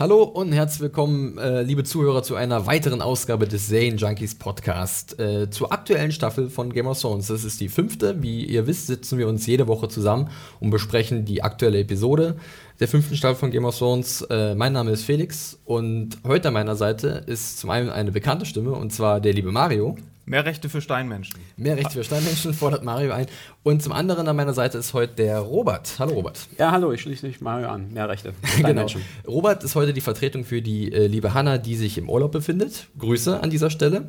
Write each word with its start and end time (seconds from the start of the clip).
Hallo 0.00 0.22
und 0.22 0.52
herzlich 0.52 0.80
willkommen, 0.80 1.36
äh, 1.36 1.60
liebe 1.60 1.84
Zuhörer, 1.84 2.22
zu 2.22 2.34
einer 2.34 2.64
weiteren 2.64 3.02
Ausgabe 3.02 3.46
des 3.46 3.68
Zane 3.68 3.96
Junkies 3.96 4.34
Podcast. 4.34 5.20
Äh, 5.20 5.50
zur 5.50 5.74
aktuellen 5.74 6.10
Staffel 6.10 6.48
von 6.48 6.72
Game 6.72 6.86
of 6.86 6.98
Thrones. 6.98 7.26
Das 7.26 7.44
ist 7.44 7.60
die 7.60 7.68
fünfte. 7.68 8.22
Wie 8.22 8.46
ihr 8.46 8.66
wisst, 8.66 8.86
sitzen 8.86 9.18
wir 9.18 9.28
uns 9.28 9.46
jede 9.46 9.68
Woche 9.68 9.88
zusammen 9.88 10.30
und 10.58 10.70
besprechen 10.70 11.26
die 11.26 11.42
aktuelle 11.42 11.80
Episode 11.80 12.36
der 12.80 12.88
fünften 12.88 13.14
Staffel 13.14 13.36
von 13.36 13.50
Game 13.50 13.66
of 13.66 13.78
Thrones. 13.78 14.22
Äh, 14.22 14.54
mein 14.54 14.72
Name 14.72 14.90
ist 14.90 15.04
Felix 15.04 15.58
und 15.66 16.16
heute 16.26 16.48
an 16.48 16.54
meiner 16.54 16.76
Seite 16.76 17.24
ist 17.26 17.58
zum 17.58 17.70
einen 17.70 17.90
eine 17.90 18.10
bekannte 18.10 18.46
Stimme 18.46 18.72
und 18.72 18.90
zwar 18.90 19.20
der 19.20 19.34
liebe 19.34 19.52
Mario. 19.52 19.96
Mehr 20.24 20.46
Rechte 20.46 20.68
für 20.68 20.80
Steinmenschen. 20.80 21.40
Mehr 21.56 21.76
Rechte 21.76 21.92
für 21.92 22.04
Steinmenschen 22.04 22.54
fordert 22.54 22.84
Mario 22.84 23.12
ein. 23.12 23.26
Und 23.64 23.82
zum 23.82 23.92
anderen 23.92 24.28
an 24.28 24.36
meiner 24.36 24.54
Seite 24.54 24.78
ist 24.78 24.94
heute 24.94 25.14
der 25.14 25.40
Robert. 25.40 25.96
Hallo 25.98 26.14
Robert. 26.14 26.46
Ja, 26.56 26.70
hallo, 26.70 26.92
ich 26.92 27.02
schließe 27.02 27.26
mich 27.26 27.40
Mario 27.40 27.68
an. 27.68 27.92
Mehr 27.92 28.08
Rechte. 28.08 28.32
Für 28.42 28.62
genau. 28.62 28.86
Robert 29.26 29.62
ist 29.64 29.74
heute 29.74 29.92
die 29.92 30.00
Vertretung 30.00 30.44
für 30.44 30.62
die 30.62 30.92
äh, 30.92 31.06
liebe 31.06 31.34
Hanna, 31.34 31.58
die 31.58 31.76
sich 31.76 31.98
im 31.98 32.08
Urlaub 32.08 32.32
befindet. 32.32 32.86
Grüße 32.98 33.42
an 33.42 33.50
dieser 33.50 33.70
Stelle. 33.70 34.08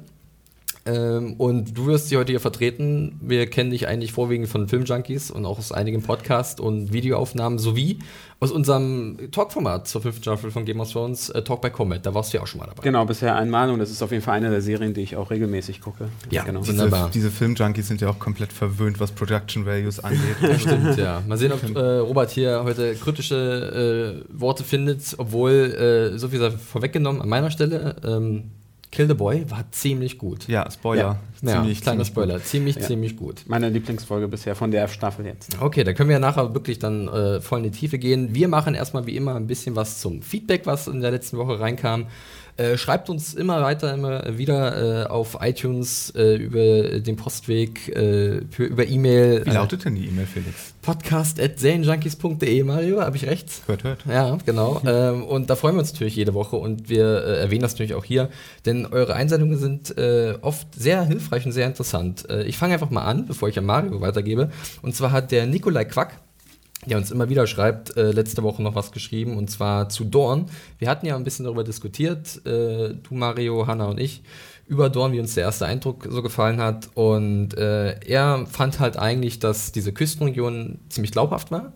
Ähm, 0.85 1.33
und 1.33 1.77
du 1.77 1.85
wirst 1.85 2.09
sie 2.09 2.17
heute 2.17 2.31
hier 2.31 2.39
vertreten. 2.39 3.19
Wir 3.21 3.47
kennen 3.47 3.69
dich 3.69 3.87
eigentlich 3.87 4.13
vorwiegend 4.13 4.47
von 4.47 4.67
Filmjunkies 4.67 5.29
und 5.29 5.45
auch 5.45 5.59
aus 5.59 5.71
einigen 5.71 6.01
Podcasts 6.01 6.59
und 6.59 6.91
Videoaufnahmen 6.91 7.59
sowie 7.59 7.99
aus 8.39 8.51
unserem 8.51 9.17
Talkformat 9.31 9.87
zur 9.87 10.01
fünften 10.01 10.23
Staffel 10.23 10.49
von 10.49 10.65
Game 10.65 10.79
of 10.79 10.91
Thrones, 10.91 11.29
äh, 11.29 11.43
Talk 11.43 11.61
by 11.61 11.69
Comet. 11.69 12.03
Da 12.05 12.15
warst 12.15 12.33
du 12.33 12.37
ja 12.37 12.43
auch 12.43 12.47
schon 12.47 12.59
mal 12.59 12.65
dabei. 12.65 12.81
Genau, 12.81 13.05
bisher 13.05 13.35
einmal 13.35 13.69
und 13.69 13.77
das 13.77 13.91
ist 13.91 14.01
auf 14.01 14.11
jeden 14.11 14.23
Fall 14.23 14.35
eine 14.37 14.49
der 14.49 14.63
Serien, 14.63 14.95
die 14.95 15.01
ich 15.01 15.15
auch 15.15 15.29
regelmäßig 15.29 15.81
gucke. 15.81 16.09
Ja, 16.31 16.43
genau. 16.43 16.61
Diese, 16.61 17.09
diese 17.13 17.29
Filmjunkies 17.29 17.87
sind 17.87 18.01
ja 18.01 18.09
auch 18.09 18.17
komplett 18.17 18.51
verwöhnt, 18.51 18.99
was 18.99 19.11
Production 19.11 19.67
Values 19.67 19.99
angeht. 19.99 20.21
ja, 20.41 20.57
stimmt, 20.57 20.97
ja. 20.97 21.21
Mal 21.27 21.37
sehen, 21.37 21.51
ob 21.51 21.75
äh, 21.75 21.97
Robert 21.97 22.31
hier 22.31 22.63
heute 22.63 22.95
kritische 22.95 24.23
äh, 24.25 24.39
Worte 24.39 24.63
findet, 24.63 25.13
obwohl, 25.19 25.51
äh, 26.13 26.17
so 26.17 26.29
viel 26.29 26.39
sei 26.39 26.49
vorweggenommen 26.49 27.21
an 27.21 27.29
meiner 27.29 27.51
Stelle. 27.51 27.95
Ähm, 28.03 28.45
Kill 28.91 29.07
the 29.07 29.13
Boy 29.13 29.49
war 29.49 29.63
ziemlich 29.71 30.17
gut. 30.17 30.49
Ja, 30.49 30.69
Spoiler. 30.69 31.19
Ja, 31.41 31.53
ziemlich, 31.53 31.79
ja, 31.79 31.83
kleiner 31.83 32.03
Spoiler. 32.03 32.35
Gut. 32.35 32.45
Ziemlich, 32.45 32.75
ja. 32.75 32.81
ziemlich 32.81 33.15
gut. 33.15 33.43
Meine 33.47 33.69
Lieblingsfolge 33.69 34.27
bisher 34.27 34.53
von 34.53 34.69
der 34.69 34.89
Staffel 34.89 35.25
jetzt. 35.25 35.57
Okay, 35.61 35.85
da 35.85 35.93
können 35.93 36.09
wir 36.09 36.15
ja 36.15 36.19
nachher 36.19 36.53
wirklich 36.53 36.77
dann 36.77 37.07
äh, 37.07 37.39
voll 37.39 37.59
in 37.59 37.71
die 37.71 37.71
Tiefe 37.71 37.97
gehen. 37.97 38.35
Wir 38.35 38.49
machen 38.49 38.75
erstmal 38.75 39.05
wie 39.05 39.15
immer 39.15 39.35
ein 39.35 39.47
bisschen 39.47 39.77
was 39.77 40.01
zum 40.01 40.21
Feedback, 40.21 40.65
was 40.65 40.87
in 40.87 40.99
der 40.99 41.11
letzten 41.11 41.37
Woche 41.37 41.59
reinkam. 41.59 42.07
Äh, 42.61 42.77
schreibt 42.77 43.09
uns 43.09 43.33
immer 43.33 43.61
weiter, 43.63 43.91
immer 43.91 44.37
wieder 44.37 45.05
äh, 45.05 45.07
auf 45.07 45.39
iTunes 45.41 46.11
äh, 46.15 46.35
über 46.35 46.99
den 46.99 47.15
Postweg, 47.15 47.89
äh, 47.89 48.41
für, 48.51 48.65
über 48.65 48.85
E-Mail. 48.85 49.43
Wie 49.45 49.49
lautet 49.49 49.85
denn 49.85 49.95
die 49.95 50.05
E-Mail, 50.05 50.27
Felix? 50.27 50.73
Podcast 50.83 51.39
at 51.39 51.57
serienjunkies.de, 51.57 52.63
Mario, 52.63 53.01
habe 53.01 53.17
ich 53.17 53.25
recht? 53.25 53.49
Hört, 53.65 53.83
hört. 53.83 54.05
Ja, 54.05 54.37
genau. 54.45 54.79
ähm, 54.85 55.23
und 55.23 55.49
da 55.49 55.55
freuen 55.55 55.75
wir 55.75 55.79
uns 55.79 55.91
natürlich 55.93 56.15
jede 56.15 56.35
Woche 56.35 56.55
und 56.55 56.87
wir 56.87 57.23
äh, 57.23 57.39
erwähnen 57.39 57.63
das 57.63 57.73
natürlich 57.73 57.95
auch 57.95 58.05
hier, 58.05 58.29
denn 58.67 58.85
eure 58.85 59.15
Einsendungen 59.15 59.57
sind 59.57 59.95
oft 60.41 60.67
sehr 60.75 61.03
hilfreich 61.03 61.45
und 61.45 61.51
sehr 61.51 61.67
interessant. 61.67 62.27
ich 62.45 62.57
fange 62.57 62.73
einfach 62.73 62.89
mal 62.89 63.03
an, 63.03 63.25
bevor 63.25 63.49
ich 63.49 63.57
an 63.57 63.65
Mario 63.65 64.01
weitergebe. 64.01 64.51
Und 64.81 64.95
zwar 64.95 65.11
hat 65.11 65.31
der 65.31 65.45
Nikolai 65.45 65.85
Quack 65.85 66.19
der 66.85 66.97
uns 66.97 67.11
immer 67.11 67.29
wieder 67.29 67.45
schreibt, 67.47 67.95
äh, 67.95 68.11
letzte 68.11 68.43
Woche 68.43 68.63
noch 68.63 68.75
was 68.75 68.91
geschrieben 68.91 69.37
und 69.37 69.49
zwar 69.49 69.89
zu 69.89 70.03
Dorn. 70.03 70.47
Wir 70.79 70.89
hatten 70.89 71.05
ja 71.05 71.15
ein 71.15 71.23
bisschen 71.23 71.45
darüber 71.45 71.63
diskutiert, 71.63 72.45
äh, 72.45 72.95
du, 72.95 73.13
Mario, 73.13 73.67
Hanna 73.67 73.85
und 73.85 73.99
ich, 73.99 74.23
über 74.67 74.89
Dorn, 74.89 75.11
wie 75.11 75.19
uns 75.19 75.35
der 75.35 75.43
erste 75.43 75.65
Eindruck 75.65 76.07
so 76.09 76.21
gefallen 76.21 76.59
hat. 76.59 76.89
Und 76.93 77.57
äh, 77.57 77.99
er 78.05 78.45
fand 78.47 78.79
halt 78.79 78.97
eigentlich, 78.97 79.39
dass 79.39 79.71
diese 79.71 79.91
Küstenregion 79.91 80.79
ziemlich 80.89 81.11
glaubhaft 81.11 81.51
war 81.51 81.73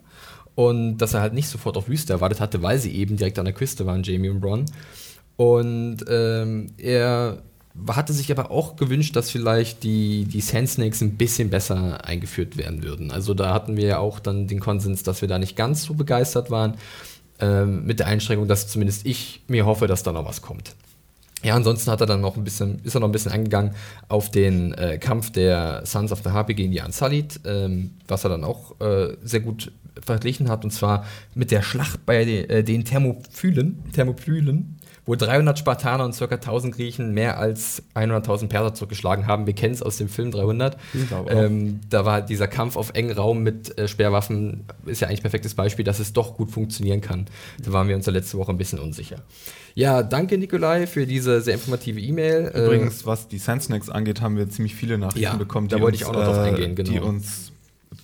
und 0.56 0.98
dass 0.98 1.14
er 1.14 1.22
halt 1.22 1.34
nicht 1.34 1.50
sofort 1.50 1.78
auf 1.78 1.90
Wüste 1.90 2.14
erwartet 2.14 2.40
hatte, 2.40 2.64
weil 2.64 2.80
sie 2.80 2.96
eben 2.96 3.18
direkt 3.18 3.38
an 3.38 3.46
der 3.46 3.54
Küste 3.54 3.86
waren, 3.86 4.04
Jamie 4.04 4.30
und 4.30 4.40
Bronn. 4.40 4.66
Und 5.36 6.06
ähm, 6.08 6.68
er 6.78 7.44
hatte 7.90 8.14
sich 8.14 8.32
aber 8.32 8.52
auch 8.52 8.76
gewünscht, 8.76 9.16
dass 9.16 9.30
vielleicht 9.30 9.84
die, 9.84 10.26
die 10.26 10.42
Sand 10.42 10.70
Snakes 10.70 11.02
ein 11.02 11.18
bisschen 11.18 11.50
besser 11.50 12.06
eingeführt 12.06 12.58
werden 12.58 12.84
würden. 12.84 13.12
Also 13.12 13.34
da 13.34 13.54
hatten 13.54 13.78
wir 13.78 13.86
ja 13.86 14.00
auch 14.00 14.20
dann 14.20 14.48
den 14.48 14.60
Konsens, 14.60 15.04
dass 15.04 15.22
wir 15.22 15.28
da 15.28 15.40
nicht 15.40 15.56
ganz 15.56 15.84
so 15.84 15.94
begeistert 15.94 16.50
waren, 16.50 16.76
ähm, 17.40 17.86
mit 17.86 18.00
der 18.00 18.08
Einschränkung, 18.08 18.48
dass 18.48 18.68
zumindest 18.68 19.06
ich 19.06 19.42
mir 19.48 19.66
hoffe, 19.66 19.88
dass 19.88 20.04
da 20.04 20.12
noch 20.12 20.26
was 20.26 20.42
kommt. 20.42 20.76
Ja, 21.44 21.54
ansonsten 21.56 21.92
hat 21.92 22.02
er 22.02 22.08
dann 22.08 22.22
noch 22.22 22.38
ein 22.38 22.44
bisschen, 22.44 22.80
ist 22.84 22.96
er 22.96 23.02
noch 23.02 23.10
ein 23.10 23.12
bisschen 23.12 23.32
eingegangen 23.32 23.76
auf 24.08 24.32
den 24.32 24.74
äh, 24.74 24.98
Kampf 24.98 25.32
der 25.32 25.86
Sons 25.86 26.12
of 26.12 26.22
the 26.24 26.30
Harpy 26.30 26.56
gegen 26.56 26.72
die 26.72 26.80
Unsullied, 26.80 27.40
ähm, 27.46 27.92
was 28.08 28.24
er 28.24 28.32
dann 28.32 28.44
auch 28.44 28.80
äh, 28.80 29.16
sehr 29.22 29.42
gut 29.42 29.72
verglichen 30.02 30.50
hat, 30.50 30.64
und 30.64 30.72
zwar 30.72 31.06
mit 31.36 31.52
der 31.52 31.62
Schlacht 31.62 32.06
bei 32.06 32.26
de, 32.26 32.48
äh, 32.48 32.64
den 32.64 32.84
Thermophylen, 32.84 33.84
Thermopylen, 33.94 34.78
wo 35.06 35.16
300 35.16 35.60
Spartaner 35.60 36.06
und 36.06 36.18
ca. 36.18 36.26
1000 36.26 36.76
Griechen 36.76 37.14
mehr 37.14 37.38
als 37.38 37.84
100.000 37.94 38.48
Perser 38.48 38.74
zurückgeschlagen 38.74 39.28
haben. 39.28 39.46
Wir 39.46 39.54
kennen 39.54 39.74
es 39.74 39.82
aus 39.82 39.98
dem 39.98 40.10
Film 40.10 40.32
300. 40.32 40.78
Ähm, 41.28 41.80
da 41.90 42.06
war 42.06 42.22
dieser 42.22 42.48
Kampf 42.48 42.76
auf 42.76 42.92
engen 42.94 43.12
Raum 43.12 43.44
mit 43.44 43.78
äh, 43.78 43.88
Sperrwaffen, 43.88 44.66
ist 44.86 45.02
ja 45.02 45.08
eigentlich 45.08 45.20
ein 45.20 45.24
perfektes 45.24 45.54
Beispiel, 45.54 45.86
dass 45.86 46.00
es 46.00 46.14
doch 46.14 46.36
gut 46.36 46.52
funktionieren 46.52 47.02
kann. 47.02 47.26
Da 47.64 47.72
waren 47.72 47.88
wir 47.88 47.96
uns 47.96 48.06
ja 48.06 48.12
letzte 48.12 48.38
Woche 48.38 48.52
ein 48.52 48.58
bisschen 48.58 48.80
unsicher. 48.80 49.18
Ja, 49.76 50.04
danke 50.04 50.38
Nikolai 50.38 50.88
für 50.88 51.06
diese 51.06 51.42
sehr 51.42 51.56
informative 51.56 52.00
E-Mail. 52.00 52.52
Äh, 52.54 52.66
Übrigens, 52.66 53.06
was 53.06 53.28
die 53.28 53.38
Sandsnacks 53.38 53.90
angeht, 53.90 54.22
haben 54.22 54.38
wir 54.38 54.50
ziemlich 54.50 54.74
viele 54.74 54.98
Nachrichten 54.98 55.22
ja, 55.22 55.36
bekommen, 55.36 55.68
da 55.68 55.82
wollte 55.82 55.96
uns, 55.96 56.02
ich 56.02 56.08
auch 56.08 56.14
noch 56.14 56.24
drauf 56.24 56.38
eingehen, 56.38 56.76
genau. 56.76 56.92
die 56.92 57.00
uns 57.00 57.52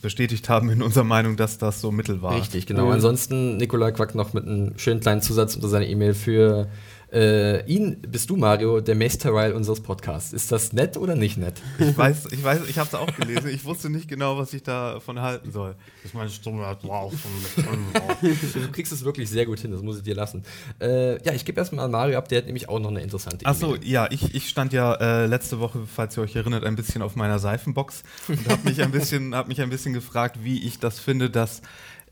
bestätigt 0.01 0.49
haben 0.49 0.69
in 0.69 0.81
unserer 0.81 1.03
Meinung, 1.03 1.37
dass 1.37 1.57
das 1.57 1.81
so 1.81 1.91
Mittel 1.91 2.21
war. 2.21 2.35
Richtig, 2.35 2.65
genau. 2.65 2.85
Mhm. 2.85 2.93
Ansonsten 2.93 3.57
Nikolai 3.57 3.91
Quack 3.91 4.15
noch 4.15 4.33
mit 4.33 4.45
einem 4.45 4.77
schönen 4.77 4.99
kleinen 4.99 5.21
Zusatz 5.21 5.55
unter 5.55 5.67
seiner 5.67 5.87
E-Mail 5.87 6.13
für 6.13 6.67
äh, 7.11 7.65
ihn 7.65 8.01
bist 8.01 8.29
du, 8.29 8.37
Mario, 8.37 8.79
der 8.79 8.95
Masterile 8.95 9.53
unseres 9.53 9.81
Podcasts. 9.81 10.31
Ist 10.31 10.51
das 10.51 10.71
nett 10.71 10.95
oder 10.97 11.15
nicht 11.15 11.37
nett? 11.37 11.61
Ich 11.77 11.97
weiß, 11.97 12.31
ich 12.31 12.43
weiß, 12.43 12.61
ich 12.69 12.77
habe 12.77 12.87
es 12.87 12.95
auch 12.95 13.13
gelesen. 13.15 13.49
Ich 13.49 13.65
wusste 13.65 13.89
nicht 13.89 14.07
genau, 14.07 14.37
was 14.37 14.53
ich 14.53 14.63
davon 14.63 15.19
halten 15.19 15.51
soll. 15.51 15.75
Ist 16.03 16.13
meine 16.13 16.29
Stimme 16.29 16.65
hat 16.65 16.83
wow. 16.83 17.11
du 18.21 18.71
kriegst 18.71 18.93
es 18.93 19.03
wirklich 19.03 19.29
sehr 19.29 19.45
gut 19.45 19.59
hin, 19.59 19.71
das 19.71 19.81
muss 19.81 19.97
ich 19.97 20.03
dir 20.03 20.15
lassen. 20.15 20.43
Äh, 20.79 21.21
ja, 21.23 21.33
ich 21.33 21.43
gebe 21.43 21.59
erstmal 21.59 21.85
an 21.85 21.91
Mario 21.91 22.17
ab, 22.17 22.29
der 22.29 22.39
hat 22.39 22.45
nämlich 22.45 22.69
auch 22.69 22.79
noch 22.79 22.89
eine 22.89 23.01
interessante 23.01 23.45
Achso, 23.45 23.75
ja, 23.75 24.07
ich, 24.09 24.33
ich 24.33 24.47
stand 24.47 24.71
ja 24.71 24.93
äh, 24.95 25.25
letzte 25.25 25.59
Woche, 25.59 25.81
falls 25.85 26.17
ihr 26.17 26.23
euch 26.23 26.35
erinnert, 26.35 26.63
ein 26.63 26.75
bisschen 26.75 27.01
auf 27.01 27.15
meiner 27.15 27.39
Seifenbox 27.39 28.03
und 28.27 28.47
habe 28.47 28.69
mich, 28.69 28.81
ein 28.81 28.91
bisschen, 28.91 29.35
hab 29.35 29.47
mich 29.47 29.61
ein 29.61 29.69
bisschen 29.69 29.93
gefragt, 29.93 30.39
wie 30.43 30.65
ich 30.65 30.79
das 30.79 30.99
finde, 30.99 31.29
dass 31.29 31.61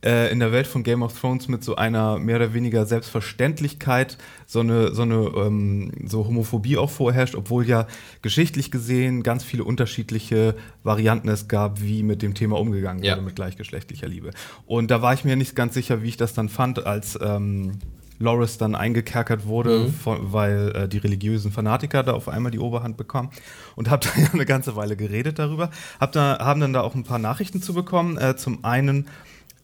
äh, 0.03 0.31
in 0.31 0.39
der 0.39 0.51
Welt 0.51 0.67
von 0.67 0.83
Game 0.83 1.03
of 1.03 1.19
Thrones 1.19 1.47
mit 1.47 1.63
so 1.63 1.75
einer 1.75 2.19
mehr 2.19 2.37
oder 2.37 2.53
weniger 2.53 2.85
Selbstverständlichkeit 2.85 4.17
so 4.45 4.61
eine, 4.61 4.93
so 4.93 5.01
eine 5.01 5.15
ähm, 5.15 5.91
so 6.05 6.25
Homophobie 6.25 6.77
auch 6.77 6.89
vorherrscht, 6.89 7.35
obwohl 7.35 7.67
ja 7.67 7.87
geschichtlich 8.21 8.71
gesehen 8.71 9.23
ganz 9.23 9.43
viele 9.43 9.63
unterschiedliche 9.63 10.55
Varianten 10.83 11.27
es 11.29 11.47
gab, 11.47 11.81
wie 11.81 12.03
mit 12.03 12.21
dem 12.21 12.33
Thema 12.33 12.59
umgegangen 12.59 13.03
ja. 13.03 13.13
wurde, 13.13 13.23
mit 13.23 13.35
gleichgeschlechtlicher 13.35 14.07
Liebe. 14.07 14.31
Und 14.65 14.89
da 14.91 15.01
war 15.01 15.13
ich 15.13 15.25
mir 15.25 15.35
nicht 15.35 15.55
ganz 15.55 15.73
sicher, 15.73 16.01
wie 16.01 16.09
ich 16.09 16.17
das 16.17 16.33
dann 16.33 16.49
fand, 16.49 16.85
als 16.85 17.19
ähm, 17.21 17.79
Loris 18.19 18.57
dann 18.57 18.75
eingekerkert 18.75 19.47
wurde, 19.47 19.79
mhm. 19.79 19.93
von, 19.93 20.33
weil 20.33 20.71
äh, 20.75 20.87
die 20.87 20.97
religiösen 20.97 21.51
Fanatiker 21.51 22.03
da 22.03 22.13
auf 22.13 22.27
einmal 22.27 22.51
die 22.51 22.59
Oberhand 22.59 22.97
bekommen. 22.97 23.29
Und 23.75 23.89
habe 23.89 24.05
da 24.15 24.21
ja 24.21 24.29
eine 24.33 24.45
ganze 24.45 24.75
Weile 24.75 24.95
geredet 24.95 25.39
darüber. 25.39 25.69
Hab 25.99 26.11
da, 26.11 26.37
haben 26.39 26.59
dann 26.59 26.73
da 26.73 26.81
auch 26.81 26.95
ein 26.95 27.03
paar 27.03 27.19
Nachrichten 27.19 27.61
zu 27.61 27.73
bekommen. 27.73 28.17
Äh, 28.17 28.35
zum 28.35 28.63
einen 28.65 29.07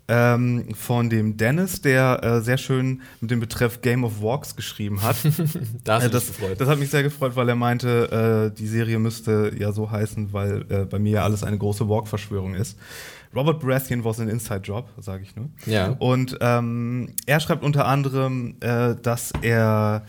ähm, 0.08 0.74
von 0.76 1.10
dem 1.10 1.38
Dennis, 1.38 1.82
der 1.82 2.24
äh, 2.24 2.42
sehr 2.42 2.58
schön 2.58 3.02
mit 3.22 3.32
dem 3.32 3.40
Betreff 3.40 3.82
Game 3.82 4.04
of 4.04 4.22
Walks 4.22 4.56
geschrieben 4.56 5.02
hat. 5.02 5.16
das, 5.84 6.06
äh, 6.06 6.10
das, 6.10 6.32
das, 6.58 6.68
hat 6.68 6.80
mich 6.80 6.90
sehr 6.90 7.04
gefreut, 7.04 7.36
weil 7.36 7.50
er 7.50 7.56
meinte, 7.56 8.52
äh, 8.54 8.58
die 8.58 8.68
Serie 8.68 9.00
müsste 9.00 9.52
ja 9.58 9.72
so 9.72 9.90
heißen, 9.90 10.32
weil 10.34 10.66
äh, 10.70 10.86
bei 10.86 11.00
mir 11.00 11.14
ja 11.14 11.24
alles 11.24 11.44
eine 11.44 11.58
große 11.58 11.90
Walk-Verschwörung 11.90 12.54
ist. 12.54 12.78
Robert 13.36 13.60
Baratheon 13.60 14.04
was 14.04 14.20
ein 14.20 14.30
Inside-Job, 14.30 14.90
sage 15.00 15.24
ich 15.24 15.36
nur. 15.36 15.50
Ja. 15.66 15.90
Und 16.00 16.38
ähm, 16.40 17.10
er 17.26 17.40
schreibt 17.40 17.64
unter 17.64 17.86
anderem, 17.86 18.56
äh, 18.62 18.96
dass 19.02 19.34
er 19.42 20.06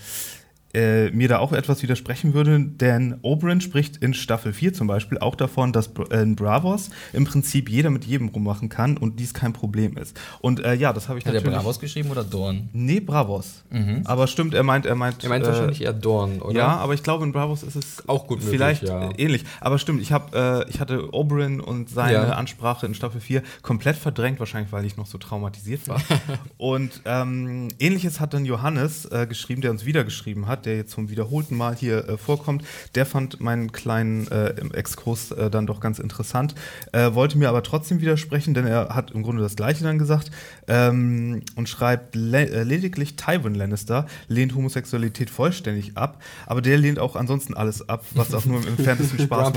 äh, 0.76 1.10
mir 1.10 1.28
da 1.28 1.38
auch 1.38 1.52
etwas 1.52 1.82
widersprechen 1.82 2.34
würde, 2.34 2.60
denn 2.60 3.16
Oberyn 3.22 3.62
spricht 3.62 3.96
in 3.96 4.12
Staffel 4.12 4.52
4 4.52 4.74
zum 4.74 4.86
Beispiel 4.86 5.16
auch 5.18 5.34
davon, 5.34 5.72
dass 5.72 5.90
äh, 6.10 6.22
in 6.22 6.36
Bravos 6.36 6.90
im 7.14 7.24
Prinzip 7.24 7.70
jeder 7.70 7.88
mit 7.88 8.04
jedem 8.04 8.28
rummachen 8.28 8.68
kann 8.68 8.98
und 8.98 9.18
dies 9.18 9.32
kein 9.32 9.54
Problem 9.54 9.96
ist. 9.96 10.20
Und 10.40 10.62
äh, 10.62 10.74
ja, 10.74 10.92
das 10.92 11.08
habe 11.08 11.18
ich 11.18 11.24
Hat 11.24 11.32
natürlich. 11.32 11.46
Hat 11.54 11.60
er 11.60 11.62
Bravos 11.62 11.80
geschrieben 11.80 12.10
oder 12.10 12.24
Dorn? 12.24 12.68
Nee, 12.74 13.00
Bravos. 13.00 13.62
Mhm. 13.70 14.02
Aber 14.04 14.26
stimmt, 14.26 14.52
er 14.52 14.62
meint, 14.62 14.84
er 14.84 14.96
meint. 14.96 15.24
Er 15.24 15.30
meint 15.30 15.44
äh, 15.44 15.48
wahrscheinlich 15.48 15.80
eher 15.80 15.94
Dorn, 15.94 16.42
oder? 16.42 16.54
Ja, 16.54 16.76
aber 16.76 16.92
ich 16.92 17.02
glaube, 17.02 17.24
in 17.24 17.32
Bravos 17.32 17.62
ist 17.62 17.76
es 17.76 18.06
auch 18.06 18.26
gut 18.26 18.40
möglich, 18.40 18.54
vielleicht 18.54 18.82
ja. 18.82 19.10
ähnlich. 19.16 19.44
Aber 19.60 19.78
stimmt, 19.78 20.02
ich 20.02 20.12
habe, 20.12 20.66
äh, 20.66 20.70
ich 20.70 20.80
hatte 20.80 21.14
Oberyn 21.14 21.60
und 21.60 21.88
seine 21.88 22.12
ja. 22.12 22.32
Ansprache 22.32 22.84
in 22.84 22.94
Staffel 22.94 23.22
4 23.22 23.42
komplett 23.62 23.96
verdrängt, 23.96 24.40
wahrscheinlich, 24.40 24.72
weil 24.72 24.84
ich 24.84 24.98
noch 24.98 25.06
so 25.06 25.16
traumatisiert 25.16 25.88
war. 25.88 26.02
und 26.58 27.00
ähm, 27.06 27.68
ähnliches 27.78 28.20
hat 28.20 28.34
dann 28.34 28.44
Johannes 28.44 29.08
geschrieben, 29.28 29.62
der 29.62 29.70
uns 29.70 29.86
wieder 29.86 30.04
geschrieben 30.04 30.46
hat 30.46 30.65
der 30.66 30.76
jetzt 30.76 30.90
zum 30.90 31.08
wiederholten 31.08 31.56
Mal 31.56 31.74
hier 31.74 32.08
äh, 32.08 32.16
vorkommt, 32.16 32.64
der 32.94 33.06
fand 33.06 33.40
meinen 33.40 33.72
kleinen 33.72 34.28
äh, 34.28 34.54
Exkurs 34.74 35.30
äh, 35.30 35.50
dann 35.50 35.66
doch 35.66 35.80
ganz 35.80 35.98
interessant, 35.98 36.54
äh, 36.92 37.14
wollte 37.14 37.38
mir 37.38 37.48
aber 37.48 37.62
trotzdem 37.62 38.00
widersprechen, 38.00 38.54
denn 38.54 38.66
er 38.66 38.90
hat 38.90 39.12
im 39.12 39.22
Grunde 39.22 39.42
das 39.42 39.56
Gleiche 39.56 39.84
dann 39.84 39.98
gesagt 39.98 40.30
ähm, 40.68 41.42
und 41.54 41.68
schreibt, 41.68 42.14
le 42.14 42.48
äh, 42.48 42.62
lediglich 42.62 43.16
Tywin 43.16 43.54
Lannister 43.54 44.06
lehnt 44.28 44.54
Homosexualität 44.54 45.30
vollständig 45.30 45.96
ab, 45.96 46.22
aber 46.46 46.60
der 46.60 46.78
lehnt 46.78 46.98
auch 46.98 47.16
ansonsten 47.16 47.54
alles 47.54 47.88
ab, 47.88 48.04
was 48.14 48.34
auch 48.34 48.44
nur 48.44 48.60
im 48.60 48.68
entferntesten 48.76 49.20
Spaß. 49.20 49.52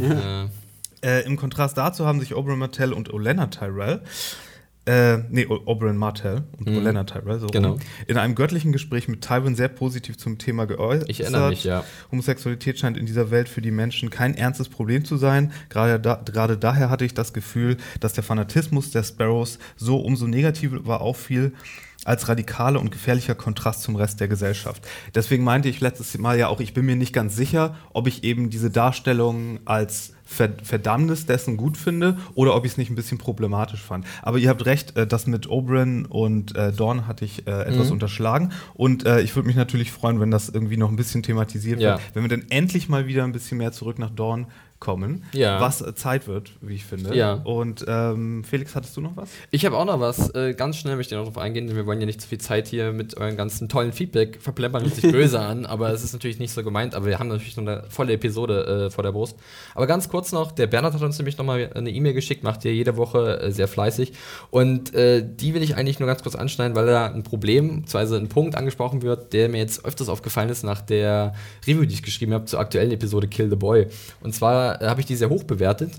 Ja. 0.00 0.48
Äh, 1.04 1.24
Im 1.26 1.36
Kontrast 1.36 1.76
dazu 1.76 2.06
haben 2.06 2.20
sich 2.20 2.34
Oberyn 2.34 2.58
Martell 2.58 2.92
und 2.92 3.12
Olenna 3.12 3.48
Tyrell 3.48 4.02
äh, 4.84 5.18
nee, 5.30 5.46
Oberyn 5.46 5.96
Martell 5.96 6.42
und 6.58 6.68
Mhm. 6.68 6.78
Olenna 6.78 7.04
Tyrell, 7.04 7.38
so 7.38 7.46
Genau. 7.46 7.76
in 8.08 8.16
einem 8.16 8.34
göttlichen 8.34 8.72
Gespräch 8.72 9.06
mit 9.06 9.20
Tywin 9.22 9.54
sehr 9.54 9.68
positiv 9.68 10.18
zum 10.18 10.38
Thema 10.38 10.66
geäußert. 10.66 11.08
Ich 11.08 11.20
erinnere 11.20 11.50
mich, 11.50 11.62
ja. 11.64 11.84
Homosexualität 12.10 12.78
scheint 12.78 12.96
in 12.96 13.06
dieser 13.06 13.30
Welt 13.30 13.48
für 13.48 13.62
die 13.62 13.70
Menschen 13.70 14.10
kein 14.10 14.34
ernstes 14.34 14.68
Problem 14.68 15.04
zu 15.04 15.16
sein. 15.16 15.52
Gerade, 15.68 16.00
da, 16.00 16.20
gerade 16.24 16.56
daher 16.58 16.90
hatte 16.90 17.04
ich 17.04 17.14
das 17.14 17.32
Gefühl, 17.32 17.76
dass 18.00 18.12
der 18.14 18.24
Fanatismus 18.24 18.90
der 18.90 19.04
Sparrows 19.04 19.58
so 19.76 19.98
umso 19.98 20.26
negativer 20.26 21.00
auffiel, 21.00 21.52
als 22.04 22.28
radikaler 22.28 22.80
und 22.80 22.90
gefährlicher 22.90 23.34
Kontrast 23.34 23.82
zum 23.82 23.94
Rest 23.96 24.18
der 24.20 24.26
Gesellschaft. 24.28 24.82
Deswegen 25.14 25.44
meinte 25.44 25.68
ich 25.68 25.80
letztes 25.80 26.16
Mal 26.18 26.36
ja 26.38 26.48
auch, 26.48 26.60
ich 26.60 26.74
bin 26.74 26.84
mir 26.84 26.96
nicht 26.96 27.12
ganz 27.12 27.36
sicher, 27.36 27.76
ob 27.92 28.06
ich 28.08 28.24
eben 28.24 28.50
diese 28.50 28.70
Darstellung 28.70 29.60
als 29.64 30.12
Ver 30.24 30.48
Verdammnis 30.62 31.26
dessen 31.26 31.56
gut 31.58 31.76
finde 31.76 32.16
oder 32.34 32.54
ob 32.56 32.64
ich 32.64 32.72
es 32.72 32.78
nicht 32.78 32.90
ein 32.90 32.94
bisschen 32.94 33.18
problematisch 33.18 33.82
fand. 33.82 34.06
Aber 34.22 34.38
ihr 34.38 34.48
habt 34.48 34.64
recht, 34.64 34.96
äh, 34.96 35.06
das 35.06 35.26
mit 35.26 35.48
Oberyn 35.48 36.06
und 36.06 36.56
äh, 36.56 36.72
Dawn 36.72 37.06
hatte 37.06 37.24
ich 37.26 37.46
äh, 37.46 37.50
etwas 37.64 37.88
Mhm. 37.88 37.92
unterschlagen. 37.92 38.50
Und 38.72 39.04
äh, 39.04 39.20
ich 39.20 39.36
würde 39.36 39.46
mich 39.46 39.56
natürlich 39.56 39.92
freuen, 39.92 40.20
wenn 40.20 40.30
das 40.30 40.48
irgendwie 40.48 40.78
noch 40.78 40.88
ein 40.88 40.96
bisschen 40.96 41.22
thematisiert 41.22 41.80
Ja. 41.80 41.92
wird. 41.94 42.00
Wenn 42.14 42.22
wir 42.22 42.30
dann 42.30 42.46
endlich 42.48 42.88
mal 42.88 43.06
wieder 43.06 43.24
ein 43.24 43.32
bisschen 43.32 43.58
mehr 43.58 43.72
zurück 43.72 43.98
nach 43.98 44.10
Dawn 44.10 44.46
kommen, 44.82 45.22
Ja. 45.32 45.60
was 45.60 45.80
äh, 45.80 45.94
Zeit 45.94 46.26
wird, 46.26 46.50
wie 46.60 46.74
ich 46.74 46.84
finde. 46.84 47.14
Ja. 47.16 47.34
Und 47.44 47.84
ähm, 47.86 48.42
Felix, 48.42 48.74
hattest 48.74 48.96
du 48.96 49.00
noch 49.00 49.16
was? 49.16 49.30
Ich 49.52 49.64
habe 49.64 49.76
auch 49.78 49.84
noch 49.84 50.00
was. 50.00 50.34
Äh, 50.34 50.54
ganz 50.54 50.76
schnell 50.76 50.96
möchte 50.96 51.14
ich 51.14 51.18
noch 51.18 51.26
darauf 51.28 51.40
eingehen, 51.42 51.68
denn 51.68 51.76
wir 51.76 51.86
wollen 51.86 52.00
ja 52.00 52.06
nicht 52.06 52.20
zu 52.20 52.26
viel 52.26 52.38
Zeit 52.38 52.66
hier 52.66 52.92
mit 52.92 53.16
euren 53.16 53.36
ganzen 53.36 53.68
tollen 53.68 53.92
Feedback 53.92 54.40
verplempern 54.42 54.84
sich 54.90 55.02
böse 55.12 55.38
an, 55.38 55.64
aber 55.66 55.90
es 55.90 56.02
ist 56.02 56.12
natürlich 56.12 56.40
nicht 56.40 56.52
so 56.52 56.64
gemeint, 56.64 56.94
aber 56.96 57.06
wir 57.06 57.18
haben 57.20 57.28
natürlich 57.28 57.56
noch 57.56 57.66
eine 57.66 57.84
volle 57.88 58.14
Episode 58.14 58.86
äh, 58.86 58.90
vor 58.90 59.04
der 59.04 59.12
Brust. 59.12 59.36
Aber 59.76 59.86
ganz 59.86 60.08
kurz 60.08 60.32
noch, 60.32 60.50
der 60.50 60.66
Bernhard 60.66 60.94
hat 60.94 61.02
uns 61.02 61.16
nämlich 61.18 61.38
nochmal 61.38 61.70
eine 61.74 61.90
E-Mail 61.90 62.12
geschickt, 62.14 62.42
macht 62.42 62.64
ihr 62.64 62.74
jede 62.74 62.96
Woche 62.96 63.40
äh, 63.40 63.52
sehr 63.52 63.68
fleißig 63.68 64.12
und 64.50 64.92
äh, 64.94 65.24
die 65.24 65.54
will 65.54 65.62
ich 65.62 65.76
eigentlich 65.76 66.00
nur 66.00 66.08
ganz 66.08 66.22
kurz 66.22 66.34
anschneiden, 66.34 66.74
weil 66.76 66.86
da 66.86 67.06
ein 67.06 67.22
Problem, 67.22 67.82
beziehungsweise 67.82 68.16
ein 68.16 68.28
Punkt 68.28 68.56
angesprochen 68.56 69.02
wird, 69.02 69.32
der 69.32 69.48
mir 69.48 69.58
jetzt 69.58 69.84
öfters 69.84 70.08
aufgefallen 70.08 70.48
ist 70.48 70.64
nach 70.64 70.80
der 70.80 71.34
Review, 71.66 71.84
die 71.84 71.94
ich 71.94 72.02
geschrieben 72.02 72.34
habe 72.34 72.46
zur 72.46 72.58
aktuellen 72.58 72.90
Episode 72.90 73.28
Kill 73.28 73.48
the 73.48 73.56
Boy. 73.56 73.86
Und 74.20 74.34
zwar 74.34 74.71
äh, 74.80 74.86
habe 74.86 75.00
ich 75.00 75.06
die 75.06 75.16
sehr 75.16 75.30
hoch 75.30 75.44
bewertet 75.44 75.92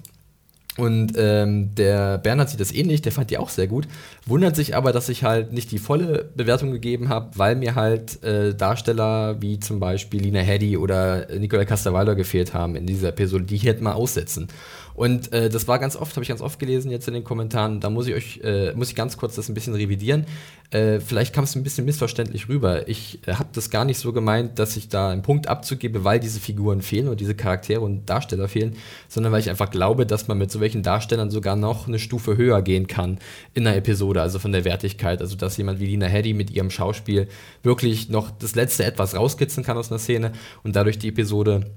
und 0.75 1.14
ähm, 1.18 1.75
der 1.75 2.18
Bernhard 2.18 2.50
sieht 2.50 2.60
das 2.60 2.72
ähnlich, 2.72 3.04
der 3.04 3.12
fand 3.12 3.30
die 3.30 3.38
auch 3.38 3.50
sehr 3.50 3.68
gut. 3.68 3.88
Wundert 4.25 4.56
sich 4.56 4.75
aber, 4.75 4.92
dass 4.92 5.08
ich 5.08 5.24
halt 5.24 5.54
nicht 5.54 5.72
die 5.72 5.78
volle 5.78 6.31
Bewertung 6.36 6.72
gegeben 6.72 7.10
habe, 7.10 7.30
weil 7.36 7.56
mir 7.56 7.75
halt 7.75 8.24
äh, 8.24 8.56
Darsteller 8.56 9.40
wie 9.40 9.60
zum 9.60 9.80
Beispiel 9.80 10.22
Lina 10.22 10.40
Headey 10.40 10.78
oder 10.78 11.28
Nicola 11.38 11.66
Castavallo 11.66 12.16
gefehlt 12.16 12.56
haben 12.56 12.75
in 12.75 12.88
dieser 12.88 13.10
Episode, 13.10 13.44
die 13.44 13.56
ich 13.56 13.66
hätte 13.66 13.84
mal 13.84 13.94
aussetzen. 13.94 14.48
Und 14.95 15.34
äh, 15.34 15.50
das 15.50 15.68
war 15.68 15.80
ganz 15.80 15.95
oft, 15.95 16.16
habe 16.16 16.24
ich 16.24 16.30
ganz 16.30 16.42
oft 16.42 16.60
gelesen 16.60 16.92
jetzt 16.92 17.07
in 17.07 17.13
den 17.13 17.24
Kommentaren. 17.24 17.80
Da 17.80 17.90
muss 17.90 18.07
ich 18.07 18.13
euch, 18.13 18.40
äh, 18.44 18.74
muss 18.74 18.90
ich 18.90 18.95
ganz 18.95 19.18
kurz 19.18 19.36
das 19.36 19.50
ein 19.50 19.54
bisschen 19.54 19.74
revidieren. 19.74 20.25
Äh, 20.72 21.00
vielleicht 21.00 21.34
kam 21.34 21.44
es 21.44 21.56
ein 21.56 21.63
bisschen 21.63 21.86
missverständlich 21.86 22.50
rüber. 22.50 22.88
Ich 22.88 23.19
äh, 23.28 23.34
habe 23.34 23.50
das 23.54 23.69
gar 23.69 23.86
nicht 23.86 24.00
so 24.00 24.13
gemeint, 24.13 24.60
dass 24.60 24.75
ich 24.75 24.90
da 24.90 25.10
einen 25.10 25.22
Punkt 25.22 25.48
abzugebe, 25.48 26.04
weil 26.04 26.19
diese 26.19 26.40
Figuren 26.40 26.81
fehlen 26.81 27.07
und 27.07 27.19
diese 27.19 27.36
Charaktere 27.36 27.81
und 27.81 28.10
Darsteller 28.10 28.48
fehlen, 28.48 28.75
sondern 29.07 29.31
weil 29.31 29.40
ich 29.40 29.50
einfach 29.50 29.72
glaube, 29.72 30.06
dass 30.06 30.28
man 30.28 30.38
mit 30.38 30.51
so 30.51 30.60
welchen 30.60 30.84
Darstellern 30.84 31.30
sogar 31.30 31.56
noch 31.56 31.88
eine 31.88 32.00
Stufe 32.00 32.38
höher 32.38 32.62
gehen 32.62 32.88
kann 32.88 33.19
in 33.54 33.68
einer 33.68 33.78
Episode, 33.78 34.22
also 34.22 34.39
von 34.39 34.51
der 34.51 34.66
Wertigkeit. 34.66 35.22
Also 35.22 35.36
dass 35.36 35.57
jemand 35.57 35.80
wie 35.80 35.86
Lina 35.86 36.07
Headey 36.07 36.34
mit 36.34 36.51
ihrem 36.51 36.69
Schauspiel 36.69 37.28
wirklich 37.62 38.10
noch 38.10 38.31
das 38.31 38.56
letzte 38.56 38.84
etwas 38.84 39.16
rauskitzeln 39.16 39.66
kann 39.66 39.78
aus 39.78 39.92
einer 39.92 40.00
Szene 40.00 40.34
und 40.63 40.75
dadurch 40.75 40.98
die 40.98 41.10
Episode 41.10 41.72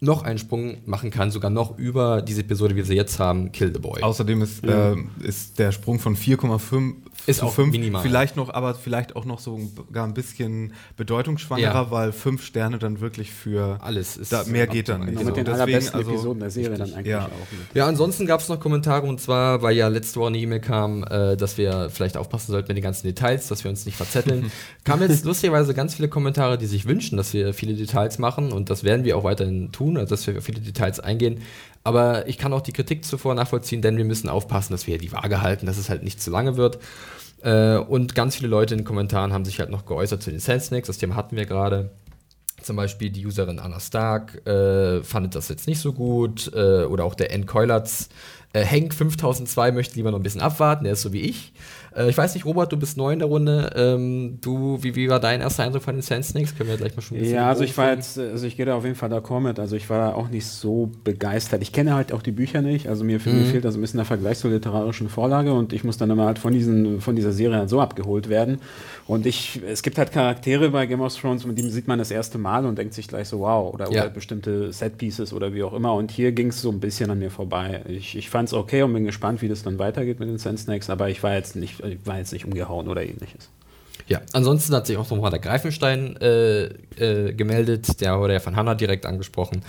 noch 0.00 0.22
einen 0.22 0.38
Sprung 0.38 0.78
machen 0.84 1.10
kann, 1.10 1.30
sogar 1.30 1.50
noch 1.50 1.78
über 1.78 2.20
diese 2.22 2.42
Episode, 2.42 2.74
wie 2.74 2.78
wir 2.78 2.84
sie 2.84 2.94
jetzt 2.94 3.18
haben, 3.18 3.52
Kill 3.52 3.72
the 3.72 3.80
Boy. 3.80 4.02
Außerdem 4.02 4.42
ist, 4.42 4.62
ähm, 4.66 5.10
ist 5.20 5.58
der 5.58 5.72
Sprung 5.72 5.98
von 5.98 6.16
4,5 6.16 6.94
Ist 7.26 7.42
auch 7.42 7.52
5 7.52 7.72
minimal. 7.72 8.02
vielleicht 8.02 8.36
noch, 8.36 8.54
aber 8.54 8.74
vielleicht 8.74 9.16
auch 9.16 9.24
noch 9.24 9.40
sogar 9.40 10.04
ein 10.06 10.14
bisschen 10.14 10.72
bedeutungsschwangerer, 10.96 11.72
Ja. 11.74 11.90
weil 11.90 12.12
5 12.12 12.44
Sterne 12.44 12.78
dann 12.78 13.00
wirklich 13.00 13.32
für 13.32 13.78
Alles 13.82 14.16
ist 14.16 14.32
da, 14.32 14.44
mehr 14.44 14.66
geht 14.66 14.88
dann 14.88 15.00
nicht. 15.00 15.18
Genau, 15.18 15.24
mit 15.24 15.36
den 15.36 15.44
Deswegen, 15.44 15.60
allerbesten 15.62 15.98
also, 15.98 16.10
Episoden 16.12 16.40
der 16.40 16.50
Serie 16.50 16.76
dann 16.78 16.92
eigentlich 16.94 17.06
ja. 17.06 17.26
auch. 17.26 17.28
Mit. 17.28 17.74
Ja, 17.74 17.86
ansonsten 17.86 18.26
gab 18.26 18.40
es 18.40 18.48
noch 18.48 18.60
Kommentare 18.60 19.06
und 19.06 19.20
zwar, 19.20 19.62
weil 19.62 19.76
ja 19.76 19.88
letzte 19.88 20.20
Woche 20.20 20.28
eine 20.28 20.38
E-Mail 20.38 20.60
kam, 20.60 21.02
äh, 21.04 21.36
dass 21.36 21.58
wir 21.58 21.90
vielleicht 21.90 22.16
aufpassen 22.16 22.52
sollten 22.52 22.68
mit 22.68 22.76
den 22.76 22.84
ganzen 22.84 23.06
Details, 23.06 23.48
dass 23.48 23.64
wir 23.64 23.70
uns 23.70 23.86
nicht 23.86 23.96
verzetteln. 23.96 24.52
kamen 24.84 25.02
jetzt 25.10 25.24
lustigerweise 25.24 25.74
ganz 25.74 25.94
viele 25.94 26.08
Kommentare, 26.08 26.58
die 26.58 26.66
sich 26.66 26.86
wünschen, 26.86 27.16
dass 27.16 27.32
wir 27.32 27.54
viele 27.54 27.74
Details 27.74 28.18
machen 28.18 28.52
und 28.52 28.70
das 28.70 28.84
werden 28.84 29.04
wir 29.04 29.16
auch 29.16 29.24
weiterhin 29.24 29.72
tun, 29.72 29.96
also 29.96 30.10
dass 30.14 30.26
wir 30.26 30.38
auf 30.38 30.44
viele 30.44 30.60
Details 30.60 31.00
eingehen. 31.00 31.40
Aber 31.86 32.26
ich 32.26 32.36
kann 32.36 32.52
auch 32.52 32.62
die 32.62 32.72
Kritik 32.72 33.04
zuvor 33.04 33.36
nachvollziehen, 33.36 33.80
denn 33.80 33.96
wir 33.96 34.04
müssen 34.04 34.28
aufpassen, 34.28 34.72
dass 34.72 34.88
wir 34.88 34.98
die 34.98 35.12
Waage 35.12 35.40
halten, 35.40 35.66
dass 35.66 35.78
es 35.78 35.88
halt 35.88 36.02
nicht 36.02 36.20
zu 36.20 36.32
lange 36.32 36.56
wird. 36.56 36.80
Äh, 37.42 37.76
und 37.76 38.16
ganz 38.16 38.34
viele 38.34 38.48
Leute 38.48 38.74
in 38.74 38.80
den 38.80 38.84
Kommentaren 38.84 39.32
haben 39.32 39.44
sich 39.44 39.60
halt 39.60 39.70
noch 39.70 39.86
geäußert 39.86 40.20
zu 40.20 40.30
den 40.30 40.40
Sand 40.40 40.64
Snakes, 40.64 40.88
das 40.88 40.98
Thema 40.98 41.14
hatten 41.14 41.36
wir 41.36 41.46
gerade. 41.46 41.90
Zum 42.60 42.74
Beispiel 42.74 43.10
die 43.10 43.24
Userin 43.24 43.60
Anna 43.60 43.78
Stark 43.78 44.44
äh, 44.48 45.04
fandet 45.04 45.36
das 45.36 45.48
jetzt 45.48 45.68
nicht 45.68 45.78
so 45.78 45.92
gut. 45.92 46.50
Äh, 46.52 46.86
oder 46.86 47.04
auch 47.04 47.14
der 47.14 47.30
N. 47.30 47.46
Keulatz. 47.46 48.08
Äh, 48.52 48.64
Henk 48.64 48.92
5002 48.92 49.70
möchte 49.70 49.94
lieber 49.94 50.10
noch 50.10 50.18
ein 50.18 50.24
bisschen 50.24 50.40
abwarten, 50.40 50.82
der 50.84 50.94
ist 50.94 51.02
so 51.02 51.12
wie 51.12 51.20
ich. 51.20 51.52
Äh, 51.96 52.10
ich 52.10 52.16
weiß 52.18 52.34
nicht, 52.34 52.44
Robert, 52.44 52.70
du 52.72 52.76
bist 52.76 52.96
neu 52.96 53.12
in 53.12 53.18
der 53.18 53.28
Runde. 53.28 53.70
Ähm, 53.74 54.38
du, 54.40 54.78
wie, 54.82 54.94
wie 54.94 55.08
war 55.08 55.20
dein 55.20 55.40
erster 55.40 55.64
Eindruck 55.64 55.82
von 55.82 55.94
den 55.94 56.02
Sand 56.02 56.24
Snakes? 56.24 56.56
Können 56.56 56.68
wir 56.68 56.76
gleich 56.76 56.94
mal 56.94 57.02
schon 57.02 57.16
ein 57.16 57.20
bisschen 57.20 57.36
Ja, 57.36 57.48
also 57.48 57.64
ich 57.64 57.76
war 57.78 57.90
jetzt, 57.92 58.18
also 58.18 58.46
ich 58.46 58.56
gehe 58.56 58.66
da 58.66 58.74
auf 58.74 58.84
jeden 58.84 58.96
Fall 58.96 59.12
d'accord 59.12 59.40
mit. 59.40 59.58
Also 59.58 59.76
ich 59.76 59.88
war 59.88 60.16
auch 60.16 60.28
nicht 60.28 60.46
so 60.46 60.90
begeistert. 61.04 61.62
Ich 61.62 61.72
kenne 61.72 61.94
halt 61.94 62.12
auch 62.12 62.22
die 62.22 62.32
Bücher 62.32 62.62
nicht. 62.62 62.88
Also 62.88 63.04
mir, 63.04 63.18
mir 63.24 63.44
fehlt 63.46 63.64
da 63.64 63.70
so 63.70 63.78
ein 63.78 63.80
bisschen 63.80 63.98
der 63.98 64.06
Vergleich 64.06 64.38
zur 64.38 64.50
literarischen 64.50 65.08
Vorlage 65.08 65.52
und 65.52 65.72
ich 65.72 65.84
muss 65.84 65.96
dann 65.96 66.10
immer 66.10 66.26
halt 66.26 66.38
von, 66.38 66.52
diesen, 66.52 67.00
von 67.00 67.16
dieser 67.16 67.32
Serie 67.32 67.56
halt 67.58 67.70
so 67.70 67.80
abgeholt 67.80 68.28
werden. 68.28 68.58
Und 69.06 69.24
ich, 69.24 69.60
es 69.66 69.82
gibt 69.82 69.98
halt 69.98 70.12
Charaktere 70.12 70.70
bei 70.70 70.86
Game 70.86 71.00
of 71.00 71.14
Thrones, 71.16 71.46
mit 71.46 71.56
denen 71.56 71.70
sieht 71.70 71.86
man 71.86 71.98
das 71.98 72.10
erste 72.10 72.38
Mal 72.38 72.66
und 72.66 72.76
denkt 72.76 72.92
sich 72.92 73.06
gleich 73.06 73.28
so, 73.28 73.38
wow, 73.40 73.72
oder, 73.72 73.90
Ja. 73.92 74.02
oder 74.02 74.10
bestimmte 74.10 74.72
Set-Pieces 74.72 75.32
oder 75.32 75.54
wie 75.54 75.62
auch 75.62 75.72
immer. 75.72 75.94
Und 75.94 76.10
hier 76.10 76.32
ging 76.32 76.48
es 76.48 76.60
so 76.60 76.70
ein 76.70 76.80
bisschen 76.80 77.10
an 77.10 77.20
mir 77.20 77.30
vorbei. 77.30 77.82
Ich, 77.88 78.16
ich 78.16 78.28
fand 78.28 78.48
es 78.48 78.54
okay 78.54 78.82
und 78.82 78.92
bin 78.92 79.04
gespannt, 79.04 79.42
wie 79.42 79.48
das 79.48 79.62
dann 79.62 79.78
weitergeht 79.78 80.18
mit 80.18 80.28
den 80.28 80.38
Sand 80.38 80.58
Snakes, 80.58 80.90
aber 80.90 81.08
ich 81.08 81.22
war 81.22 81.34
jetzt 81.34 81.54
nicht, 81.54 81.80
ich 81.84 81.85
war 82.04 82.18
jetzt 82.18 82.32
nicht 82.32 82.44
umgehauen 82.44 82.88
oder 82.88 83.02
ähnliches. 83.02 83.50
Ja, 84.08 84.20
ansonsten 84.32 84.74
hat 84.74 84.86
sich 84.86 84.96
auch 84.96 85.10
nochmal 85.10 85.30
der 85.30 85.40
Greifenstein 85.40 86.16
äh, 86.20 86.66
äh, 86.96 87.32
gemeldet, 87.32 88.00
der 88.00 88.20
wurde 88.20 88.34
ja 88.34 88.40
von 88.40 88.54
Hanna 88.54 88.76
direkt 88.76 89.04
angesprochen. 89.04 89.62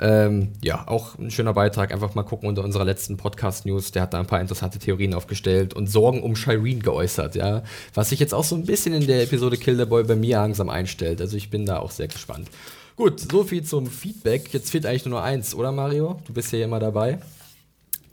Ähm, 0.00 0.48
ja, 0.62 0.88
auch 0.88 1.16
ein 1.16 1.30
schöner 1.30 1.52
Beitrag. 1.52 1.92
Einfach 1.92 2.14
mal 2.16 2.24
gucken 2.24 2.48
unter 2.48 2.64
unserer 2.64 2.84
letzten 2.84 3.16
Podcast-News. 3.16 3.92
Der 3.92 4.02
hat 4.02 4.12
da 4.12 4.18
ein 4.18 4.26
paar 4.26 4.40
interessante 4.40 4.80
Theorien 4.80 5.14
aufgestellt 5.14 5.74
und 5.74 5.86
Sorgen 5.86 6.22
um 6.22 6.34
Shireen 6.34 6.82
geäußert, 6.82 7.36
ja. 7.36 7.62
Was 7.94 8.08
sich 8.08 8.18
jetzt 8.18 8.34
auch 8.34 8.42
so 8.42 8.56
ein 8.56 8.66
bisschen 8.66 8.94
in 8.94 9.06
der 9.06 9.22
Episode 9.22 9.56
Kill 9.56 9.76
the 9.76 9.84
Boy 9.84 10.02
bei 10.02 10.16
mir 10.16 10.38
langsam 10.38 10.70
einstellt. 10.70 11.20
Also 11.20 11.36
ich 11.36 11.50
bin 11.50 11.64
da 11.64 11.78
auch 11.78 11.92
sehr 11.92 12.08
gespannt. 12.08 12.48
Gut, 12.96 13.20
so 13.20 13.44
viel 13.44 13.62
zum 13.62 13.86
Feedback. 13.86 14.52
Jetzt 14.52 14.70
fehlt 14.70 14.86
eigentlich 14.86 15.04
nur 15.04 15.18
noch 15.18 15.24
eins, 15.24 15.54
oder 15.54 15.70
Mario? 15.70 16.20
Du 16.26 16.32
bist 16.32 16.52
ja 16.52 16.64
immer 16.64 16.80
dabei. 16.80 17.18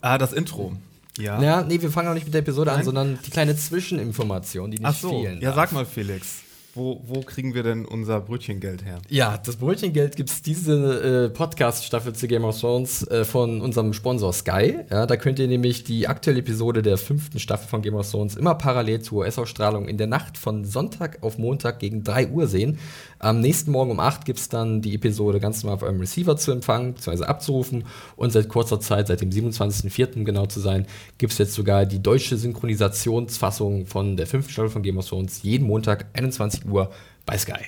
Ah, 0.01 0.17
das 0.17 0.33
Intro. 0.33 0.73
Ja. 1.17 1.41
Ja, 1.41 1.61
nee, 1.63 1.81
wir 1.81 1.91
fangen 1.91 2.07
auch 2.07 2.13
nicht 2.13 2.25
mit 2.25 2.33
der 2.33 2.41
Episode 2.41 2.71
an, 2.71 2.77
Nein? 2.77 2.85
sondern 2.85 3.19
die 3.25 3.31
kleine 3.31 3.55
Zwischeninformation, 3.55 4.71
die 4.71 4.77
nicht 4.77 4.87
Ach 4.87 4.95
so. 4.95 5.09
fehlen. 5.09 5.41
Ja, 5.41 5.49
darf. 5.49 5.55
sag 5.55 5.71
mal, 5.73 5.85
Felix, 5.85 6.43
wo, 6.73 7.01
wo 7.05 7.19
kriegen 7.19 7.53
wir 7.53 7.63
denn 7.63 7.83
unser 7.83 8.21
Brötchengeld 8.21 8.85
her? 8.85 8.99
Ja, 9.09 9.37
das 9.37 9.57
Brötchengeld 9.57 10.15
gibt 10.15 10.29
es 10.29 10.41
diese 10.41 11.25
äh, 11.25 11.29
Podcast-Staffel 11.29 12.13
zu 12.13 12.27
Game 12.27 12.45
of 12.45 12.57
Thrones 12.57 13.05
äh, 13.09 13.25
von 13.25 13.59
unserem 13.59 13.91
Sponsor 13.91 14.31
Sky. 14.31 14.79
Ja, 14.89 15.05
da 15.05 15.17
könnt 15.17 15.37
ihr 15.39 15.47
nämlich 15.49 15.83
die 15.83 16.07
aktuelle 16.07 16.39
Episode 16.39 16.81
der 16.81 16.97
fünften 16.97 17.39
Staffel 17.39 17.67
von 17.67 17.81
Game 17.81 17.95
of 17.95 18.09
Thrones 18.09 18.35
immer 18.37 18.55
parallel 18.55 19.01
zur 19.01 19.19
US-Ausstrahlung 19.19 19.89
in 19.89 19.97
der 19.97 20.07
Nacht 20.07 20.37
von 20.37 20.63
Sonntag 20.63 21.17
auf 21.21 21.37
Montag 21.37 21.79
gegen 21.79 22.05
3 22.05 22.29
Uhr 22.29 22.47
sehen. 22.47 22.79
Am 23.21 23.39
nächsten 23.39 23.69
Morgen 23.69 23.91
um 23.91 23.99
8 23.99 24.25
gibt 24.25 24.39
es 24.39 24.49
dann 24.49 24.81
die 24.81 24.95
Episode 24.95 25.39
ganz 25.39 25.61
normal 25.61 25.75
auf 25.75 25.83
eurem 25.83 25.99
Receiver 25.99 26.35
zu 26.37 26.51
empfangen 26.51 26.95
bzw. 26.95 27.25
abzurufen. 27.25 27.85
Und 28.15 28.31
seit 28.31 28.49
kurzer 28.49 28.79
Zeit, 28.79 29.07
seit 29.07 29.21
dem 29.21 29.29
27.04. 29.29 30.15
um 30.15 30.25
genau 30.25 30.47
zu 30.47 30.59
sein, 30.59 30.87
gibt 31.19 31.31
es 31.31 31.37
jetzt 31.37 31.53
sogar 31.53 31.85
die 31.85 32.01
deutsche 32.01 32.35
Synchronisationsfassung 32.35 33.85
von 33.85 34.17
der 34.17 34.25
fünften 34.25 34.51
Staffel 34.51 34.71
von 34.71 34.81
Game 34.81 34.97
of 34.97 35.07
Thrones 35.07 35.43
jeden 35.43 35.67
Montag 35.67 36.07
21 36.13 36.65
Uhr 36.65 36.89
bei 37.27 37.37
Sky. 37.37 37.63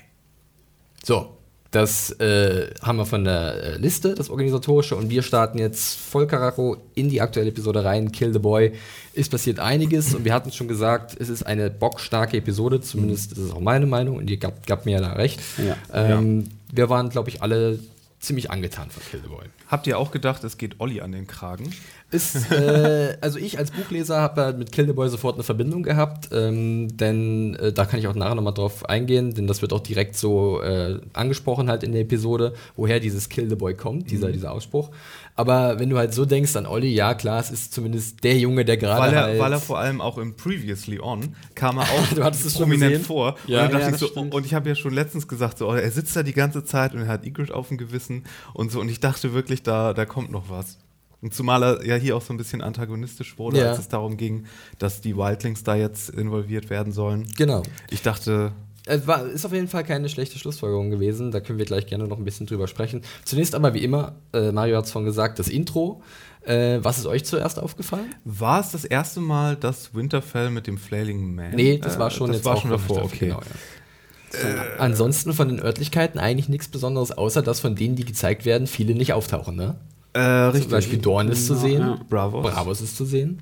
So, 1.03 1.37
Das 1.73 2.11
äh, 2.19 2.69
haben 2.83 2.97
wir 2.99 3.07
von 3.07 3.23
der 3.23 3.63
äh, 3.63 3.77
Liste, 3.77 4.13
das 4.13 4.29
Organisatorische. 4.29 4.95
Und 4.95 5.09
wir 5.09 5.23
starten 5.23 5.57
jetzt 5.57 5.95
voll 5.97 6.27
Karacho 6.27 6.77
in 6.93 7.09
die 7.09 7.19
aktuelle 7.19 7.49
Episode 7.49 7.83
rein. 7.83 8.11
Kill 8.11 8.31
the 8.31 8.37
Boy. 8.37 8.73
Ist 9.13 9.31
passiert 9.31 9.59
einiges. 9.59 10.13
Und 10.13 10.23
wir 10.23 10.35
hatten 10.35 10.51
schon 10.51 10.67
gesagt, 10.67 11.19
es 11.19 11.29
ist 11.29 11.41
eine 11.41 11.71
bockstarke 11.71 12.37
Episode. 12.37 12.79
Zumindest 12.79 13.31
ist 13.31 13.39
es 13.39 13.51
auch 13.51 13.59
meine 13.59 13.87
Meinung. 13.87 14.17
Und 14.17 14.29
ihr 14.29 14.37
gab, 14.37 14.67
gab 14.67 14.85
mir 14.85 14.91
ja 14.91 15.01
da 15.01 15.13
recht. 15.13 15.39
Ja. 15.57 15.75
Ähm, 15.91 16.47
Wir 16.71 16.89
waren, 16.89 17.09
glaube 17.09 17.29
ich, 17.29 17.41
alle 17.41 17.79
ziemlich 18.19 18.51
angetan 18.51 18.91
von 18.91 19.01
Kill 19.09 19.21
the 19.23 19.29
Boy. 19.29 19.45
Habt 19.67 19.87
ihr 19.87 19.97
auch 19.97 20.11
gedacht, 20.11 20.43
es 20.43 20.59
geht 20.59 20.79
Olli 20.79 21.01
an 21.01 21.11
den 21.11 21.25
Kragen? 21.25 21.73
Ist, 22.13 22.51
äh, 22.51 23.17
also 23.21 23.39
ich 23.39 23.57
als 23.57 23.71
Buchleser 23.71 24.21
habe 24.21 24.53
mit 24.57 24.71
Kill 24.71 24.85
the 24.87 24.93
Boy 24.93 25.09
sofort 25.09 25.35
eine 25.35 25.43
Verbindung 25.43 25.83
gehabt, 25.83 26.29
ähm, 26.31 26.95
denn 26.95 27.55
äh, 27.55 27.73
da 27.73 27.85
kann 27.85 27.99
ich 27.99 28.07
auch 28.07 28.15
nachher 28.15 28.35
nochmal 28.35 28.53
drauf 28.53 28.87
eingehen, 28.87 29.33
denn 29.33 29.47
das 29.47 29.61
wird 29.61 29.73
auch 29.73 29.79
direkt 29.81 30.15
so 30.15 30.61
äh, 30.61 30.99
angesprochen 31.13 31.69
halt 31.69 31.83
in 31.83 31.91
der 31.91 32.01
Episode, 32.01 32.53
woher 32.75 32.99
dieses 32.99 33.29
Kill 33.29 33.49
the 33.49 33.55
Boy 33.55 33.73
kommt, 33.75 34.11
dieser, 34.11 34.27
Mhm. 34.29 34.33
dieser 34.33 34.51
Ausspruch. 34.51 34.91
Aber 35.35 35.79
wenn 35.79 35.89
du 35.89 35.97
halt 35.97 36.13
so 36.13 36.25
denkst 36.25 36.55
an 36.55 36.67
Olli, 36.67 36.93
ja 36.93 37.15
klar, 37.15 37.39
es 37.39 37.49
ist 37.49 37.73
zumindest 37.73 38.23
der 38.23 38.37
Junge, 38.37 38.65
der 38.65 38.77
gerade 38.77 39.01
Weil 39.01 39.13
er, 39.13 39.23
halt... 39.23 39.39
weil 39.39 39.51
er 39.53 39.59
vor 39.59 39.79
allem 39.79 39.99
auch 39.99 40.19
im 40.19 40.35
Previously 40.35 40.99
On 40.99 41.35
kam 41.55 41.77
er 41.79 41.83
auch 41.91 42.13
Du 42.15 42.23
hattest 42.23 42.45
es 42.45 42.53
schon 42.53 42.63
prominent 42.63 42.91
gesehen? 42.91 43.05
vor. 43.05 43.35
Ja. 43.47 43.65
und, 43.65 43.71
Ja, 43.73 43.89
ich 43.89 43.95
so, 43.97 44.07
und 44.13 44.45
ich 44.45 44.53
habe 44.53 44.69
ja 44.69 44.75
schon 44.75 44.93
letztens 44.93 45.27
gesagt, 45.27 45.57
so, 45.57 45.69
oh, 45.69 45.73
er 45.73 45.89
sitzt 45.89 46.15
da 46.15 46.21
die 46.21 46.33
ganze 46.33 46.63
Zeit 46.63 46.93
und 46.93 47.01
er 47.01 47.07
hat 47.07 47.25
Egret 47.25 47.51
auf 47.51 47.69
dem 47.69 47.77
Gewissen 47.77 48.25
und 48.53 48.71
so. 48.71 48.79
Und 48.79 48.89
ich 48.89 48.99
dachte 48.99 49.33
wirklich, 49.33 49.63
da, 49.63 49.93
da 49.93 50.05
kommt 50.05 50.31
noch 50.31 50.49
was. 50.49 50.77
Und 51.23 51.33
zumal 51.33 51.63
er 51.63 51.85
ja 51.85 51.95
hier 51.95 52.15
auch 52.17 52.21
so 52.21 52.33
ein 52.33 52.37
bisschen 52.37 52.61
antagonistisch 52.61 53.37
wurde, 53.39 53.57
Ja. 53.59 53.69
als 53.71 53.79
es 53.79 53.87
darum 53.87 54.17
ging, 54.17 54.45
dass 54.77 54.99
die 55.01 55.15
Wildlings 55.17 55.63
da 55.63 55.73
jetzt 55.75 56.09
involviert 56.09 56.69
werden 56.69 56.91
sollen. 56.93 57.25
Genau. 57.37 57.63
Ich 57.89 58.01
dachte, 58.01 58.51
Es 58.85 59.07
war, 59.07 59.25
ist 59.25 59.45
auf 59.45 59.53
jeden 59.53 59.69
Fall 59.69 59.85
keine 59.85 60.09
schlechte 60.09 60.37
Schlussfolgerung 60.37 60.89
gewesen. 60.89 61.31
Da 61.31 61.39
können 61.39 61.57
wir 61.57 61.65
gleich 61.65 61.87
gerne 61.87 62.05
noch 62.05 62.17
ein 62.17 62.25
bisschen 62.25 62.45
drüber 62.45 62.67
sprechen. 62.67 63.01
Zunächst 63.23 63.55
aber 63.55 63.73
wie 63.73 63.81
immer, 63.85 64.15
äh, 64.33 64.51
Mario 64.51 64.75
hat 64.77 64.83
es 64.85 64.91
schon 64.91 65.05
gesagt, 65.05 65.39
das 65.39 65.47
Intro. 65.47 66.03
Äh, 66.45 66.79
was 66.83 66.97
ist 66.97 67.05
euch 67.05 67.23
zuerst 67.23 67.57
aufgefallen? 67.57 68.13
war 68.25 68.59
es 68.59 68.71
das 68.73 68.83
erste 68.83 69.21
Mal, 69.21 69.55
dass 69.55 69.95
Winterfell 69.95 70.49
mit 70.49 70.67
dem 70.67 70.77
Flailing 70.77 71.33
Man? 71.33 71.55
Nee, 71.55 71.77
das 71.77 71.97
war 71.97 72.07
Äh, 72.07 72.11
schon 72.11 72.27
das 72.27 72.35
jetzt 72.39 72.45
war 72.45 72.55
auch 72.55 72.61
schon 72.61 72.71
davor, 72.71 73.05
okay. 73.05 73.27
genau, 73.27 73.39
ja. 73.39 74.79
Ansonsten 74.79 75.31
von 75.31 75.47
den 75.47 75.59
Örtlichkeiten 75.61 76.19
eigentlich 76.19 76.49
nichts 76.49 76.67
Besonderes, 76.67 77.11
außer 77.11 77.41
dass 77.43 77.59
von 77.61 77.75
denen, 77.75 77.95
die 77.95 78.03
gezeigt 78.03 78.43
werden, 78.45 78.67
viele 78.67 78.95
nicht 78.95 79.13
auftauchen. 79.13 79.55
Ne? 79.55 79.75
Äh, 80.13 80.19
richtig. 80.19 80.63
Zum 80.63 80.71
Beispiel 80.71 80.99
Dorn 80.99 81.29
ist 81.29 81.47
zu 81.47 81.55
sehen, 81.55 81.79
ja. 81.81 81.99
Bravos. 82.09 82.43
Bravos 82.51 82.81
ist 82.81 82.95
zu 82.97 83.05
sehen. 83.05 83.41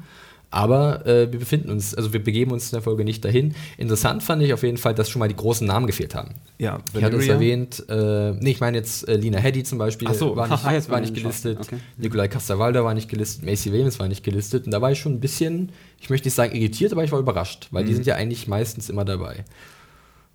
Aber 0.54 1.06
äh, 1.06 1.32
wir 1.32 1.40
befinden 1.40 1.70
uns, 1.70 1.96
also 1.96 2.12
wir 2.12 2.22
begeben 2.22 2.52
uns 2.52 2.66
in 2.66 2.72
der 2.76 2.82
Folge 2.82 3.06
nicht 3.06 3.24
dahin. 3.24 3.56
Interessant 3.78 4.22
fand 4.22 4.42
ich 4.44 4.52
auf 4.54 4.64
jeden 4.64 4.76
Fall, 4.78 4.94
dass 4.94 5.10
schon 5.10 5.22
mal 5.22 5.30
die 5.30 5.36
großen 5.36 5.66
Namen 5.66 5.88
gefehlt 5.88 6.14
haben. 6.14 6.36
Ja, 6.58 6.80
Ich 6.94 7.02
hatte 7.02 7.16
es 7.16 7.28
erwähnt, 7.30 7.86
äh, 7.88 8.34
nee, 8.34 8.52
ich 8.52 8.60
meine 8.60 8.76
jetzt 8.78 9.08
äh, 9.08 9.16
Lina 9.16 9.38
Headey 9.40 9.64
zum 9.64 9.78
Beispiel 9.78 10.10
Ach 10.12 10.14
so. 10.14 10.36
war 10.36 10.50
nicht, 10.50 10.66
Ah, 10.66 10.74
jetzt 10.74 10.90
war 10.90 11.00
nicht 11.00 11.14
gelistet, 11.16 11.58
Okay. 11.62 11.78
Nikolai 11.96 12.28
Castavalda 12.28 12.84
war 12.84 12.94
nicht 12.94 13.08
gelistet, 13.08 13.46
Macy 13.46 13.72
Williams 13.72 13.98
war 14.02 14.10
nicht 14.10 14.26
gelistet 14.26 14.66
und 14.66 14.72
da 14.72 14.82
war 14.82 14.92
ich 14.92 15.00
schon 15.00 15.14
ein 15.14 15.20
bisschen, 15.22 15.72
ich 16.02 16.10
möchte 16.10 16.28
nicht 16.28 16.36
sagen 16.36 16.54
irritiert, 16.54 16.92
aber 16.92 17.06
ich 17.06 17.14
war 17.14 17.20
überrascht, 17.20 17.70
weil 17.72 17.84
Mhm. 17.84 17.88
die 17.88 17.94
sind 17.94 18.08
ja 18.08 18.16
eigentlich 18.16 18.50
meistens 18.50 18.90
immer 18.90 19.06
dabei. 19.06 19.46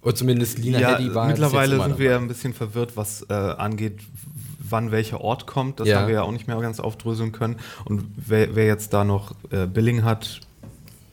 Oder 0.00 0.14
zumindest 0.14 0.59
Lina 0.59 0.81
ja, 0.81 0.97
Headey 0.97 1.14
war 1.14 1.26
mittlerweile 1.26 1.78
sind 1.83 1.99
wir 1.99 2.16
ein 2.16 2.28
bisschen 2.28 2.55
verwirrt, 2.55 2.93
was 2.97 3.26
äh, 3.28 3.35
angeht, 3.35 3.99
wann 4.71 4.91
welcher 4.91 5.21
Ort 5.21 5.47
kommt. 5.47 5.81
Das 5.81 5.89
Ja. 5.89 6.01
haben 6.01 6.09
wir 6.09 6.15
ja 6.15 6.23
auch 6.23 6.33
nicht 6.33 6.47
mehr 6.49 6.59
ganz 6.61 6.81
aufdröseln 6.81 7.33
können. 7.33 7.57
Und 7.85 8.05
wer, 8.17 8.55
wer 8.55 8.67
jetzt 8.67 8.93
da 8.93 9.05
noch 9.05 9.35
äh, 9.51 9.67
Billing 9.67 10.05
hat, 10.05 10.41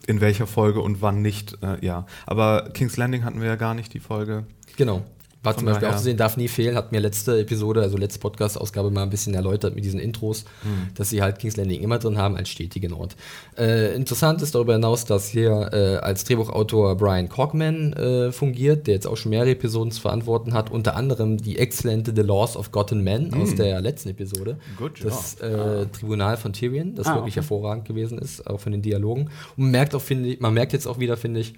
in 0.08 0.20
welcher 0.22 0.48
Folge 0.48 0.82
und 0.82 1.02
wann 1.02 1.22
nicht, 1.22 1.58
äh, 1.64 1.84
ja. 1.86 2.06
Aber 2.26 2.70
King's 2.74 2.98
Landing 2.98 3.24
hatten 3.24 3.40
wir 3.42 3.48
ja 3.48 3.56
gar 3.56 3.74
nicht, 3.74 3.94
die 3.94 4.00
Folge. 4.00 4.46
Genau. 4.78 5.04
War 5.44 5.56
zum 5.58 5.66
Beispiel 5.66 5.88
auch 5.90 5.98
zu 5.98 6.04
sehen, 6.04 6.18
darf 6.18 6.38
nie 6.38 6.48
fehlen, 6.48 6.76
hat 6.76 6.92
mir 6.92 7.00
letzte 7.00 7.40
Episode, 7.40 7.82
also 7.82 7.98
letzte 7.98 8.20
Podcast-Ausgabe 8.20 8.90
mal 8.92 9.04
ein 9.04 9.10
bisschen 9.10 9.34
erläutert 9.34 9.76
mit 9.76 9.84
diesen 9.84 10.00
Intros, 10.00 10.46
Hm. 10.64 10.90
dass 10.96 11.10
sie 11.10 11.22
halt 11.22 11.40
King's 11.40 11.58
Landing 11.58 11.82
immer 11.82 12.00
drin 12.00 12.18
haben 12.18 12.36
als 12.38 12.50
stetigen 12.50 12.94
Ort. 12.94 13.16
Äh, 13.58 13.94
interessant 13.96 14.42
ist 14.42 14.56
darüber 14.56 14.74
hinaus, 14.74 15.06
dass 15.06 15.28
hier 15.28 15.70
äh, 15.74 15.98
als 15.98 16.24
Drehbuchautor 16.24 16.96
Brian 16.98 17.30
Corkman 17.30 17.94
äh, 17.94 18.32
fungiert, 18.32 18.88
der 18.88 18.96
jetzt 18.96 19.06
auch 19.08 19.18
schon 19.18 19.32
mehrere 19.32 19.52
Episoden 19.52 19.92
zu 19.92 20.02
verantworten 20.02 20.54
hat, 20.54 20.72
unter 20.72 20.96
anderem 20.96 21.38
die 21.38 21.58
exzellente 21.60 22.14
The 22.16 22.22
Laws 22.22 22.56
of 22.56 22.70
and 22.74 23.04
Men 23.04 23.34
aus 23.34 23.56
der 23.56 23.82
letzten 23.82 24.10
Episode. 24.10 24.52
Hm. 24.52 24.76
Good 24.78 25.04
das 25.04 25.36
äh, 25.42 25.86
Tribunal 25.88 26.38
von 26.38 26.54
Tyrion, 26.54 26.96
das 26.96 27.08
Ah, 27.08 27.16
wirklich 27.16 27.34
okay. 27.34 27.42
hervorragend 27.42 27.86
gewesen 27.86 28.18
ist, 28.18 28.48
auch 28.48 28.60
von 28.60 28.72
den 28.72 28.82
Dialogen. 28.82 29.24
Und 29.58 29.64
man 29.64 29.72
merkt 29.72 29.94
auch, 29.96 30.02
finde 30.02 30.30
ich, 30.30 30.40
man 30.40 30.54
merkt 30.54 30.74
jetzt 30.74 30.88
auch 30.88 31.00
wieder, 31.00 31.18
finde 31.18 31.42
ich, 31.42 31.54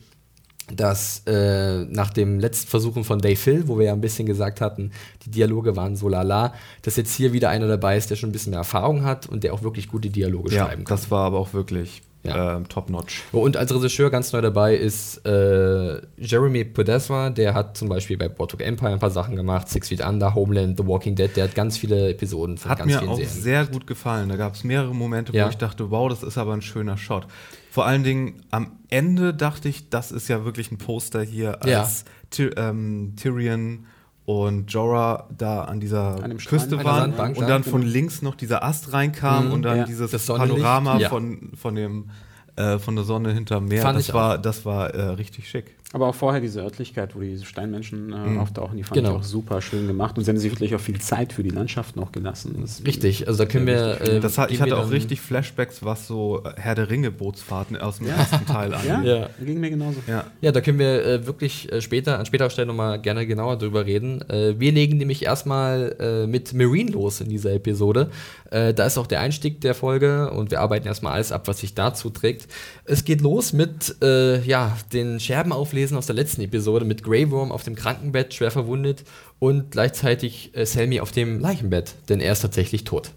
dass 0.74 1.22
äh, 1.28 1.86
nach 1.86 2.10
dem 2.12 2.40
letzten 2.40 2.68
Versuchen 2.70 3.04
von 3.04 3.20
Dave 3.20 3.40
Hill, 3.40 3.68
wo 3.68 3.78
wir 3.78 3.86
ja 3.88 3.94
ein 3.94 4.02
bisschen 4.02 4.26
gesagt 4.26 4.62
hatten, 4.62 4.92
die 5.26 5.30
Dialoge 5.32 5.76
waren 5.76 5.96
so 5.96 6.10
lala, 6.10 6.54
dass 6.82 6.96
jetzt 6.96 7.14
hier 7.16 7.34
wieder 7.34 7.50
einer 7.50 7.68
dabei 7.68 7.98
ist, 7.98 8.10
der 8.10 8.16
schon 8.16 8.30
ein 8.30 8.32
bisschen 8.32 8.50
mehr 8.52 8.60
Erfahrung 8.60 9.04
hat 9.04 9.28
und 9.28 9.44
der 9.44 9.54
auch 9.54 9.62
wirklich 9.62 9.88
gute 9.88 10.10
Dialoge 10.10 10.54
Ja, 10.54 10.66
schreiben 10.66 10.84
kann. 10.84 10.96
das 10.98 11.12
war 11.12 11.26
aber 11.26 11.38
auch 11.40 11.54
wirklich 11.54 12.02
Ja. 12.24 12.58
äh, 12.58 12.64
top-notch. 12.64 13.22
Und 13.32 13.56
als 13.58 13.72
Regisseur 13.76 14.10
ganz 14.10 14.34
neu 14.34 14.42
dabei 14.42 14.76
ist 14.76 15.24
äh, 15.28 16.02
Jeremy 16.18 16.64
Podeswa, 16.66 17.30
der 17.30 17.54
hat 17.54 17.78
zum 17.78 17.88
Beispiel 17.88 18.18
bei 18.18 18.28
Boardwalk 18.28 18.64
Empire 18.68 18.92
ein 18.94 19.00
paar 19.00 19.12
Sachen 19.12 19.36
gemacht, 19.36 19.70
Six 19.70 19.90
Feet 19.90 20.04
Under, 20.04 20.34
Homeland, 20.34 20.80
The 20.80 20.88
Walking 20.88 21.14
Dead, 21.16 21.30
der 21.36 21.44
hat 21.44 21.54
ganz 21.54 21.78
viele 21.78 22.10
Episoden 22.10 22.58
von 22.58 22.72
Hat 22.72 22.80
ganz 22.80 22.92
mir 22.92 22.98
vielen 22.98 23.12
auch 23.12 23.18
Serien. 23.18 23.32
sehr 23.44 23.66
gut 23.68 23.86
gefallen. 23.86 24.30
Da 24.30 24.36
gab 24.38 24.56
es 24.56 24.64
mehrere 24.64 24.96
Momente, 24.96 25.32
Ja. 25.32 25.46
wo 25.46 25.50
ich 25.52 25.58
dachte, 25.58 25.92
wow, 25.92 26.10
das 26.10 26.24
ist 26.24 26.40
aber 26.40 26.54
ein 26.54 26.64
schöner 26.64 26.98
Shot. 26.98 27.28
Vor 27.76 27.86
allen 27.86 28.06
Dingen 28.06 28.36
am 28.52 28.72
Ende 28.88 29.34
dachte 29.34 29.68
ich, 29.68 29.90
das 29.90 30.14
ist 30.14 30.30
ja 30.30 30.46
wirklich 30.46 30.72
ein 30.72 30.78
Poster 30.78 31.22
hier, 31.22 31.60
Ja. 31.66 31.82
als 31.82 32.06
Ty 32.30 32.46
ähm, 32.56 33.16
Tyrion 33.18 33.86
und 34.24 34.72
Jorah 34.72 35.28
da 35.38 35.66
an 35.66 35.82
dieser 35.82 36.24
An. 36.24 36.38
Küste 36.38 36.82
waren 36.86 37.12
und 37.12 37.38
ja, 37.38 37.48
dann 37.48 37.66
von 37.66 37.82
genau. 37.82 37.92
links 37.92 38.22
noch 38.22 38.36
dieser 38.36 38.64
Ast 38.64 38.94
reinkam 38.94 39.48
Mhm, 39.48 39.52
und 39.52 39.62
dann 39.64 39.80
ja. 39.80 39.84
dieses 39.84 40.26
Panorama 40.26 41.00
ja. 41.00 41.10
von, 41.10 41.52
von 41.58 41.76
dem 41.76 42.12
äh, 42.56 42.80
von 42.80 42.96
der 42.96 43.04
Sonne 43.04 43.34
hinterm 43.34 43.66
Meer. 43.66 43.82
Fand 43.82 44.00
das 44.00 44.14
war, 44.14 44.38
das 44.38 44.64
war 44.64 44.92
äh, 44.92 45.02
richtig 45.10 45.50
schick. 45.50 45.75
Aber 45.94 46.08
auch 46.08 46.16
vorher 46.16 46.42
diese 46.42 46.62
Örtlichkeit, 46.62 47.16
wo 47.16 47.22
diese 47.22 47.46
Steinmenschen 47.46 48.12
äh, 48.12 48.38
auftauchen, 48.40 48.76
die 48.76 48.84
fand 48.84 48.96
Genau. 48.96 49.12
ich 49.12 49.16
auch 49.18 49.24
super 49.24 49.62
schön 49.62 49.88
gemacht. 49.88 50.18
Und 50.18 50.26
sie 50.26 50.32
haben 50.32 50.38
sich 50.38 50.52
wirklich 50.52 50.76
auch 50.76 50.80
viel 50.80 51.00
Zeit 51.00 51.32
für 51.32 51.42
die 51.44 51.52
Landschaft 51.52 51.96
noch 51.96 52.12
gelassen. 52.12 52.58
Das 52.60 52.84
Richtig, 52.86 53.28
also 53.30 53.44
da 53.44 53.50
können 53.50 53.68
wir. 53.68 54.02
Äh, 54.02 54.20
Das 54.20 54.38
hat, 54.38 54.52
ich 54.52 54.60
hatte 54.62 54.78
auch 54.78 54.92
richtig 54.92 55.22
Flashbacks, 55.22 55.86
was 55.86 56.08
so 56.08 56.44
äh, 56.44 56.50
Herr 56.60 56.76
der 56.76 56.90
Ringe 56.90 57.12
Bootsfahrten 57.12 57.78
aus 57.78 58.00
dem 58.00 58.08
ersten 58.08 58.46
Teil 58.46 58.72
Ja, 58.86 58.96
angeht. 58.96 59.08
Ja. 59.40 59.46
ging 59.46 59.60
mir 59.62 59.70
genauso. 59.70 60.00
Ja. 60.08 60.26
Ja, 60.42 60.52
da 60.52 60.60
können 60.60 60.80
wir 60.80 61.06
äh, 61.06 61.26
wirklich 61.28 61.72
äh, 61.72 61.82
später, 61.82 62.20
an 62.20 62.26
späterer 62.26 62.50
Stelle 62.50 62.68
nochmal 62.68 63.00
gerne 63.00 63.26
genauer 63.26 63.58
drüber 63.58 63.86
reden. 63.86 64.22
Äh, 64.30 64.60
wir 64.60 64.72
legen 64.74 64.98
nämlich 64.98 65.24
erstmal 65.24 65.96
äh, 66.00 66.28
mit 66.28 66.52
Marine 66.54 66.92
los 66.92 67.22
in 67.22 67.30
dieser 67.30 67.54
Episode. 67.54 68.10
Äh, 68.52 68.74
da 68.74 68.86
ist 68.86 68.98
auch 68.98 69.08
der 69.08 69.22
Einstieg 69.22 69.62
der 69.62 69.76
Folge 69.76 70.30
und 70.32 70.52
wir 70.52 70.60
arbeiten 70.60 70.88
erstmal 70.88 71.14
alles 71.14 71.32
ab, 71.32 71.48
was 71.48 71.60
sich 71.60 71.74
dazu 71.74 72.10
trägt. 72.10 72.48
Es 72.84 73.06
geht 73.06 73.22
los 73.22 73.54
mit 73.54 73.96
äh, 74.04 74.42
ja, 74.42 74.76
den 74.92 75.20
Scherben 75.20 75.54
auflesen 75.76 75.98
aus 75.98 76.06
der 76.06 76.16
letzten 76.16 76.42
Episode, 76.42 76.86
mit 76.86 77.04
Grey 77.04 77.30
Worm 77.32 77.52
auf 77.52 77.64
dem 77.64 77.76
Krankenbett, 77.76 78.34
schwer 78.34 78.50
verwundet 78.50 79.04
und 79.40 79.72
gleichzeitig 79.72 80.52
äh, 80.54 80.66
Selmy 80.66 81.02
auf 81.02 81.12
dem 81.12 81.42
Leichenbett, 81.42 81.96
denn 82.08 82.22
er 82.22 82.32
ist 82.32 82.40
tatsächlich 82.40 82.86
tot. 82.86 83.12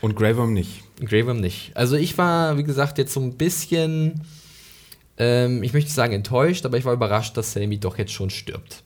Und 0.00 0.16
Grey 0.16 0.36
Worm 0.36 0.54
nicht. 0.54 0.82
Grey 0.98 1.24
Worm 1.24 1.40
nicht. 1.40 1.70
Also 1.76 1.94
ich 1.94 2.18
war, 2.18 2.58
wie 2.58 2.64
gesagt, 2.64 2.98
jetzt 2.98 3.12
so 3.12 3.20
ein 3.20 3.36
bisschen, 3.36 4.22
ähm, 5.18 5.62
ich 5.62 5.72
möchte 5.72 5.92
sagen 5.92 6.14
enttäuscht, 6.14 6.66
aber 6.66 6.78
ich 6.78 6.84
war 6.84 6.94
überrascht, 6.94 7.36
dass 7.36 7.52
Selmy 7.52 7.78
doch 7.78 7.96
jetzt 7.96 8.12
schon 8.12 8.30
stirbt. 8.30 8.82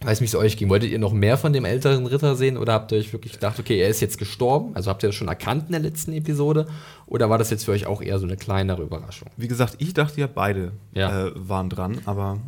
Weiß 0.00 0.20
nicht, 0.20 0.32
wie 0.32 0.36
es 0.36 0.40
euch 0.40 0.56
ging. 0.56 0.68
Wolltet 0.68 0.90
ihr 0.90 0.98
noch 0.98 1.12
mehr 1.12 1.36
von 1.36 1.52
dem 1.52 1.64
älteren 1.64 2.06
Ritter 2.06 2.36
sehen 2.36 2.56
oder 2.56 2.72
habt 2.72 2.92
ihr 2.92 2.98
euch 2.98 3.12
wirklich 3.12 3.32
gedacht, 3.32 3.58
okay, 3.58 3.80
er 3.80 3.88
ist 3.88 4.00
jetzt 4.00 4.18
gestorben? 4.18 4.74
Also 4.74 4.90
habt 4.90 5.02
ihr 5.02 5.08
das 5.08 5.16
schon 5.16 5.28
erkannt 5.28 5.64
in 5.66 5.72
der 5.72 5.80
letzten 5.80 6.12
Episode? 6.12 6.66
Oder 7.06 7.30
war 7.30 7.38
das 7.38 7.50
jetzt 7.50 7.64
für 7.64 7.72
euch 7.72 7.86
auch 7.86 8.00
eher 8.00 8.18
so 8.18 8.26
eine 8.26 8.36
kleinere 8.36 8.82
Überraschung? 8.82 9.28
Wie 9.36 9.48
gesagt, 9.48 9.76
ich 9.78 9.94
dachte 9.94 10.20
ja, 10.20 10.28
beide 10.32 10.72
Ja. 10.94 11.26
Äh, 11.26 11.32
waren 11.34 11.68
dran, 11.68 11.98
aber 12.04 12.38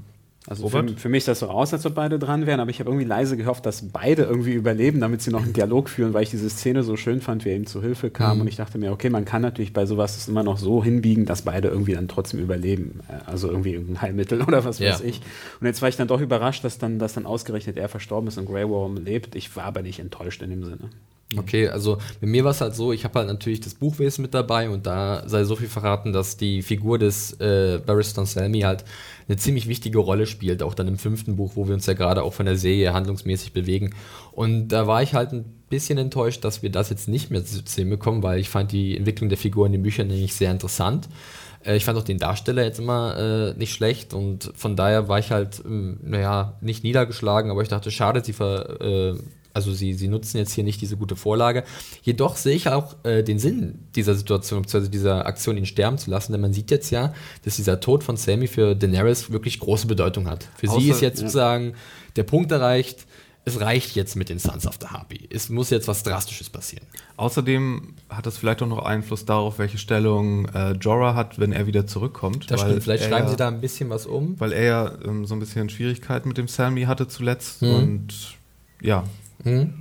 Also 0.50 0.68
für, 0.68 0.88
für 0.96 1.08
mich 1.08 1.24
sah 1.24 1.30
es 1.32 1.38
so 1.38 1.46
aus, 1.48 1.72
als 1.72 1.86
ob 1.86 1.94
beide 1.94 2.18
dran 2.18 2.44
wären, 2.44 2.58
aber 2.58 2.70
ich 2.70 2.80
habe 2.80 2.90
irgendwie 2.90 3.06
leise 3.06 3.36
gehofft, 3.36 3.64
dass 3.66 3.88
beide 3.92 4.24
irgendwie 4.24 4.52
überleben, 4.52 4.98
damit 5.00 5.22
sie 5.22 5.30
noch 5.30 5.44
einen 5.44 5.52
Dialog 5.52 5.88
führen, 5.88 6.12
weil 6.12 6.24
ich 6.24 6.30
diese 6.30 6.50
Szene 6.50 6.82
so 6.82 6.96
schön 6.96 7.20
fand, 7.20 7.44
wie 7.44 7.50
er 7.50 7.56
ihm 7.56 7.66
zu 7.66 7.80
Hilfe 7.80 8.10
kam. 8.10 8.36
Mhm. 8.36 8.40
Und 8.42 8.48
ich 8.48 8.56
dachte 8.56 8.76
mir, 8.76 8.90
okay, 8.90 9.10
man 9.10 9.24
kann 9.24 9.42
natürlich 9.42 9.72
bei 9.72 9.86
sowas 9.86 10.16
es 10.16 10.26
immer 10.26 10.42
noch 10.42 10.58
so 10.58 10.82
hinbiegen, 10.82 11.24
dass 11.24 11.42
beide 11.42 11.68
irgendwie 11.68 11.92
dann 11.94 12.08
trotzdem 12.08 12.40
überleben. 12.40 12.98
Äh, 13.08 13.30
Also 13.30 13.48
irgendwie 13.48 13.74
irgendein 13.74 14.02
Heilmittel 14.02 14.42
oder 14.46 14.64
was 14.64 14.80
Ja. 14.80 14.90
weiß 14.90 15.02
ich. 15.02 15.20
Und 15.60 15.66
jetzt 15.68 15.82
war 15.82 15.88
ich 15.88 15.96
dann 15.96 16.08
doch 16.08 16.20
überrascht, 16.20 16.64
dass 16.64 16.78
dann, 16.78 16.98
dass 16.98 17.14
dann 17.14 17.26
ausgerechnet 17.26 17.76
er 17.76 17.88
verstorben 17.88 18.26
ist 18.26 18.36
und 18.36 18.46
Grey 18.46 18.68
Worm 18.68 18.96
lebt. 18.96 19.36
Ich 19.36 19.54
war 19.54 19.64
aber 19.64 19.82
nicht 19.82 20.00
enttäuscht 20.00 20.42
in 20.42 20.50
dem 20.50 20.64
Sinne. 20.64 20.90
Okay, 21.38 21.68
also 21.68 21.98
bei 22.20 22.26
mir 22.26 22.42
war 22.42 22.50
es 22.50 22.60
halt 22.60 22.74
so, 22.74 22.92
ich 22.92 23.04
habe 23.04 23.20
halt 23.20 23.28
natürlich 23.28 23.60
das 23.60 23.74
Buchwesen 23.74 24.22
mit 24.22 24.34
dabei 24.34 24.68
und 24.68 24.86
da 24.86 25.22
sei 25.28 25.44
so 25.44 25.54
viel 25.54 25.68
verraten, 25.68 26.12
dass 26.12 26.36
die 26.36 26.60
Figur 26.62 26.98
des 26.98 27.34
äh, 27.40 27.80
Barristan 27.86 28.26
Selmy 28.26 28.62
halt 28.62 28.84
eine 29.28 29.36
ziemlich 29.36 29.68
wichtige 29.68 29.98
Rolle 29.98 30.26
spielt, 30.26 30.60
auch 30.60 30.74
dann 30.74 30.88
im 30.88 30.98
fünften 30.98 31.36
Buch, 31.36 31.52
wo 31.54 31.68
wir 31.68 31.74
uns 31.74 31.86
ja 31.86 31.94
gerade 31.94 32.24
auch 32.24 32.32
von 32.32 32.46
der 32.46 32.56
Serie 32.56 32.92
handlungsmäßig 32.92 33.52
bewegen. 33.52 33.94
Und 34.32 34.68
da 34.68 34.88
war 34.88 35.04
ich 35.04 35.14
halt 35.14 35.30
ein 35.32 35.44
bisschen 35.68 35.98
enttäuscht, 35.98 36.44
dass 36.44 36.64
wir 36.64 36.70
das 36.70 36.90
jetzt 36.90 37.06
nicht 37.06 37.30
mehr 37.30 37.44
zu 37.44 37.60
sehen 37.64 37.90
bekommen, 37.90 38.24
weil 38.24 38.40
ich 38.40 38.48
fand 38.48 38.72
die 38.72 38.96
Entwicklung 38.96 39.28
der 39.28 39.38
Figur 39.38 39.66
in 39.66 39.72
den 39.72 39.82
Büchern 39.82 40.08
nämlich 40.08 40.34
sehr 40.34 40.50
interessant. 40.50 41.08
Äh, 41.64 41.76
ich 41.76 41.84
fand 41.84 41.96
auch 41.96 42.04
den 42.04 42.18
Darsteller 42.18 42.64
jetzt 42.64 42.80
immer 42.80 43.16
äh, 43.16 43.58
nicht 43.58 43.72
schlecht 43.72 44.14
und 44.14 44.50
von 44.56 44.74
daher 44.74 45.08
war 45.08 45.20
ich 45.20 45.30
halt, 45.30 45.62
ähm, 45.64 46.00
naja, 46.02 46.58
nicht 46.60 46.82
niedergeschlagen, 46.82 47.52
aber 47.52 47.62
ich 47.62 47.68
dachte, 47.68 47.92
schade, 47.92 48.24
sie 48.24 48.32
ver, 48.32 48.80
äh, 48.80 49.14
also 49.52 49.72
sie, 49.72 49.94
sie 49.94 50.08
nutzen 50.08 50.38
jetzt 50.38 50.52
hier 50.52 50.64
nicht 50.64 50.80
diese 50.80 50.96
gute 50.96 51.16
Vorlage. 51.16 51.64
Jedoch 52.02 52.36
sehe 52.36 52.54
ich 52.54 52.68
auch 52.68 52.96
äh, 53.04 53.22
den 53.22 53.38
Sinn 53.38 53.80
dieser 53.94 54.14
Situation, 54.14 54.62
beziehungsweise 54.62 54.90
dieser 54.90 55.26
Aktion, 55.26 55.56
ihn 55.56 55.66
sterben 55.66 55.98
zu 55.98 56.10
lassen, 56.10 56.32
denn 56.32 56.40
man 56.40 56.52
sieht 56.52 56.70
jetzt 56.70 56.90
ja, 56.90 57.12
dass 57.44 57.56
dieser 57.56 57.80
Tod 57.80 58.04
von 58.04 58.16
Sammy 58.16 58.46
für 58.46 58.74
Daenerys 58.74 59.30
wirklich 59.30 59.60
große 59.60 59.86
Bedeutung 59.86 60.28
hat. 60.28 60.48
Für 60.56 60.68
Außer- 60.68 60.80
sie 60.80 60.90
ist 60.90 61.00
jetzt 61.00 61.18
ja. 61.18 61.26
sozusagen 61.26 61.74
der 62.16 62.24
Punkt 62.24 62.52
erreicht, 62.52 63.06
es 63.44 63.60
reicht 63.60 63.96
jetzt 63.96 64.16
mit 64.16 64.28
den 64.28 64.38
Sons 64.38 64.66
of 64.66 64.76
the 64.80 64.88
Harpy. 64.88 65.26
Es 65.30 65.48
muss 65.48 65.70
jetzt 65.70 65.88
was 65.88 66.02
Drastisches 66.02 66.50
passieren. 66.50 66.86
Außerdem 67.16 67.94
hat 68.10 68.26
das 68.26 68.36
vielleicht 68.36 68.62
auch 68.62 68.66
noch 68.66 68.84
Einfluss 68.84 69.24
darauf, 69.24 69.58
welche 69.58 69.78
Stellung 69.78 70.46
äh, 70.50 70.72
Jorah 70.72 71.14
hat, 71.14 71.38
wenn 71.38 71.52
er 71.52 71.66
wieder 71.66 71.86
zurückkommt. 71.86 72.50
Das 72.50 72.60
stimmt. 72.60 72.82
Vielleicht 72.82 73.04
schreiben 73.04 73.24
ja, 73.24 73.30
sie 73.30 73.36
da 73.36 73.48
ein 73.48 73.60
bisschen 73.60 73.88
was 73.88 74.06
um. 74.06 74.38
Weil 74.38 74.52
er 74.52 74.64
ja 74.64 74.92
ähm, 75.04 75.24
so 75.24 75.34
ein 75.34 75.40
bisschen 75.40 75.70
Schwierigkeiten 75.70 76.28
mit 76.28 76.36
dem 76.36 76.48
Sammy 76.48 76.82
hatte 76.82 77.08
zuletzt. 77.08 77.62
Mhm. 77.62 77.74
Und 77.74 78.14
ja, 78.82 79.04
Hm? 79.44 79.72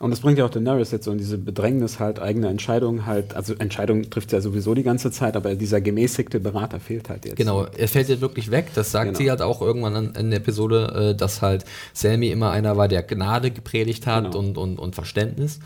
Und 0.00 0.10
das 0.10 0.20
bringt 0.20 0.38
ja 0.38 0.44
auch 0.44 0.50
Daenerys 0.50 0.92
jetzt 0.92 1.06
so 1.06 1.10
in 1.10 1.18
diese 1.18 1.38
Bedrängnis 1.38 1.98
halt, 1.98 2.20
eigene 2.20 2.46
Entscheidungen 2.48 3.04
halt, 3.04 3.34
also 3.34 3.54
Entscheidungen 3.54 4.08
trifft 4.10 4.30
sie 4.30 4.36
ja 4.36 4.40
sowieso 4.40 4.72
die 4.74 4.84
ganze 4.84 5.10
Zeit, 5.10 5.36
aber 5.36 5.56
dieser 5.56 5.80
gemäßigte 5.80 6.38
Berater 6.38 6.78
fehlt 6.78 7.08
halt 7.08 7.24
jetzt. 7.24 7.34
Genau, 7.36 7.64
er 7.64 7.88
fällt 7.88 8.08
jetzt 8.08 8.20
wirklich 8.20 8.52
weg. 8.52 8.66
Das 8.76 8.92
sagt 8.92 9.06
Genau. 9.06 9.18
sie 9.18 9.28
halt 9.30 9.42
auch 9.42 9.60
irgendwann 9.60 9.96
an- 9.96 10.14
in 10.14 10.30
der 10.30 10.38
Episode, 10.38 11.10
äh, 11.10 11.16
dass 11.16 11.42
halt 11.42 11.64
Sammy 11.94 12.28
immer 12.30 12.52
einer 12.52 12.76
war, 12.76 12.86
der 12.86 13.02
Gnade 13.02 13.50
gepredigt 13.50 14.06
hat 14.06 14.26
Genau. 14.26 14.38
und, 14.38 14.56
und, 14.56 14.78
und 14.78 14.94
Verständnis. 14.94 15.58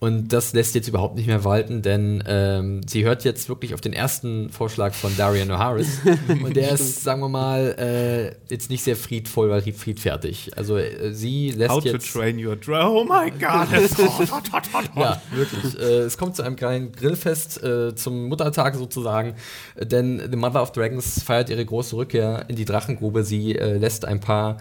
Und 0.00 0.32
das 0.32 0.54
lässt 0.54 0.74
jetzt 0.74 0.88
überhaupt 0.88 1.16
nicht 1.16 1.26
mehr 1.26 1.44
walten, 1.44 1.82
denn 1.82 2.24
ähm, 2.26 2.80
sie 2.88 3.04
hört 3.04 3.22
jetzt 3.24 3.50
wirklich 3.50 3.74
auf 3.74 3.82
den 3.82 3.92
ersten 3.92 4.48
Vorschlag 4.48 4.94
von 4.94 5.14
Darian 5.14 5.50
O'Harris. 5.50 5.88
und 6.42 6.56
der 6.56 6.72
ist, 6.72 7.04
sagen 7.04 7.20
wir 7.20 7.28
mal, 7.28 7.76
äh, 7.78 8.34
jetzt 8.50 8.70
nicht 8.70 8.82
sehr 8.82 8.96
friedvoll 8.96 9.48
oder 9.50 9.60
friedfertig. 9.60 10.52
Also 10.56 10.78
äh, 10.78 11.12
sie 11.12 11.50
lässt 11.50 11.70
How 11.70 11.84
to 11.84 11.90
jetzt. 11.90 12.10
train 12.10 12.42
your 12.42 12.56
dragon. 12.56 12.96
Oh 12.96 13.04
my 13.04 13.30
god. 13.30 13.68
that's 13.70 13.98
hot, 13.98 14.30
hot, 14.30 14.50
hot, 14.52 14.72
hot, 14.72 14.94
hot. 14.94 15.02
Ja, 15.02 15.22
wirklich. 15.34 15.78
Äh, 15.78 15.98
es 16.00 16.16
kommt 16.16 16.34
zu 16.34 16.44
einem 16.44 16.56
kleinen 16.56 16.92
Grillfest 16.92 17.62
äh, 17.62 17.94
zum 17.94 18.28
Muttertag 18.28 18.76
sozusagen, 18.76 19.34
denn 19.78 20.22
The 20.30 20.36
Mother 20.36 20.62
of 20.62 20.72
Dragons 20.72 21.22
feiert 21.22 21.50
ihre 21.50 21.66
große 21.66 21.94
Rückkehr 21.94 22.46
in 22.48 22.56
die 22.56 22.64
Drachengrube. 22.64 23.22
Sie 23.22 23.54
äh, 23.54 23.76
lässt 23.76 24.06
ein 24.06 24.20
paar 24.20 24.56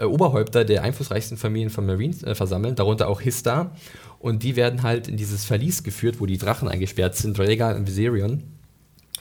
äh, 0.00 0.04
Oberhäupter 0.04 0.64
der 0.64 0.82
einflussreichsten 0.82 1.36
Familien 1.36 1.70
von 1.70 1.86
Marines 1.86 2.24
äh, 2.24 2.34
versammeln, 2.34 2.74
darunter 2.74 3.06
auch 3.06 3.20
Hista. 3.20 3.70
Und 4.20 4.42
die 4.44 4.54
werden 4.54 4.82
halt 4.84 5.08
in 5.08 5.16
dieses 5.16 5.44
Verlies 5.44 5.82
geführt, 5.82 6.20
wo 6.20 6.26
die 6.26 6.38
Drachen 6.38 6.68
eingesperrt 6.68 7.16
sind, 7.16 7.38
Rhaegar 7.38 7.74
und 7.74 7.86
Viserion. 7.88 8.42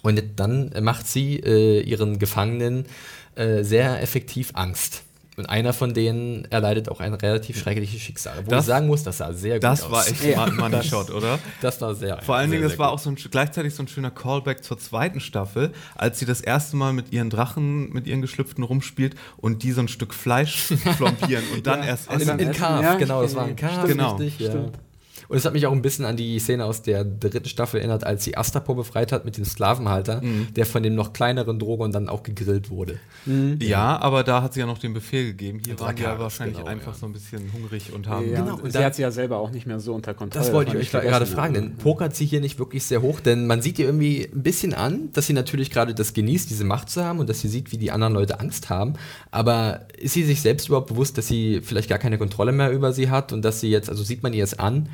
Und 0.04 0.22
dann 0.36 0.72
macht 0.82 1.08
sie 1.08 1.38
äh, 1.38 1.82
ihren 1.82 2.20
Gefangenen 2.20 2.86
äh, 3.36 3.64
sehr 3.64 4.02
effektiv 4.04 4.52
Angst. 4.54 5.04
Und 5.38 5.46
einer 5.46 5.72
von 5.72 5.94
denen 5.94 6.44
erleidet 6.52 6.90
auch 6.90 7.00
ein 7.00 7.14
relativ 7.14 7.58
schreckliches 7.58 8.02
Schicksal. 8.02 8.34
Wo 8.46 8.50
Das- 8.52 8.66
ich 8.66 8.68
sagen 8.68 8.88
muss, 8.88 9.04
das 9.04 9.20
sah 9.20 9.32
sehr 9.32 9.56
gut 9.56 9.64
Das 9.64 9.84
aus. 9.84 9.92
war 9.92 10.06
echt 10.06 10.22
Ja. 10.26 10.44
ein 10.44 10.56
Money 10.58 10.84
Shot, 10.84 11.10
oder? 11.12 11.40
Das 11.62 11.80
war 11.80 11.96
sehr. 11.96 12.22
Vor 12.22 12.36
allen 12.36 12.52
Dingen, 12.52 12.64
das 12.64 12.78
war 12.78 12.90
gut. 12.90 13.00
auch 13.00 13.02
so 13.02 13.10
ein, 13.10 13.16
gleichzeitig 13.16 13.74
so 13.74 13.82
ein 13.84 13.88
schöner 13.88 14.12
Callback 14.12 14.66
zur 14.66 14.78
zweiten 14.78 15.22
Staffel, 15.22 15.72
als 15.96 16.20
sie 16.20 16.26
das 16.26 16.42
erste 16.42 16.76
Mal 16.76 16.92
mit 16.92 17.14
ihren 17.14 17.30
Drachen, 17.30 17.90
mit 17.94 18.06
ihren 18.06 18.22
Geschlüpften 18.22 18.66
rumspielt 18.66 19.16
und 19.38 19.64
die 19.64 19.72
so 19.72 19.80
ein 19.80 19.88
Stück 19.88 20.14
Fleisch 20.14 20.58
flompieren 20.98 21.46
und 21.56 21.66
dann 21.66 21.84
erst 21.84 22.10
Und 22.10 22.16
In, 22.16 22.22
essen. 22.28 22.40
in 22.40 22.50
essen, 22.50 22.60
Carve, 22.62 22.84
ja, 22.84 22.96
genau, 22.96 23.22
das 23.22 23.34
war 23.36 23.46
ein 23.46 23.56
Carve, 23.56 23.88
Genau, 23.88 24.16
richtig, 24.18 24.46
ja. 24.46 24.52
stimmt. 24.52 24.78
Und 25.30 25.38
es 25.38 25.46
hat 25.46 25.54
mich 25.54 25.66
auch 25.68 25.72
ein 25.72 25.82
bisschen 25.82 26.06
an 26.06 26.18
die 26.18 26.38
Szene 26.40 26.66
aus 26.66 26.82
der 26.82 27.06
dritten 27.06 27.48
Staffel 27.48 27.78
erinnert, 27.78 28.04
als 28.04 28.24
sie 28.24 28.36
Astapor 28.36 28.76
befreit 28.76 29.12
hat 29.12 29.26
mit 29.26 29.38
dem 29.38 29.46
Sklavenhalter, 29.46 30.22
Mhm. 30.22 30.48
der 30.56 30.66
von 30.66 30.82
dem 30.84 30.96
noch 30.96 31.14
kleineren 31.14 31.60
Drogon 31.60 31.92
dann 31.92 32.10
auch 32.10 32.24
gegrillt 32.24 32.70
wurde. 32.72 33.00
Ja, 33.60 34.00
aber 34.02 34.24
da 34.24 34.42
hat 34.42 34.54
sie 34.56 34.60
ja 34.62 34.66
noch 34.66 34.80
den 34.80 34.94
Befehl 34.94 35.28
gegeben. 35.28 35.62
Hier 35.64 35.80
waren 35.80 35.96
die 35.96 36.02
ja 36.02 36.08
Dracarys, 36.10 36.24
wahrscheinlich 36.24 36.58
genau, 36.58 36.68
einfach 36.70 36.94
ja. 36.94 36.98
so 37.00 37.06
ein 37.06 37.14
bisschen 37.14 37.54
hungrig 37.54 37.94
und 37.94 38.08
haben. 38.08 38.30
Ja, 38.32 38.42
Genau, 38.42 38.58
und 38.58 38.72
sie 38.74 38.80
hat 38.84 38.96
sie 38.96 39.04
ja 39.04 39.12
selber 39.12 39.38
auch 39.38 39.52
nicht 39.52 39.68
mehr 39.68 39.80
so 39.80 39.94
unter 39.94 40.14
Kontrolle. 40.16 40.44
Das 40.44 40.54
wollte 40.54 40.72
ich 40.78 40.94
euch 40.96 41.02
gerade 41.04 41.26
fragen, 41.28 41.54
denn 41.54 41.76
pokert 41.76 42.16
sie 42.16 42.26
hier 42.26 42.42
nicht 42.42 42.58
wirklich 42.58 42.84
sehr 42.84 43.02
hoch, 43.04 43.20
denn 43.20 43.46
man 43.46 43.62
sieht 43.62 43.78
ihr 43.78 43.86
irgendwie 43.86 44.28
ein 44.34 44.42
bisschen 44.42 44.74
an, 44.74 45.10
dass 45.14 45.28
sie 45.28 45.34
natürlich 45.34 45.70
gerade 45.70 45.94
das 45.94 46.14
genießt, 46.14 46.50
diese 46.50 46.64
Macht 46.64 46.90
zu 46.90 47.04
haben 47.04 47.20
und 47.20 47.30
dass 47.30 47.40
sie 47.40 47.48
sieht, 47.50 47.72
wie 47.72 47.78
die 47.78 47.92
anderen 47.92 48.14
Leute 48.14 48.40
Angst 48.40 48.70
haben. 48.72 48.94
Aber 49.30 49.82
ist 49.98 50.14
sie 50.16 50.24
sich 50.24 50.42
selbst 50.42 50.68
überhaupt 50.70 50.88
bewusst, 50.88 51.18
dass 51.20 51.28
sie 51.28 51.62
vielleicht 51.62 51.88
gar 51.90 52.00
keine 52.00 52.18
Kontrolle 52.18 52.52
mehr 52.52 52.72
über 52.72 52.94
sie 52.94 53.10
hat 53.12 53.32
und 53.32 53.44
dass 53.44 53.60
sie 53.60 53.70
jetzt, 53.70 53.90
also 53.90 54.04
sieht 54.04 54.24
man 54.24 54.34
ihr 54.34 54.44
es 54.44 54.58
an, 54.58 54.90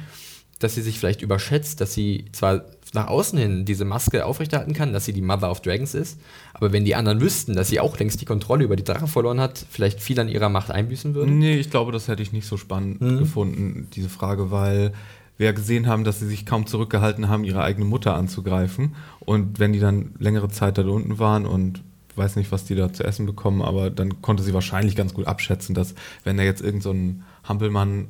dass 0.65 0.75
sie 0.75 0.81
sich 0.81 0.99
vielleicht 0.99 1.21
überschätzt, 1.21 1.79
dass 1.81 1.93
sie 1.93 2.25
zwar 2.31 2.63
nach 2.93 3.07
außen 3.07 3.37
hin 3.37 3.65
diese 3.65 3.85
Maske 3.85 4.25
aufrechterhalten 4.25 4.73
kann, 4.73 4.93
dass 4.93 5.05
sie 5.05 5.13
die 5.13 5.21
Mother 5.21 5.51
of 5.51 5.61
Dragons 5.61 5.93
ist, 5.93 6.19
aber 6.53 6.71
wenn 6.71 6.85
die 6.85 6.95
anderen 6.95 7.19
wüssten, 7.21 7.53
dass 7.55 7.67
sie 7.69 7.79
auch 7.79 7.97
längst 7.99 8.21
die 8.21 8.25
Kontrolle 8.25 8.63
über 8.63 8.75
die 8.75 8.83
Drachen 8.83 9.07
verloren 9.07 9.39
hat, 9.39 9.65
vielleicht 9.69 9.99
viel 10.01 10.19
an 10.19 10.29
ihrer 10.29 10.49
Macht 10.49 10.71
einbüßen 10.71 11.13
würde. 11.13 11.31
Nee, 11.31 11.57
ich 11.57 11.69
glaube, 11.69 11.91
das 11.91 12.07
hätte 12.07 12.21
ich 12.23 12.31
nicht 12.31 12.47
so 12.47 12.57
spannend 12.57 13.01
Mhm. 13.01 13.17
gefunden, 13.19 13.87
diese 13.93 14.09
Frage, 14.09 14.49
weil 14.51 14.93
wir 15.37 15.47
ja 15.47 15.51
gesehen 15.51 15.87
haben, 15.87 16.03
dass 16.05 16.19
sie 16.19 16.27
sich 16.27 16.45
kaum 16.45 16.65
zurückgehalten 16.67 17.27
haben, 17.27 17.43
ihre 17.43 17.61
eigene 17.61 17.85
Mutter 17.85 18.15
anzugreifen. 18.15 18.95
Und 19.19 19.59
wenn 19.59 19.73
die 19.73 19.79
dann 19.81 20.13
längere 20.17 20.47
Zeit 20.49 20.77
da 20.77 20.83
unten 20.83 21.19
waren 21.19 21.45
und 21.45 21.83
weiß 22.15 22.37
nicht, 22.37 22.53
was 22.53 22.63
die 22.63 22.75
da 22.75 22.93
zu 22.93 23.03
essen 23.03 23.25
bekommen, 23.25 23.61
aber 23.61 23.89
dann 23.89 24.21
konnte 24.21 24.41
sie 24.43 24.53
wahrscheinlich 24.53 24.95
ganz 24.95 25.13
gut 25.13 25.27
abschätzen, 25.27 25.75
dass 25.75 25.93
wenn 26.23 26.37
da 26.37 26.43
jetzt 26.43 26.61
irgend 26.61 26.81
so 26.83 26.91
ein 26.91 27.23
Hampelmann 27.43 28.07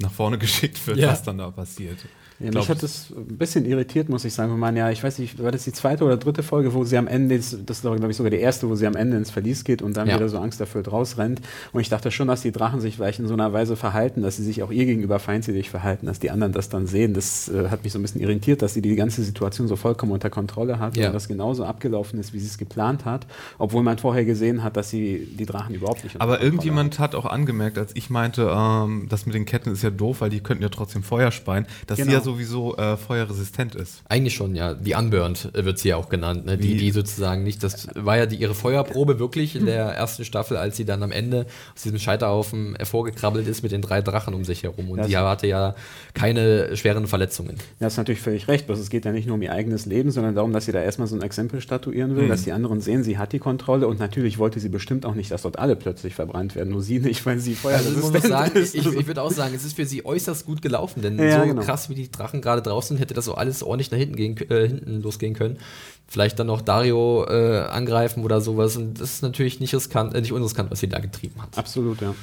nach 0.00 0.12
vorne 0.12 0.38
geschickt 0.38 0.84
wird, 0.86 0.98
Ja. 0.98 1.08
was 1.08 1.22
dann 1.22 1.38
da 1.38 1.50
passiert. 1.50 1.98
Ja, 2.40 2.48
Ich 2.48 2.54
mich 2.54 2.68
hat 2.70 2.82
das 2.82 3.12
ein 3.14 3.36
bisschen 3.36 3.66
irritiert, 3.66 4.08
muss 4.08 4.24
ich 4.24 4.32
sagen. 4.32 4.50
Wenn 4.50 4.58
man 4.58 4.74
ja, 4.74 4.90
ich 4.90 5.02
weiß 5.04 5.18
nicht, 5.18 5.42
war 5.42 5.52
das 5.52 5.64
die 5.64 5.72
zweite 5.72 6.04
oder 6.04 6.16
dritte 6.16 6.42
Folge, 6.42 6.72
wo 6.72 6.84
sie 6.84 6.96
am 6.96 7.06
Ende, 7.06 7.36
das 7.36 7.52
ist 7.52 7.82
glaube 7.82 8.10
ich 8.10 8.16
sogar 8.16 8.30
die 8.30 8.38
erste, 8.38 8.66
wo 8.68 8.74
sie 8.76 8.86
am 8.86 8.96
Ende 8.96 9.18
ins 9.18 9.30
Verlies 9.30 9.62
geht 9.62 9.82
und 9.82 9.94
dann 9.96 10.08
Ja. 10.08 10.16
wieder 10.16 10.28
so 10.30 10.38
angsterfüllt 10.38 10.90
rausrennt. 10.90 11.42
Und 11.72 11.80
ich 11.82 11.90
dachte 11.90 12.10
schon, 12.10 12.28
dass 12.28 12.40
die 12.40 12.50
Drachen 12.50 12.80
sich 12.80 12.96
vielleicht 12.96 13.18
in 13.20 13.26
so 13.28 13.34
einer 13.34 13.52
Weise 13.52 13.76
verhalten, 13.76 14.22
dass 14.22 14.36
sie 14.36 14.44
sich 14.44 14.62
auch 14.62 14.70
ihr 14.70 14.86
gegenüber 14.86 15.18
feindselig 15.18 15.68
verhalten, 15.68 16.06
dass 16.06 16.18
die 16.18 16.30
anderen 16.30 16.54
das 16.54 16.70
dann 16.70 16.86
sehen. 16.86 17.12
Das 17.12 17.48
äh, 17.50 17.68
hat 17.68 17.84
mich 17.84 17.92
so 17.92 17.98
ein 17.98 18.02
bisschen 18.02 18.22
irritiert, 18.22 18.62
dass 18.62 18.72
sie 18.72 18.80
die 18.80 18.96
ganze 18.96 19.22
Situation 19.22 19.68
so 19.68 19.76
vollkommen 19.76 20.12
unter 20.12 20.30
Kontrolle 20.30 20.78
hat 20.78 20.96
Ja. 20.96 21.08
und 21.08 21.12
das 21.12 21.28
genauso 21.28 21.64
abgelaufen 21.66 22.18
ist, 22.18 22.32
wie 22.32 22.38
sie 22.40 22.46
es 22.46 22.56
geplant 22.56 23.04
hat, 23.04 23.26
obwohl 23.58 23.82
man 23.82 23.98
vorher 23.98 24.24
gesehen 24.24 24.62
hat, 24.64 24.78
dass 24.78 24.88
sie 24.88 25.28
die 25.38 25.44
Drachen 25.44 25.74
überhaupt 25.74 26.04
nicht 26.04 26.14
unter 26.14 26.24
Aber 26.24 26.40
irgendjemand 26.40 26.98
hat 26.98 27.14
auch 27.14 27.26
angemerkt, 27.26 27.76
als 27.76 27.90
ich 27.94 28.08
meinte, 28.08 28.50
ähm, 28.50 29.06
das 29.10 29.26
mit 29.26 29.34
den 29.34 29.44
Ketten 29.44 29.72
ist 29.72 29.82
ja 29.82 29.90
doof, 29.90 30.22
weil 30.22 30.30
die 30.30 30.40
könnten 30.40 30.62
ja 30.62 30.70
trotzdem 30.70 31.02
Feuer 31.02 31.30
speien, 31.32 31.66
dass 31.86 31.98
sie 31.98 32.04
Genau. 32.04 32.14
ja 32.14 32.20
sowieso 32.30 32.76
äh, 32.76 32.96
feuerresistent 32.96 33.74
ist. 33.74 34.02
Eigentlich 34.08 34.34
schon, 34.34 34.54
ja. 34.54 34.74
Die 34.74 34.94
Unburned 34.94 35.50
wird 35.54 35.78
sie 35.78 35.88
ja 35.88 35.96
auch 35.96 36.08
genannt. 36.08 36.46
Ne? 36.46 36.56
Die, 36.56 36.76
die 36.76 36.90
sozusagen 36.90 37.42
nicht, 37.42 37.62
das 37.62 37.88
war 37.94 38.16
ja 38.18 38.26
die, 38.26 38.36
ihre 38.36 38.54
Feuerprobe 38.54 39.18
wirklich 39.18 39.56
in 39.56 39.66
der 39.66 39.84
ersten 39.86 40.24
Staffel, 40.24 40.56
als 40.56 40.76
sie 40.76 40.84
dann 40.84 41.02
am 41.02 41.12
Ende 41.12 41.46
aus 41.74 41.82
diesem 41.82 41.98
Scheiterhaufen 41.98 42.74
hervorgekrabbelt 42.76 43.46
ist 43.48 43.62
mit 43.62 43.72
den 43.72 43.82
drei 43.82 44.00
Drachen 44.02 44.34
um 44.34 44.44
sich 44.44 44.62
herum. 44.62 44.90
Und 44.90 44.98
Das- 44.98 45.08
die 45.08 45.16
hatte 45.16 45.46
ja 45.46 45.74
keine 46.14 46.76
schweren 46.76 47.06
Verletzungen. 47.06 47.56
Ja, 47.78 47.86
hast 47.86 47.96
natürlich 47.96 48.20
völlig 48.20 48.48
recht. 48.48 48.66
Bloß 48.66 48.78
es 48.78 48.90
geht 48.90 49.04
ja 49.04 49.12
nicht 49.12 49.26
nur 49.26 49.34
um 49.36 49.42
ihr 49.42 49.52
eigenes 49.52 49.86
Leben, 49.86 50.10
sondern 50.10 50.34
darum, 50.34 50.52
dass 50.52 50.64
sie 50.66 50.72
da 50.72 50.80
erstmal 50.82 51.08
so 51.08 51.16
ein 51.16 51.22
Exempel 51.22 51.60
statuieren 51.60 52.16
will, 52.16 52.28
dass 52.28 52.42
die 52.44 52.52
anderen 52.52 52.80
sehen, 52.80 53.02
sie 53.04 53.18
hat 53.18 53.32
die 53.32 53.38
Kontrolle 53.38 53.86
und 53.86 53.98
natürlich 53.98 54.38
wollte 54.38 54.60
sie 54.60 54.68
bestimmt 54.68 55.04
auch 55.06 55.14
nicht, 55.14 55.30
dass 55.30 55.42
dort 55.42 55.58
alle 55.58 55.76
plötzlich 55.76 56.14
verbrannt 56.14 56.54
werden. 56.56 56.70
Nur 56.70 56.82
sie 56.82 56.98
nicht, 57.00 57.24
weil 57.26 57.38
sie 57.38 57.50
Also 57.50 57.60
feuerresistent 57.68 58.24
sagen, 58.26 58.56
ist. 58.58 58.74
ich, 58.74 58.86
ich 58.86 59.06
würde 59.06 59.22
auch 59.22 59.30
sagen, 59.32 59.54
es 59.54 59.64
ist 59.64 59.76
für 59.76 59.84
sie 59.86 60.04
äußerst 60.04 60.46
gut 60.46 60.62
gelaufen, 60.62 61.02
denn 61.02 61.18
Ja, 61.18 61.40
so 61.42 61.46
genau. 61.48 61.62
krass 61.62 61.88
wie 61.88 61.94
die 61.94 62.08
Drachen 62.20 62.40
gerade 62.40 62.62
draußen 62.62 62.96
hätte 62.98 63.14
das 63.14 63.24
so 63.24 63.34
alles 63.34 63.62
ordentlich 63.62 63.90
nach 63.90 63.98
hinten, 63.98 64.16
gehen, 64.16 64.36
äh, 64.50 64.68
hinten 64.68 65.02
losgehen 65.02 65.34
können. 65.34 65.58
Vielleicht 66.06 66.38
dann 66.38 66.48
noch 66.48 66.60
Dario 66.60 67.24
äh, 67.28 67.60
angreifen 67.70 68.24
oder 68.24 68.40
sowas. 68.40 68.76
Und 68.76 69.00
das 69.00 69.14
ist 69.14 69.22
natürlich 69.22 69.60
nicht 69.60 69.74
riskant, 69.74 70.14
äh, 70.14 70.20
nicht 70.20 70.32
unriskant, 70.32 70.70
was 70.70 70.80
sie 70.80 70.88
da 70.88 70.98
getrieben 70.98 71.40
hat. 71.40 71.56
Absolut, 71.56 72.00
ja. 72.00 72.14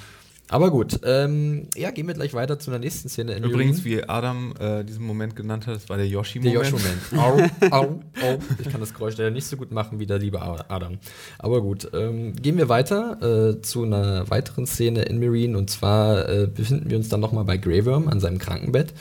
Aber 0.49 0.71
gut, 0.71 1.01
ähm, 1.03 1.67
ja, 1.75 1.91
gehen 1.91 2.07
wir 2.07 2.13
gleich 2.13 2.33
weiter 2.33 2.57
zu 2.57 2.71
einer 2.71 2.79
nächsten 2.79 3.09
Szene. 3.09 3.33
In 3.33 3.43
Übrigens, 3.43 3.83
Meereen. 3.83 4.03
wie 4.03 4.09
Adam 4.09 4.53
äh, 4.59 4.83
diesen 4.85 5.05
Moment 5.05 5.35
genannt 5.35 5.67
hat, 5.67 5.75
das 5.75 5.89
war 5.89 5.97
der 5.97 6.05
der 6.05 6.13
Yoshi-Moment. 6.13 7.11
Au, 7.17 7.37
au, 7.69 7.83
au. 8.21 8.37
Ich 8.59 8.69
kann 8.69 8.79
das 8.79 8.93
Geräusch 8.93 9.17
leider 9.17 9.31
nicht 9.31 9.45
so 9.45 9.57
gut 9.57 9.71
machen 9.71 9.99
wie 9.99 10.05
der 10.05 10.19
liebe 10.19 10.41
Adam. 10.41 10.99
Aber 11.37 11.61
gut, 11.61 11.89
ähm, 11.93 12.33
gehen 12.35 12.57
wir 12.57 12.69
weiter 12.69 13.55
äh, 13.57 13.61
zu 13.61 13.83
einer 13.83 14.29
weiteren 14.29 14.65
Szene 14.65 15.03
in 15.03 15.19
Marine. 15.19 15.57
Und 15.57 15.69
zwar 15.69 16.29
äh, 16.29 16.47
befinden 16.47 16.89
wir 16.89 16.97
uns 16.97 17.09
dann 17.09 17.19
nochmal 17.19 17.43
bei 17.43 17.57
Grey 17.57 17.85
Worm 17.85 18.07
an 18.07 18.21
seinem 18.21 18.37
Krankenbett. 18.37 18.93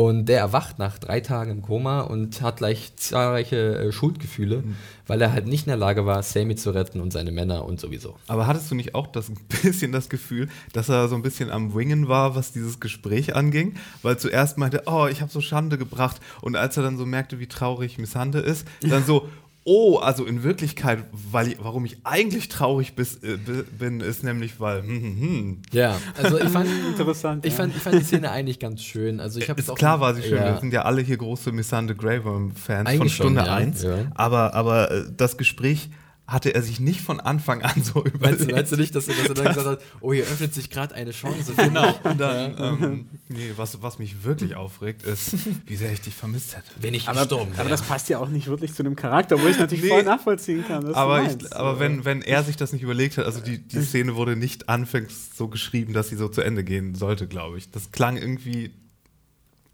Und 0.00 0.30
der 0.30 0.38
erwacht 0.38 0.78
nach 0.78 0.98
drei 0.98 1.20
Tagen 1.20 1.50
im 1.50 1.60
Koma 1.60 2.00
und 2.00 2.40
hat 2.40 2.56
gleich 2.56 2.96
zahlreiche 2.96 3.76
äh, 3.76 3.92
Schuldgefühle, 3.92 4.64
weil 5.06 5.20
er 5.20 5.30
halt 5.30 5.46
nicht 5.46 5.66
in 5.66 5.68
der 5.68 5.76
Lage 5.76 6.06
war, 6.06 6.22
Sammy 6.22 6.56
zu 6.56 6.70
retten 6.70 7.02
und 7.02 7.12
seine 7.12 7.30
Männer 7.32 7.66
und 7.66 7.78
sowieso. 7.78 8.16
Aber 8.26 8.46
hattest 8.46 8.70
du 8.70 8.74
nicht 8.74 8.94
auch 8.94 9.08
das 9.08 9.28
ein 9.28 9.36
bisschen 9.62 9.92
das 9.92 10.08
Gefühl, 10.08 10.48
dass 10.72 10.88
er 10.88 11.08
so 11.08 11.16
ein 11.16 11.22
bisschen 11.22 11.50
am 11.50 11.74
Wingen 11.74 12.08
war, 12.08 12.34
was 12.34 12.50
dieses 12.50 12.80
Gespräch 12.80 13.36
anging? 13.36 13.74
Weil 14.00 14.18
zuerst 14.18 14.56
meinte, 14.56 14.84
oh, 14.86 15.06
ich 15.06 15.20
habe 15.20 15.30
so 15.30 15.42
Schande 15.42 15.76
gebracht. 15.76 16.18
Und 16.40 16.56
als 16.56 16.78
er 16.78 16.82
dann 16.82 16.96
so 16.96 17.04
merkte, 17.04 17.38
wie 17.38 17.46
traurig 17.46 17.98
Missande 17.98 18.38
ist, 18.38 18.66
dann 18.80 19.04
so, 19.04 19.28
oh, 19.64 19.98
also 19.98 20.24
in 20.24 20.42
Wirklichkeit, 20.42 21.04
weil 21.12 21.48
ich, 21.48 21.56
warum 21.62 21.84
ich 21.84 21.98
eigentlich 22.04 22.48
traurig 22.48 22.94
bis, 22.94 23.16
äh, 23.22 23.38
bin, 23.78 24.00
ist 24.00 24.24
nämlich, 24.24 24.60
weil. 24.60 24.82
Hm, 24.82 25.02
hm, 25.02 25.20
hm. 25.20 25.62
Ja, 25.72 25.98
also 26.16 26.38
ich 26.38 26.48
fand, 26.48 26.68
Interessant, 26.88 27.44
ich, 27.44 27.52
ja. 27.52 27.56
fand, 27.58 27.76
ich 27.76 27.82
fand 27.82 28.00
die 28.00 28.04
Szene 28.04 28.30
eigentlich 28.30 28.58
ganz 28.58 28.82
schön. 28.82 29.20
Also 29.20 29.38
ich 29.40 29.48
habe 29.48 29.60
Ist 29.60 29.74
klar 29.76 30.00
war 30.00 30.14
sie 30.14 30.22
schön. 30.22 30.42
Wir 30.42 30.58
sind 30.60 30.72
ja 30.72 30.82
alle 30.82 31.02
hier 31.02 31.16
große 31.16 31.52
Missande 31.52 31.94
Grey 31.94 32.24
Worm-Fans 32.24 32.66
von 32.66 32.86
Eigentlich 32.86 33.14
schon, 33.14 33.26
Stunde 33.26 33.44
ja, 33.46 33.54
1. 33.54 33.82
ja. 33.82 33.98
Aber, 34.14 34.54
aber 34.54 34.90
äh, 34.90 35.04
das 35.16 35.36
Gespräch 35.36 35.90
hatte 36.30 36.54
er 36.54 36.62
sich 36.62 36.78
nicht 36.80 37.00
von 37.00 37.18
Anfang 37.20 37.62
an 37.62 37.82
so 37.82 38.04
Meinst 38.04 38.06
du, 38.06 38.18
überlegt. 38.18 38.52
meinst 38.52 38.72
du 38.72 38.76
nicht, 38.76 38.94
dass 38.94 39.08
er, 39.08 39.14
dass 39.16 39.28
er 39.28 39.34
dann 39.34 39.46
gesagt 39.48 39.66
hat, 39.66 39.80
oh, 40.00 40.12
hier 40.12 40.22
öffnet 40.22 40.54
sich 40.54 40.70
gerade 40.70 40.94
eine 40.94 41.10
Chance? 41.10 41.52
Genau. 41.56 41.92
Und 42.04 42.20
dann, 42.20 42.56
ähm, 42.58 43.06
nee, 43.28 43.50
was, 43.56 43.82
was 43.82 43.98
mich 43.98 44.22
wirklich 44.24 44.54
aufregt, 44.54 45.02
ist, 45.02 45.34
wie 45.66 45.76
sehr 45.76 45.92
ich 45.92 46.00
dich 46.00 46.14
vermisst 46.14 46.56
hätte. 46.56 46.66
Wenn 46.80 46.94
ich 46.94 47.08
Aber, 47.08 47.20
gestorben 47.20 47.50
aber 47.54 47.58
wäre. 47.58 47.68
das 47.70 47.82
passt 47.82 48.08
ja 48.08 48.18
auch 48.18 48.28
nicht 48.28 48.46
wirklich 48.46 48.72
zu 48.74 48.82
dem 48.82 48.96
Charakter, 48.96 49.42
wo 49.42 49.46
ich 49.48 49.58
natürlich 49.58 49.84
Nee. 49.84 49.90
voll 49.90 50.02
nachvollziehen 50.04 50.64
kann. 50.66 50.94
Aber, 50.94 51.22
meinst. 51.22 51.42
ich, 51.42 51.56
aber 51.56 51.80
wenn, 51.80 52.04
wenn 52.04 52.22
er 52.22 52.42
sich 52.44 52.56
das 52.56 52.72
nicht 52.72 52.82
überlegt 52.82 53.18
hat, 53.18 53.26
also 53.26 53.40
die, 53.40 53.58
die 53.58 53.80
Szene 53.82 54.14
wurde 54.14 54.36
nicht 54.36 54.68
anfangs 54.68 55.36
so 55.36 55.48
geschrieben, 55.48 55.92
dass 55.92 56.08
sie 56.10 56.16
so 56.16 56.28
zu 56.28 56.42
Ende 56.42 56.62
gehen 56.64 56.94
sollte, 56.94 57.26
glaube 57.26 57.58
ich. 57.58 57.70
Das 57.70 57.90
klang 57.92 58.16
irgendwie 58.16 58.70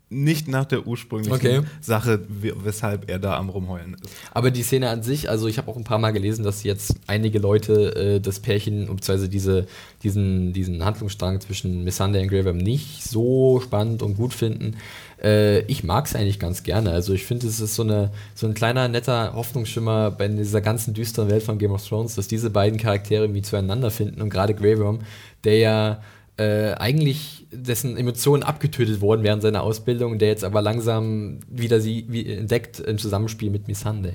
nicht 0.08 0.46
nach 0.46 0.64
der 0.66 0.86
ursprünglichen 0.86 1.34
Okay. 1.34 1.60
Sache, 1.80 2.20
we- 2.28 2.54
weshalb 2.64 3.10
er 3.10 3.18
da 3.18 3.36
am 3.36 3.48
Rumheulen 3.48 3.94
ist. 3.94 4.14
Aber 4.32 4.52
die 4.52 4.62
Szene 4.62 4.88
an 4.88 5.02
sich, 5.02 5.28
also 5.28 5.48
ich 5.48 5.58
habe 5.58 5.68
auch 5.68 5.76
ein 5.76 5.82
paar 5.82 5.98
Mal 5.98 6.12
gelesen, 6.12 6.44
dass 6.44 6.62
jetzt 6.62 6.94
einige 7.08 7.40
Leute 7.40 7.96
äh, 7.96 8.20
das 8.20 8.38
Pärchen, 8.38 8.82
beziehungsweise 8.82 9.28
diese, 9.28 9.66
diesen, 10.04 10.52
diesen 10.52 10.84
Handlungsstrang 10.84 11.40
zwischen 11.40 11.82
Missandei 11.82 12.22
und 12.22 12.28
Grey 12.28 12.44
Worm 12.44 12.58
nicht 12.58 13.02
so 13.02 13.60
spannend 13.60 14.00
und 14.02 14.16
gut 14.16 14.32
finden. 14.32 14.76
Äh, 15.20 15.62
ich 15.62 15.82
mag 15.82 16.06
es 16.06 16.14
eigentlich 16.14 16.38
ganz 16.38 16.62
gerne. 16.62 16.92
Also 16.92 17.12
ich 17.12 17.24
finde, 17.24 17.48
es 17.48 17.58
ist 17.58 17.74
so, 17.74 17.82
eine, 17.82 18.12
so 18.36 18.46
ein 18.46 18.54
kleiner, 18.54 18.86
netter 18.86 19.34
Hoffnungsschimmer 19.34 20.12
bei 20.12 20.28
dieser 20.28 20.60
ganzen 20.60 20.94
düsteren 20.94 21.28
Welt 21.30 21.42
von 21.42 21.58
Game 21.58 21.72
of 21.72 21.84
Thrones, 21.84 22.14
dass 22.14 22.28
diese 22.28 22.50
beiden 22.50 22.78
Charaktere 22.78 23.24
irgendwie 23.24 23.42
zueinander 23.42 23.90
finden 23.90 24.22
und 24.22 24.30
gerade 24.30 24.54
Grey 24.54 24.78
Worm, 24.78 25.00
der 25.42 25.58
ja 25.58 26.02
äh, 26.36 26.72
eigentlich 26.74 27.46
dessen 27.50 27.96
Emotionen 27.96 28.42
abgetötet 28.42 29.00
wurden 29.00 29.22
während 29.22 29.42
seiner 29.42 29.62
Ausbildung, 29.62 30.18
der 30.18 30.28
jetzt 30.28 30.44
aber 30.44 30.60
langsam 30.62 31.40
wieder 31.48 31.80
sie 31.80 32.06
wie 32.08 32.30
entdeckt 32.30 32.80
im 32.80 32.98
Zusammenspiel 32.98 33.50
mit 33.50 33.68
Missandei. 33.68 34.14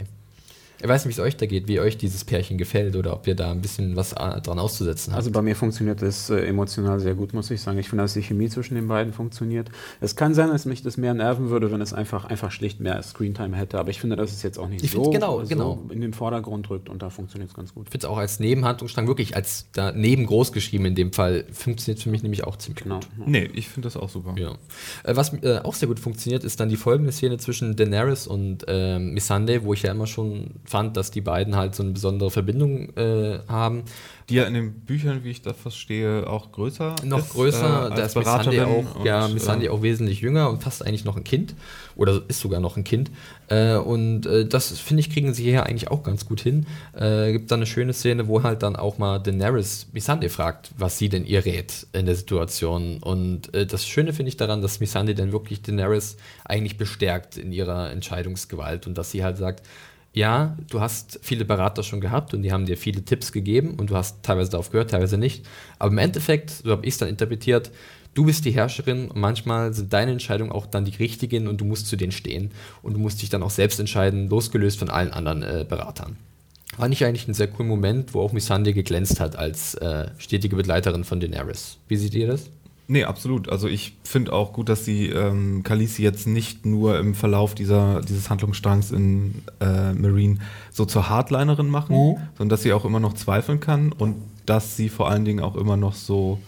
Ich 0.81 0.87
weiß 0.87 1.05
nicht, 1.05 1.15
wie 1.17 1.21
es 1.21 1.25
euch 1.25 1.37
da 1.37 1.45
geht, 1.45 1.67
wie 1.67 1.79
euch 1.79 1.97
dieses 1.97 2.23
Pärchen 2.25 2.57
gefällt 2.57 2.95
oder 2.95 3.13
ob 3.13 3.27
ihr 3.27 3.35
da 3.35 3.51
ein 3.51 3.61
bisschen 3.61 3.95
was 3.95 4.13
äh, 4.13 4.41
dran 4.41 4.57
auszusetzen 4.59 5.13
habt. 5.13 5.17
Also 5.19 5.31
bei 5.31 5.41
mir 5.41 5.55
funktioniert 5.55 6.01
das 6.01 6.29
äh, 6.29 6.45
emotional 6.45 6.99
sehr 6.99 7.13
gut, 7.13 7.33
muss 7.33 7.51
ich 7.51 7.61
sagen. 7.61 7.77
Ich 7.77 7.89
finde, 7.89 8.03
dass 8.03 8.13
die 8.13 8.23
Chemie 8.23 8.49
zwischen 8.49 8.75
den 8.75 8.87
beiden 8.87 9.13
funktioniert. 9.13 9.69
Es 9.99 10.15
kann 10.15 10.33
sein, 10.33 10.49
dass 10.49 10.65
mich 10.65 10.81
das 10.81 10.97
mehr 10.97 11.13
nerven 11.13 11.49
würde, 11.49 11.71
wenn 11.71 11.81
es 11.81 11.93
einfach, 11.93 12.25
einfach 12.25 12.51
schlicht 12.51 12.79
mehr 12.79 13.01
Screentime 13.03 13.55
hätte. 13.55 13.77
Aber 13.79 13.89
ich 13.91 13.99
finde, 13.99 14.15
dass 14.15 14.31
es 14.31 14.41
jetzt 14.43 14.57
auch 14.57 14.67
nicht 14.67 14.83
Ich 14.83 14.91
so, 14.91 15.09
genau, 15.11 15.41
so 15.41 15.47
genau. 15.47 15.79
in 15.89 16.01
den 16.01 16.13
Vordergrund 16.13 16.69
rückt 16.69 16.89
und 16.89 17.01
da 17.01 17.09
funktioniert 17.09 17.51
es 17.51 17.55
ganz 17.55 17.73
gut. 17.73 17.85
ich 17.87 17.91
finde 17.91 18.07
es 18.07 18.11
auch 18.11 18.17
als 18.17 18.39
Nebenhandlungsstrang 18.39 19.07
wirklich 19.07 19.35
als 19.35 19.67
daneben 19.73 20.25
groß 20.25 20.51
geschrieben 20.51 20.85
in 20.85 20.95
dem 20.95 21.13
Fall 21.13 21.45
funktioniert 21.51 22.01
für 22.01 22.09
mich 22.09 22.23
nämlich 22.23 22.43
auch 22.43 22.55
ziemlich 22.57 22.83
Genau. 22.83 22.99
gut. 23.17 23.27
Nee, 23.27 23.49
ich 23.53 23.67
finde 23.69 23.85
das 23.87 23.97
auch 23.97 24.09
super. 24.09 24.33
Ja. 24.37 24.53
Äh, 25.03 25.15
was 25.15 25.33
äh, 25.43 25.59
auch 25.63 25.75
sehr 25.75 25.87
gut 25.87 25.99
funktioniert, 25.99 26.43
ist 26.43 26.59
dann 26.59 26.69
die 26.69 26.77
folgende 26.77 27.11
Szene 27.11 27.37
zwischen 27.37 27.75
Daenerys 27.75 28.25
und 28.27 28.65
ähm, 28.67 29.13
Missandei, 29.13 29.63
wo 29.63 29.73
ich 29.73 29.83
ja 29.83 29.91
immer 29.91 30.07
schon 30.07 30.51
fand, 30.71 30.97
dass 30.97 31.11
die 31.11 31.21
beiden 31.21 31.55
halt 31.55 31.75
so 31.75 31.83
eine 31.83 31.91
besondere 31.91 32.31
Verbindung 32.31 32.95
äh, 32.95 33.39
haben. 33.47 33.83
Die 34.29 34.35
ja 34.35 34.45
in 34.45 34.53
den 34.53 34.71
Büchern, 34.71 35.23
wie 35.23 35.31
ich 35.31 35.41
das 35.41 35.57
verstehe, 35.57 36.25
auch 36.27 36.53
größer 36.53 36.95
Noch 37.03 37.19
ist, 37.19 37.29
größer, 37.31 37.91
äh, 37.91 37.95
da 37.95 38.05
ist 38.05 38.15
Missandei 38.15 38.51
Beraterin 38.51 38.85
auch, 38.85 39.05
ja, 39.05 39.27
Missandei 39.27 39.65
äh, 39.65 39.69
auch 39.69 39.81
wesentlich 39.81 40.21
jünger 40.21 40.49
und 40.49 40.63
fast 40.63 40.85
eigentlich 40.85 41.03
noch 41.03 41.17
ein 41.17 41.25
Kind. 41.25 41.53
Oder 41.97 42.21
ist 42.29 42.39
sogar 42.39 42.61
noch 42.61 42.77
ein 42.77 42.85
Kind. 42.85 43.11
Äh, 43.49 43.75
und 43.75 44.25
äh, 44.25 44.45
das, 44.45 44.79
finde 44.79 45.01
ich, 45.01 45.09
kriegen 45.09 45.33
sie 45.33 45.43
hier 45.43 45.65
eigentlich 45.65 45.91
auch 45.91 46.03
ganz 46.03 46.25
gut 46.25 46.39
hin. 46.39 46.65
Äh, 46.93 47.33
gibt 47.33 47.51
dann 47.51 47.59
eine 47.59 47.65
schöne 47.65 47.91
Szene, 47.91 48.29
wo 48.29 48.41
halt 48.41 48.63
dann 48.63 48.77
auch 48.77 48.97
mal 48.97 49.19
Daenerys 49.19 49.87
Missandei 49.91 50.29
fragt, 50.29 50.71
was 50.77 50.97
sie 50.97 51.09
denn 51.09 51.25
ihr 51.25 51.43
rät 51.43 51.87
in 51.91 52.05
der 52.05 52.15
Situation. 52.15 52.99
Und 53.03 53.53
äh, 53.53 53.65
das 53.65 53.85
Schöne 53.85 54.13
finde 54.13 54.29
ich 54.29 54.37
daran, 54.37 54.61
dass 54.61 54.79
Missandei 54.79 55.13
dann 55.13 55.33
wirklich 55.33 55.61
Daenerys 55.61 56.15
eigentlich 56.45 56.77
bestärkt 56.77 57.35
in 57.35 57.51
ihrer 57.51 57.91
Entscheidungsgewalt 57.91 58.87
und 58.87 58.97
dass 58.97 59.11
sie 59.11 59.25
halt 59.25 59.37
sagt, 59.37 59.65
ja, 60.13 60.57
du 60.69 60.81
hast 60.81 61.19
viele 61.21 61.45
Berater 61.45 61.83
schon 61.83 62.01
gehabt 62.01 62.33
und 62.33 62.41
die 62.41 62.51
haben 62.51 62.65
dir 62.65 62.77
viele 62.77 63.03
Tipps 63.03 63.31
gegeben 63.31 63.75
und 63.79 63.89
du 63.89 63.95
hast 63.95 64.23
teilweise 64.23 64.51
darauf 64.51 64.69
gehört, 64.69 64.91
teilweise 64.91 65.17
nicht. 65.17 65.45
Aber 65.79 65.91
im 65.91 65.97
Endeffekt, 65.97 66.49
so 66.49 66.71
habe 66.71 66.85
ich 66.85 66.93
es 66.93 66.97
dann 66.97 67.07
interpretiert, 67.07 67.71
du 68.13 68.25
bist 68.25 68.43
die 68.43 68.51
Herrscherin 68.51 69.09
und 69.09 69.19
manchmal 69.19 69.73
sind 69.73 69.93
deine 69.93 70.11
Entscheidungen 70.11 70.51
auch 70.51 70.65
dann 70.65 70.83
die 70.83 70.95
richtigen 70.95 71.47
und 71.47 71.61
du 71.61 71.65
musst 71.65 71.87
zu 71.87 71.95
denen 71.95 72.11
stehen 72.11 72.51
und 72.83 72.93
du 72.93 72.99
musst 72.99 73.21
dich 73.21 73.29
dann 73.29 73.41
auch 73.41 73.49
selbst 73.49 73.79
entscheiden, 73.79 74.29
losgelöst 74.29 74.79
von 74.79 74.89
allen 74.89 75.11
anderen 75.11 75.43
äh, 75.43 75.65
Beratern. 75.67 76.17
Fand 76.77 76.93
ich 76.93 77.05
eigentlich 77.05 77.25
einen 77.25 77.33
sehr 77.33 77.47
coolen 77.47 77.69
Moment, 77.69 78.13
wo 78.13 78.21
auch 78.21 78.33
Missandei 78.33 78.71
geglänzt 78.71 79.19
hat 79.19 79.37
als 79.37 79.75
äh, 79.75 80.07
stetige 80.17 80.55
Begleiterin 80.55 81.03
von 81.03 81.19
Daenerys. 81.19 81.77
Wie 81.87 81.97
seht 81.97 82.13
ihr 82.15 82.27
das? 82.27 82.49
Nee, 82.91 83.05
absolut. 83.05 83.47
Also 83.47 83.69
ich 83.69 83.93
finde 84.03 84.33
auch 84.33 84.51
gut, 84.51 84.67
dass 84.67 84.83
sie 84.83 85.07
ähm, 85.07 85.63
Khaleesi 85.63 86.03
jetzt 86.03 86.27
nicht 86.27 86.65
nur 86.65 86.99
im 86.99 87.15
Verlauf 87.15 87.55
dieser, 87.55 88.01
dieses 88.01 88.29
Handlungsstrangs 88.29 88.91
in 88.91 89.43
äh, 89.61 89.93
Marine 89.93 90.39
so 90.71 90.83
zur 90.83 91.07
Hardlinerin 91.07 91.69
machen, 91.69 91.95
Mhm. 91.95 92.17
sondern 92.37 92.49
dass 92.49 92.63
sie 92.63 92.73
auch 92.73 92.83
immer 92.83 92.99
noch 92.99 93.13
zweifeln 93.13 93.61
kann 93.61 93.93
und 93.93 94.17
dass 94.45 94.75
sie 94.75 94.89
vor 94.89 95.09
allen 95.09 95.23
Dingen 95.23 95.39
auch 95.39 95.55
immer 95.55 95.77
noch 95.77 95.93
so 95.93 96.39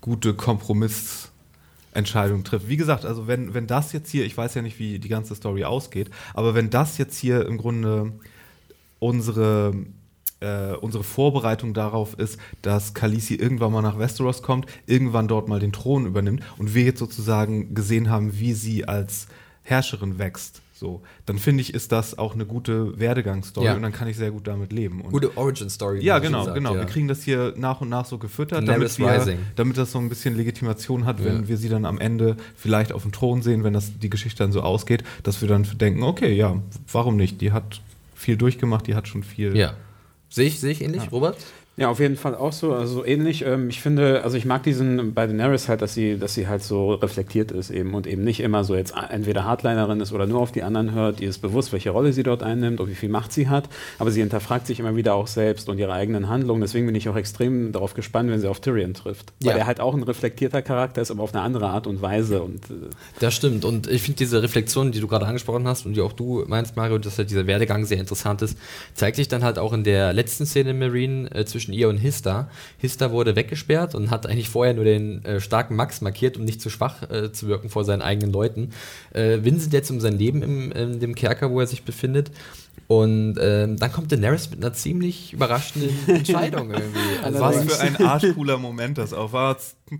gute 0.00 0.32
Kompromissentscheidungen 0.32 2.44
trifft. 2.44 2.66
Wie 2.68 2.78
gesagt, 2.78 3.04
also 3.04 3.26
wenn, 3.26 3.52
wenn 3.52 3.66
das 3.66 3.92
jetzt 3.92 4.10
hier, 4.10 4.24
ich 4.24 4.38
weiß 4.38 4.54
ja 4.54 4.62
nicht, 4.62 4.78
wie 4.78 4.98
die 4.98 5.08
ganze 5.10 5.34
Story 5.34 5.64
ausgeht, 5.64 6.10
aber 6.32 6.54
wenn 6.54 6.70
das 6.70 6.96
jetzt 6.96 7.18
hier 7.18 7.44
im 7.46 7.58
Grunde 7.58 8.10
unsere, 9.00 9.74
äh, 10.40 10.72
unsere 10.74 11.04
Vorbereitung 11.04 11.74
darauf 11.74 12.14
ist, 12.18 12.38
dass 12.62 12.94
Khaleesi 12.94 13.34
irgendwann 13.34 13.72
mal 13.72 13.82
nach 13.82 13.98
Westeros 13.98 14.42
kommt, 14.42 14.66
irgendwann 14.86 15.28
dort 15.28 15.48
mal 15.48 15.60
den 15.60 15.72
Thron 15.72 16.06
übernimmt 16.06 16.42
und 16.58 16.74
wir 16.74 16.84
jetzt 16.84 16.98
sozusagen 16.98 17.74
gesehen 17.74 18.10
haben, 18.10 18.38
wie 18.38 18.52
sie 18.52 18.86
als 18.86 19.26
Herrscherin 19.62 20.18
wächst. 20.18 20.60
So, 20.76 21.02
dann 21.24 21.38
finde 21.38 21.60
ich, 21.62 21.72
ist 21.72 21.92
das 21.92 22.18
auch 22.18 22.34
eine 22.34 22.44
gute 22.46 22.98
Werdegangsstory 22.98 23.64
Ja. 23.66 23.74
und 23.76 23.82
dann 23.82 23.92
kann 23.92 24.08
ich 24.08 24.16
sehr 24.16 24.32
gut 24.32 24.48
damit 24.48 24.72
leben. 24.72 25.02
Und 25.02 25.12
Gute 25.12 25.34
Origin-Story. 25.36 26.00
ja, 26.04 26.18
genau, 26.18 26.38
schon 26.38 26.44
sagt, 26.46 26.56
genau. 26.56 26.74
ja. 26.74 26.80
Wir 26.80 26.86
kriegen 26.86 27.06
das 27.06 27.22
hier 27.22 27.54
nach 27.56 27.80
und 27.80 27.88
nach 27.88 28.04
so 28.04 28.18
gefüttert, 28.18 28.66
damit, 28.66 28.98
wir, 28.98 29.38
damit 29.54 29.78
das 29.78 29.92
so 29.92 30.00
ein 30.00 30.08
bisschen 30.08 30.36
Legitimation 30.36 31.06
hat, 31.06 31.24
wenn 31.24 31.42
Ja. 31.42 31.48
wir 31.48 31.56
sie 31.58 31.68
dann 31.68 31.84
am 31.86 31.98
Ende 32.00 32.36
vielleicht 32.56 32.92
auf 32.92 33.02
dem 33.02 33.12
Thron 33.12 33.40
sehen, 33.40 33.62
wenn 33.62 33.72
das 33.72 33.96
die 34.00 34.10
Geschichte 34.10 34.42
dann 34.42 34.50
so 34.50 34.62
ausgeht, 34.62 35.04
dass 35.22 35.40
wir 35.40 35.48
dann 35.48 35.64
denken, 35.80 36.02
okay, 36.02 36.34
ja, 36.34 36.60
warum 36.90 37.16
nicht? 37.16 37.40
Die 37.40 37.52
hat 37.52 37.80
viel 38.16 38.36
durchgemacht, 38.36 38.86
die 38.88 38.96
hat 38.96 39.06
schon 39.06 39.22
viel. 39.22 39.56
Ja. 40.34 40.42
Sehe 40.42 40.46
ich, 40.48 40.58
sehe 40.60 40.72
ich 40.72 40.82
ähnlich, 40.82 41.12
Robert? 41.12 41.36
Ja, 41.76 41.88
auf 41.88 41.98
jeden 41.98 42.14
Fall 42.16 42.36
auch 42.36 42.52
so, 42.52 42.72
also 42.72 43.04
ähnlich. 43.04 43.44
Ähm, 43.44 43.68
ich 43.68 43.80
finde, 43.82 44.22
also 44.22 44.36
ich 44.36 44.44
mag 44.44 44.62
diesen 44.62 45.12
bei 45.12 45.26
Daenerys 45.26 45.68
halt, 45.68 45.82
dass 45.82 45.92
sie, 45.92 46.16
dass 46.18 46.32
sie 46.34 46.46
halt 46.46 46.62
so 46.62 46.94
reflektiert 46.94 47.50
ist 47.50 47.70
eben 47.70 47.94
und 47.94 48.06
eben 48.06 48.22
nicht 48.22 48.38
immer 48.38 48.62
so 48.62 48.76
jetzt 48.76 48.94
entweder 49.10 49.44
Hardlinerin 49.44 49.98
ist 50.00 50.12
oder 50.12 50.26
nur 50.28 50.38
auf 50.40 50.52
die 50.52 50.62
anderen 50.62 50.92
hört. 50.92 51.20
Ihr 51.20 51.28
ist 51.28 51.38
bewusst, 51.38 51.72
welche 51.72 51.90
Rolle 51.90 52.12
sie 52.12 52.22
dort 52.22 52.44
einnimmt 52.44 52.78
und 52.78 52.88
wie 52.90 52.94
viel 52.94 53.08
Macht 53.08 53.32
sie 53.32 53.48
hat, 53.48 53.68
aber 53.98 54.12
sie 54.12 54.20
hinterfragt 54.20 54.68
sich 54.68 54.78
immer 54.78 54.94
wieder 54.94 55.14
auch 55.14 55.26
selbst 55.26 55.68
und 55.68 55.78
ihre 55.78 55.92
eigenen 55.92 56.28
Handlungen. 56.28 56.60
Deswegen 56.60 56.86
bin 56.86 56.94
ich 56.94 57.08
auch 57.08 57.16
extrem 57.16 57.72
darauf 57.72 57.94
gespannt, 57.94 58.30
wenn 58.30 58.38
sie 58.38 58.48
auf 58.48 58.60
Tyrion 58.60 58.94
trifft, 58.94 59.32
weil 59.42 59.50
Ja. 59.54 59.58
er 59.58 59.66
halt 59.66 59.80
auch 59.80 59.94
ein 59.94 60.04
reflektierter 60.04 60.62
Charakter 60.62 61.02
ist, 61.02 61.10
aber 61.10 61.24
auf 61.24 61.34
eine 61.34 61.42
andere 61.42 61.66
Art 61.70 61.88
und 61.88 62.00
Weise 62.00 62.40
und 62.44 62.64
äh, 62.70 62.74
Das 63.18 63.34
stimmt. 63.34 63.64
Und 63.64 63.88
ich 63.88 64.02
finde 64.02 64.18
diese 64.18 64.40
Reflexion, 64.44 64.92
die 64.92 65.00
du 65.00 65.08
gerade 65.08 65.26
angesprochen 65.26 65.66
hast 65.66 65.86
und 65.86 65.94
die 65.96 66.02
auch 66.02 66.12
du 66.12 66.44
meinst, 66.46 66.76
Mario, 66.76 66.98
dass 66.98 67.18
halt 67.18 67.30
dieser 67.30 67.48
Werdegang 67.48 67.84
sehr 67.84 67.98
interessant 67.98 68.42
ist, 68.42 68.56
zeigt 68.94 69.16
sich 69.16 69.26
dann 69.26 69.42
halt 69.42 69.58
auch 69.58 69.72
in 69.72 69.82
der 69.82 70.12
letzten 70.12 70.46
Szene 70.46 70.70
in 70.70 70.78
Marine 70.78 71.28
äh, 71.34 71.44
zwischen 71.44 71.63
ihr 71.72 71.88
und 71.88 71.96
Hista. 71.96 72.48
Hista 72.78 73.10
wurde 73.10 73.36
weggesperrt 73.36 73.94
und 73.94 74.10
hat 74.10 74.26
eigentlich 74.26 74.48
vorher 74.48 74.74
nur 74.74 74.84
den 74.84 75.24
äh, 75.24 75.40
starken 75.40 75.76
Max 75.76 76.00
markiert, 76.00 76.36
um 76.36 76.44
nicht 76.44 76.60
zu 76.60 76.70
schwach 76.70 77.08
äh, 77.10 77.32
zu 77.32 77.48
wirken 77.48 77.70
vor 77.70 77.84
seinen 77.84 78.02
eigenen 78.02 78.32
Leuten. 78.32 78.70
Äh, 79.12 79.38
winselt 79.42 79.72
jetzt 79.72 79.90
um 79.90 80.00
sein 80.00 80.18
Leben 80.18 80.42
im, 80.42 80.72
in 80.72 81.00
dem 81.00 81.14
Kerker, 81.14 81.50
wo 81.50 81.60
er 81.60 81.66
sich 81.66 81.84
befindet. 81.84 82.30
Und 82.86 83.36
ähm, 83.40 83.78
dann 83.78 83.92
kommt 83.92 84.12
Daenerys 84.12 84.50
mit 84.50 84.62
einer 84.62 84.74
ziemlich 84.74 85.32
überraschenden 85.32 85.90
Entscheidung 86.06 86.70
irgendwie. 86.70 87.18
Also, 87.22 87.40
Was 87.40 87.64
für 87.64 87.80
ein 87.80 87.96
arschcooler 87.96 88.58
Moment 88.58 88.98
das 88.98 89.14
auch 89.14 89.32
war. 89.32 89.56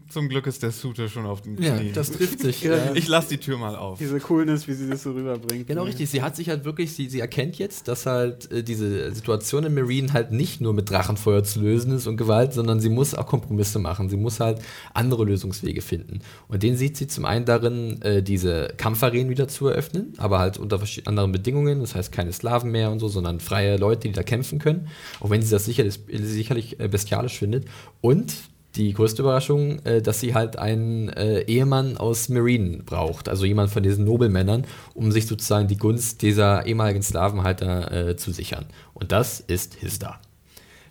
Zum 0.08 0.30
Glück 0.30 0.46
ist 0.46 0.62
der 0.62 0.70
Suter 0.70 1.08
schon 1.08 1.26
auf 1.26 1.42
den 1.42 1.62
ja, 1.62 1.76
Knien. 1.76 1.92
das 1.92 2.10
trifft 2.10 2.40
sich. 2.40 2.62
Ja. 2.62 2.76
ja. 2.86 2.94
ich 2.94 3.06
lasse 3.06 3.28
die 3.28 3.36
Tür 3.36 3.58
mal 3.58 3.76
auf. 3.76 3.98
diese 3.98 4.18
Coolness, 4.18 4.66
wie 4.66 4.72
sie 4.72 4.88
das 4.88 5.02
so 5.02 5.12
rüberbringt. 5.12 5.66
Genau 5.66 5.82
richtig. 5.82 6.08
Sie 6.08 6.22
hat 6.22 6.36
sich 6.36 6.48
halt 6.48 6.64
wirklich, 6.64 6.94
sie, 6.94 7.10
sie 7.10 7.20
erkennt 7.20 7.58
jetzt, 7.58 7.86
dass 7.86 8.06
halt 8.06 8.50
äh, 8.50 8.62
diese 8.62 9.12
Situation 9.12 9.64
in 9.64 9.74
Marine 9.74 10.14
halt 10.14 10.32
nicht 10.32 10.62
nur 10.62 10.72
mit 10.72 10.88
Drachenfeuer 10.88 11.44
zu 11.44 11.60
lösen 11.60 11.92
ist 11.92 12.06
und 12.06 12.16
Gewalt, 12.16 12.54
sondern 12.54 12.80
sie 12.80 12.88
muss 12.88 13.14
auch 13.14 13.26
Kompromisse 13.26 13.78
machen. 13.78 14.08
Sie 14.08 14.16
muss 14.16 14.40
halt 14.40 14.62
andere 14.94 15.24
Lösungswege 15.24 15.82
finden. 15.82 16.20
Und 16.48 16.62
den 16.62 16.78
sieht 16.78 16.96
sie 16.96 17.06
zum 17.06 17.26
einen 17.26 17.44
darin, 17.44 18.00
äh, 18.00 18.22
diese 18.22 18.72
Kampfarenen 18.78 19.28
wieder 19.28 19.48
zu 19.48 19.68
eröffnen, 19.68 20.14
aber 20.16 20.38
halt 20.38 20.56
unter 20.56 20.80
anderen 21.04 21.32
Bedingungen. 21.32 21.80
Das 21.80 21.94
heißt 21.94 22.10
keine 22.10 22.32
Sklaven 22.32 22.70
mehr 22.70 22.90
und 22.90 23.00
so, 23.00 23.08
sondern 23.08 23.38
freie 23.38 23.76
Leute, 23.76 24.08
die 24.08 24.14
da 24.14 24.22
kämpfen 24.22 24.58
können. 24.58 24.88
Auch 25.20 25.28
wenn 25.28 25.42
sie 25.42 25.50
das 25.50 25.66
sicherlich, 25.66 26.00
sicherlich 26.08 26.80
äh, 26.80 26.88
bestialisch 26.88 27.38
findet. 27.38 27.66
Und 28.00 28.34
die 28.76 28.92
größte 28.92 29.22
Überraschung, 29.22 29.78
äh, 29.84 30.02
dass 30.02 30.20
sie 30.20 30.34
halt 30.34 30.58
einen 30.58 31.08
äh, 31.10 31.40
Ehemann 31.42 31.96
aus 31.96 32.28
Marine 32.28 32.78
braucht, 32.84 33.28
also 33.28 33.44
jemand 33.44 33.70
von 33.70 33.82
diesen 33.82 34.04
Nobelmännern, 34.04 34.64
um 34.94 35.12
sich 35.12 35.26
sozusagen 35.26 35.68
die 35.68 35.76
Gunst 35.76 36.22
dieser 36.22 36.66
ehemaligen 36.66 37.02
Sklavenhalter 37.02 38.08
äh, 38.08 38.16
zu 38.16 38.32
sichern. 38.32 38.66
Und 38.92 39.12
das 39.12 39.40
ist 39.40 39.74
Hista. 39.74 40.20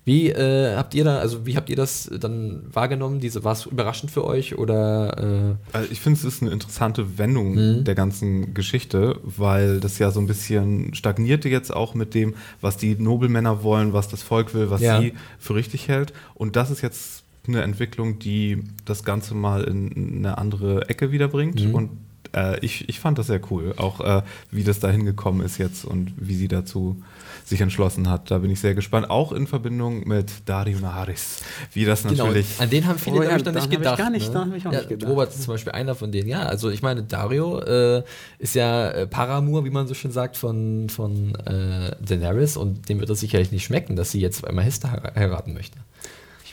Wie 0.06 0.28
äh, 0.28 0.76
habt 0.76 0.94
ihr 0.94 1.04
da, 1.04 1.18
also 1.18 1.46
wie 1.46 1.56
habt 1.56 1.70
ihr 1.70 1.76
das 1.76 2.10
dann 2.20 2.64
wahrgenommen? 2.70 3.20
Diese, 3.20 3.42
war 3.42 3.52
es 3.54 3.64
überraschend 3.64 4.10
für 4.10 4.22
euch 4.24 4.58
oder? 4.58 5.56
Also 5.72 5.90
ich 5.90 5.98
finde, 5.98 6.18
es 6.18 6.24
ist 6.26 6.42
eine 6.42 6.50
interessante 6.50 7.16
Wendung 7.16 7.54
mhm. 7.54 7.84
der 7.84 7.94
ganzen 7.94 8.52
Geschichte, 8.52 9.18
weil 9.22 9.80
das 9.80 9.98
ja 9.98 10.10
so 10.10 10.20
ein 10.20 10.26
bisschen 10.26 10.94
stagnierte 10.94 11.48
jetzt 11.48 11.74
auch 11.74 11.94
mit 11.94 12.12
dem, 12.12 12.34
was 12.60 12.76
die 12.76 12.96
Nobelmänner 12.96 13.62
wollen, 13.62 13.94
was 13.94 14.08
das 14.08 14.22
Volk 14.22 14.52
will, 14.52 14.68
was 14.68 14.82
ja. 14.82 15.00
sie 15.00 15.14
für 15.38 15.54
richtig 15.54 15.88
hält. 15.88 16.12
Und 16.34 16.56
das 16.56 16.70
ist 16.70 16.82
jetzt 16.82 17.23
eine 17.46 17.62
Entwicklung, 17.62 18.18
die 18.18 18.62
das 18.84 19.04
Ganze 19.04 19.34
mal 19.34 19.64
in 19.64 20.18
eine 20.18 20.38
andere 20.38 20.88
Ecke 20.88 21.12
wiederbringt. 21.12 21.64
Mhm. 21.64 21.74
Und 21.74 21.90
äh, 22.34 22.58
ich, 22.60 22.88
ich 22.88 23.00
fand 23.00 23.18
das 23.18 23.28
sehr 23.28 23.40
cool, 23.50 23.74
auch 23.76 24.00
äh, 24.00 24.22
wie 24.50 24.64
das 24.64 24.80
da 24.80 24.90
hingekommen 24.90 25.44
ist 25.44 25.58
jetzt 25.58 25.84
und 25.84 26.12
wie 26.16 26.34
sie 26.34 26.48
dazu 26.48 27.02
sich 27.44 27.60
entschlossen 27.60 28.08
hat. 28.08 28.30
Da 28.30 28.38
bin 28.38 28.50
ich 28.50 28.60
sehr 28.60 28.74
gespannt. 28.74 29.10
Auch 29.10 29.32
in 29.32 29.46
Verbindung 29.46 30.08
mit 30.08 30.30
Dario 30.46 30.78
Naharis. 30.78 31.42
Wie 31.72 31.84
das 31.84 32.02
genau, 32.02 32.24
natürlich. 32.24 32.46
An 32.58 32.70
den 32.70 32.86
haben 32.86 32.98
viele, 32.98 33.16
oh, 33.16 33.22
ja, 33.22 33.36
ich, 33.36 33.44
noch 33.44 33.52
nicht 33.52 33.70
gedacht. 33.70 33.98
Gar 33.98 34.10
nicht, 34.10 34.32
ne? 34.32 34.54
ich 34.56 34.66
auch 34.66 34.72
ja, 34.72 34.78
nicht 34.78 34.88
gedacht. 34.88 35.10
Robert 35.10 35.28
ist 35.30 35.42
zum 35.42 35.54
Beispiel 35.54 35.72
einer 35.72 35.94
von 35.94 36.10
denen. 36.10 36.28
Ja, 36.28 36.44
also 36.44 36.70
ich 36.70 36.82
meine, 36.82 37.02
Dario 37.02 37.60
äh, 37.60 38.02
ist 38.38 38.54
ja 38.54 38.90
äh, 38.90 39.06
Paramour, 39.06 39.64
wie 39.64 39.70
man 39.70 39.86
so 39.86 39.94
schön 39.94 40.10
sagt, 40.10 40.36
von, 40.36 40.88
von 40.88 41.34
äh, 41.46 41.94
Daenerys 42.00 42.56
und 42.56 42.88
dem 42.88 43.00
wird 43.00 43.10
es 43.10 43.20
sicherlich 43.20 43.52
nicht 43.52 43.64
schmecken, 43.64 43.94
dass 43.94 44.10
sie 44.10 44.20
jetzt 44.20 44.46
einmal 44.46 44.64
Hester 44.64 44.90
heiraten 45.14 45.52
möchte. 45.52 45.78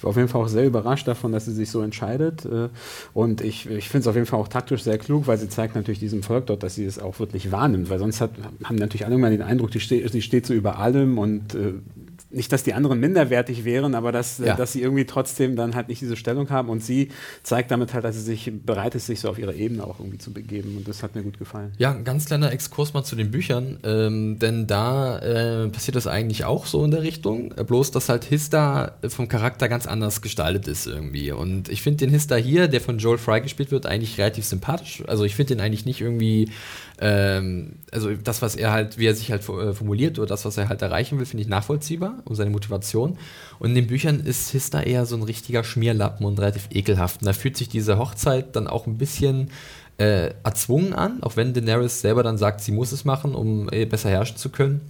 Ich 0.01 0.03
war 0.03 0.09
auf 0.09 0.17
jeden 0.17 0.29
Fall 0.29 0.41
auch 0.41 0.47
sehr 0.47 0.65
überrascht 0.65 1.07
davon, 1.07 1.31
dass 1.31 1.45
sie 1.45 1.53
sich 1.53 1.69
so 1.69 1.79
entscheidet. 1.83 2.43
Äh, 2.43 2.69
und 3.13 3.41
ich, 3.41 3.69
ich 3.69 3.87
finde 3.87 4.01
es 4.01 4.07
auf 4.07 4.15
jeden 4.15 4.25
Fall 4.25 4.39
auch 4.39 4.47
taktisch 4.47 4.81
sehr 4.81 4.97
klug, 4.97 5.27
weil 5.27 5.37
sie 5.37 5.47
zeigt 5.47 5.75
natürlich 5.75 5.99
diesem 5.99 6.23
Volk 6.23 6.47
dort, 6.47 6.63
dass 6.63 6.73
sie 6.73 6.85
es 6.85 6.97
auch 6.97 7.19
wirklich 7.19 7.51
wahrnimmt. 7.51 7.91
Weil 7.91 7.99
sonst 7.99 8.19
hat, 8.19 8.31
haben 8.63 8.77
natürlich 8.77 9.05
alle 9.05 9.13
immer 9.13 9.29
den 9.29 9.43
Eindruck, 9.43 9.69
die, 9.69 9.79
steht, 9.79 10.11
die 10.11 10.23
steht 10.23 10.47
so 10.47 10.55
über 10.55 10.79
allem 10.79 11.19
und 11.19 11.53
äh, 11.53 11.73
nicht, 12.33 12.51
dass 12.51 12.63
die 12.63 12.73
anderen 12.73 12.99
minderwertig 12.99 13.65
wären, 13.65 13.95
aber 13.95 14.11
dass, 14.11 14.39
äh, 14.39 14.47
ja. 14.47 14.55
dass 14.55 14.73
sie 14.73 14.81
irgendwie 14.81 15.05
trotzdem 15.05 15.55
dann 15.55 15.75
halt 15.75 15.89
nicht 15.89 16.01
diese 16.01 16.15
Stellung 16.15 16.49
haben. 16.49 16.69
Und 16.69 16.83
sie 16.83 17.09
zeigt 17.43 17.71
damit 17.71 17.93
halt, 17.93 18.03
dass 18.03 18.15
sie 18.15 18.21
sich 18.21 18.51
bereit 18.65 18.95
ist, 18.95 19.07
sich 19.07 19.19
so 19.19 19.29
auf 19.29 19.39
ihre 19.39 19.53
Ebene 19.53 19.83
auch 19.83 19.99
irgendwie 19.99 20.17
zu 20.17 20.31
begeben. 20.31 20.77
Und 20.77 20.87
das 20.87 21.03
hat 21.03 21.15
mir 21.15 21.23
gut 21.23 21.37
gefallen. 21.37 21.73
Ja, 21.77 21.91
ein 21.91 22.03
ganz 22.03 22.25
kleiner 22.25 22.51
Exkurs 22.51 22.93
mal 22.93 23.03
zu 23.03 23.15
den 23.15 23.31
Büchern, 23.31 23.79
ähm, 23.83 24.39
denn 24.39 24.67
da 24.67 25.19
äh, 25.19 25.67
passiert 25.69 25.95
das 25.95 26.07
eigentlich 26.07 26.45
auch 26.45 26.65
so 26.65 26.83
in 26.83 26.91
der 26.91 27.03
Richtung, 27.03 27.53
äh, 27.57 27.63
bloß 27.63 27.91
dass 27.91 28.09
halt 28.09 28.23
Hista 28.23 28.97
vom 29.07 29.27
Charakter 29.27 29.69
ganz 29.69 29.87
anders 29.87 30.21
gestaltet 30.21 30.67
ist 30.67 30.87
irgendwie. 30.87 31.31
Und 31.31 31.69
ich 31.69 31.81
finde 31.81 31.97
den 31.97 32.09
Hista 32.09 32.35
hier, 32.35 32.67
der 32.67 32.81
von 32.81 32.97
Joel 32.97 33.17
Fry 33.17 33.41
gespielt 33.41 33.71
wird, 33.71 33.85
eigentlich 33.85 34.17
relativ 34.17 34.45
sympathisch, 34.45 35.03
also 35.07 35.23
ich 35.23 35.35
finde 35.35 35.55
den 35.55 35.61
eigentlich 35.61 35.85
nicht 35.85 36.01
irgendwie 36.01 36.49
ähm, 37.01 37.79
also 37.91 38.13
das, 38.13 38.43
was 38.43 38.55
er 38.55 38.71
halt, 38.71 38.99
wie 38.99 39.07
er 39.07 39.15
sich 39.15 39.31
halt 39.31 39.41
äh, 39.49 39.73
formuliert 39.73 40.19
oder 40.19 40.27
das, 40.27 40.45
was 40.45 40.55
er 40.57 40.69
halt 40.69 40.83
erreichen 40.83 41.17
will, 41.17 41.25
finde 41.25 41.41
ich 41.41 41.49
nachvollziehbar 41.49 42.21
und 42.25 42.35
seine 42.35 42.51
Motivation. 42.51 43.17
Und 43.57 43.69
in 43.69 43.75
den 43.75 43.87
Büchern 43.87 44.19
ist 44.19 44.51
Hista 44.51 44.81
eher 44.81 45.07
so 45.07 45.15
ein 45.15 45.23
richtiger 45.23 45.63
Schmierlappen 45.63 46.25
und 46.25 46.39
relativ 46.39 46.67
ekelhaft. 46.71 47.21
Und 47.21 47.25
da 47.25 47.33
fühlt 47.33 47.57
sich 47.57 47.69
diese 47.69 47.97
Hochzeit 47.97 48.55
dann 48.55 48.67
auch 48.67 48.85
ein 48.85 48.99
bisschen 48.99 49.49
äh, 49.97 50.31
erzwungen 50.43 50.93
an, 50.93 51.23
auch 51.23 51.35
wenn 51.35 51.53
Daenerys 51.53 52.01
selber 52.01 52.21
dann 52.21 52.37
sagt, 52.37 52.61
sie 52.61 52.71
muss 52.71 52.91
es 52.91 53.03
machen, 53.03 53.33
um 53.33 53.67
äh, 53.71 53.85
besser 53.85 54.09
herrschen 54.09 54.37
zu 54.37 54.49
können 54.49 54.81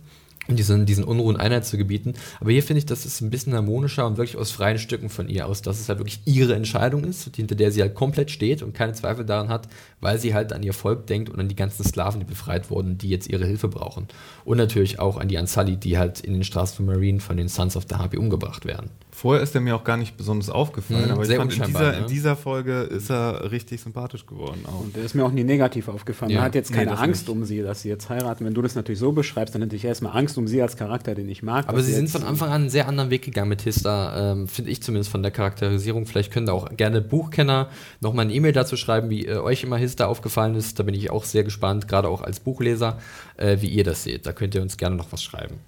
diesen, 0.47 0.86
diesen 0.86 1.04
Unruhen 1.04 1.38
Einheit 1.38 1.65
zu 1.65 1.77
gebieten. 1.77 2.13
Aber 2.39 2.51
hier 2.51 2.63
finde 2.63 2.80
ich, 2.80 2.86
das 2.86 3.06
ist 3.06 3.21
ein 3.21 3.30
bisschen 3.30 3.54
harmonischer 3.54 4.06
und 4.08 4.17
wirklich 4.17 4.38
aus 4.38 4.51
freien 4.51 4.80
Stücken 4.80 5.10
von 5.10 5.30
ihr 5.30 5.47
aus, 5.47 5.62
dass 5.62 5.80
es 5.80 5.88
halt 5.88 5.99
wirklich 5.99 6.21
ihre 6.25 6.56
Entscheidung 6.56 7.04
ist, 7.04 7.36
hinter 7.36 7.56
der 7.56 7.71
sie 7.71 7.82
halt 7.82 7.95
komplett 7.95 8.32
steht 8.32 8.63
und 8.63 8.73
keine 8.73 8.93
Zweifel 8.93 9.25
daran 9.25 9.49
hat, 9.49 9.67
weil 9.99 10.19
sie 10.19 10.34
halt 10.34 10.51
an 10.54 10.63
ihr 10.63 10.73
Volk 10.73 11.08
denkt 11.08 11.30
und 11.30 11.39
an 11.39 11.47
die 11.47 11.56
ganzen 11.56 11.84
Sklaven, 11.84 12.19
die 12.19 12.25
befreit 12.25 12.69
wurden, 12.69 12.97
die 12.97 13.10
jetzt 13.10 13.30
ihre 13.30 13.45
Hilfe 13.45 13.67
brauchen. 13.67 14.08
Und 14.43 14.58
natürlich 14.58 14.99
auch 14.99 15.17
an 15.17 15.27
die 15.27 15.38
Unsullied, 15.38 15.84
die 15.84 15.97
halt 15.97 16.19
in 16.21 16.34
den 16.34 16.43
Straßen 16.43 16.75
von 16.75 16.86
Marine 16.86 17.19
von 17.19 17.38
den 17.38 17.47
Sons 17.47 17.77
of 17.77 17.86
the 17.89 17.95
Harpy 17.95 18.17
umgebracht 18.17 18.65
werden. 18.65 18.89
Vorher 19.21 19.43
ist 19.43 19.53
er 19.53 19.62
mir 19.62 19.75
auch 19.75 19.84
gar 19.84 19.97
nicht 19.97 20.17
besonders 20.17 20.49
aufgefallen, 20.49 21.05
mhm, 21.05 21.12
aber 21.12 21.21
ich 21.21 21.36
fand, 21.36 21.55
in 21.55 21.62
dieser, 21.62 21.91
ne? 21.91 21.97
in 21.99 22.07
dieser, 22.07 22.36
Folge 22.36 22.81
ist 22.81 23.12
er 23.12 23.51
richtig 23.51 23.79
sympathisch 23.79 24.25
geworden. 24.25 24.65
Auch. 24.65 24.81
Und 24.81 24.95
der 24.95 25.03
ist 25.03 25.13
mir 25.13 25.23
auch 25.23 25.31
nie 25.31 25.43
negativ 25.43 25.89
aufgefallen. 25.89 26.31
Ja. 26.31 26.39
Man 26.39 26.45
hat 26.45 26.55
jetzt 26.55 26.73
keine 26.73 26.89
nee, 26.89 26.97
Angst 26.97 27.27
nicht. 27.27 27.38
um 27.38 27.45
sie, 27.45 27.62
dass 27.62 27.84
sie 27.84 27.89
jetzt 27.89 28.10
heiraten. 28.10 28.45
Wenn 28.45 28.55
du 28.55 28.63
das 28.63 28.73
natürlich 28.73 28.97
so 28.97 29.12
beschreibst, 29.12 29.53
dann 29.53 29.62
hätte 29.62 29.75
ich 29.75 29.86
erstmal 29.86 30.17
Angst 30.17 30.39
um 30.39 30.47
sie 30.47 30.60
als 30.60 30.75
Charakter, 30.75 31.13
den 31.13 31.29
ich 31.29 31.43
mag. 31.43 31.69
Aber 31.69 31.84
sie 31.84 31.93
sind 31.93 32.10
von 32.10 32.23
Anfang 32.23 32.49
an 32.49 32.62
einen 32.62 32.69
sehr 32.71 32.88
anderen 32.88 33.12
Weg 33.12 33.21
gegangen 33.21 33.49
mit 33.49 33.62
Hista, 33.62 34.31
ähm, 34.31 34.47
finde 34.47 34.71
ich 34.71 34.81
zumindest 34.81 35.12
von 35.12 35.21
der 35.21 35.31
Charakterisierung. 35.31 36.07
Vielleicht 36.07 36.34
können 36.34 36.47
da 36.47 36.53
auch 36.53 36.75
gerne 36.75 36.99
Buchkenner 36.99 37.69
nochmal 37.99 38.25
eine 38.25 38.34
E-Mail 38.34 38.53
dazu 38.53 38.75
schreiben, 38.75 39.12
wie 39.12 39.27
äh, 39.27 39.38
euch 39.38 39.62
immer 39.63 39.77
Hista 39.77 40.07
aufgefallen 40.07 40.55
ist. 40.55 40.79
Da 40.79 40.84
bin 40.84 40.95
ich 40.95 41.12
auch 41.12 41.25
sehr 41.25 41.43
gespannt, 41.43 41.88
gerade 41.88 42.07
auch 42.07 42.23
als 42.23 42.39
Buchleser, 42.39 42.97
äh, 43.38 43.57
wie 43.60 43.67
ihr 43.67 43.84
das 43.84 44.01
seht. 44.01 44.25
Da 44.25 44.34
könnt 44.34 44.55
ihr 44.55 44.63
uns 44.63 44.77
gerne 44.77 44.95
noch 44.95 45.12
was 45.12 45.21
schreiben. 45.21 45.60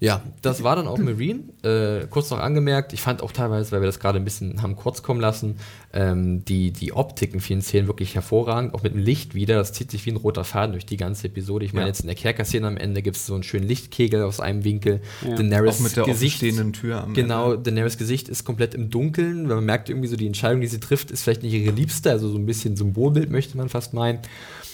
Ja, 0.00 0.22
das 0.40 0.62
war 0.62 0.76
dann 0.76 0.88
auch 0.88 0.96
Marine. 0.98 1.40
Äh, 1.62 2.06
kurz 2.08 2.30
noch 2.30 2.38
angemerkt, 2.38 2.94
ich 2.94 3.02
fand 3.02 3.22
auch 3.22 3.32
teilweise, 3.32 3.70
weil 3.70 3.82
wir 3.82 3.86
das 3.86 4.00
gerade 4.00 4.18
ein 4.18 4.24
bisschen 4.24 4.62
haben 4.62 4.74
kurz 4.74 5.02
kommen 5.02 5.20
lassen, 5.20 5.56
ähm, 5.92 6.42
die, 6.46 6.72
die 6.72 6.94
Optik 6.94 7.34
in 7.34 7.40
vielen 7.40 7.60
Szenen 7.60 7.86
wirklich 7.86 8.14
hervorragend, 8.14 8.72
auch 8.72 8.82
mit 8.82 8.94
dem 8.94 9.00
Licht 9.02 9.34
wieder. 9.34 9.56
Das 9.56 9.74
zieht 9.74 9.90
sich 9.90 10.06
wie 10.06 10.10
ein 10.10 10.16
roter 10.16 10.44
Faden 10.44 10.72
durch 10.72 10.86
die 10.86 10.96
ganze 10.96 11.26
Episode. 11.26 11.66
Ich 11.66 11.74
meine, 11.74 11.84
ja. 11.84 11.88
jetzt 11.88 12.00
in 12.00 12.06
der 12.06 12.16
Kerker-Szene 12.16 12.66
am 12.66 12.78
Ende 12.78 13.02
gibt 13.02 13.16
es 13.16 13.26
so 13.26 13.34
einen 13.34 13.42
schönen 13.42 13.68
Lichtkegel 13.68 14.22
aus 14.22 14.40
einem 14.40 14.64
Winkel. 14.64 15.02
Ja. 15.22 15.34
Daenerys 15.34 15.76
auch 15.76 15.80
mit 15.80 15.96
der 15.96 16.04
Gesicht, 16.04 16.38
stehenden 16.38 16.72
Tür 16.72 17.04
am 17.04 17.12
Genau, 17.12 17.52
Ende. 17.52 17.70
Daenerys 17.70 17.98
Gesicht 17.98 18.30
ist 18.30 18.44
komplett 18.44 18.74
im 18.74 18.88
Dunkeln, 18.88 19.50
weil 19.50 19.56
man 19.56 19.66
merkt 19.66 19.90
irgendwie 19.90 20.08
so, 20.08 20.16
die 20.16 20.26
Entscheidung, 20.26 20.62
die 20.62 20.66
sie 20.66 20.80
trifft, 20.80 21.10
ist 21.10 21.24
vielleicht 21.24 21.42
nicht 21.42 21.52
ihre 21.52 21.74
liebste, 21.74 22.10
also 22.10 22.30
so 22.30 22.38
ein 22.38 22.46
bisschen 22.46 22.74
Symbolbild 22.74 23.30
möchte 23.30 23.58
man 23.58 23.68
fast 23.68 23.92
meinen. 23.92 24.20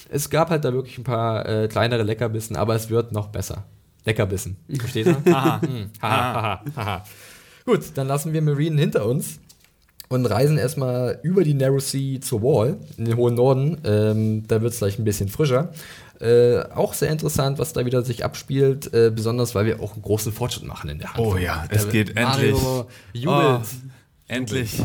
Es 0.09 0.31
gab 0.31 0.51
halt 0.51 0.65
da 0.65 0.73
wirklich 0.73 0.99
ein 0.99 1.05
paar 1.05 1.49
äh, 1.49 1.67
kleinere 1.67 2.05
Leckerbissen, 2.05 2.55
aber 2.55 2.77
es 2.77 2.91
wird 2.91 3.11
noch 3.11 3.27
besser. 3.29 3.65
Leckerbissen. 4.07 4.57
Versteht 4.79 5.07
ihr? 5.07 5.23
Haha. 5.27 5.61
Hm. 5.61 5.90
Haha. 6.01 6.35
Haha. 6.35 6.64
Haha. 6.77 7.05
Gut, 7.64 7.81
dann 7.95 8.07
lassen 8.07 8.33
wir 8.33 8.40
Marine 8.40 8.81
hinter 8.81 9.05
uns 9.05 9.40
und 10.09 10.25
reisen 10.27 10.57
erstmal 10.57 11.19
über 11.23 11.42
die 11.42 11.55
Narrow 11.55 11.83
Sea 11.83 12.21
zur 12.21 12.42
Wall 12.42 12.79
in 12.97 13.07
den 13.07 13.16
hohen 13.16 13.35
Norden. 13.35 13.79
Ähm, 13.85 14.47
da 14.47 14.62
wird 14.62 14.73
es 14.73 14.79
gleich 14.79 14.99
ein 14.99 15.05
bisschen 15.05 15.29
frischer. 15.29 15.73
Äh, 16.21 16.61
auch 16.75 16.95
sehr 16.95 17.11
interessant, 17.11 17.59
was 17.59 17.73
da 17.73 17.85
wieder 17.85 18.03
sich 18.03 18.25
abspielt, 18.25 18.95
äh, 18.95 19.11
besonders 19.14 19.55
weil 19.55 19.66
wir 19.66 19.81
auch 19.81 19.95
einen 19.95 20.03
großen 20.03 20.33
Fortschritt 20.33 20.64
machen 20.64 20.88
in 20.88 20.99
der 20.99 21.12
Hand. 21.12 21.19
Oh 21.19 21.37
ja, 21.37 21.66
es 21.69 21.88
geht 21.88 22.14
Mario 22.14 22.57
endlich. 22.57 23.23
Jubelt. 23.25 23.61
Oh, 23.61 23.62
endlich. 24.29 24.83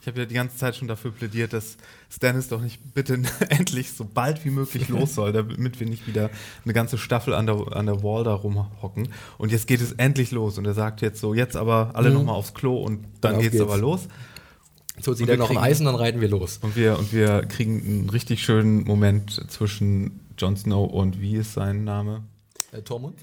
Ich 0.00 0.08
habe 0.08 0.20
ja 0.20 0.26
die 0.26 0.34
ganze 0.34 0.56
Zeit 0.56 0.74
schon 0.74 0.88
dafür 0.88 1.12
plädiert, 1.12 1.52
dass 1.52 1.76
Stannis 2.12 2.48
doch 2.48 2.60
nicht 2.60 2.92
bitte 2.92 3.14
endlich 3.48 3.92
so 3.92 4.04
bald 4.04 4.44
wie 4.44 4.50
möglich 4.50 4.88
los 4.88 5.14
soll, 5.14 5.32
damit 5.32 5.80
wir 5.80 5.86
nicht 5.86 6.06
wieder 6.06 6.30
eine 6.64 6.74
ganze 6.74 6.98
Staffel 6.98 7.32
an 7.32 7.46
der, 7.46 7.74
an 7.74 7.86
der 7.86 8.02
Wall 8.02 8.22
da 8.22 8.34
rumhocken. 8.34 9.08
Und 9.38 9.50
jetzt 9.50 9.66
geht 9.66 9.80
es 9.80 9.92
endlich 9.92 10.30
los. 10.30 10.58
Und 10.58 10.66
er 10.66 10.74
sagt 10.74 11.00
jetzt 11.00 11.20
so, 11.20 11.32
jetzt 11.32 11.56
aber 11.56 11.92
alle 11.94 12.10
mhm. 12.10 12.16
nochmal 12.16 12.34
aufs 12.34 12.52
Klo 12.52 12.76
und 12.76 13.06
dann 13.22 13.38
geht's, 13.38 13.52
geht's 13.52 13.62
aber 13.62 13.78
los. 13.78 14.08
So 15.00 15.14
zieht 15.14 15.28
er 15.30 15.38
noch 15.38 15.50
ein 15.50 15.56
Eis 15.56 15.80
und 15.80 15.86
dann 15.86 15.94
reiten 15.94 16.20
wir 16.20 16.28
los. 16.28 16.58
Und 16.60 16.76
wir, 16.76 16.98
und 16.98 17.14
wir 17.14 17.46
kriegen 17.46 17.80
einen 17.80 18.10
richtig 18.10 18.44
schönen 18.44 18.84
Moment 18.84 19.50
zwischen 19.50 20.20
Jon 20.36 20.56
Snow 20.56 20.92
und 20.92 21.20
wie 21.20 21.36
ist 21.36 21.54
sein 21.54 21.84
Name? 21.84 22.24
Äh, 22.72 22.82
Tormund? 22.82 23.16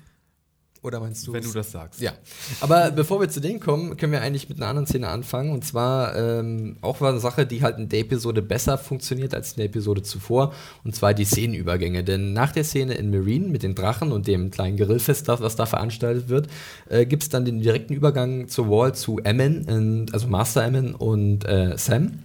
Oder 0.81 1.01
meinst 1.01 1.27
du? 1.27 1.33
Wenn 1.33 1.43
du 1.43 1.51
das 1.51 1.71
sagst. 1.71 1.99
Ja. 1.99 2.13
Aber 2.61 2.91
bevor 2.91 3.19
wir 3.19 3.27
zu 3.27 3.41
denen 3.41 3.59
kommen, 3.59 3.97
können 3.97 4.13
wir 4.13 4.21
eigentlich 4.21 4.47
mit 4.47 4.59
einer 4.59 4.67
anderen 4.67 4.87
Szene 4.87 5.09
anfangen. 5.09 5.51
Und 5.51 5.65
zwar 5.65 6.15
ähm, 6.15 6.77
auch 6.79 7.01
eine 7.01 7.19
Sache, 7.19 7.45
die 7.45 7.61
halt 7.61 7.77
in 7.77 7.89
der 7.89 7.99
Episode 7.99 8.41
besser 8.41 8.77
funktioniert 8.77 9.33
als 9.33 9.51
in 9.51 9.57
der 9.57 9.65
Episode 9.65 10.03
zuvor. 10.03 10.53
Und 10.85 10.95
zwar 10.95 11.13
die 11.13 11.25
Szenenübergänge. 11.25 12.05
Denn 12.05 12.31
nach 12.31 12.53
der 12.53 12.63
Szene 12.63 12.93
in 12.93 13.09
Marine 13.11 13.49
mit 13.49 13.63
den 13.63 13.75
Drachen 13.75 14.13
und 14.13 14.27
dem 14.27 14.51
kleinen 14.51 14.77
Grillfest, 14.77 15.27
was 15.27 15.55
da 15.57 15.65
veranstaltet 15.65 16.29
wird, 16.29 16.47
äh, 16.87 17.05
gibt 17.05 17.23
es 17.23 17.29
dann 17.29 17.43
den 17.43 17.59
direkten 17.59 17.93
Übergang 17.93 18.47
zur 18.47 18.69
Wall 18.69 18.95
zu 18.95 19.19
Ammon, 19.25 20.05
also 20.13 20.27
Master 20.27 20.63
Ammon 20.63 20.95
und 20.95 21.43
äh, 21.43 21.77
Sam. 21.77 22.19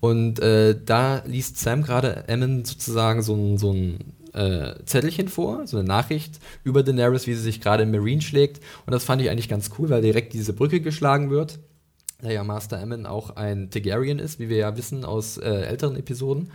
Und 0.00 0.40
äh, 0.40 0.76
da 0.82 1.22
liest 1.26 1.58
Sam 1.58 1.82
gerade 1.82 2.24
Ammon 2.26 2.64
sozusagen 2.64 3.22
so 3.22 3.34
ein, 3.34 3.58
so 3.58 3.70
ein 3.70 3.98
äh, 4.32 4.74
Zettelchen 4.84 5.28
vor, 5.28 5.66
so 5.66 5.78
eine 5.78 5.86
Nachricht 5.86 6.38
über 6.64 6.82
Daenerys, 6.82 7.26
wie 7.26 7.34
sie 7.34 7.42
sich 7.42 7.60
gerade 7.60 7.82
im 7.82 7.90
Marine 7.90 8.22
schlägt. 8.22 8.62
Und 8.86 8.92
das 8.92 9.04
fand 9.04 9.22
ich 9.22 9.30
eigentlich 9.30 9.48
ganz 9.48 9.70
cool, 9.78 9.90
weil 9.90 10.02
direkt 10.02 10.32
diese 10.32 10.52
Brücke 10.52 10.80
geschlagen 10.80 11.30
wird. 11.30 11.58
Da 12.20 12.30
ja 12.30 12.44
Master 12.44 12.78
Aemon 12.78 13.04
auch 13.04 13.36
ein 13.36 13.70
Targaryen 13.70 14.18
ist, 14.18 14.38
wie 14.38 14.48
wir 14.48 14.56
ja 14.56 14.76
wissen 14.76 15.04
aus 15.04 15.38
äh, 15.38 15.48
älteren 15.48 15.96
Episoden. 15.96 16.50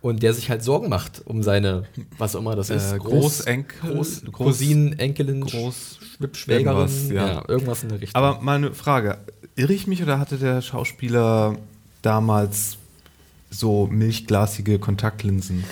Und 0.00 0.22
der 0.22 0.34
sich 0.34 0.50
halt 0.50 0.62
Sorgen 0.62 0.90
macht 0.90 1.22
um 1.24 1.42
seine, 1.42 1.84
was 2.18 2.36
auch 2.36 2.40
immer 2.40 2.56
das 2.56 2.68
ist, 2.68 2.92
äh, 2.92 2.98
Großenkel, 2.98 3.94
Groß, 3.94 4.24
Groß, 4.24 4.32
Cousinen, 4.32 4.98
Enkelin, 4.98 5.40
Groß, 5.40 5.98
Schwibschwägerin, 6.16 6.66
irgendwas, 6.66 7.08
ja. 7.08 7.26
ja. 7.26 7.44
irgendwas 7.48 7.82
in 7.84 7.88
der 7.88 8.00
Richtung. 8.02 8.22
Aber 8.22 8.42
meine 8.42 8.74
Frage, 8.74 9.16
irre 9.56 9.72
ich 9.72 9.86
mich 9.86 10.02
oder 10.02 10.18
hatte 10.18 10.36
der 10.36 10.60
Schauspieler 10.60 11.56
damals 12.02 12.76
so 13.50 13.86
milchglasige 13.86 14.78
Kontaktlinsen? 14.78 15.64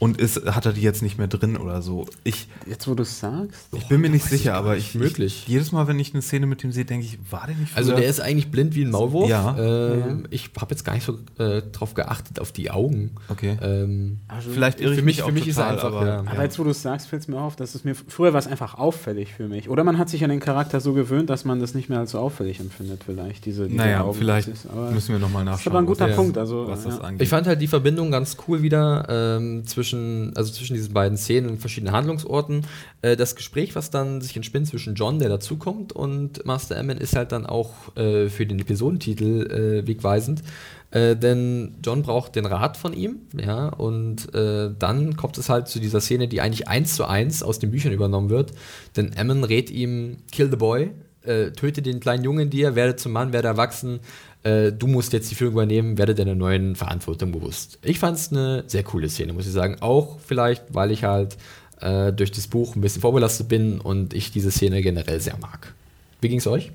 Und 0.00 0.20
ist, 0.20 0.44
hat 0.46 0.66
er 0.66 0.72
die 0.72 0.80
jetzt 0.80 1.02
nicht 1.02 1.18
mehr 1.18 1.28
drin 1.28 1.56
oder 1.56 1.80
so. 1.82 2.06
Ich, 2.24 2.48
Jetzt, 2.66 2.88
wo 2.88 2.94
du 2.94 3.02
es 3.04 3.20
sagst. 3.20 3.68
ich 3.76 3.86
bin 3.86 4.00
mir 4.00 4.10
nicht 4.10 4.24
sicher, 4.24 4.54
aber 4.54 4.76
ich, 4.76 4.94
möglich. 4.96 5.42
ich 5.44 5.48
jedes 5.48 5.70
Mal, 5.70 5.86
wenn 5.86 5.98
ich 6.00 6.12
eine 6.12 6.22
Szene 6.22 6.46
mit 6.46 6.64
ihm 6.64 6.72
sehe, 6.72 6.84
denke 6.84 7.06
ich, 7.06 7.18
war 7.30 7.46
der 7.46 7.54
nicht 7.54 7.76
Also 7.76 7.92
früher- 7.92 8.00
der 8.00 8.08
ist 8.10 8.20
eigentlich 8.20 8.50
blind 8.50 8.74
wie 8.74 8.82
ein 8.84 8.90
Maulwurf. 8.90 9.28
Ja. 9.28 9.56
Ähm, 9.58 10.26
Ich 10.30 10.50
habe 10.58 10.70
jetzt 10.72 10.84
gar 10.84 10.94
nicht 10.94 11.04
so 11.04 11.18
äh, 11.38 11.62
drauf 11.70 11.94
geachtet, 11.94 12.40
auf 12.40 12.50
die 12.50 12.70
Augen. 12.70 13.10
Okay. 13.28 13.56
Ähm, 13.62 14.18
Also, 14.26 14.50
Vielleicht 14.50 14.80
irre 14.80 14.92
ich 14.94 14.98
für 15.00 15.04
mich 15.04 15.16
mich- 15.18 15.22
auch 15.22 15.26
für 15.28 15.32
mich 15.32 15.46
ist 15.48 15.58
er 15.58 15.64
total, 15.70 15.74
einfach, 15.86 15.92
aber, 16.00 16.06
ja. 16.06 16.24
Aber 16.32 16.42
jetzt, 16.42 16.58
wo 16.58 16.64
du 16.64 16.70
es 16.70 16.82
sagst, 16.82 17.06
fällt 17.08 17.22
es 17.22 17.28
mir 17.28 17.38
auf, 17.40 17.54
dass 17.56 17.74
es 17.74 17.84
mir 17.84 17.94
früher 17.94 18.32
war 18.32 18.40
es 18.40 18.46
einfach 18.46 18.74
auffällig 18.78 19.34
für 19.34 19.48
mich. 19.48 19.68
Oder 19.68 19.84
man 19.84 19.98
hat 19.98 20.08
sich 20.08 20.24
an 20.24 20.30
den 20.30 20.40
Charakter 20.40 20.80
so 20.80 20.94
gewöhnt, 20.94 21.28
dass 21.28 21.44
man 21.44 21.60
das 21.60 21.74
nicht 21.74 21.90
mehr 21.90 21.98
als 21.98 22.12
so 22.12 22.18
auffällig 22.18 22.58
empfindet, 22.58 23.02
vielleicht. 23.04 23.44
Diese, 23.44 23.64
diese 23.66 23.76
Naja, 23.76 24.02
Augen. 24.02 24.16
vielleicht 24.18 24.48
Das 24.48 24.64
ist, 24.64 24.70
aber 24.70 24.90
müssen 24.92 25.12
wir 25.12 25.18
nochmal 25.18 25.44
nachschauen. 25.44 25.52
das 25.52 25.60
ist 25.60 25.66
aber 25.66 25.78
ein 25.80 25.86
guter 25.86 26.08
was, 26.08 26.16
Punkt. 26.16 26.38
Also, 26.38 26.66
was 26.68 26.84
das 26.84 26.94
ja. 26.96 27.00
angeht. 27.02 27.22
Ich 27.22 27.28
fand 27.28 27.46
halt 27.46 27.60
die 27.60 27.66
Verbindung 27.68 28.10
ganz 28.10 28.36
cool 28.48 28.62
wieder 28.62 29.06
ähm, 29.36 29.66
zwischen, 29.66 29.89
also 30.34 30.52
zwischen 30.52 30.74
diesen 30.74 30.92
beiden 30.92 31.16
Szenen 31.16 31.50
und 31.50 31.58
verschiedenen 31.58 31.92
Handlungsorten. 31.92 32.66
Äh, 33.02 33.16
das 33.16 33.36
Gespräch, 33.36 33.74
was 33.74 33.90
dann 33.90 34.20
sich 34.20 34.36
entspinnt 34.36 34.68
zwischen 34.68 34.94
John, 34.94 35.18
der 35.18 35.28
dazukommt, 35.28 35.92
und 35.92 36.44
Master 36.44 36.78
Ammon, 36.78 36.98
ist 36.98 37.16
halt 37.16 37.32
dann 37.32 37.46
auch 37.46 37.96
äh, 37.96 38.28
für 38.28 38.46
den 38.46 38.58
Episodentitel 38.58 39.82
äh, 39.82 39.86
wegweisend. 39.86 40.42
Äh, 40.90 41.16
denn 41.16 41.76
John 41.84 42.02
braucht 42.02 42.34
den 42.34 42.46
Rat 42.46 42.76
von 42.76 42.92
ihm, 42.92 43.20
ja, 43.36 43.68
und 43.68 44.34
äh, 44.34 44.70
dann 44.76 45.16
kommt 45.16 45.38
es 45.38 45.48
halt 45.48 45.68
zu 45.68 45.78
dieser 45.78 46.00
Szene, 46.00 46.26
die 46.26 46.40
eigentlich 46.40 46.68
eins 46.68 46.96
zu 46.96 47.04
eins 47.04 47.42
aus 47.42 47.58
den 47.58 47.70
Büchern 47.70 47.92
übernommen 47.92 48.30
wird. 48.30 48.52
Denn 48.96 49.16
Ammon 49.16 49.44
rät 49.44 49.70
ihm, 49.70 50.16
kill 50.32 50.50
the 50.50 50.56
boy, 50.56 50.90
äh, 51.22 51.52
töte 51.52 51.82
den 51.82 52.00
kleinen 52.00 52.24
Jungen 52.24 52.50
dir, 52.50 52.74
werde 52.74 52.96
zum 52.96 53.12
Mann, 53.12 53.32
werde 53.32 53.48
erwachsen, 53.48 54.00
äh, 54.42 54.72
du 54.72 54.86
musst 54.86 55.12
jetzt 55.12 55.30
die 55.30 55.34
Führung 55.34 55.52
übernehmen, 55.54 55.98
werde 55.98 56.14
deiner 56.14 56.34
neuen 56.34 56.76
Verantwortung 56.76 57.32
bewusst. 57.32 57.78
Ich 57.82 57.98
fand 57.98 58.16
es 58.16 58.30
eine 58.32 58.64
sehr 58.66 58.82
coole 58.82 59.08
Szene, 59.08 59.32
muss 59.32 59.46
ich 59.46 59.52
sagen. 59.52 59.76
Auch 59.80 60.18
vielleicht, 60.20 60.64
weil 60.74 60.90
ich 60.90 61.04
halt 61.04 61.36
äh, 61.80 62.12
durch 62.12 62.32
das 62.32 62.46
Buch 62.46 62.76
ein 62.76 62.80
bisschen 62.80 63.02
vorbelastet 63.02 63.48
bin 63.48 63.80
und 63.80 64.14
ich 64.14 64.30
diese 64.32 64.50
Szene 64.50 64.82
generell 64.82 65.20
sehr 65.20 65.36
mag. 65.38 65.74
Wie 66.20 66.28
ging 66.28 66.38
es 66.38 66.46
euch? 66.46 66.72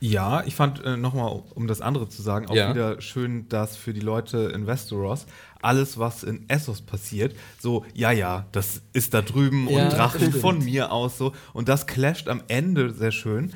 Ja, 0.00 0.42
ich 0.44 0.56
fand 0.56 0.84
äh, 0.84 0.96
nochmal, 0.96 1.42
um 1.54 1.68
das 1.68 1.80
andere 1.80 2.08
zu 2.08 2.22
sagen, 2.22 2.48
auch 2.48 2.56
Ja. 2.56 2.70
wieder 2.70 3.00
schön, 3.00 3.48
dass 3.48 3.76
für 3.76 3.92
die 3.92 4.00
Leute 4.00 4.50
in 4.52 4.66
Westeros 4.66 5.26
alles, 5.60 5.96
was 5.96 6.24
in 6.24 6.44
Essos 6.48 6.80
passiert, 6.80 7.36
so, 7.60 7.84
ja, 7.94 8.10
ja, 8.10 8.46
das 8.50 8.82
ist 8.92 9.14
da 9.14 9.22
drüben 9.22 9.68
Ja, 9.70 9.84
und 9.84 9.92
Drachen 9.92 10.32
von 10.32 10.58
mir 10.64 10.90
aus 10.90 11.18
so. 11.18 11.32
Und 11.52 11.68
das 11.68 11.86
clasht 11.86 12.28
am 12.28 12.42
Ende 12.48 12.92
sehr 12.92 13.12
schön, 13.12 13.52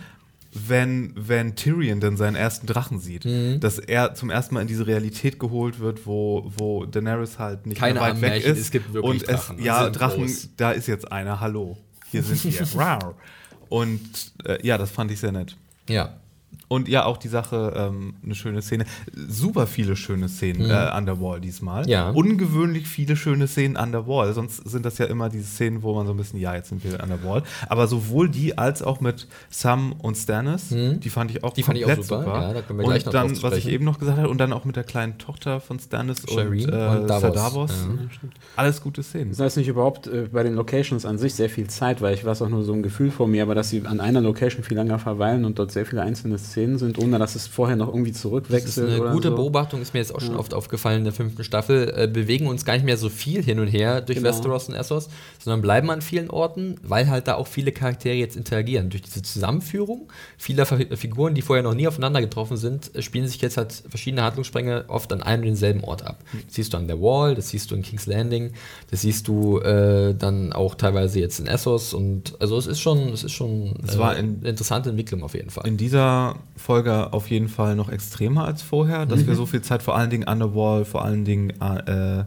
wenn, 0.69 1.12
wenn 1.16 1.57
Tyrion 1.57 2.01
dann 2.01 2.16
seinen 2.16 2.37
ersten 2.37 2.66
Drachen 2.66 2.99
sieht. 2.99 3.25
Mhm. 3.25 3.61
Dass 3.61 3.79
er 3.79 4.14
zum 4.14 4.31
ersten 4.31 4.55
Mal 4.55 4.62
in 4.62 4.69
diese 4.69 4.87
Realität 4.87 5.38
geholt 5.38 5.79
wird, 5.81 6.07
wo, 6.07 6.51
wo 6.57 6.85
Daenerys 6.85 7.38
halt 7.38 7.66
nicht 7.66 7.79
Keine 7.79 8.01
weit 8.01 8.21
weg 8.21 8.31
Ammärchen, 8.31 8.53
ist. 8.53 8.61
es 8.61 8.71
gibt 8.71 8.92
wirklich 8.92 9.23
und 9.23 9.29
Drachen, 9.29 9.57
es, 9.57 9.62
die 9.62 9.66
ja, 9.66 9.85
sind 9.85 9.92
Drachen, 9.99 10.25
groß. 10.27 10.49
da 10.57 10.71
ist 10.73 10.87
jetzt 10.87 11.11
einer, 11.11 11.40
hallo. 11.40 11.77
Hier 12.11 12.23
sind 12.23 12.45
wir. 12.45 13.14
Und 13.69 14.33
äh, 14.45 14.64
ja, 14.64 14.79
das 14.79 14.92
fand 14.92 15.11
ich 15.11 15.19
sehr 15.19 15.33
nett. 15.33 15.57
Ja. 15.88 16.21
Und 16.68 16.88
ja, 16.88 17.05
auch 17.05 17.16
die 17.16 17.29
Sache, 17.29 17.72
ähm, 17.76 18.14
eine 18.24 18.35
schöne 18.35 18.62
Szene. 18.62 18.85
Super 19.29 19.66
viele 19.66 19.96
schöne 19.96 20.29
Szenen 20.29 20.70
äh, 20.70 20.72
an 20.72 21.07
der 21.07 21.20
Wall 21.20 21.40
diesmal. 21.40 21.85
Mhm. 21.85 21.88
Ja. 21.88 22.11
Ungewöhnlich 22.11 22.88
viele 22.88 23.16
schöne 23.16 23.46
Szenen 23.46 23.76
an 23.76 23.92
der 23.92 24.07
Wall. 24.07 24.33
Sonst 24.33 24.68
sind 24.68 24.85
das 24.85 24.98
ja 24.98 25.07
immer 25.07 25.29
diese 25.29 25.46
Szenen, 25.46 25.83
wo 25.83 25.94
man 25.94 26.07
so 26.07 26.12
ein 26.12 26.16
bisschen, 26.16 26.40
ja, 26.40 26.55
jetzt 26.55 26.68
sind 26.68 26.83
wir 26.85 27.02
an 27.02 27.09
der 27.09 27.22
Wall. 27.24 27.42
Aber 27.68 27.87
sowohl 27.87 28.29
die 28.29 28.59
als 28.59 28.83
auch 28.83 29.00
mit 29.00 29.29
Sam 29.50 29.92
und 29.92 30.16
Stannis, 30.16 30.68
die 30.70 31.11
fand 31.11 31.31
ich 31.31 31.42
auch 31.44 31.52
Mhm. 31.52 31.55
Die 31.57 31.62
fand 31.62 31.79
ich 31.79 31.85
auch 31.85 31.88
komplett 31.88 32.07
super. 32.07 32.40
Ja, 32.40 32.52
da 32.52 32.62
können 32.62 32.79
wir 32.79 32.85
und 32.85 32.90
gleich 32.90 33.07
noch 33.07 33.12
dann, 33.12 33.42
was 33.42 33.57
ich 33.57 33.68
eben 33.68 33.85
noch 33.85 33.98
gesagt 33.98 34.18
habe, 34.18 34.29
und 34.29 34.38
dann 34.38 34.52
auch 34.52 34.64
mit 34.64 34.76
der 34.76 34.85
kleinen 34.85 35.18
Tochter 35.18 35.61
von 35.61 35.79
Stannis 35.79 36.22
Shireen 36.29 36.66
und, 36.66 36.72
äh, 36.72 36.87
und 36.98 37.09
Davos. 37.09 37.20
Sir 37.20 37.31
Davos. 37.31 37.70
Ja. 37.70 38.29
Alles 38.57 38.81
gute 38.81 39.02
Szenen. 39.02 39.31
Das 39.31 39.40
heißt 39.40 39.57
nicht 39.57 39.68
überhaupt 39.68 40.07
äh, 40.07 40.29
bei 40.33 40.42
den 40.42 40.55
Locations 40.55 41.07
an 41.07 41.18
sich 41.18 41.35
sehr 41.35 41.48
viel 41.48 41.68
Zeit, 41.68 42.00
weil 42.00 42.14
ich 42.14 42.24
weiß 42.24 42.42
auch 42.42 42.48
nur 42.48 42.64
so 42.64 42.72
ein 42.72 42.83
Gefühl 42.83 43.11
vor 43.11 43.29
mir, 43.29 43.42
aber 43.42 43.55
dass 43.55 43.70
sie 43.70 43.87
an 43.87 44.00
einer 44.00 44.20
Location 44.20 44.64
viel 44.64 44.76
länger 44.76 44.98
verweilen 44.98 45.44
und 45.44 45.59
dort 45.59 45.72
sehr 45.72 45.87
viele 45.87 46.02
einzelne 46.02 46.38
Szenen 46.38 46.56
sind, 46.79 46.99
ohne 46.99 47.19
dass 47.19 47.35
es 47.35 47.47
vorher 47.47 47.77
noch 47.77 47.88
irgendwie 47.88 48.11
Das 48.11 48.16
ist 48.16 48.23
zurückwechselt 48.23 48.88
eine 48.90 49.01
oder 49.03 49.12
gute 49.12 49.29
so. 49.29 49.37
Beobachtung, 49.37 49.83
ist 49.83 49.92
mir 49.95 50.01
jetzt 50.01 50.14
auch 50.14 50.21
schon 50.21 50.37
oft 50.37 50.55
aufgefallen 50.55 50.99
in 50.99 51.05
der 51.05 51.12
fünften 51.12 51.45
Staffel. 51.45 51.92
Äh, 51.97 52.09
bewegen 52.09 52.47
uns 52.47 52.64
gar 52.64 52.73
nicht 52.75 52.85
mehr 52.87 52.97
so 52.97 53.09
viel 53.09 53.42
hin 53.42 53.61
und 53.61 53.66
her 53.69 54.01
durch 54.01 54.16
Genau. 54.19 54.29
Westeros 54.31 54.69
und 54.69 54.75
Essos, 54.75 55.09
sondern 55.42 55.61
bleiben 55.62 55.90
an 55.90 56.01
vielen 56.03 56.31
Orten, 56.31 56.77
weil 56.83 57.09
halt 57.09 57.29
da 57.29 57.35
auch 57.35 57.47
viele 57.47 57.73
Charaktere 57.73 58.14
jetzt 58.14 58.37
interagieren. 58.37 58.90
Durch 58.90 59.03
diese 59.03 59.23
Zusammenführung 59.23 60.11
vieler 60.38 60.66
Fi- 60.66 60.97
Figuren, 60.97 61.35
die 61.35 61.42
vorher 61.42 61.62
noch 61.62 61.75
nie 61.75 61.87
aufeinander 61.87 62.21
getroffen 62.21 62.57
sind, 62.57 62.95
äh, 62.97 63.03
spielen 63.03 63.27
sich 63.29 63.40
jetzt 63.40 63.57
halt 63.57 63.83
verschiedene 63.88 64.23
Handlungsstränge 64.23 64.85
oft 64.88 65.12
an 65.12 65.23
einem 65.23 65.42
und 65.42 65.47
denselben 65.49 65.85
Ort 65.85 66.05
ab. 66.07 66.23
Das 66.47 66.55
siehst 66.55 66.73
du 66.73 66.79
an 66.79 66.87
der 66.87 67.01
Wall, 67.01 67.35
das 67.35 67.51
siehst 67.51 67.71
du 67.71 67.75
in 67.75 67.83
King's 67.83 68.07
Landing, 68.07 68.53
das 68.90 69.03
siehst 69.03 69.29
du 69.29 69.59
äh, 69.61 70.14
dann 70.14 70.53
auch 70.53 70.75
teilweise 70.75 71.21
jetzt 71.21 71.38
in 71.40 71.47
Essos 71.47 71.92
und 71.95 72.35
also 72.40 72.57
es 72.57 72.66
ist 72.66 72.81
schon, 72.81 73.09
es 73.12 73.25
ist 73.25 73.33
schon 73.33 73.66
äh, 73.66 73.73
Es 73.87 73.99
war 73.99 74.16
in- 74.16 74.38
eine 74.40 74.49
interessante 74.49 74.90
Entwicklung 74.90 75.23
auf 75.23 75.35
jeden 75.35 75.51
Fall. 75.51 75.66
In 75.66 75.77
dieser 75.77 76.37
Folge 76.57 77.12
auf 77.12 77.29
jeden 77.31 77.49
Fall 77.49 77.77
noch 77.77 77.88
extremer 77.90 78.45
als 78.47 78.62
vorher, 78.62 79.07
dass 79.07 79.27
wir 79.27 79.35
Mhm. 79.35 79.38
so 79.38 79.47
viel 79.47 79.62
Zeit 79.62 79.83
vor 79.83 79.97
allen 79.97 80.11
Dingen 80.11 80.25
an 80.25 80.38
der 80.38 80.55
Wall, 80.55 80.85
vor 80.85 81.05
allen 81.05 81.25
Dingen 81.25 81.51
äh, 81.61 82.25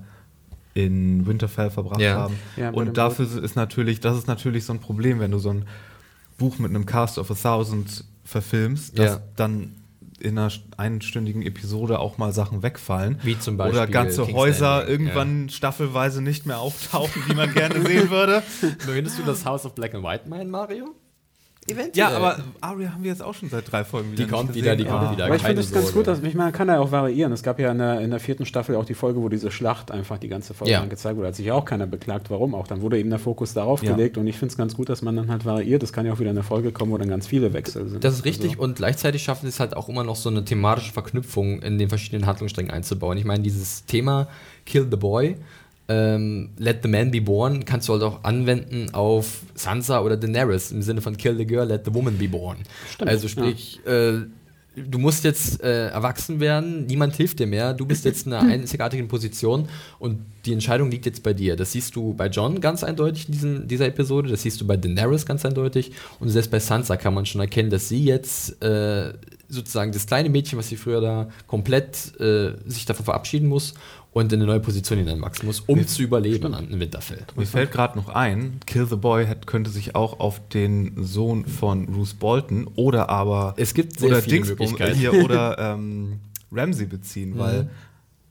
in 0.75 1.25
Winterfell 1.25 1.69
verbracht 1.71 1.99
Ja. 2.01 2.15
haben. 2.15 2.35
Ja, 2.55 2.69
und 2.69 2.95
dafür 2.97 3.25
ist 3.43 3.55
natürlich, 3.55 3.99
das 3.99 4.17
ist 4.17 4.27
natürlich 4.27 4.65
so 4.65 4.73
ein 4.73 4.79
Problem, 4.79 5.19
wenn 5.19 5.31
du 5.31 5.39
so 5.39 5.49
ein 5.49 5.65
Buch 6.37 6.59
mit 6.59 6.69
einem 6.69 6.85
Cast 6.85 7.17
of 7.17 7.29
a 7.31 7.33
Thousand 7.33 8.05
verfilmst, 8.23 8.97
dass 8.97 9.13
Ja. 9.15 9.21
dann 9.35 9.75
in 10.19 10.37
einer 10.37 10.51
einstündigen 10.77 11.41
Episode 11.41 11.97
auch 11.99 12.17
mal 12.17 12.33
Sachen 12.33 12.61
wegfallen. 12.61 13.17
Wie 13.23 13.39
zum 13.39 13.55
Beispiel 13.57 13.77
Oder 13.79 13.87
ganze 13.87 14.23
King's 14.23 14.37
Häuser 14.37 14.77
Landing, 14.79 14.89
irgendwann 15.07 15.49
staffelweise 15.49 16.21
nicht 16.21 16.45
mehr 16.45 16.59
auftauchen, 16.59 17.23
die 17.27 17.33
man 17.33 17.53
gerne 17.53 17.81
sehen 17.81 18.09
würde. 18.09 18.43
Erinnerst 18.87 19.17
du 19.17 19.23
das 19.23 19.45
House 19.45 19.65
of 19.65 19.75
Black 19.75 19.95
and 19.95 20.03
White 20.03 20.27
meinen, 20.29 20.49
Mario? 20.51 20.93
Eventuell. 21.71 21.91
Ja, 21.95 22.09
aber 22.15 22.39
Aria 22.61 22.93
haben 22.93 23.03
wir 23.03 23.11
jetzt 23.11 23.21
auch 23.23 23.33
schon 23.33 23.49
seit 23.49 23.71
drei 23.71 23.83
Folgen 23.83 24.11
wieder 24.11 24.23
Die 24.25 24.29
kommt 24.29 24.49
nicht 24.49 24.55
wieder, 24.55 24.75
gesehen. 24.75 24.85
die 24.87 24.91
kommt 24.91 25.07
Ah. 25.07 25.11
wieder. 25.11 25.25
Aber 25.25 25.35
ich 25.35 25.41
finde 25.43 25.61
es 25.61 25.71
ganz 25.71 25.93
gut, 25.93 26.07
dass, 26.07 26.19
ich 26.19 26.23
meine, 26.33 26.35
man 26.35 26.51
kann 26.51 26.67
ja 26.67 26.79
auch 26.79 26.91
variieren. 26.91 27.31
Es 27.31 27.43
gab 27.43 27.59
ja 27.59 27.71
in 27.71 27.77
der, 27.77 28.01
in 28.01 28.09
der 28.11 28.19
vierten 28.19 28.45
Staffel 28.45 28.75
auch 28.75 28.85
die 28.85 28.93
Folge, 28.93 29.21
wo 29.21 29.29
diese 29.29 29.51
Schlacht 29.51 29.91
einfach 29.91 30.17
die 30.17 30.27
ganze 30.27 30.53
Folge 30.53 30.71
Ja. 30.73 30.79
lang 30.79 30.89
gezeigt 30.89 31.17
wurde. 31.17 31.27
Hat 31.27 31.35
sich 31.35 31.45
ja 31.45 31.53
auch 31.53 31.65
keiner 31.65 31.87
beklagt, 31.87 32.29
warum 32.29 32.55
auch. 32.55 32.67
Dann 32.67 32.81
wurde 32.81 32.97
eben 32.99 33.09
der 33.09 33.19
Fokus 33.19 33.53
darauf 33.53 33.83
Ja. 33.83 33.91
gelegt 33.91 34.17
und 34.17 34.27
ich 34.27 34.37
finde 34.37 34.51
es 34.51 34.57
ganz 34.57 34.75
gut, 34.75 34.89
dass 34.89 35.01
man 35.01 35.15
dann 35.15 35.29
halt 35.29 35.45
variiert. 35.45 35.83
Es 35.83 35.93
kann 35.93 36.05
ja 36.05 36.13
auch 36.13 36.19
wieder 36.19 36.29
eine 36.31 36.43
Folge 36.43 36.71
kommen, 36.71 36.91
wo 36.91 36.97
dann 36.97 37.09
ganz 37.09 37.27
viele 37.27 37.53
Wechsel 37.53 37.87
sind. 37.89 38.03
Das 38.03 38.13
ist 38.15 38.25
richtig 38.25 38.51
Also, 38.51 38.63
und 38.63 38.75
gleichzeitig 38.75 39.23
schaffen 39.23 39.41
sie 39.43 39.49
es 39.49 39.59
halt 39.59 39.75
auch 39.75 39.89
immer 39.89 40.03
noch 40.03 40.15
so 40.15 40.29
eine 40.29 40.43
thematische 40.45 40.91
Verknüpfung 40.93 41.61
in 41.61 41.77
den 41.77 41.89
verschiedenen 41.89 42.25
Handlungssträngen 42.25 42.71
einzubauen. 42.71 43.17
Ich 43.17 43.25
meine, 43.25 43.43
dieses 43.43 43.85
Thema 43.85 44.27
Kill 44.65 44.87
the 44.89 44.97
Boy, 44.97 45.35
ähm, 45.89 46.51
Let 46.57 46.83
the 46.83 46.87
Man 46.87 47.11
be 47.11 47.19
Born, 47.19 47.65
kannst 47.65 47.89
du 47.89 47.93
halt 47.93 48.03
auch 48.03 48.23
anwenden 48.23 48.93
auf 48.93 49.41
Sansa 49.55 50.01
oder 50.01 50.15
Daenerys 50.15 50.71
im 50.71 50.83
Sinne 50.83 51.01
von 51.01 51.17
Kill 51.17 51.35
the 51.35 51.45
Girl, 51.45 51.67
Let 51.67 51.83
the 51.85 51.93
Woman 51.93 52.17
be 52.17 52.29
Born. 52.29 52.57
Stimmt, 52.93 53.09
also 53.09 53.27
sprich, 53.27 53.79
äh, 53.85 54.19
du 54.75 54.99
musst 54.99 55.23
jetzt 55.23 55.63
äh, 55.63 55.87
erwachsen 55.87 56.39
werden, 56.39 56.85
niemand 56.85 57.15
hilft 57.15 57.39
dir 57.39 57.47
mehr, 57.47 57.73
du 57.73 57.87
bist 57.87 58.05
jetzt 58.05 58.27
in 58.27 58.33
einer 58.33 58.51
einzigartigen 58.51 59.07
Position 59.07 59.67
und 59.97 60.19
die 60.45 60.53
Entscheidung 60.53 60.91
liegt 60.91 61.07
jetzt 61.07 61.23
bei 61.23 61.33
dir. 61.33 61.55
Das 61.55 61.71
siehst 61.71 61.95
du 61.95 62.13
bei 62.13 62.27
John 62.27 62.61
ganz 62.61 62.83
eindeutig 62.83 63.27
in 63.27 63.33
diesen, 63.33 63.67
dieser 63.67 63.87
Episode, 63.87 64.29
das 64.29 64.43
siehst 64.43 64.61
du 64.61 64.67
bei 64.67 64.77
Daenerys 64.77 65.25
ganz 65.25 65.43
eindeutig 65.43 65.91
und 66.19 66.29
selbst 66.29 66.51
bei 66.51 66.59
Sansa 66.59 66.97
kann 66.97 67.13
man 67.13 67.25
schon 67.25 67.41
erkennen, 67.41 67.71
dass 67.71 67.89
sie 67.89 68.03
jetzt 68.03 68.61
äh, 68.63 69.13
sozusagen 69.49 69.91
das 69.91 70.05
kleine 70.05 70.29
Mädchen, 70.29 70.59
was 70.59 70.69
sie 70.69 70.75
früher 70.75 71.01
da 71.01 71.29
komplett 71.47 72.19
äh, 72.19 72.53
sich 72.67 72.85
davon 72.85 73.05
verabschieden 73.05 73.47
muss 73.47 73.73
und 74.19 74.33
in 74.33 74.39
eine 74.39 74.47
neue 74.47 74.59
Position 74.59 74.99
hineinwachsen 74.99 75.45
muss, 75.45 75.61
um 75.61 75.85
zu 75.87 76.03
überleben 76.03 76.53
an 76.53 76.69
in 76.69 76.79
Winterfell. 76.79 77.25
Mir 77.35 77.45
fällt 77.45 77.71
gerade 77.71 77.97
noch 77.97 78.09
ein, 78.09 78.59
Kill 78.65 78.85
the 78.85 78.95
Boy 78.95 79.25
hat, 79.25 79.47
könnte 79.47 79.69
sich 79.69 79.95
auch 79.95 80.19
auf 80.19 80.47
den 80.49 81.03
Sohn 81.03 81.45
von 81.45 81.87
Bruce 81.87 82.13
Bolton 82.13 82.67
oder 82.75 83.09
aber 83.09 83.53
Es 83.57 83.73
gibt 83.73 83.99
sehr 83.99 84.09
oder 84.09 84.21
viele 84.21 84.37
Dings, 84.37 84.49
um, 84.51 84.57
Möglichkeiten. 84.57 84.97
hier 84.97 85.13
oder 85.13 85.57
ähm, 85.73 86.19
Ramsey 86.51 86.85
beziehen, 86.85 87.37
weil 87.37 87.69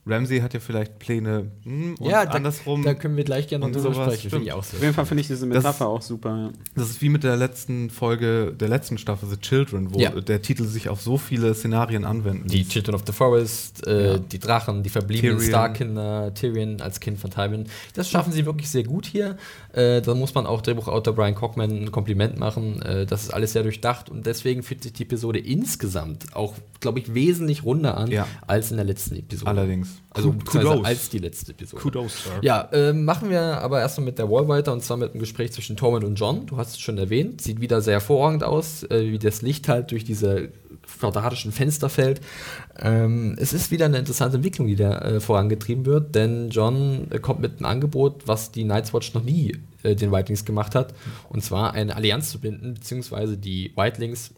Ramsey 0.09 0.39
hat 0.39 0.53
ja 0.53 0.59
vielleicht 0.59 0.99
Pläne 0.99 1.51
hm, 1.63 1.95
und 1.99 2.09
ja, 2.09 2.25
da, 2.25 2.31
andersrum. 2.31 2.83
da 2.83 2.93
können 2.93 3.15
wir 3.17 3.23
gleich 3.23 3.47
gerne 3.47 3.67
noch 3.67 3.73
drüber 3.73 3.93
sprechen. 3.93 4.29
Finde 4.29 4.45
ich 4.45 4.51
stimmt. 4.51 4.51
auch 4.51 4.63
sehr 4.63 4.77
Auf 4.77 4.83
jeden 4.83 4.93
Fall 4.95 5.05
finde 5.05 5.21
ich 5.21 5.27
diese 5.27 5.47
Das- 5.47 5.55
Metapher 5.63 5.87
auch 5.87 6.01
super. 6.01 6.29
Ja. 6.37 6.49
das 6.75 6.89
ist 6.89 7.01
wie 7.01 7.09
mit 7.09 7.23
der 7.23 7.35
letzten 7.37 7.89
Folge 7.89 8.53
der 8.59 8.67
letzten 8.69 8.97
Staffel 8.97 9.29
The 9.29 9.37
Children, 9.37 9.93
wo 9.93 9.99
Ja. 9.99 10.11
der 10.11 10.41
Titel 10.41 10.65
sich 10.65 10.89
auf 10.89 11.01
so 11.01 11.17
viele 11.17 11.53
Szenarien 11.53 12.05
anwenden 12.05 12.47
Die 12.47 12.57
ließ. 12.59 12.69
Children 12.69 12.95
of 12.95 13.03
the 13.05 13.13
Forest, 13.13 13.85
äh, 13.87 14.11
Ja. 14.13 14.17
die 14.17 14.39
Drachen, 14.39 14.83
die 14.83 14.89
verbliebenen 14.89 15.37
Tyrion. 15.37 15.49
Starkinder, 15.49 16.33
Tyrion 16.33 16.81
als 16.81 16.99
Kind 16.99 17.19
von 17.19 17.29
Tywin. 17.29 17.65
Das 17.93 18.09
schaffen 18.09 18.31
sie 18.33 18.45
wirklich 18.45 18.69
sehr 18.69 18.83
gut 18.83 19.05
hier. 19.05 19.37
Äh, 19.73 20.01
da 20.01 20.15
muss 20.15 20.33
man 20.33 20.45
auch 20.45 20.61
Drehbuchautor 20.61 21.13
Brian 21.13 21.35
Cockman 21.35 21.69
ein 21.71 21.91
Kompliment 21.91 22.39
machen. 22.39 22.81
Äh, 22.81 23.05
das 23.05 23.23
ist 23.23 23.29
alles 23.33 23.53
sehr 23.53 23.63
durchdacht 23.63 24.09
und 24.09 24.25
deswegen 24.25 24.63
fühlt 24.63 24.83
sich 24.83 24.93
die 24.93 25.03
Episode 25.03 25.39
insgesamt 25.39 26.35
auch, 26.35 26.55
glaube 26.79 26.99
ich, 26.99 27.13
wesentlich 27.13 27.63
runder 27.63 27.97
an 27.97 28.09
Ja. 28.09 28.27
als 28.47 28.71
in 28.71 28.77
der 28.77 28.85
letzten 28.85 29.15
Episode. 29.15 29.49
Allerdings. 29.51 29.89
Also 30.11 30.29
Kudos. 30.31 30.43
beziehungsweise 30.45 30.85
als 30.85 31.09
die 31.09 31.19
letzte 31.19 31.51
Episode. 31.51 31.81
Kudos, 31.81 32.23
Sir. 32.23 32.31
Ja, 32.41 32.61
äh, 32.71 32.93
machen 32.93 33.29
wir 33.29 33.41
aber 33.61 33.79
erstmal 33.79 34.05
mit 34.05 34.17
der 34.17 34.29
Wall 34.29 34.47
weiter 34.47 34.73
und 34.73 34.83
zwar 34.83 34.97
mit 34.97 35.13
dem 35.13 35.19
Gespräch 35.19 35.51
zwischen 35.51 35.77
Tormund 35.77 36.03
und 36.03 36.15
John. 36.15 36.47
Du 36.47 36.57
hast 36.57 36.71
es 36.71 36.79
schon 36.79 36.97
erwähnt, 36.97 37.41
sieht 37.41 37.61
wieder 37.61 37.81
sehr 37.81 37.93
hervorragend 37.93 38.43
aus, 38.43 38.83
äh, 38.83 39.11
wie 39.11 39.19
das 39.19 39.41
Licht 39.41 39.67
halt 39.69 39.91
durch 39.91 40.03
diese 40.03 40.49
quadratischen 40.99 41.51
Fenster 41.51 41.89
fällt. 41.89 42.21
Ähm, 42.79 43.35
es 43.39 43.53
ist 43.53 43.71
wieder 43.71 43.85
eine 43.85 43.97
interessante 43.97 44.37
Entwicklung, 44.37 44.67
die 44.67 44.75
da 44.75 44.97
äh, 44.99 45.19
vorangetrieben 45.19 45.85
wird, 45.85 46.15
denn 46.15 46.49
John 46.49 47.07
äh, 47.11 47.19
kommt 47.19 47.39
mit 47.41 47.57
einem 47.57 47.65
Angebot, 47.65 48.27
was 48.27 48.51
die 48.51 48.63
Night's 48.63 48.93
Watch 48.93 49.13
noch 49.13 49.23
nie 49.23 49.57
äh, 49.83 49.95
den 49.95 50.11
Whitelings 50.11 50.45
gemacht 50.45 50.75
hat, 50.75 50.93
und 51.29 51.43
zwar 51.43 51.73
eine 51.73 51.95
Allianz 51.95 52.31
zu 52.31 52.39
binden, 52.39 52.75
beziehungsweise 52.75 53.37
die 53.37 53.71
Whitelings 53.75 54.33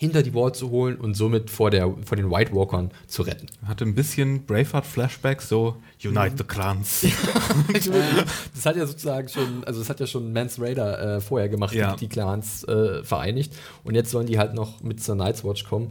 hinter 0.00 0.22
die 0.22 0.32
Wall 0.32 0.54
zu 0.54 0.70
holen 0.70 0.96
und 0.96 1.14
somit 1.14 1.50
vor, 1.50 1.70
der, 1.72 1.92
vor 2.04 2.16
den 2.16 2.30
White 2.30 2.54
Walkern 2.54 2.92
zu 3.08 3.22
retten. 3.22 3.46
Hatte 3.66 3.84
ein 3.84 3.96
bisschen 3.96 4.46
Braveheart-Flashbacks, 4.46 5.48
so 5.48 5.74
Unite 6.04 6.34
the 6.38 6.44
Clans. 6.44 7.04
das 8.54 8.64
hat 8.64 8.76
ja 8.76 8.86
sozusagen 8.86 9.28
schon, 9.28 9.64
also 9.64 9.80
das 9.80 9.90
hat 9.90 9.98
ja 9.98 10.06
schon 10.06 10.32
Mans 10.32 10.60
Raider 10.60 11.16
äh, 11.16 11.20
vorher 11.20 11.48
gemacht, 11.48 11.74
Ja. 11.74 11.92
die, 11.94 12.06
die 12.06 12.08
Clans 12.08 12.62
äh, 12.64 13.02
vereinigt. 13.02 13.52
Und 13.82 13.96
jetzt 13.96 14.10
sollen 14.12 14.26
die 14.28 14.38
halt 14.38 14.54
noch 14.54 14.80
mit 14.82 15.02
zur 15.02 15.16
Night's 15.16 15.44
Watch 15.44 15.64
kommen. 15.64 15.88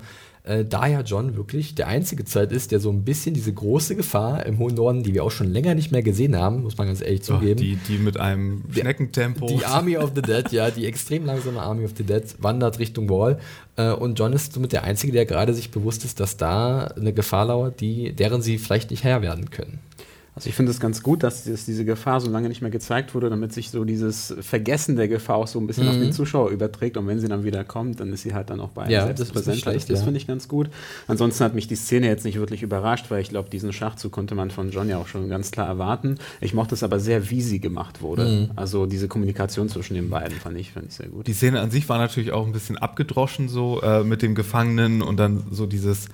Äh, 0.48 0.64
da 0.64 0.88
ja 0.88 1.02
John 1.02 1.36
wirklich 1.36 1.76
der 1.76 1.88
einzige 1.88 2.24
Zeit 2.24 2.54
ist, 2.54 2.72
der 2.72 2.80
so 2.80 2.90
ein 2.90 3.04
bisschen 3.04 3.34
diese 3.34 3.54
große 3.54 3.98
Gefahr 3.98 4.46
im 4.46 4.60
hohen 4.60 4.76
Norden, 4.76 5.04
die 5.04 5.14
wir 5.14 5.26
auch 5.26 5.32
schon 5.32 5.52
länger 5.52 5.76
nicht 5.76 5.92
mehr 5.92 6.02
gesehen 6.02 6.38
haben, 6.38 6.64
muss 6.64 6.78
man 6.78 6.88
ganz 6.88 7.02
ehrlich 7.02 7.22
zugeben. 7.22 7.60
die, 7.60 7.76
die 7.76 7.98
mit 7.98 8.18
einem 8.18 8.64
Schneckentempo. 8.72 9.48
Die 9.48 9.66
Army 9.66 9.98
of 9.98 10.14
the 10.16 10.22
Dead, 10.22 10.50
ja, 10.52 10.72
die 10.72 10.86
extrem 10.86 11.26
langsame 11.26 11.62
Army 11.62 11.84
of 11.84 11.92
the 11.98 12.04
Dead 12.04 12.24
wandert 12.40 12.80
Richtung 12.80 13.10
Wall. 13.10 13.40
Äh, 13.76 13.92
und 13.92 14.18
John 14.18 14.32
ist 14.32 14.54
somit 14.54 14.72
der 14.72 14.86
Einzige, 14.86 15.12
der 15.12 15.26
gerade 15.26 15.54
sich 15.54 15.70
bewusst 15.70 16.06
ist, 16.06 16.22
dass 16.22 16.38
da 16.38 16.86
eine 16.96 17.12
Gefahr 17.12 17.48
lauert, 17.48 17.82
die, 17.82 18.14
deren 18.14 18.42
sie 18.42 18.58
vielleicht 18.58 18.92
nicht 18.92 19.04
Herr 19.04 19.22
werden 19.22 19.50
können. 19.50 19.80
Also 20.38 20.50
ich 20.50 20.56
finde 20.56 20.72
es 20.72 20.80
ganz 20.80 21.02
gut, 21.02 21.24
dass, 21.24 21.46
dass 21.46 21.66
diese 21.66 21.84
Gefahr 21.84 22.22
so 22.22 22.30
lange 22.30 22.48
nicht 22.48 22.62
mehr 22.62 22.70
gezeigt 22.70 23.16
wurde, 23.16 23.32
damit 23.32 23.54
sich 23.54 23.72
so 23.72 23.84
dieses 23.86 24.36
Vergessen 24.40 24.96
der 24.96 25.08
Gefahr 25.08 25.38
auch 25.38 25.48
so 25.48 25.60
ein 25.60 25.66
bisschen 25.66 25.88
auf 25.88 25.96
den 25.96 26.14
Zuschauer 26.14 26.52
überträgt. 26.52 26.96
Und 26.96 27.08
wenn 27.08 27.20
sie 27.20 27.28
dann 27.28 27.44
wieder 27.44 27.64
kommt, 27.64 28.00
dann 28.00 28.14
ist 28.14 28.22
sie 28.22 28.36
halt 28.36 28.52
dann 28.52 28.60
auch 28.60 28.70
bei 28.70 28.84
einem 28.84 28.92
Ja, 28.92 29.06
selbst 29.08 29.34
präsent. 29.34 29.66
Das, 29.66 29.88
das 29.88 30.00
ja. 30.00 30.06
finde 30.06 30.20
ich 30.20 30.28
ganz 30.28 30.48
gut. 30.48 30.70
Ansonsten 31.08 31.44
hat 31.44 31.56
mich 31.56 31.68
die 31.68 31.76
Szene 31.76 32.06
jetzt 32.06 32.24
nicht 32.24 32.38
wirklich 32.38 32.62
überrascht, 32.62 33.08
weil 33.10 33.20
ich 33.20 33.30
glaube, 33.30 33.50
diesen 33.50 33.74
Schachzug 33.74 34.12
konnte 34.12 34.36
man 34.36 34.52
von 34.52 34.70
John 34.70 34.88
ja 34.90 35.00
auch 35.00 35.08
schon 35.08 35.28
ganz 35.28 35.50
klar 35.50 35.68
erwarten. 35.68 36.20
Ich 36.40 36.54
mochte 36.54 36.76
es 36.76 36.84
aber 36.84 37.00
sehr, 37.00 37.32
wie 37.32 37.42
sie 37.42 37.60
gemacht 37.60 38.04
wurde. 38.04 38.26
Mhm. 38.26 38.52
Also 38.56 38.86
diese 38.86 39.08
Kommunikation 39.08 39.70
zwischen 39.70 39.96
den 39.96 40.12
beiden 40.12 40.38
fand 40.38 40.56
ich, 40.60 40.72
fand 40.72 40.90
ich 40.90 40.94
sehr 40.94 41.08
gut. 41.08 41.26
Die 41.26 41.34
Szene 41.34 41.62
an 41.62 41.72
sich 41.72 41.90
war 41.90 41.98
natürlich 41.98 42.32
auch 42.32 42.46
ein 42.46 42.54
bisschen 42.54 42.78
abgedroschen, 42.78 43.50
so 43.50 43.82
äh, 43.82 44.04
mit 44.04 44.22
dem 44.22 44.36
Gefangenen 44.36 45.02
und 45.02 45.18
dann 45.18 45.48
so 45.50 45.66
dieses, 45.66 46.10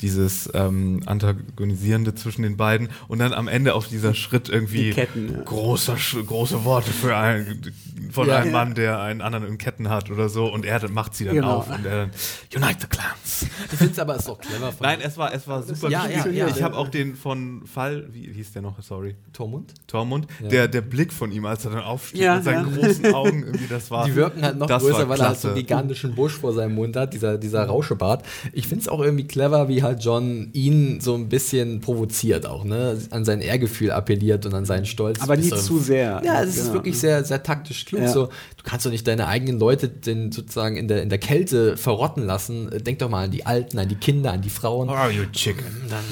dieses 0.00 0.50
ähm, 0.54 1.02
Antagonisierende 1.06 2.14
zwischen 2.14 2.42
den 2.42 2.56
beiden 2.56 2.88
und 3.08 3.18
dann 3.18 3.32
am 3.32 3.48
Ende 3.48 3.74
auch 3.74 3.86
dieser 3.86 4.14
Schritt 4.14 4.48
irgendwie 4.48 4.84
Die 4.84 4.90
Ketten, 4.92 5.32
ja. 5.32 5.42
großer, 5.42 5.96
große 6.26 6.64
Worte 6.64 6.90
für 6.90 7.16
einen, 7.16 7.62
von 8.10 8.26
Ja. 8.28 8.36
einem 8.36 8.52
Mann, 8.52 8.74
der 8.74 9.00
einen 9.00 9.20
anderen 9.20 9.46
in 9.46 9.58
Ketten 9.58 9.88
hat 9.88 10.10
oder 10.10 10.28
so 10.28 10.46
und 10.52 10.64
er 10.64 10.86
macht 10.90 11.14
sie 11.14 11.24
dann 11.24 11.34
Genau. 11.34 11.56
auf 11.58 11.70
und 11.70 11.84
er 11.86 12.06
dann 12.06 12.10
Unite 12.54 12.80
the 12.82 12.86
Clans. 12.88 13.46
Ich 13.72 13.78
finde 13.78 13.92
es 13.92 13.98
aber 13.98 14.16
ist 14.16 14.28
doch 14.28 14.38
clever 14.38 14.72
von 14.72 14.86
Nein, 14.86 14.98
es 15.02 15.16
war, 15.18 15.32
es 15.34 15.46
war 15.48 15.62
super. 15.62 15.88
Ja, 15.90 16.06
ja, 16.08 16.26
ja. 16.28 16.48
ich 16.48 16.62
habe 16.62 16.76
auch 16.76 16.88
den 16.88 17.14
von 17.16 17.62
Fall, 17.66 18.06
wie 18.12 18.32
hieß 18.32 18.52
der 18.52 18.62
noch, 18.62 18.80
sorry, 18.82 19.16
Tormund. 19.32 19.72
Tormund, 19.86 20.26
Ja. 20.42 20.48
der, 20.48 20.68
der 20.68 20.80
Blick 20.82 21.12
von 21.12 21.32
ihm, 21.32 21.46
als 21.46 21.64
er 21.64 21.72
dann 21.72 21.82
aufsteht 21.82 22.20
Ja, 22.20 22.36
mit 22.36 22.44
seinen 22.44 22.70
ja. 22.70 22.82
großen 22.86 23.14
Augen, 23.14 23.42
irgendwie 23.44 23.66
das 23.68 23.90
war. 23.90 24.04
Die 24.06 24.14
wirken 24.14 24.42
halt 24.42 24.58
noch 24.58 24.68
größer, 24.68 25.08
weil 25.08 25.20
er 25.20 25.28
halt 25.28 25.38
so 25.40 25.48
einen 25.48 25.56
gigantischen 25.56 26.14
Busch 26.14 26.34
vor 26.34 26.52
seinem 26.52 26.74
Mund 26.74 26.96
hat, 26.96 27.12
dieser, 27.14 27.38
dieser 27.38 27.64
Rauschebart. 27.64 28.24
Ich 28.52 28.68
finde 28.68 28.82
es 28.82 28.88
auch 28.88 29.00
irgendwie 29.00 29.26
clever, 29.26 29.68
wie 29.68 29.82
halt 29.86 30.04
John 30.04 30.50
ihn 30.52 31.00
so 31.00 31.14
ein 31.14 31.28
bisschen 31.28 31.80
provoziert 31.80 32.46
auch, 32.46 32.64
ne? 32.64 32.98
An 33.10 33.24
sein 33.24 33.40
Ehrgefühl 33.40 33.90
appelliert 33.90 34.44
und 34.46 34.54
an 34.54 34.64
seinen 34.64 34.86
Stolz. 34.86 35.20
Aber 35.20 35.36
nie 35.36 35.50
er- 35.50 35.56
zu 35.56 35.78
sehr. 35.78 36.20
Ja, 36.24 36.42
es 36.42 36.50
ist 36.56 36.60
Genau. 36.64 36.74
wirklich 36.74 36.98
sehr, 36.98 37.24
sehr 37.24 37.42
taktisch 37.42 37.84
klug. 37.86 38.02
Ja. 38.02 38.08
So, 38.08 38.26
du 38.26 38.62
kannst 38.64 38.84
doch 38.86 38.90
nicht 38.90 39.06
deine 39.06 39.26
eigenen 39.28 39.58
Leute 39.58 39.88
den 39.88 40.30
sozusagen 40.32 40.76
in 40.76 40.88
der, 40.88 41.02
in 41.02 41.08
der 41.08 41.18
Kälte 41.18 41.76
verrotten 41.76 42.24
lassen. 42.24 42.68
Denk 42.84 42.98
doch 42.98 43.08
mal 43.08 43.24
an 43.24 43.30
die 43.30 43.46
Alten, 43.46 43.78
an 43.78 43.88
die 43.88 43.94
Kinder, 43.94 44.32
an 44.32 44.42
die 44.42 44.50
Frauen. 44.50 44.88
Are 44.88 45.10
you 45.10 45.24
chicken? 45.32 45.64
Dann, 45.88 46.04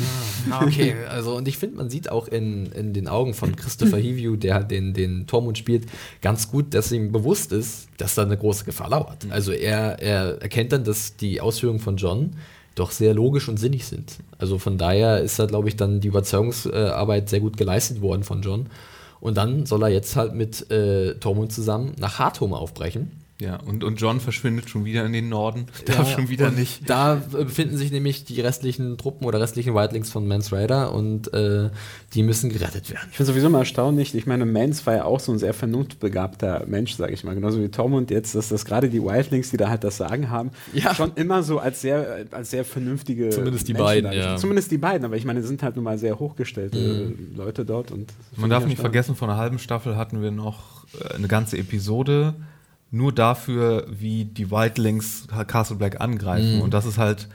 ja, 0.50 0.62
okay, 0.62 0.94
also 1.10 1.34
und 1.36 1.46
ich 1.48 1.58
finde, 1.58 1.76
man 1.76 1.90
sieht 1.90 2.10
auch 2.10 2.28
in, 2.28 2.66
in 2.72 2.92
den 2.92 3.08
Augen 3.08 3.34
von 3.34 3.54
Christopher 3.56 3.96
Hivju, 4.04 4.36
der 4.36 4.54
halt 4.54 4.70
den, 4.70 4.94
den 4.94 5.26
Tormund 5.26 5.58
spielt, 5.58 5.86
ganz 6.22 6.50
gut, 6.50 6.74
dass 6.74 6.90
ihm 6.92 7.12
bewusst 7.12 7.52
ist, 7.52 7.88
dass 7.96 8.14
da 8.14 8.22
eine 8.22 8.36
große 8.36 8.64
Gefahr 8.64 8.90
lauert. 8.90 9.26
Also 9.30 9.52
er, 9.52 10.00
er 10.00 10.40
erkennt 10.42 10.72
dann, 10.72 10.84
dass 10.84 11.16
die 11.16 11.40
Ausführungen 11.40 11.80
von 11.80 11.96
John 11.96 12.32
doch 12.74 12.90
sehr 12.90 13.14
logisch 13.14 13.48
und 13.48 13.58
sinnig 13.58 13.86
sind. 13.86 14.16
Also 14.38 14.58
von 14.58 14.78
daher 14.78 15.20
ist 15.20 15.38
da, 15.38 15.46
glaube 15.46 15.68
ich, 15.68 15.76
dann 15.76 16.00
die 16.00 16.08
Überzeugungsarbeit 16.08 17.28
sehr 17.28 17.40
gut 17.40 17.56
geleistet 17.56 18.00
worden 18.00 18.24
von 18.24 18.42
John. 18.42 18.66
Und 19.20 19.36
dann 19.36 19.64
soll 19.64 19.82
er 19.82 19.88
jetzt 19.88 20.16
halt 20.16 20.34
mit 20.34 20.70
äh, 20.70 21.14
Tormund 21.14 21.52
zusammen 21.52 21.94
nach 21.98 22.18
Hardhome 22.18 22.56
aufbrechen. 22.56 23.23
Ja, 23.40 23.56
und, 23.56 23.82
und 23.82 24.00
John 24.00 24.20
verschwindet 24.20 24.70
schon 24.70 24.84
wieder 24.84 25.04
in 25.04 25.12
den 25.12 25.28
Norden. 25.28 25.66
Darf 25.86 26.08
schon 26.12 26.28
wieder 26.28 26.48
und 26.48 26.58
nicht. 26.58 26.88
Da 26.88 27.16
äh, 27.16 27.44
befinden 27.44 27.76
sich 27.76 27.90
nämlich 27.90 28.24
die 28.24 28.40
restlichen 28.40 28.96
Truppen 28.96 29.26
oder 29.26 29.40
restlichen 29.40 29.74
Whitelings 29.74 30.08
von 30.10 30.28
Mans 30.28 30.52
Raider 30.52 30.92
und 30.92 31.34
äh, 31.34 31.70
die 32.14 32.22
müssen 32.22 32.48
gerettet 32.50 32.90
werden. 32.90 33.08
Ich 33.10 33.16
finde 33.16 33.32
sowieso 33.32 33.50
mal 33.50 33.58
erstaunlich, 33.60 34.14
ich 34.14 34.26
meine, 34.26 34.46
Mans 34.46 34.86
war 34.86 34.94
ja 34.94 35.04
auch 35.04 35.18
so 35.18 35.32
ein 35.32 35.40
sehr 35.40 35.52
vernunftbegabter 35.52 36.64
Mensch, 36.68 36.94
sage 36.94 37.12
ich 37.12 37.24
mal, 37.24 37.34
genauso 37.34 37.60
wie 37.60 37.68
Tormund 37.68 38.12
jetzt, 38.12 38.36
dass 38.36 38.50
das 38.50 38.64
gerade 38.64 38.88
die 38.88 39.02
Wildlings, 39.02 39.50
die 39.50 39.56
da 39.56 39.68
halt 39.68 39.82
das 39.82 39.96
Sagen 39.96 40.30
haben, 40.30 40.50
Ja. 40.72 40.94
schon 40.94 41.12
immer 41.16 41.42
so 41.42 41.58
als 41.58 41.80
sehr, 41.80 42.26
als 42.30 42.50
sehr 42.50 42.64
vernünftige 42.64 43.30
Zumindest 43.30 43.66
die 43.66 43.72
Menschen 43.72 43.84
beiden, 44.04 44.12
ja. 44.12 44.36
Zumindest 44.36 44.70
die 44.70 44.78
beiden, 44.78 45.04
aber 45.04 45.16
ich 45.16 45.24
meine, 45.24 45.40
es 45.40 45.48
sind 45.48 45.60
halt 45.64 45.74
nun 45.74 45.84
mal 45.84 45.98
sehr 45.98 46.20
hochgestellte 46.20 47.12
Leute 47.34 47.64
dort 47.64 47.90
und 47.90 48.12
Man 48.36 48.48
darf 48.48 48.64
nicht 48.64 48.80
vergessen, 48.80 49.16
vor 49.16 49.28
einer 49.28 49.38
halben 49.38 49.58
Staffel 49.58 49.96
hatten 49.96 50.22
wir 50.22 50.30
noch 50.30 50.84
äh, 51.00 51.14
eine 51.14 51.26
ganze 51.26 51.58
Episode 51.58 52.34
nur 52.94 53.12
dafür, 53.12 53.86
wie 53.90 54.24
die 54.24 54.50
Whitelings 54.50 55.26
Castle 55.46 55.76
Black 55.76 56.00
angreifen. 56.00 56.60
Und 56.62 56.72
das 56.72 56.86
ist 56.86 56.96
halt 56.98 57.28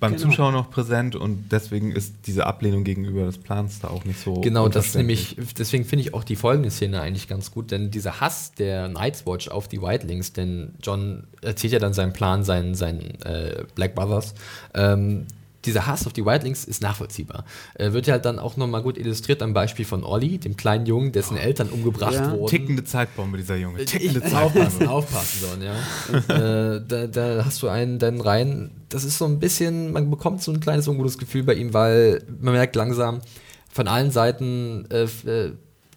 beim 0.00 0.12
Genau. 0.16 0.24
Zuschauer 0.24 0.52
noch 0.52 0.68
präsent 0.70 1.14
und 1.14 1.52
deswegen 1.52 1.92
ist 1.92 2.14
diese 2.26 2.44
Ablehnung 2.46 2.82
gegenüber 2.82 3.24
des 3.24 3.38
Plans 3.38 3.78
da 3.80 3.88
auch 3.88 4.04
nicht 4.04 4.18
so. 4.18 4.40
Genau, 4.40 4.68
das 4.68 4.94
nämlich, 4.94 5.36
deswegen 5.56 5.84
finde 5.84 6.02
ich 6.02 6.12
auch 6.14 6.24
die 6.24 6.34
folgende 6.34 6.70
Szene 6.70 7.00
eigentlich 7.00 7.28
ganz 7.28 7.52
gut, 7.52 7.70
denn 7.70 7.92
dieser 7.92 8.20
Hass 8.20 8.52
der 8.52 8.88
Night's 8.88 9.26
Watch 9.26 9.48
auf 9.48 9.68
die 9.68 9.80
Whitelings, 9.80 10.32
denn 10.32 10.72
John 10.82 11.24
erzählt 11.40 11.72
ja 11.72 11.78
dann 11.78 11.92
seinen 11.92 12.12
Plan, 12.12 12.42
seinen, 12.42 12.74
seinen 12.74 13.20
äh, 13.22 13.64
Black 13.76 13.94
Brothers, 13.94 14.34
ähm, 14.74 15.26
dieser 15.66 15.86
Hass 15.86 16.06
auf 16.06 16.12
die 16.12 16.24
Whitelings 16.24 16.64
ist 16.64 16.80
nachvollziehbar. 16.82 17.44
Äh, 17.74 17.92
wird 17.92 18.06
ja 18.06 18.12
halt 18.14 18.24
dann 18.24 18.38
auch 18.38 18.56
nochmal 18.56 18.82
gut 18.82 18.96
illustriert 18.96 19.42
am 19.42 19.52
Beispiel 19.52 19.84
von 19.84 20.04
Olli, 20.04 20.38
dem 20.38 20.56
kleinen 20.56 20.86
Jungen, 20.86 21.12
dessen 21.12 21.36
Eltern 21.36 21.68
umgebracht 21.68 22.14
Ja. 22.14 22.32
wurden. 22.32 22.46
Tickende 22.50 22.84
Zeitbombe, 22.84 23.36
dieser 23.36 23.56
Junge. 23.56 23.82
Ich, 23.82 23.90
Tickende 23.90 24.20
aufpassen, 24.36 24.86
aufpassen 24.88 25.40
sollen, 25.40 25.62
ja. 25.62 26.74
äh, 26.76 26.82
da, 26.86 27.06
da 27.06 27.44
hast 27.44 27.62
du 27.62 27.68
einen 27.68 27.98
dann 27.98 28.20
rein. 28.20 28.70
Das 28.88 29.04
ist 29.04 29.18
so 29.18 29.24
ein 29.26 29.38
bisschen, 29.38 29.92
man 29.92 30.08
bekommt 30.10 30.42
so 30.42 30.52
ein 30.52 30.60
kleines 30.60 30.88
ungutes 30.88 31.18
Gefühl 31.18 31.42
bei 31.42 31.54
ihm, 31.54 31.74
weil 31.74 32.22
man 32.40 32.54
merkt 32.54 32.76
langsam, 32.76 33.20
von 33.68 33.88
allen 33.88 34.10
Seiten 34.10 34.86
äh, 34.90 35.02
äh, 35.28 35.52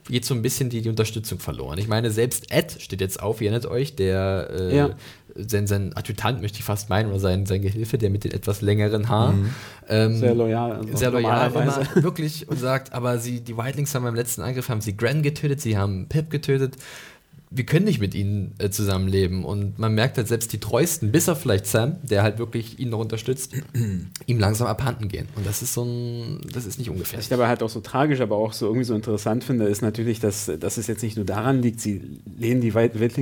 geht 0.09 0.25
so 0.25 0.33
ein 0.33 0.41
bisschen 0.41 0.69
die, 0.69 0.81
die 0.81 0.89
Unterstützung 0.89 1.39
verloren. 1.39 1.77
Ich 1.79 1.87
meine, 1.87 2.11
selbst 2.11 2.51
Ed 2.51 2.75
steht 2.81 2.99
jetzt 3.01 3.21
auf, 3.21 3.39
ihr 3.41 3.51
erinnert 3.51 3.69
euch, 3.71 3.95
der 3.95 4.49
äh, 4.51 4.75
Ja. 4.75 4.89
sein, 5.35 5.67
sein 5.67 5.95
Adjutant, 5.95 6.41
möchte 6.41 6.59
ich 6.59 6.65
fast 6.65 6.89
meinen, 6.89 7.09
oder 7.09 7.19
sein, 7.19 7.45
sein 7.45 7.61
Gehilfe, 7.61 7.97
der 7.97 8.09
mit 8.09 8.23
den 8.23 8.31
etwas 8.31 8.61
längeren 8.61 9.07
Haaren. 9.09 9.53
Ähm, 9.87 10.17
Sehr 10.17 10.33
loyal. 10.35 10.73
also 10.77 10.97
sehr 10.97 11.11
loyal 11.11 11.51
immer, 11.51 11.87
wirklich 12.03 12.47
und 12.49 12.59
sagt, 12.59 12.91
aber 12.93 13.19
sie, 13.19 13.39
die 13.41 13.55
Whitelings 13.55 13.93
haben 13.95 14.03
beim 14.03 14.15
letzten 14.15 14.41
Angriff 14.41 14.67
haben 14.69 14.81
sie 14.81 14.97
Gran 14.97 15.21
getötet, 15.23 15.61
sie 15.61 15.77
haben 15.77 16.07
Pip 16.09 16.29
getötet. 16.29 16.75
Wir 17.51 17.65
können 17.65 17.85
nicht 17.85 17.99
mit 17.99 18.13
ihnen 18.13 18.53
äh, 18.59 18.69
zusammenleben 18.69 19.43
und 19.43 19.79
man 19.79 19.95
merkt 19.95 20.17
halt 20.17 20.27
selbst 20.27 20.53
die 20.53 20.59
treuesten, 20.59 21.11
bis 21.11 21.27
auf 21.29 21.41
vielleicht 21.41 21.65
Sam, 21.65 21.95
der 22.03 22.21
halt 22.21 22.37
wirklich 22.37 22.77
ihn 22.77 22.89
noch 22.89 22.99
unterstützt, 22.99 23.53
ihm 24.27 24.39
langsam 24.39 24.67
abhanden 24.67 25.07
gehen. 25.07 25.27
Und 25.35 25.47
das 25.47 25.63
ist 25.63 25.73
so 25.73 25.83
ein, 25.83 26.41
das 26.53 26.67
ist 26.67 26.77
nicht 26.77 26.91
ungefähr. 26.91 27.17
Was 27.17 27.25
ich 27.25 27.29
dabei 27.29 27.47
halt 27.47 27.63
auch 27.63 27.69
so 27.69 27.79
tragisch, 27.79 28.21
aber 28.21 28.35
auch 28.35 28.53
so 28.53 28.67
irgendwie 28.67 28.83
so 28.85 28.93
interessant 28.93 29.43
finde, 29.43 29.65
ist 29.65 29.81
natürlich, 29.81 30.19
dass, 30.19 30.51
dass 30.59 30.77
es 30.77 30.85
jetzt 30.85 31.01
nicht 31.01 31.15
nur 31.15 31.25
daran 31.25 31.63
liegt, 31.63 31.81
sie 31.81 32.19
lehnen 32.37 32.61
die 32.61 32.69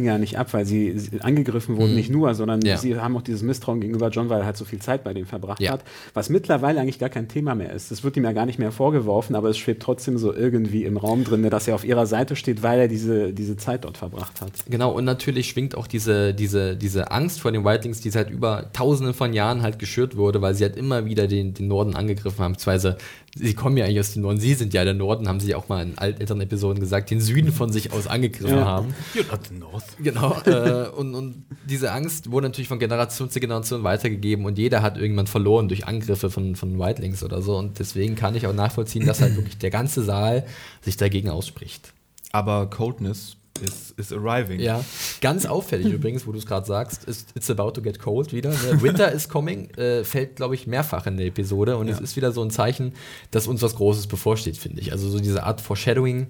ja 0.04 0.18
nicht 0.18 0.38
ab, 0.38 0.54
weil 0.54 0.66
sie, 0.66 1.00
sie 1.00 1.22
angegriffen 1.22 1.78
wurden, 1.78 1.96
nicht 1.96 2.10
nur, 2.10 2.34
sondern 2.36 2.60
Mhm. 2.60 2.66
Ja. 2.66 2.78
sie 2.78 2.98
haben 2.98 3.16
auch 3.16 3.22
dieses 3.22 3.44
Misstrauen 3.44 3.80
gegenüber 3.80 4.10
John, 4.10 4.28
weil 4.30 4.42
er 4.42 4.46
halt 4.46 4.58
so 4.58 4.66
viel 4.66 4.80
Zeit 4.80 5.04
bei 5.06 5.14
dem 5.14 5.26
verbracht 5.26 5.62
Ja. 5.62 5.72
hat, 5.72 5.84
was 6.14 6.30
mittlerweile 6.30 6.82
eigentlich 6.82 7.00
gar 7.00 7.10
kein 7.10 7.30
Thema 7.30 7.56
mehr 7.56 7.72
ist. 7.72 7.92
Das 7.92 8.04
wird 8.04 8.18
ihm 8.18 8.26
ja 8.26 8.34
gar 8.34 8.46
nicht 8.46 8.60
mehr 8.60 8.72
vorgeworfen, 8.74 9.36
aber 9.36 9.50
es 9.50 9.58
schwebt 9.58 9.84
trotzdem 9.84 10.18
so 10.18 10.34
irgendwie 10.34 10.84
im 10.84 10.98
Raum 10.98 11.24
drin, 11.24 11.48
dass 11.50 11.68
er 11.68 11.76
auf 11.76 11.86
ihrer 11.86 12.06
Seite 12.08 12.36
steht, 12.36 12.62
weil 12.62 12.80
er 12.80 12.88
diese, 12.90 13.32
diese 13.34 13.56
Zeit 13.56 13.86
dort 13.86 13.98
verbracht 13.98 14.17
hat. 14.20 14.52
Genau, 14.70 14.92
und 14.92 15.06
natürlich 15.06 15.50
schwingt 15.50 15.76
auch 15.76 15.88
diese, 15.88 16.34
diese, 16.34 16.76
diese 16.76 17.12
Angst 17.12 17.40
vor 17.42 17.52
den 17.52 17.64
Whitelings, 17.66 18.02
die 18.02 18.10
seit 18.10 18.30
über 18.30 18.72
tausenden 18.74 19.14
von 19.14 19.34
Jahren 19.34 19.62
halt 19.62 19.80
geschürt 19.80 20.16
wurde, 20.18 20.42
weil 20.42 20.56
sie 20.56 20.64
halt 20.64 20.76
immer 20.76 21.06
wieder 21.06 21.28
den, 21.28 21.54
den 21.54 21.68
Norden 21.68 21.96
angegriffen 21.96 22.40
haben. 22.44 22.54
Beziehungsweise, 22.54 22.98
sie 23.36 23.54
kommen 23.54 23.78
ja 23.78 23.86
eigentlich 23.86 24.00
aus 24.00 24.14
dem 24.14 24.24
Norden, 24.24 24.40
sie 24.40 24.54
sind 24.56 24.74
ja 24.74 24.84
der 24.84 24.94
Norden, 24.94 25.28
haben 25.28 25.40
sie 25.40 25.54
auch 25.56 25.70
mal 25.70 25.84
in 25.84 25.98
älteren 25.98 26.42
Episoden 26.42 26.80
gesagt, 26.80 27.10
den 27.12 27.22
Süden 27.22 27.52
von 27.52 27.72
sich 27.72 27.92
aus 27.94 28.08
angegriffen 28.08 28.58
Ja. 28.58 28.66
haben. 28.66 28.94
You're 29.14 29.30
not 29.32 29.48
the 29.48 29.56
North. 29.56 29.86
Genau, 30.02 30.36
äh, 30.46 30.90
und, 30.90 31.16
und 31.16 31.46
diese 31.70 31.92
Angst 31.92 32.32
wurde 32.32 32.48
natürlich 32.48 32.68
von 32.68 32.80
Generation 32.80 33.30
zu 33.30 33.40
Generation 33.40 33.84
weitergegeben 33.84 34.46
und 34.46 34.58
jeder 34.58 34.82
hat 34.82 34.98
irgendwann 34.98 35.28
verloren 35.28 35.68
durch 35.68 35.88
Angriffe 35.88 36.30
von, 36.30 36.56
von 36.56 36.80
Whitelings 36.80 37.24
oder 37.24 37.42
so. 37.42 37.58
Und 37.58 37.80
deswegen 37.80 38.16
kann 38.16 38.36
ich 38.36 38.48
auch 38.48 38.54
nachvollziehen, 38.54 39.06
dass 39.06 39.22
halt 39.22 39.36
wirklich 39.36 39.58
der 39.58 39.70
ganze 39.70 40.04
Saal 40.04 40.46
sich 40.82 40.98
dagegen 40.98 41.30
ausspricht. 41.30 41.94
Aber 42.32 42.70
Coldness 42.70 43.37
is, 43.62 43.94
is 43.98 44.12
arriving. 44.12 44.60
Ja, 44.60 44.84
ganz 45.22 45.46
auffällig 45.46 45.88
übrigens, 45.94 46.28
wo 46.28 46.32
du 46.32 46.38
es 46.38 46.46
gerade 46.46 46.66
sagst, 46.66 47.04
ist 47.06 47.30
It's 47.36 47.50
about 47.50 47.72
to 47.72 47.82
get 47.82 48.00
cold 48.00 48.34
wieder. 48.34 48.52
Ne? 48.52 48.82
Winter 48.82 49.12
is 49.12 49.30
coming 49.30 49.70
äh, 49.72 50.04
fällt, 50.04 50.38
glaube 50.38 50.56
ich, 50.56 50.68
mehrfach 50.68 51.06
in 51.08 51.18
der 51.18 51.28
Episode 51.28 51.78
und 51.78 51.88
ja. 51.88 51.94
es 51.94 52.00
ist 52.00 52.16
wieder 52.16 52.32
so 52.32 52.42
ein 52.42 52.52
Zeichen, 52.52 52.94
dass 53.32 53.48
uns 53.48 53.62
was 53.62 53.76
Großes 53.76 54.08
bevorsteht, 54.08 54.58
finde 54.58 54.82
ich. 54.82 54.92
Also 54.92 55.10
so 55.10 55.20
diese 55.20 55.44
Art 55.44 55.62
Foreshadowing. 55.62 56.28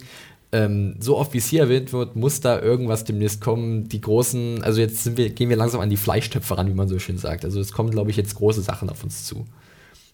Ähm, 0.53 0.95
so 0.99 1.17
oft 1.17 1.33
wie 1.33 1.39
es 1.39 1.47
hier 1.47 1.63
erwähnt 1.63 1.91
wird, 1.91 2.15
muss 2.15 2.39
da 2.39 2.61
irgendwas 2.61 3.03
demnächst 3.03 3.41
kommen. 3.41 3.89
Die 3.89 3.99
großen, 3.99 4.63
also 4.63 4.79
jetzt 4.79 5.17
wir, 5.17 5.29
gehen 5.29 5.49
wir 5.49 5.57
langsam 5.57 5.81
an 5.81 5.89
die 5.89 5.97
Fleischtöpfe 5.97 6.57
ran, 6.57 6.69
wie 6.69 6.73
man 6.73 6.87
so 6.87 6.99
schön 6.99 7.17
sagt. 7.17 7.43
Also 7.43 7.59
es 7.59 7.73
kommen, 7.73 7.91
glaube 7.91 8.11
ich, 8.11 8.17
jetzt 8.17 8.35
große 8.35 8.61
Sachen 8.61 8.89
auf 8.89 9.03
uns 9.03 9.25
zu. 9.25 9.45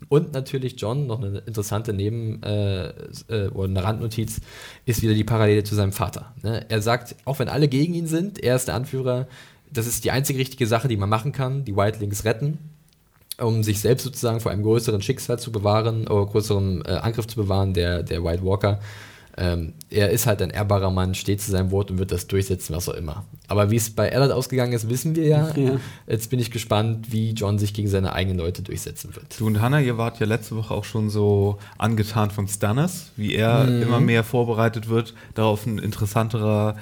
Und 0.09 0.33
natürlich 0.33 0.75
John, 0.77 1.07
noch 1.07 1.21
eine 1.21 1.39
interessante 1.39 1.93
Neben- 1.93 2.41
äh, 2.43 2.89
äh, 3.27 3.47
oder 3.49 3.69
eine 3.69 3.83
Randnotiz, 3.83 4.41
ist 4.85 5.01
wieder 5.01 5.13
die 5.13 5.23
Parallele 5.23 5.63
zu 5.63 5.75
seinem 5.75 5.91
Vater. 5.91 6.33
Ne? 6.41 6.65
Er 6.69 6.81
sagt, 6.81 7.15
auch 7.25 7.39
wenn 7.39 7.49
alle 7.49 7.67
gegen 7.67 7.93
ihn 7.93 8.07
sind, 8.07 8.43
er 8.43 8.55
ist 8.55 8.67
der 8.67 8.75
Anführer, 8.75 9.27
das 9.71 9.87
ist 9.87 10.03
die 10.03 10.11
einzige 10.11 10.39
richtige 10.39 10.67
Sache, 10.67 10.87
die 10.87 10.97
man 10.97 11.09
machen 11.09 11.31
kann, 11.31 11.65
die 11.65 11.75
Wildlings 11.75 12.25
retten, 12.25 12.59
um 13.39 13.63
sich 13.63 13.79
selbst 13.79 14.03
sozusagen 14.03 14.39
vor 14.39 14.51
einem 14.51 14.63
größeren 14.63 15.01
Schicksal 15.01 15.39
zu 15.39 15.51
bewahren, 15.51 16.07
oder 16.07 16.25
größeren 16.25 16.85
äh, 16.85 16.91
Angriff 16.91 17.27
zu 17.27 17.37
bewahren, 17.37 17.73
der, 17.73 18.03
der 18.03 18.23
White 18.23 18.45
Walker 18.45 18.79
ähm, 19.35 19.73
er 19.89 20.11
ist 20.11 20.27
halt 20.27 20.41
ein 20.41 20.51
ehrbarer 20.51 20.91
Mann, 20.91 21.15
steht 21.15 21.41
zu 21.41 21.49
seinem 21.49 21.71
Wort 21.71 21.89
und 21.89 21.97
wird 21.97 22.11
das 22.11 22.27
durchsetzen, 22.27 22.75
was 22.75 22.87
auch 22.87 22.93
immer. 22.93 23.25
Aber 23.47 23.71
wie 23.71 23.77
es 23.77 23.89
bei 23.89 24.09
Eddard 24.09 24.31
ausgegangen 24.31 24.73
ist, 24.73 24.89
wissen 24.89 25.15
wir 25.15 25.25
ja. 25.25 25.51
ja. 25.55 25.79
Jetzt 26.07 26.29
bin 26.29 26.39
ich 26.39 26.51
gespannt, 26.51 27.11
wie 27.11 27.31
John 27.31 27.57
sich 27.57 27.73
gegen 27.73 27.87
seine 27.87 28.13
eigenen 28.13 28.37
Leute 28.37 28.61
durchsetzen 28.61 29.15
wird. 29.15 29.39
Du 29.39 29.47
und 29.47 29.59
Hannah, 29.59 29.79
ihr 29.79 29.97
wart 29.97 30.19
ja 30.19 30.27
letzte 30.27 30.55
Woche 30.55 30.73
auch 30.73 30.85
schon 30.85 31.09
so 31.09 31.57
angetan 31.79 32.29
von 32.29 32.47
Stannis, 32.47 33.11
wie 33.15 33.33
er 33.33 33.63
mhm. 33.63 33.81
immer 33.81 33.99
mehr 33.99 34.23
vorbereitet 34.23 34.87
wird, 34.87 35.15
darauf 35.33 35.65
ein 35.65 35.79
interessanterer 35.79 36.75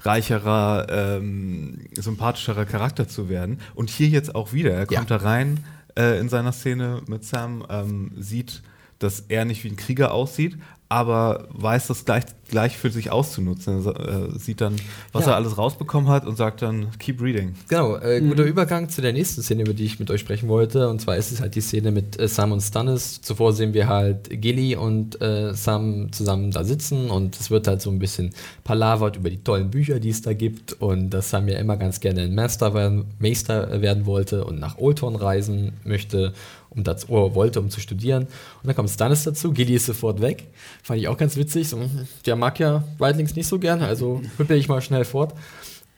reicherer, 0.00 0.86
ähm, 0.90 1.80
sympathischerer 1.92 2.64
Charakter 2.64 3.08
zu 3.08 3.28
werden. 3.28 3.60
Und 3.74 3.90
hier 3.90 4.08
jetzt 4.08 4.34
auch 4.34 4.52
wieder. 4.52 4.72
Er 4.72 4.86
kommt 4.86 5.10
ja. 5.10 5.18
da 5.18 5.24
rein 5.24 5.64
äh, 5.98 6.18
in 6.20 6.28
seiner 6.28 6.52
Szene 6.52 7.02
mit 7.06 7.24
Sam, 7.24 7.66
ähm, 7.68 8.12
sieht, 8.16 8.62
dass 8.98 9.20
er 9.28 9.44
nicht 9.44 9.64
wie 9.64 9.68
ein 9.68 9.76
Krieger 9.76 10.12
aussieht, 10.12 10.56
aber 10.88 11.48
weiß 11.50 11.88
das 11.88 12.06
gleich, 12.06 12.24
gleich 12.48 12.78
für 12.78 12.90
sich 12.90 13.10
auszunutzen. 13.10 13.84
Er 13.84 14.34
äh, 14.34 14.38
sieht 14.38 14.62
dann, 14.62 14.76
was 15.12 15.26
ja. 15.26 15.32
er 15.32 15.36
alles 15.36 15.58
rausbekommen 15.58 16.08
hat 16.08 16.26
und 16.26 16.36
sagt 16.36 16.62
dann, 16.62 16.88
keep 16.98 17.20
reading. 17.20 17.54
Genau, 17.68 17.96
äh, 17.96 18.20
guter 18.20 18.44
mhm. 18.44 18.48
Übergang 18.48 18.88
zu 18.88 19.02
der 19.02 19.12
nächsten 19.12 19.42
Szene, 19.42 19.62
über 19.62 19.74
die 19.74 19.84
ich 19.84 20.00
mit 20.00 20.10
euch 20.10 20.20
sprechen 20.20 20.48
wollte. 20.48 20.88
Und 20.88 21.00
zwar 21.00 21.18
ist 21.18 21.30
es 21.30 21.42
halt 21.42 21.54
die 21.56 21.60
Szene 21.60 21.90
mit 21.90 22.18
äh, 22.18 22.26
Sam 22.26 22.52
und 22.52 22.62
Stannis. 22.62 23.20
Zuvor 23.20 23.52
sehen 23.52 23.74
wir 23.74 23.86
halt 23.86 24.30
Gilly 24.30 24.76
und 24.76 25.20
äh, 25.20 25.52
Sam 25.54 26.10
zusammen 26.10 26.52
da 26.52 26.64
sitzen 26.64 27.10
und 27.10 27.38
es 27.38 27.50
wird 27.50 27.68
halt 27.68 27.82
so 27.82 27.90
ein 27.90 27.98
bisschen 27.98 28.30
palavert 28.64 29.16
über 29.16 29.28
die 29.28 29.42
tollen 29.44 29.70
Bücher, 29.70 30.00
die 30.00 30.10
es 30.10 30.22
da 30.22 30.32
gibt 30.32 30.72
und 30.72 31.10
dass 31.10 31.28
Sam 31.28 31.48
ja 31.48 31.58
immer 31.58 31.76
ganz 31.76 32.00
gerne 32.00 32.22
ein 32.22 32.34
Master 32.34 32.72
werden, 32.72 33.04
Meister 33.18 33.82
werden 33.82 34.06
wollte 34.06 34.46
und 34.46 34.58
nach 34.58 34.78
Oldtorn 34.78 35.16
reisen 35.16 35.74
möchte 35.84 36.32
um 36.78 36.84
das, 36.84 37.08
oh, 37.08 37.34
wollte, 37.34 37.60
um 37.60 37.68
zu 37.68 37.80
studieren. 37.80 38.22
Und 38.24 38.66
dann 38.66 38.74
kommt 38.74 38.88
Stannis 38.88 39.24
dazu, 39.24 39.52
Gilly 39.52 39.74
ist 39.74 39.86
sofort 39.86 40.22
weg. 40.22 40.46
Fand 40.82 41.00
ich 41.00 41.08
auch 41.08 41.18
ganz 41.18 41.36
witzig. 41.36 41.68
So, 41.68 41.78
der 42.24 42.36
mag 42.36 42.58
ja 42.58 42.84
Wildlings 42.98 43.36
nicht 43.36 43.48
so 43.48 43.58
gerne, 43.58 43.86
also 43.86 44.22
hüppel 44.38 44.56
ich 44.56 44.68
mal 44.68 44.80
schnell 44.80 45.04
fort. 45.04 45.34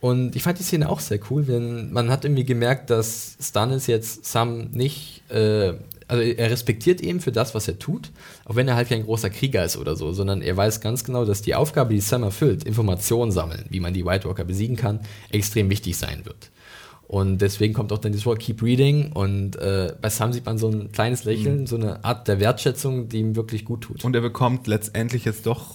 Und 0.00 0.34
ich 0.34 0.42
fand 0.42 0.58
die 0.58 0.62
Szene 0.62 0.88
auch 0.88 1.00
sehr 1.00 1.20
cool, 1.30 1.44
denn 1.44 1.92
man 1.92 2.10
hat 2.10 2.24
irgendwie 2.24 2.46
gemerkt, 2.46 2.88
dass 2.88 3.36
Stannis 3.38 3.86
jetzt 3.86 4.24
Sam 4.24 4.70
nicht, 4.70 5.22
äh, 5.30 5.74
also 6.08 6.22
er 6.22 6.50
respektiert 6.50 7.02
ihn 7.02 7.20
für 7.20 7.32
das, 7.32 7.54
was 7.54 7.68
er 7.68 7.78
tut, 7.78 8.10
auch 8.46 8.56
wenn 8.56 8.66
er 8.66 8.76
halt 8.76 8.88
kein 8.88 9.04
großer 9.04 9.28
Krieger 9.28 9.62
ist 9.62 9.76
oder 9.76 9.96
so, 9.96 10.12
sondern 10.12 10.40
er 10.40 10.56
weiß 10.56 10.80
ganz 10.80 11.04
genau, 11.04 11.26
dass 11.26 11.42
die 11.42 11.54
Aufgabe, 11.54 11.92
die 11.92 12.00
Sam 12.00 12.22
erfüllt, 12.22 12.64
Informationen 12.64 13.30
sammeln, 13.30 13.66
wie 13.68 13.80
man 13.80 13.92
die 13.92 14.06
White 14.06 14.26
Walker 14.26 14.44
besiegen 14.44 14.76
kann, 14.76 15.00
extrem 15.30 15.68
wichtig 15.68 15.98
sein 15.98 16.24
wird. 16.24 16.50
Und 17.10 17.38
deswegen 17.38 17.74
kommt 17.74 17.90
auch 17.90 17.98
dann 17.98 18.12
dieses 18.12 18.24
Wort 18.24 18.38
Keep 18.38 18.62
Reading. 18.62 19.10
Und 19.10 19.56
äh, 19.56 19.92
bei 20.00 20.10
Sam 20.10 20.32
sieht 20.32 20.46
man 20.46 20.58
so 20.58 20.68
ein 20.68 20.92
kleines 20.92 21.24
Lächeln, 21.24 21.62
mhm. 21.62 21.66
so 21.66 21.74
eine 21.74 22.04
Art 22.04 22.28
der 22.28 22.38
Wertschätzung, 22.38 23.08
die 23.08 23.18
ihm 23.18 23.34
wirklich 23.34 23.64
gut 23.64 23.80
tut. 23.80 24.04
Und 24.04 24.14
er 24.14 24.20
bekommt 24.20 24.68
letztendlich 24.68 25.24
jetzt 25.24 25.44
doch 25.44 25.74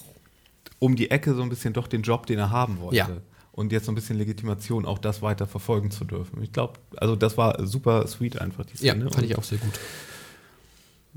um 0.80 0.96
die 0.96 1.12
Ecke 1.12 1.34
so 1.36 1.42
ein 1.42 1.50
bisschen 1.50 1.74
doch 1.74 1.88
den 1.88 2.04
Job, 2.04 2.26
den 2.26 2.40
er 2.40 2.52
haben 2.52 2.80
wollte. 2.80 2.96
Ja. 2.96 3.10
Und 3.52 3.74
jetzt 3.74 3.86
so 3.86 3.92
ein 3.92 3.96
bisschen 3.96 4.18
Legitimation, 4.18 4.86
auch 4.86 4.98
das 4.98 5.22
weiter 5.22 5.46
verfolgen 5.46 5.92
zu 5.92 6.06
dürfen. 6.06 6.42
Ich 6.42 6.54
glaube, 6.54 6.76
also 6.96 7.18
das 7.18 7.38
war 7.38 7.68
super 7.68 8.08
sweet 8.08 8.40
einfach, 8.40 8.64
die 8.66 8.78
Szene. 8.78 9.04
Ja, 9.04 9.12
fand 9.12 9.26
ich 9.26 9.38
auch 9.38 9.44
sehr 9.44 9.58
gut. 9.58 9.74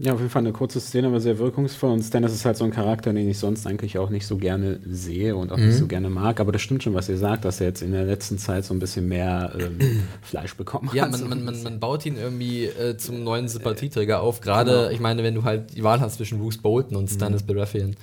Ja, 0.01 0.13
auf 0.13 0.21
jeden 0.21 0.31
Fall 0.31 0.43
eine 0.43 0.53
kurze 0.53 0.79
Szene, 0.79 1.09
aber 1.09 1.21
sehr 1.21 1.39
wirkungsvoll. 1.39 1.91
Und 1.91 2.03
Stannis 2.03 2.33
ist 2.33 2.45
halt 2.45 2.57
so 2.57 2.65
ein 2.65 2.71
Charakter, 2.71 3.13
den 3.13 3.29
ich 3.29 3.37
sonst 3.37 3.67
eigentlich 3.67 3.99
auch 3.99 4.11
nicht 4.11 4.29
so 4.29 4.37
gerne 4.37 4.79
sehe 4.89 5.35
und 5.35 5.51
auch 5.51 5.57
mhm. 5.57 5.67
nicht 5.67 5.79
so 5.79 5.89
gerne 5.89 6.09
mag. 6.09 6.39
Aber 6.39 6.53
das 6.53 6.63
stimmt 6.63 6.85
schon, 6.85 6.95
was 6.95 7.09
ihr 7.09 7.19
sagt, 7.19 7.45
dass 7.45 7.61
er 7.61 7.67
jetzt 7.67 7.83
in 7.83 7.91
der 7.91 8.05
letzten 8.05 8.39
Zeit 8.39 8.65
so 8.65 8.73
ein 8.75 8.79
bisschen 8.79 9.09
mehr 9.09 9.53
ähm, 9.59 10.05
Fleisch 10.23 10.55
bekommen 10.55 10.89
ja, 10.95 11.03
hat. 11.03 11.13
Ja, 11.13 11.19
man, 11.19 11.29
man, 11.29 11.45
man, 11.45 11.63
man, 11.65 11.81
baut 11.81 12.07
ihn 12.07 12.17
irgendwie 12.17 12.67
äh, 12.67 12.97
zum 12.97 13.25
neuen 13.25 13.49
Sympathieträger 13.49 14.21
auf. 14.21 14.41
Gerade, 14.41 14.71
genau. 14.71 14.91
ich 14.91 15.01
meine, 15.01 15.25
wenn 15.25 15.35
du 15.35 15.43
halt 15.43 15.77
die 15.77 15.83
Wahl 15.83 16.01
hast 16.01 16.19
zwischen 16.19 16.39
Bruce 16.39 16.59
Bolton 16.59 16.97
und 16.97 17.09
Stannis 17.09 17.43
mhm. 17.43 17.47
Baratheon. 17.49 17.97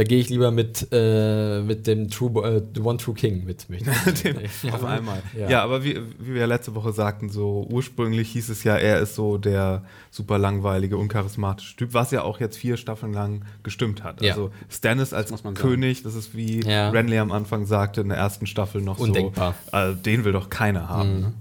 Da 0.00 0.04
gehe 0.04 0.18
ich 0.18 0.30
lieber 0.30 0.50
mit, 0.50 0.88
äh, 0.92 1.60
mit 1.60 1.86
dem 1.86 2.08
True, 2.08 2.42
äh, 2.42 2.62
The 2.74 2.80
One 2.80 2.96
True 2.96 3.14
King 3.14 3.44
mit. 3.44 3.66
dem, 3.68 4.38
ja, 4.62 4.72
auf 4.72 4.82
einmal. 4.82 5.22
Ja, 5.38 5.50
ja 5.50 5.62
aber 5.62 5.84
wie, 5.84 5.94
wie 6.18 6.32
wir 6.32 6.40
ja 6.40 6.46
letzte 6.46 6.74
Woche 6.74 6.94
sagten, 6.94 7.28
so 7.28 7.66
ursprünglich 7.70 8.30
hieß 8.30 8.48
es 8.48 8.64
ja, 8.64 8.76
er 8.76 9.00
ist 9.00 9.14
so 9.14 9.36
der 9.36 9.84
super 10.10 10.38
langweilige, 10.38 10.96
uncharismatische 10.96 11.76
Typ, 11.76 11.92
was 11.92 12.12
ja 12.12 12.22
auch 12.22 12.40
jetzt 12.40 12.56
vier 12.56 12.78
Staffeln 12.78 13.12
lang 13.12 13.44
gestimmt 13.62 14.02
hat. 14.02 14.22
Ja. 14.22 14.32
Also 14.32 14.52
Stannis 14.70 15.12
als 15.12 15.34
König, 15.52 16.02
das 16.02 16.14
ist 16.14 16.34
wie 16.34 16.62
ja. 16.62 16.88
Renly 16.88 17.18
am 17.18 17.30
Anfang 17.30 17.66
sagte 17.66 18.00
in 18.00 18.08
der 18.08 18.16
ersten 18.16 18.46
Staffel 18.46 18.80
noch 18.80 19.00
Undenkbar. 19.00 19.54
so. 19.70 19.76
Äh, 19.76 19.96
den 19.96 20.24
will 20.24 20.32
doch 20.32 20.48
keiner 20.48 20.88
haben. 20.88 21.34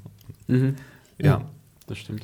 Mhm. 0.47 0.57
Mhm. 0.57 0.76
Ja. 1.18 1.45
Das 1.88 1.97
stimmt. 1.97 2.24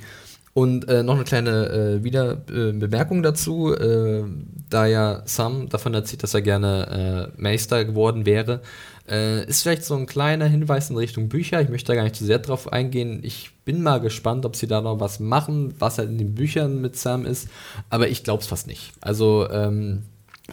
Und 0.57 0.87
äh, 0.87 1.03
noch 1.03 1.15
eine 1.15 1.25
kleine 1.25 1.67
äh, 1.69 2.03
wieder 2.05 2.37
äh, 2.49 2.71
Bemerkung 2.71 3.21
dazu, 3.21 3.75
äh, 3.75 4.23
da 4.69 4.85
ja 4.85 5.21
Sam 5.25 5.67
davon 5.67 5.93
erzählt, 5.93 6.23
dass 6.23 6.33
er 6.33 6.41
gerne 6.41 7.33
äh, 7.35 7.41
Meister 7.41 7.83
geworden 7.83 8.25
wäre, 8.25 8.61
äh, 9.09 9.45
ist 9.45 9.63
vielleicht 9.63 9.83
so 9.83 9.95
ein 9.95 10.05
kleiner 10.05 10.45
Hinweis 10.45 10.89
in 10.89 10.95
Richtung 10.95 11.27
Bücher. 11.27 11.59
Ich 11.59 11.67
möchte 11.67 11.87
da 11.87 11.95
gar 11.95 12.03
nicht 12.03 12.15
zu 12.15 12.23
sehr 12.23 12.39
drauf 12.39 12.71
eingehen. 12.71 13.19
Ich 13.23 13.51
bin 13.65 13.83
mal 13.83 13.99
gespannt, 13.99 14.45
ob 14.45 14.55
sie 14.55 14.67
da 14.67 14.79
noch 14.79 15.01
was 15.01 15.19
machen, 15.19 15.73
was 15.77 15.97
halt 15.97 16.07
in 16.07 16.17
den 16.17 16.35
Büchern 16.35 16.79
mit 16.79 16.95
Sam 16.95 17.25
ist, 17.25 17.49
aber 17.89 18.07
ich 18.07 18.23
glaube 18.23 18.41
es 18.41 18.47
fast 18.47 18.67
nicht. 18.67 18.93
Also 19.01 19.49
ähm, 19.51 20.03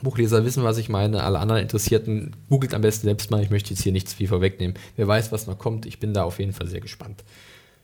Buchleser 0.02 0.44
wissen, 0.44 0.64
was 0.64 0.78
ich 0.78 0.88
meine. 0.88 1.22
Alle 1.22 1.38
anderen 1.38 1.62
Interessierten 1.62 2.34
googelt 2.48 2.74
am 2.74 2.82
besten 2.82 3.06
selbst 3.06 3.30
mal. 3.30 3.40
Ich 3.40 3.50
möchte 3.50 3.70
jetzt 3.70 3.84
hier 3.84 3.92
nichts 3.92 4.14
viel 4.14 4.26
vorwegnehmen. 4.26 4.76
Wer 4.96 5.06
weiß, 5.06 5.30
was 5.30 5.46
noch 5.46 5.58
kommt. 5.58 5.86
Ich 5.86 6.00
bin 6.00 6.12
da 6.12 6.24
auf 6.24 6.40
jeden 6.40 6.54
Fall 6.54 6.66
sehr 6.66 6.80
gespannt. 6.80 7.22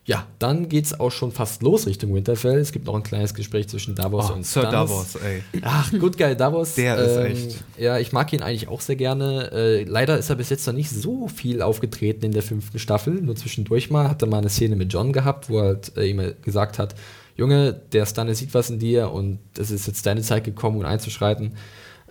Ja, 0.08 0.26
dann 0.38 0.70
geht 0.70 0.86
es 0.86 0.98
auch 0.98 1.10
schon 1.10 1.32
fast 1.32 1.62
los 1.62 1.86
Richtung 1.86 2.14
Winterfell. 2.14 2.58
Es 2.58 2.72
gibt 2.72 2.86
noch 2.86 2.94
ein 2.94 3.02
kleines 3.02 3.34
Gespräch 3.34 3.68
zwischen 3.68 3.94
Davos 3.94 4.30
oh, 4.30 4.36
und 4.36 4.46
Sir 4.46 4.62
Davos, 4.62 5.16
ey. 5.16 5.42
Ach, 5.60 5.92
gut 5.92 6.16
geil, 6.16 6.34
Davos. 6.34 6.74
Der 6.76 6.96
ähm, 6.96 7.30
ist 7.30 7.46
echt. 7.46 7.64
Ja, 7.76 7.98
ich 7.98 8.10
mag 8.10 8.32
ihn 8.32 8.40
eigentlich 8.40 8.68
auch 8.68 8.80
sehr 8.80 8.96
gerne. 8.96 9.52
Äh, 9.52 9.84
leider 9.84 10.16
ist 10.16 10.30
er 10.30 10.36
bis 10.36 10.48
jetzt 10.48 10.66
noch 10.66 10.72
nicht 10.72 10.88
so 10.88 11.28
viel 11.28 11.60
aufgetreten 11.60 12.24
in 12.24 12.32
der 12.32 12.42
fünften 12.42 12.78
Staffel. 12.78 13.20
Nur 13.20 13.36
zwischendurch 13.36 13.90
mal 13.90 14.08
hat 14.08 14.22
er 14.22 14.28
mal 14.28 14.38
eine 14.38 14.48
Szene 14.48 14.76
mit 14.76 14.90
John 14.90 15.12
gehabt, 15.12 15.50
wo 15.50 15.58
er 15.58 15.64
halt, 15.64 15.94
äh, 15.98 16.08
ihm 16.08 16.22
gesagt 16.40 16.78
hat, 16.78 16.94
Junge, 17.36 17.74
der 17.92 18.06
Stannis 18.06 18.38
sieht 18.38 18.54
was 18.54 18.70
in 18.70 18.78
dir 18.78 19.12
und 19.12 19.40
es 19.58 19.70
ist 19.70 19.86
jetzt 19.86 20.06
deine 20.06 20.22
Zeit 20.22 20.42
gekommen, 20.42 20.78
um 20.78 20.86
einzuschreiten 20.86 21.52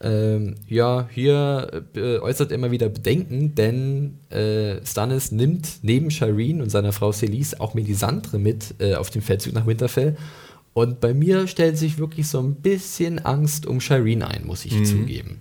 ähm, 0.01 0.55
ja, 0.67 1.07
hier 1.11 1.85
äh, 1.95 2.19
äußert 2.19 2.51
immer 2.51 2.71
wieder 2.71 2.89
Bedenken, 2.89 3.55
denn 3.55 4.19
äh, 4.29 4.85
Stannis 4.85 5.31
nimmt 5.31 5.79
neben 5.81 6.11
Shireen 6.11 6.61
und 6.61 6.69
seiner 6.69 6.91
Frau 6.91 7.11
Celise 7.11 7.59
auch 7.59 7.73
Melisandre 7.73 8.37
mit 8.37 8.75
äh, 8.79 8.95
auf 8.95 9.09
den 9.09 9.21
Feldzug 9.21 9.53
nach 9.53 9.65
Winterfell. 9.65 10.15
Und 10.73 10.99
bei 10.99 11.15
mir 11.15 11.47
stellt 11.47 11.77
sich 11.77 11.97
wirklich 11.97 12.27
so 12.27 12.39
ein 12.39 12.55
bisschen 12.55 13.17
Angst 13.19 13.65
um 13.65 13.81
Shireen 13.81 14.21
ein, 14.21 14.45
muss 14.45 14.65
ich 14.65 14.73
mhm. 14.73 14.85
zugeben. 14.85 15.39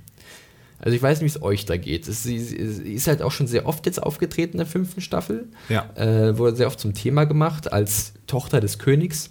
Also 0.78 0.96
ich 0.96 1.02
weiß 1.02 1.20
nicht, 1.20 1.34
wie 1.34 1.38
es 1.38 1.42
euch 1.42 1.66
da 1.66 1.76
geht. 1.76 2.08
Es, 2.08 2.22
sie, 2.22 2.38
sie, 2.38 2.92
ist 2.94 3.06
halt 3.06 3.20
auch 3.22 3.32
schon 3.32 3.46
sehr 3.46 3.66
oft 3.66 3.84
jetzt 3.86 4.02
aufgetreten 4.02 4.52
in 4.52 4.58
der 4.58 4.66
fünften 4.66 5.00
Staffel. 5.00 5.48
Ja. 5.68 5.90
Äh, 5.94 6.38
wurde 6.38 6.56
sehr 6.56 6.66
oft 6.66 6.80
zum 6.80 6.94
Thema 6.94 7.24
gemacht 7.24 7.72
als 7.72 8.14
Tochter 8.26 8.60
des 8.60 8.78
Königs. 8.78 9.30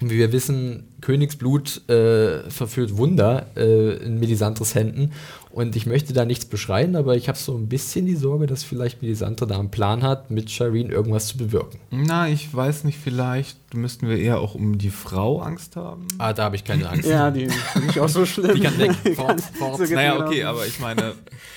Wie 0.00 0.18
wir 0.18 0.32
wissen, 0.32 0.94
Königsblut 1.00 1.88
äh, 1.88 2.50
verführt 2.50 2.98
Wunder 2.98 3.46
äh, 3.56 3.96
in 3.96 4.20
Melisandres 4.20 4.74
Händen. 4.74 5.12
Und 5.56 5.74
ich 5.74 5.86
möchte 5.86 6.12
da 6.12 6.26
nichts 6.26 6.44
beschreien, 6.44 6.96
aber 6.96 7.16
ich 7.16 7.28
habe 7.28 7.38
so 7.38 7.56
ein 7.56 7.66
bisschen 7.66 8.04
die 8.04 8.14
Sorge, 8.14 8.46
dass 8.46 8.62
vielleicht 8.62 9.00
Melisandre 9.00 9.46
da 9.46 9.58
einen 9.58 9.70
Plan 9.70 10.02
hat, 10.02 10.30
mit 10.30 10.50
Shireen 10.50 10.90
irgendwas 10.90 11.28
zu 11.28 11.38
bewirken. 11.38 11.80
Na, 11.90 12.28
ich 12.28 12.54
weiß 12.54 12.84
nicht, 12.84 12.98
vielleicht 12.98 13.56
müssten 13.72 14.06
wir 14.06 14.18
eher 14.18 14.38
auch 14.38 14.54
um 14.54 14.76
die 14.76 14.90
Frau 14.90 15.40
Angst 15.40 15.76
haben. 15.76 16.08
Ah, 16.18 16.34
da 16.34 16.44
habe 16.44 16.56
ich 16.56 16.64
keine 16.64 16.86
Angst. 16.90 17.08
ja, 17.08 17.30
die 17.30 17.48
finde 17.48 17.88
ich 17.88 17.98
auch 17.98 18.08
so 18.10 18.26
schlimm. 18.26 18.54
Die 18.54 18.60
kann 18.60 18.78
weg. 18.78 18.92
Fort, 19.14 19.40
fort. 19.40 19.78
So 19.78 19.94
naja, 19.94 20.20
okay, 20.20 20.44
aber 20.44 20.66
ich 20.66 20.78
meine. 20.78 21.14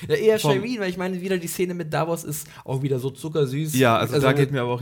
ja, 0.07 0.15
eher 0.15 0.39
Shireen, 0.39 0.79
weil 0.79 0.89
ich 0.89 0.97
meine, 0.97 1.19
wieder 1.19 1.37
die 1.37 1.47
Szene 1.47 1.73
mit 1.73 1.93
Davos 1.93 2.23
ist 2.23 2.47
auch 2.63 2.81
wieder 2.81 2.99
so 2.99 3.09
zuckersüß. 3.09 3.77
Ja, 3.77 3.97
also, 3.97 4.13
also 4.13 4.27
da 4.27 4.31
geht 4.31 4.53
mir 4.53 4.61
aber 4.61 4.75
auch 4.75 4.81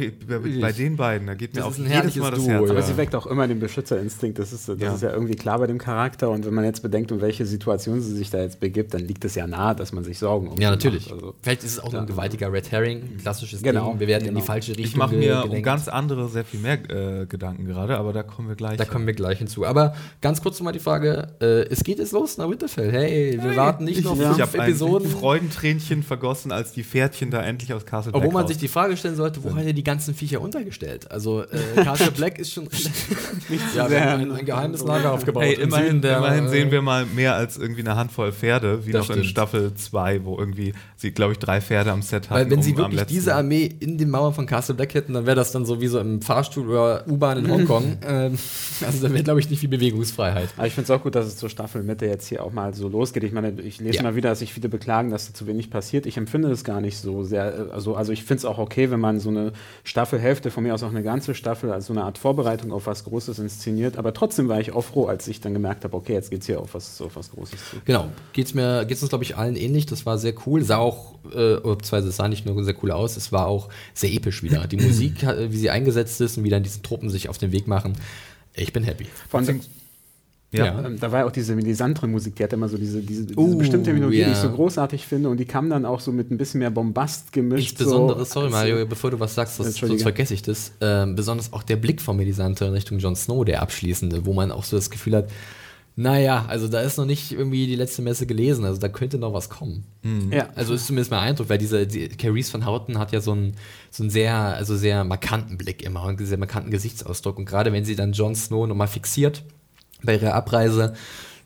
bei, 0.62 0.72
den 0.72 0.96
beiden, 0.96 1.26
da 1.26 1.34
geht 1.34 1.56
mir 1.56 1.66
auch 1.66 1.76
jedes 1.76 2.16
Mal 2.18 2.30
das 2.30 2.40
Duo, 2.40 2.50
Herz. 2.50 2.70
Aber 2.70 2.80
ja. 2.82 2.86
sie 2.86 2.98
weckt 2.98 3.16
auch 3.16 3.26
immer 3.26 3.48
den 3.48 3.60
Beschützerinstinkt. 3.60 4.38
Das, 4.38 4.54
ist, 4.54 4.70
das 4.70 4.80
ja. 4.80 4.94
ist 4.94 5.02
ja 5.02 5.12
irgendwie 5.12 5.36
klar 5.36 5.58
bei 5.58 5.66
dem 5.66 5.80
Charakter. 5.80 6.30
Und 6.30 6.46
wenn 6.46 6.54
man 6.54 6.66
jetzt 6.66 6.84
bedenkt, 6.84 7.12
um 7.12 7.20
welche 7.20 7.48
Situation 7.48 8.00
sie 8.00 8.16
sich 8.16 8.30
da 8.30 8.42
jetzt 8.42 8.60
begibt, 8.60 8.94
dann 8.94 9.07
liegt 9.08 9.24
es 9.26 9.36
ja 9.36 9.48
nahe, 9.48 9.76
dass 9.76 9.92
man 9.94 10.04
sich 10.04 10.20
Sorgen 10.20 10.48
um 10.50 10.60
Ja, 10.60 10.70
natürlich. 10.72 11.12
Also, 11.12 11.34
Vielleicht 11.42 11.64
ist 11.64 11.72
es 11.74 11.80
auch 11.80 11.92
nur 11.92 12.02
ein 12.02 12.08
gewaltiger 12.08 12.52
Red 12.52 12.72
Herring, 12.72 13.02
ein 13.04 13.18
klassisches 13.22 13.62
Genau, 13.64 13.92
Ding. 13.92 14.00
Wir 14.02 14.08
werden 14.08 14.24
in 14.24 14.28
genau. 14.30 14.40
die 14.42 14.46
falsche 14.46 14.72
Richtung 14.72 14.86
Ich 14.86 14.96
mache 14.96 15.16
mir 15.16 15.38
um 15.44 15.50
gelenkt. 15.50 15.66
ganz 15.66 15.88
andere, 15.88 16.28
sehr 16.30 16.44
viel 16.46 16.60
mehr 16.60 16.78
äh, 16.90 17.26
Gedanken 17.26 17.66
gerade, 17.66 17.98
aber 17.98 18.14
da 18.14 18.24
kommen 18.24 18.48
wir 18.50 18.56
gleich. 18.56 18.78
Da 18.78 18.86
kommen 18.86 19.08
wir 19.08 19.14
gleich 19.14 19.40
hinzu. 19.40 19.66
Aber 19.66 19.96
ganz 20.22 20.42
kurz 20.42 20.60
nochmal 20.60 20.74
die 20.74 20.80
Frage: 20.80 21.30
äh, 21.42 21.64
Es 21.70 21.84
geht 21.84 22.00
jetzt 22.00 22.12
los 22.12 22.38
nach 22.38 22.50
Winterfell. 22.50 22.92
Hey, 22.92 23.40
wir 23.42 23.56
warten 23.56 23.86
nicht 23.86 24.00
ich, 24.00 24.06
noch 24.06 24.16
ich 24.16 24.22
fünf 24.26 24.40
habe 24.40 24.60
ein 24.62 24.70
Episoden. 24.70 25.10
Freudentränen 25.10 26.04
vergossen, 26.04 26.52
als 26.52 26.74
die 26.74 26.84
Pferdchen 26.84 27.32
da 27.32 27.42
endlich 27.42 27.74
aus 27.74 27.86
Castle 27.86 28.12
Obwohl 28.14 28.22
Black 28.30 28.34
man 28.34 28.42
raus- 28.44 28.50
sich 28.50 28.58
die 28.58 28.68
Frage 28.68 28.98
stellen 28.98 29.16
sollte, 29.16 29.44
wo 29.44 29.56
hat 29.56 29.66
er 29.66 29.74
die 29.74 29.84
ganzen 29.84 30.14
Viecher 30.14 30.42
untergestellt? 30.42 31.10
Also 31.12 31.44
äh, 31.44 31.48
Castle 31.84 32.12
Black 32.12 32.38
ist 32.40 32.52
schon 32.54 32.68
ja, 33.76 33.90
wir 33.90 34.04
haben 34.04 34.22
ein, 34.22 34.32
ein 34.32 34.46
geheimes 34.46 34.84
Lager 34.84 35.14
aufgebaut. 35.14 35.44
Hey, 35.44 35.54
im 35.54 35.64
immerhin, 35.64 36.02
der, 36.02 36.18
immerhin 36.18 36.46
äh, 36.46 36.50
sehen 36.50 36.72
wir 36.72 36.82
mal 36.82 37.06
mehr 37.06 37.36
als 37.36 37.58
irgendwie 37.58 37.82
eine 37.82 37.96
Handvoll 37.96 38.32
Pferde, 38.32 38.86
wie 38.86 38.92
Das 38.98 39.08
noch 39.10 39.16
in 39.16 39.24
stimmt. 39.24 39.32
Staffel 39.32 39.74
2, 39.74 40.26
wo 40.26 40.38
irgendwie 40.38 40.74
sie, 40.96 41.12
glaube 41.12 41.34
ich, 41.34 41.40
drei 41.40 41.62
Pferde 41.62 41.92
am 41.92 42.02
Set 42.02 42.30
hatten. 42.30 42.34
Weil 42.42 42.50
wenn 42.50 42.62
sie 42.62 42.74
um 42.74 42.78
am 42.82 42.92
wirklich 42.92 43.06
diese 43.08 43.36
Armee 43.36 43.66
in 43.80 43.98
den 43.98 44.10
Mauern 44.10 44.34
von 44.34 44.46
Castle 44.46 44.76
Black 44.76 44.94
hätten, 44.94 45.14
dann 45.14 45.26
wäre 45.26 45.36
das 45.36 45.52
dann 45.52 45.66
so 45.66 45.82
wie 45.82 45.88
so 45.88 46.00
im 46.00 46.22
Fahrstuhl 46.22 46.70
oder 46.70 47.06
U-Bahn 47.08 47.40
in 47.40 47.50
Hongkong. 47.52 47.98
ähm, 48.06 48.38
also 48.86 49.08
da 49.08 49.14
wäre, 49.14 49.24
glaube 49.24 49.40
ich, 49.40 49.50
nicht 49.50 49.60
viel 49.60 49.70
Bewegungsfreiheit. 49.70 50.50
Aber 50.58 50.68
ich 50.68 50.74
finde 50.74 50.92
es 50.92 50.98
auch 51.00 51.04
gut, 51.04 51.16
dass 51.16 51.26
es 51.28 51.38
zur 51.38 51.50
Staffelmitte 51.50 52.06
jetzt 52.06 52.28
hier 52.28 52.44
auch 52.44 52.52
mal 52.52 52.74
so 52.74 52.88
losgeht. 52.88 53.24
Ich 53.24 53.32
meine, 53.32 53.60
ich 53.62 53.80
lese 53.80 53.98
Ja. 53.98 54.04
mal 54.04 54.16
wieder, 54.16 54.30
dass 54.30 54.40
sich 54.40 54.54
viele 54.54 54.70
beklagen, 54.70 55.10
dass 55.12 55.28
da 55.28 55.34
zu 55.34 55.48
wenig 55.48 55.70
passiert. 55.70 56.06
Ich 56.06 56.18
empfinde 56.18 56.50
es 56.52 56.64
gar 56.64 56.82
nicht 56.82 56.98
so 56.98 57.24
sehr. 57.24 57.70
Also, 57.72 57.96
also 57.96 58.12
ich 58.12 58.24
finde 58.24 58.40
es 58.40 58.46
auch 58.46 58.58
okay, 58.58 58.92
wenn 58.92 59.00
man 59.00 59.20
so 59.20 59.30
eine 59.30 59.52
Staffelhälfte, 59.84 60.52
von 60.52 60.64
mir 60.64 60.74
aus 60.74 60.84
auch 60.84 60.90
eine 60.90 61.04
ganze 61.04 61.34
Staffel, 61.36 61.72
als 61.72 61.86
so 61.88 61.94
eine 61.94 62.04
Art 62.04 62.18
Vorbereitung 62.18 62.72
auf 62.72 62.88
was 62.88 63.04
Großes 63.04 63.40
inszeniert. 63.40 63.98
Aber 63.98 64.14
trotzdem 64.14 64.48
war 64.48 64.60
ich 64.60 64.72
auch 64.74 64.82
froh, 64.84 65.06
als 65.06 65.28
ich 65.28 65.42
dann 65.42 65.54
gemerkt 65.54 65.84
habe, 65.84 65.96
okay, 65.96 66.14
jetzt 66.14 66.30
geht 66.30 66.42
es 66.42 66.48
hier 66.48 66.60
auf 66.60 66.74
was, 66.74 67.02
auf 67.02 67.16
was 67.16 67.32
Großes 67.32 67.60
zu. 67.70 67.76
Genau, 67.86 68.08
geht's 68.34 68.54
mir, 68.54 68.86
geht's 68.88 69.02
uns, 69.02 69.10
glaube 69.10 69.24
ich, 69.24 69.38
allen 69.38 69.56
ähnlich. 69.56 69.86
Das 69.86 70.06
war 70.06 70.18
sehr 70.18 70.34
cool. 70.46 70.64
Sah 70.64 70.78
auch, 70.78 71.16
äh, 71.26 71.56
beziehungsweise 71.56 72.10
es 72.10 72.16
sah 72.18 72.28
nicht 72.28 72.46
nur 72.46 72.64
sehr 72.64 72.76
cool 72.82 72.92
aus, 72.92 73.16
es 73.18 73.32
war 73.32 73.48
auch 73.48 73.70
sehr 73.94 74.12
episch 74.12 74.42
wieder. 74.42 74.66
Die 74.68 74.78
Musik, 74.88 75.26
wie 75.50 75.58
sie 75.58 75.70
eingesetzt 75.70 76.20
ist 76.22 76.38
und 76.38 76.44
wie 76.44 76.50
dann 76.50 76.64
diese 76.64 76.82
Truppen 76.82 77.10
sich 77.10 77.30
auf 77.30 77.38
den 77.38 77.52
Weg 77.52 77.68
machen. 77.68 77.94
Ich 78.56 78.74
bin 78.74 78.84
happy. 78.84 79.06
Vor 79.30 79.40
allem, 79.40 79.62
Ja. 80.52 80.66
Ja. 80.66 80.86
ähm, 80.86 80.98
da 81.00 81.12
war 81.12 81.20
ja 81.20 81.26
auch 81.26 81.32
diese 81.32 81.56
Melisandre 81.56 82.08
Musik, 82.08 82.38
die 82.38 82.44
hat 82.44 82.54
immer 82.54 82.70
so 82.70 82.78
diese, 82.78 83.02
diese, 83.02 83.26
diese 83.26 83.38
Uh, 83.38 83.58
bestimmte 83.58 83.94
Melodie, 83.94 84.24
die 84.24 84.32
ich 84.32 84.38
so 84.38 84.50
großartig 84.50 85.06
finde. 85.06 85.30
Und 85.30 85.38
die 85.38 85.46
kam 85.46 85.70
dann 85.70 85.86
auch 85.86 86.00
so 86.00 86.12
mit 86.14 86.32
ein 86.32 86.38
bisschen 86.38 86.60
mehr 86.60 86.72
Bombast 86.72 87.34
gemischt. 87.34 87.72
Insbesondere, 87.72 88.20
so, 88.20 88.26
sorry 88.26 88.50
Mario, 88.50 88.86
bevor 88.86 89.12
du 89.12 89.20
was 89.20 89.36
sagst, 89.36 89.60
das, 89.60 89.76
sonst 89.76 90.02
vergesse 90.02 90.34
ich 90.34 90.42
das. 90.42 90.72
Ähm, 90.80 91.16
besonders 91.16 91.52
auch 91.52 91.64
der 91.64 91.76
Blick 91.76 92.02
von 92.02 92.16
Melisante 92.16 92.66
in 92.66 92.72
Richtung 92.72 93.00
Jon 93.00 93.16
Snow, 93.16 93.44
der 93.44 93.62
abschließende, 93.62 94.26
wo 94.26 94.34
man 94.34 94.52
auch 94.52 94.64
so 94.64 94.78
das 94.78 94.90
Gefühl 94.90 95.18
hat, 95.18 95.30
naja, 96.00 96.46
also 96.48 96.68
da 96.68 96.82
ist 96.82 97.00
noch 97.00 97.08
nicht 97.08 97.32
irgendwie 97.32 97.66
die 97.66 97.76
letzte 97.76 98.04
Messe 98.04 98.28
gelesen, 98.28 98.66
also 98.66 98.80
da 98.80 98.88
könnte 98.88 99.18
noch 99.18 99.34
was 99.34 99.50
kommen. 99.50 99.84
Ja. 100.32 100.48
Also 100.54 100.76
ist 100.76 100.86
zumindest 100.86 101.10
mein 101.10 101.22
Eindruck, 101.22 101.50
weil 101.50 101.58
diese 101.58 101.88
die, 101.88 102.08
Carice 102.10 102.54
van 102.54 102.68
Houten 102.68 103.00
hat 103.00 103.12
ja 103.12 103.20
so 103.20 103.32
einen, 103.32 103.56
so 103.90 104.04
einen 104.04 104.12
sehr, 104.12 104.36
also 104.36 104.78
sehr 104.78 105.04
markanten 105.04 105.58
Blick 105.58 105.82
immer 105.82 106.04
und 106.04 106.20
einen 106.20 106.28
sehr 106.28 106.38
markanten 106.38 106.70
Gesichtsausdruck. 106.70 107.40
Und 107.40 107.46
gerade 107.46 107.74
wenn 107.74 107.84
sie 107.84 107.96
dann 107.96 108.12
Jon 108.12 108.36
Snow 108.36 108.68
nochmal 108.68 108.88
fixiert 108.88 109.42
bei 110.04 110.14
ihrer 110.14 110.36
Abreise, 110.36 110.94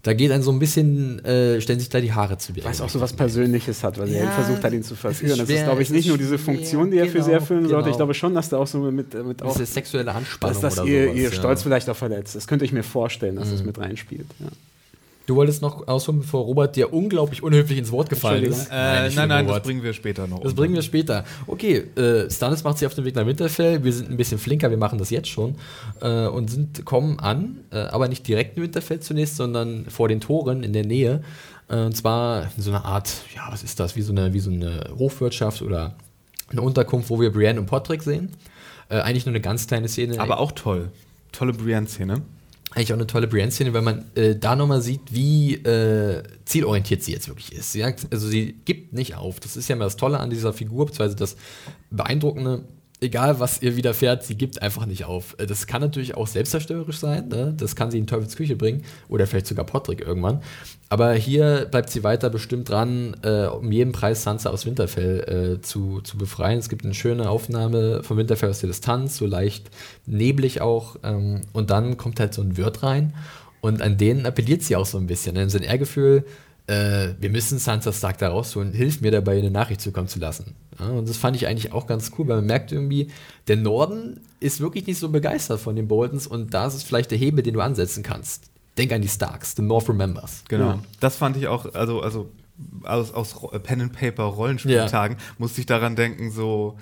da 0.04 0.14
geht 0.14 0.32
dann 0.32 0.42
so 0.42 0.52
ein 0.52 0.58
bisschen, 0.58 1.24
äh, 1.24 1.62
stellen 1.62 1.80
sich 1.80 1.90
da 1.90 2.02
die 2.02 2.12
Haare 2.12 2.38
zu 2.38 2.54
Berge. 2.54 2.66
Weil 2.66 2.74
es 2.74 2.82
auch 2.82 2.90
so 2.90 3.00
was 3.00 3.14
Persönliches 3.14 3.84
hat, 3.84 4.00
weil 4.00 4.10
er 4.10 4.16
Ja, 4.16 4.24
eben 4.24 4.32
versucht 4.32 4.64
hat, 4.64 4.74
ihn 4.74 4.84
zu 4.84 4.96
verführen. 4.96 5.32
ist 5.32 5.40
Das 5.40 5.50
ist, 5.50 5.56
schwer, 5.56 5.66
glaube 5.66 5.82
ich, 5.84 5.90
nicht 5.92 6.08
nur 6.08 6.18
diese 6.18 6.38
schwer, 6.38 6.56
Funktion, 6.56 6.90
die 6.90 6.98
er 6.98 7.06
für 7.06 7.22
sie 7.22 7.30
genau, 7.30 7.40
erfüllen 7.40 7.68
sollte. 7.68 7.90
Ich 7.90 7.94
genau. 7.94 7.98
glaube 7.98 8.14
schon, 8.16 8.34
dass 8.34 8.50
da 8.50 8.58
auch 8.58 8.68
so 8.68 8.80
mit, 8.80 9.14
mit 9.14 9.44
auch, 9.44 9.54
Diese 9.54 9.66
sexuelle 9.66 10.14
Anspannung 10.14 10.60
dass 10.60 10.62
das 10.62 10.80
oder 10.80 10.90
ihr, 10.90 11.04
sowas, 11.04 11.16
ihr 11.18 11.24
ja. 11.24 11.30
Mhm. 11.30 11.34
Stolz 11.34 11.64
vielleicht 11.64 11.90
auch 11.90 11.96
verletzt. 11.96 12.36
Das 12.36 12.48
könnte 12.48 12.66
ich 12.66 12.72
mir 12.72 12.84
vorstellen, 12.84 13.36
dass 13.36 13.52
das 13.52 13.64
mit 13.64 13.78
reinspielt. 13.78 14.26
Ja. 14.40 14.48
Du 15.32 15.38
wolltest 15.38 15.62
noch 15.62 15.88
ausholen, 15.88 16.20
bevor 16.20 16.44
Robert 16.44 16.76
dir 16.76 16.92
unglaublich 16.92 17.42
unhöflich 17.42 17.80
ins 17.80 17.90
Wort 17.90 18.10
gefallen 18.10 18.44
ist. 18.44 18.68
Äh, 18.68 18.74
nein, 18.74 19.12
schlimm, 19.14 19.30
nein, 19.30 19.48
das 19.48 19.62
bringen 19.62 19.82
wir 19.82 19.94
später 19.94 20.28
noch. 20.28 20.42
Das 20.42 20.54
bringen 20.54 20.74
wir 20.74 20.82
später. 20.82 21.24
Okay, 21.48 21.86
äh, 21.96 22.30
Stannis 22.30 22.66
macht 22.66 22.80
sich 22.80 22.86
auf 22.86 22.96
den 22.96 23.06
Weg 23.06 23.16
nach 23.16 23.26
Winterfell. 23.26 23.82
Wir 23.82 23.94
sind 23.94 24.12
ein 24.12 24.18
bisschen 24.18 24.40
flinker, 24.40 24.70
wir 24.72 24.78
machen 24.78 25.00
das 25.00 25.10
jetzt 25.10 25.30
schon. 25.30 25.56
Äh, 26.02 26.28
und 26.28 26.52
sind, 26.52 26.84
kommen 26.84 27.18
an, 27.22 27.60
äh, 27.72 27.78
aber 27.78 28.10
nicht 28.10 28.28
direkt 28.28 28.58
in 28.58 28.64
Winterfell 28.64 29.00
zunächst, 29.00 29.38
sondern 29.38 29.86
vor 29.86 30.10
den 30.10 30.20
Toren 30.20 30.64
in 30.64 30.74
der 30.74 30.86
Nähe. 30.86 31.24
Äh, 31.70 31.86
und 31.86 31.96
zwar 31.96 32.50
in 32.58 32.62
so 32.62 32.72
einer 32.72 32.84
Art, 32.84 33.10
ja, 33.34 33.48
was 33.50 33.64
ist 33.64 33.80
das? 33.80 33.96
Wie 33.96 34.02
so 34.02 34.12
eine, 34.12 34.34
wie 34.34 34.40
so 34.42 34.52
eine 34.52 34.84
Hofwirtschaft 35.00 35.62
oder 35.62 35.96
eine 36.50 36.62
Unterkunft, 36.62 37.10
wo 37.10 37.22
wir 37.22 37.32
Brienne 37.32 37.58
und 37.58 37.68
Podrick 37.68 38.04
sehen. 38.04 38.34
Äh, 38.90 38.98
eigentlich 38.98 39.26
nur 39.26 39.32
eine 39.32 39.40
ganz 39.40 39.66
kleine 39.66 39.88
Szene. 39.88 40.20
Aber 40.20 40.42
auch 40.42 40.52
toll. 40.52 40.90
Tolle 41.32 41.54
Brienne-Szene. 41.54 42.22
Eigentlich 42.72 42.94
auch 42.94 42.98
eine 42.98 43.08
tolle 43.08 43.28
Brienne-Szene, 43.28 43.74
weil 43.74 43.82
man 43.82 44.06
äh, 44.16 44.36
da 44.36 44.56
nochmal 44.56 44.82
sieht, 44.82 45.02
wie 45.14 45.56
äh, 45.56 46.24
zielorientiert 46.46 47.04
sie 47.04 47.12
jetzt 47.12 47.28
wirklich 47.28 47.52
ist. 47.52 47.74
Sie 47.74 47.80
sagt, 47.80 48.08
also 48.12 48.28
sie 48.28 48.54
gibt 48.64 48.94
nicht 48.94 49.16
auf. 49.16 49.40
Das 49.42 49.58
ist 49.58 49.68
ja 49.68 49.76
immer 49.76 49.86
das 49.86 49.98
Tolle 49.98 50.20
an 50.20 50.30
dieser 50.30 50.54
Figur, 50.54 50.86
beziehungsweise 50.86 51.18
das 51.18 51.36
Beeindruckende. 51.90 52.64
Egal, 53.04 53.40
was 53.40 53.64
ihr 53.64 53.76
widerfährt, 53.76 54.24
sie 54.24 54.36
gibt 54.36 54.62
einfach 54.62 54.86
nicht 54.86 55.06
auf. 55.06 55.36
Äh, 55.40 55.48
Das 55.48 55.66
kann 55.66 55.82
natürlich 55.82 56.16
auch 56.16 56.28
selbstzerstörerisch 56.28 57.00
sein. 57.00 57.30
Ne? 57.30 57.52
Das 57.58 57.76
kann 57.76 57.90
sie 57.90 57.98
in 57.98 58.06
Teufels 58.06 58.36
Küche 58.36 58.56
bringen. 58.56 58.84
Oder 59.10 59.26
vielleicht 59.26 59.48
sogar 59.48 59.66
Podrick 59.66 60.02
irgendwann. 60.02 60.42
Aber 60.88 61.14
hier 61.14 61.66
bleibt 61.72 61.90
sie 61.90 62.04
weiter 62.04 62.30
bestimmt 62.30 62.70
dran, 62.70 63.16
äh, 63.24 63.48
um 63.48 63.72
jeden 63.72 63.92
Preis 63.92 64.22
Sansa 64.22 64.52
aus 64.52 64.68
Winterfell 64.68 65.58
äh, 65.58 65.62
zu, 65.64 66.02
zu 66.02 66.16
befreien. 66.16 66.60
Es 66.60 66.70
gibt 66.70 66.86
eine 66.86 66.94
schöne 66.94 67.28
Aufnahme 67.28 68.04
von 68.04 68.18
Winterfell 68.18 68.52
aus 68.52 68.60
der 68.60 68.68
Distanz, 68.68 69.18
so 69.18 69.26
leicht 69.26 69.72
neblig 70.06 70.62
auch. 70.62 70.98
Ähm, 71.02 71.42
und 71.54 71.72
dann 71.72 71.98
kommt 71.98 72.20
halt 72.20 72.36
so 72.36 72.44
ein 72.44 72.56
Wirt 72.56 72.84
rein. 72.84 73.16
Und 73.62 73.82
an 73.82 73.98
den 73.98 74.28
appelliert 74.28 74.62
sie 74.62 74.76
auch 74.76 74.86
so 74.86 75.00
ein 75.00 75.08
bisschen. 75.08 75.34
Dann 75.34 75.50
sein 75.50 75.64
Ehrgefühl, 75.64 76.24
äh, 76.68 77.14
wir 77.20 77.30
müssen 77.30 77.60
Sansa 77.60 77.92
Stark 77.92 78.18
da 78.18 78.30
rausholen, 78.30 78.74
hilf 78.74 79.02
mir 79.02 79.12
dabei, 79.12 79.38
eine 79.38 79.52
Nachricht 79.52 79.82
zukommen 79.82 80.08
zu 80.08 80.20
lassen. 80.20 80.56
Ja, 80.80 80.88
und 80.88 81.10
das 81.10 81.18
fand 81.18 81.36
ich 81.36 81.48
eigentlich 81.48 81.74
auch 81.74 81.88
ganz 81.88 82.12
cool, 82.18 82.28
weil 82.28 82.38
man 82.38 82.46
merkt 82.46 82.72
irgendwie, 82.72 83.08
der 83.48 83.58
Norden 83.58 84.22
ist 84.40 84.60
wirklich 84.60 84.88
nicht 84.88 85.00
so 85.00 85.10
begeistert 85.10 85.60
von 85.60 85.76
den 85.76 85.88
Boltons 85.88 86.28
und 86.28 86.54
da 86.54 86.68
ist 86.68 86.76
es 86.76 86.84
vielleicht 86.84 87.12
der 87.12 87.18
Hebel, 87.18 87.44
den 87.44 87.54
du 87.54 87.62
ansetzen 87.62 88.04
kannst. 88.04 88.50
Denk 88.78 88.92
an 88.94 89.02
die 89.02 89.10
Starks, 89.10 89.56
the 89.56 89.62
North 89.62 89.90
remembers. 89.90 90.44
Genau. 90.48 90.68
Ja. 90.68 90.80
Das 91.00 91.18
fand 91.18 91.36
ich 91.36 91.48
auch, 91.48 91.74
also, 91.74 92.02
also 92.02 92.30
aus, 92.84 93.14
aus 93.14 93.36
Pen 93.64 93.82
and 93.82 93.94
Paper 93.94 94.24
Rollenspieltagen 94.24 95.18
musste 95.38 95.62
ich 95.62 95.66
daran 95.66 95.96
denken, 95.96 96.32
so 96.32 96.78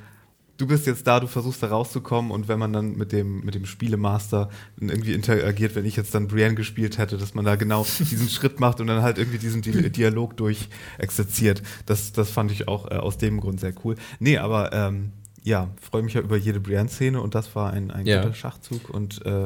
du 0.59 0.67
bist 0.67 0.85
jetzt 0.85 1.07
da, 1.07 1.19
du 1.19 1.25
versuchst 1.27 1.63
da 1.63 1.67
rauszukommen 1.69 2.29
und 2.29 2.47
wenn 2.47 2.59
man 2.59 2.71
dann 2.73 2.95
mit 2.95 3.11
dem, 3.11 3.39
mit 3.43 3.55
dem 3.55 3.65
Spielemaster 3.65 4.49
irgendwie 4.79 5.13
interagiert, 5.13 5.73
wenn 5.73 5.85
ich 5.85 5.95
jetzt 5.95 6.13
dann 6.13 6.27
Brienne 6.27 6.53
gespielt 6.53 6.97
hätte, 6.99 7.17
dass 7.17 7.33
man 7.33 7.45
da 7.45 7.55
genau 7.55 7.83
diesen 7.99 8.29
Schritt 8.29 8.59
macht 8.59 8.79
und 8.81 8.87
dann 8.87 9.01
halt 9.01 9.17
irgendwie 9.17 9.39
diesen 9.39 9.61
Di 9.63 9.89
Dialog 9.91 10.37
durch 10.37 10.69
exerziert. 10.97 11.63
Das, 11.87 12.11
das 12.11 12.29
fand 12.29 12.51
ich 12.51 12.67
auch 12.67 12.91
äh, 12.91 12.95
aus 12.95 13.17
dem 13.17 13.39
Grund 13.39 13.59
sehr 13.59 13.73
cool. 13.83 13.95
Nee, 14.19 14.37
aber 14.37 14.71
ähm, 14.73 15.13
ja, 15.43 15.69
freue 15.81 16.03
mich 16.03 16.13
ja 16.13 16.21
über 16.21 16.35
jede 16.37 16.59
Brienne-Szene 16.59 17.19
und 17.21 17.33
das 17.33 17.55
war 17.55 17.71
ein, 17.73 17.89
ein 17.89 18.05
Ja. 18.05 18.21
guter 18.21 18.35
Schachzug 18.35 18.89
und 18.89 19.25
äh, 19.25 19.45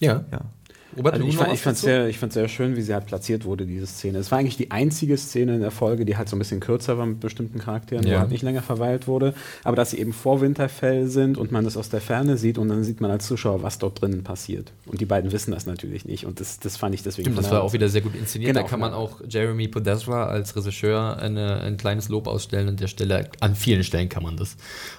Ja. 0.00 0.24
ja. 0.30 0.40
Robert, 0.96 1.14
Also 1.14 1.26
ich, 1.26 1.36
fand, 1.36 1.52
ich 1.52 1.60
fand 1.60 1.76
dazu? 1.76 1.86
sehr, 1.86 2.08
ich 2.08 2.18
sehr 2.18 2.48
schön, 2.48 2.76
wie 2.76 2.82
sie 2.82 2.92
halt 2.94 3.06
platziert 3.06 3.44
wurde, 3.44 3.66
diese 3.66 3.86
Szene. 3.86 4.18
Es 4.18 4.30
war 4.30 4.38
eigentlich 4.38 4.56
die 4.56 4.70
einzige 4.70 5.16
Szene 5.16 5.54
in 5.54 5.60
der 5.60 5.70
Folge, 5.70 6.04
die 6.04 6.16
halt 6.16 6.28
so 6.28 6.36
ein 6.36 6.38
bisschen 6.38 6.60
kürzer 6.60 6.98
war 6.98 7.06
mit 7.06 7.20
bestimmten 7.20 7.58
Charakteren, 7.58 8.06
Ja. 8.06 8.16
wo 8.16 8.18
halt 8.20 8.30
nicht 8.30 8.42
länger 8.42 8.62
verweilt 8.62 9.06
wurde. 9.06 9.34
Aber 9.64 9.76
dass 9.76 9.90
sie 9.90 9.98
eben 9.98 10.12
vor 10.12 10.40
Winterfell 10.40 11.06
sind 11.08 11.38
und 11.38 11.52
man 11.52 11.64
das 11.64 11.76
aus 11.76 11.88
der 11.88 12.00
Ferne 12.00 12.36
sieht 12.36 12.58
und 12.58 12.68
dann 12.68 12.84
sieht 12.84 13.00
man 13.00 13.10
als 13.10 13.26
Zuschauer, 13.26 13.62
was 13.62 13.78
dort 13.78 14.00
drinnen 14.00 14.24
passiert. 14.24 14.72
Und 14.86 15.00
die 15.00 15.06
beiden 15.06 15.32
wissen 15.32 15.52
das 15.52 15.66
natürlich 15.66 16.04
nicht. 16.04 16.26
Und 16.26 16.40
das, 16.40 16.58
das 16.58 16.76
fand 16.76 16.94
ich 16.94 17.02
deswegen. 17.02 17.26
Stimmt, 17.26 17.38
das 17.38 17.50
war 17.50 17.62
auch 17.62 17.72
wieder 17.72 17.88
sehr 17.88 18.00
gut 18.00 18.14
inszeniert. 18.14 18.50
Genau, 18.54 18.62
da 18.62 18.68
kann 18.68 18.80
man 18.80 18.90
genau. 18.90 19.02
auch 19.02 19.20
Jeremy 19.28 19.68
Podesra 19.68 20.26
als 20.26 20.56
Regisseur 20.56 21.18
eine, 21.18 21.60
ein 21.60 21.76
kleines 21.76 22.08
Lob 22.08 22.26
ausstellen 22.26 22.68
an 22.68 22.76
der 22.76 22.88
Stelle. 22.88 23.28
An 23.40 23.54
vielen 23.54 23.84
Stellen 23.84 24.08
kann 24.08 24.22
man 24.22 24.36
das. 24.36 24.56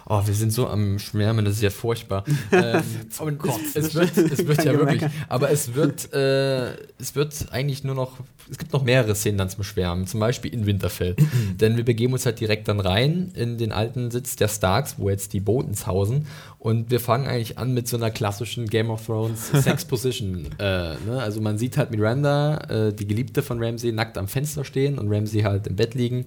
Oh, 0.07 0.21
wir 0.25 0.33
sind 0.33 0.53
so 0.53 0.67
am 0.67 0.99
Schwärmen, 0.99 1.45
das 1.45 1.55
ist 1.55 1.61
ja 1.61 1.69
furchtbar. 1.69 2.23
ähm, 2.51 2.81
aber 3.17 3.31
es, 3.75 3.75
es 3.75 3.95
wird, 3.95 4.17
es 4.17 4.47
wird 4.47 4.63
ja 4.63 4.73
wirklich. 4.73 5.03
Aber 5.27 5.49
es 5.49 5.73
wird, 5.75 5.80
äh, 6.13 6.73
es 6.99 7.15
wird 7.15 7.47
eigentlich 7.51 7.83
nur 7.83 7.95
noch. 7.95 8.19
Es 8.49 8.57
gibt 8.57 8.73
noch 8.73 8.83
mehrere 8.83 9.15
Szenen 9.15 9.37
dann 9.37 9.49
zum 9.49 9.63
Schwärmen, 9.63 10.07
zum 10.07 10.19
Beispiel 10.19 10.53
in 10.53 10.65
Winterfell. 10.65 11.15
Denn 11.61 11.77
wir 11.77 11.85
begeben 11.85 12.13
uns 12.13 12.25
halt 12.25 12.39
direkt 12.39 12.67
dann 12.67 12.79
rein 12.79 13.31
in 13.33 13.57
den 13.57 13.71
alten 13.71 14.11
Sitz 14.11 14.35
der 14.35 14.49
Starks, 14.49 14.95
wo 14.97 15.09
jetzt 15.09 15.33
die 15.33 15.39
Botens 15.39 15.87
hausen. 15.87 16.27
Und 16.59 16.91
wir 16.91 16.99
fangen 16.99 17.27
eigentlich 17.27 17.57
an 17.57 17.73
mit 17.73 17.87
so 17.87 17.97
einer 17.97 18.11
klassischen 18.11 18.67
Game 18.67 18.89
of 18.89 19.05
Thrones 19.05 19.51
Sex 19.53 19.85
Position. 19.85 20.47
äh, 20.59 20.95
ne? 21.07 21.19
Also 21.19 21.41
man 21.41 21.57
sieht 21.57 21.77
halt 21.77 21.91
Miranda, 21.91 22.57
äh, 22.69 22.93
die 22.93 23.07
Geliebte 23.07 23.41
von 23.41 23.63
Ramsay, 23.63 23.91
nackt 23.91 24.17
am 24.17 24.27
Fenster 24.27 24.63
stehen 24.63 24.99
und 24.99 25.11
Ramsay 25.11 25.41
halt 25.41 25.67
im 25.67 25.75
Bett 25.75 25.95
liegen. 25.95 26.25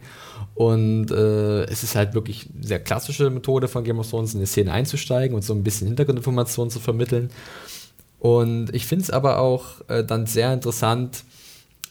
Und 0.54 1.10
äh, 1.10 1.64
es 1.64 1.82
ist 1.82 1.94
halt 1.94 2.14
wirklich 2.14 2.48
eine 2.54 2.66
sehr 2.66 2.80
klassische 2.80 3.30
Methode 3.30 3.68
von 3.68 3.84
Game 3.84 3.98
of 3.98 4.08
Thrones, 4.08 4.34
in 4.34 4.40
die 4.40 4.46
Szene 4.46 4.72
einzusteigen 4.72 5.34
und 5.34 5.42
so 5.42 5.54
ein 5.54 5.62
bisschen 5.62 5.86
Hintergrundinformationen 5.88 6.70
zu 6.70 6.80
vermitteln. 6.80 7.30
Und 8.24 8.74
ich 8.74 8.86
finde 8.86 9.02
es 9.02 9.10
aber 9.10 9.38
auch 9.38 9.86
äh, 9.88 10.02
dann 10.02 10.24
sehr 10.24 10.50
interessant, 10.54 11.24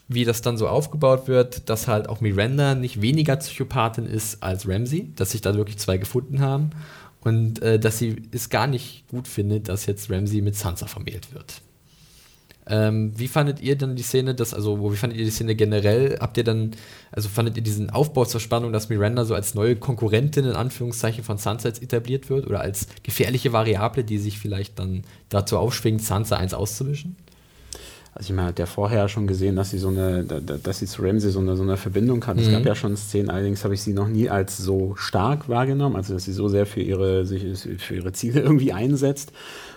wie 0.07 0.25
das 0.25 0.41
dann 0.41 0.57
so 0.57 0.67
aufgebaut 0.67 1.27
wird, 1.27 1.69
dass 1.69 1.87
halt 1.87 2.09
auch 2.09 2.21
Miranda 2.21 2.73
nicht 2.73 3.03
weniger 3.03 3.35
Psychopathin 3.35 4.07
ist 4.07 4.41
als 4.41 4.67
Ramsey, 4.67 5.11
dass 5.15 5.29
sich 5.29 5.41
da 5.41 5.53
wirklich 5.53 5.77
zwei 5.77 5.97
gefunden 5.97 6.39
haben 6.39 6.71
und 7.21 7.61
äh, 7.61 7.77
dass 7.77 7.99
sie 7.99 8.15
es 8.31 8.49
gar 8.49 8.65
nicht 8.65 9.07
gut 9.09 9.27
findet, 9.27 9.69
dass 9.69 9.85
jetzt 9.85 10.09
Ramsey 10.09 10.41
mit 10.41 10.55
Sansa 10.55 10.87
vermählt 10.87 11.31
wird. 11.35 11.61
Ähm, 12.67 13.11
wie 13.15 13.27
fandet 13.27 13.61
ihr 13.61 13.77
dann 13.77 13.95
die 13.95 14.03
Szene, 14.03 14.35
das, 14.35 14.53
also 14.53 14.91
wie 14.91 14.95
fandet 14.95 15.19
ihr 15.19 15.25
die 15.25 15.31
Szene 15.31 15.55
generell? 15.55 16.17
Habt 16.19 16.37
ihr 16.37 16.43
dann, 16.43 16.71
also 17.11 17.27
fandet 17.27 17.57
ihr 17.57 17.63
diesen 17.63 17.89
Aufbau 17.89 18.25
zur 18.25 18.39
Spannung, 18.39 18.71
dass 18.71 18.89
Miranda 18.89 19.25
so 19.25 19.35
als 19.35 19.53
neue 19.53 19.75
Konkurrentin 19.75 20.45
in 20.45 20.53
Anführungszeichen 20.53 21.23
von 21.23 21.37
Sansa 21.37 21.67
jetzt 21.67 21.83
etabliert 21.83 22.29
wird 22.29 22.47
oder 22.47 22.61
als 22.61 22.87
gefährliche 23.03 23.51
Variable, 23.51 24.03
die 24.03 24.17
sich 24.17 24.39
vielleicht 24.39 24.79
dann 24.79 25.03
dazu 25.29 25.57
aufschwingt, 25.57 26.01
Sansa 26.01 26.37
eins 26.37 26.53
auszuwischen? 26.53 27.17
Also 28.15 28.29
ich 28.29 28.35
meine, 28.35 28.49
hat 28.49 28.59
ja 28.59 28.67
vorher 28.67 29.09
schon 29.09 29.25
gesehen, 29.25 29.55
dass 29.55 29.71
sie 29.71 29.79
so 29.79 29.87
eine, 29.87 30.23
dass 30.23 30.79
sie 30.79 30.85
zu 30.85 31.01
Ramsey 31.01 31.31
so 31.31 31.39
eine, 31.39 31.55
so 31.55 31.63
eine 31.63 31.77
Verbindung 31.77 32.25
hat. 32.27 32.37
Mhm. 32.37 32.43
Es 32.43 32.51
gab 32.51 32.63
ja 32.63 32.75
schon 32.75 32.95
Szenen, 32.95 33.31
allerdings 33.31 33.63
habe 33.63 33.73
ich 33.73 33.81
sie 33.81 33.93
noch 33.93 34.07
nie 34.07 34.29
als 34.29 34.57
so 34.57 34.95
stark 34.95 35.49
wahrgenommen, 35.49 35.95
also 35.95 36.13
dass 36.13 36.25
sie 36.25 36.33
so 36.33 36.47
sehr 36.47 36.67
für 36.67 36.81
ihre, 36.81 37.25
sich, 37.25 37.43
für 37.79 37.95
ihre 37.95 38.13
Ziele 38.13 38.41
irgendwie 38.41 38.71
einsetzt. 38.71 39.31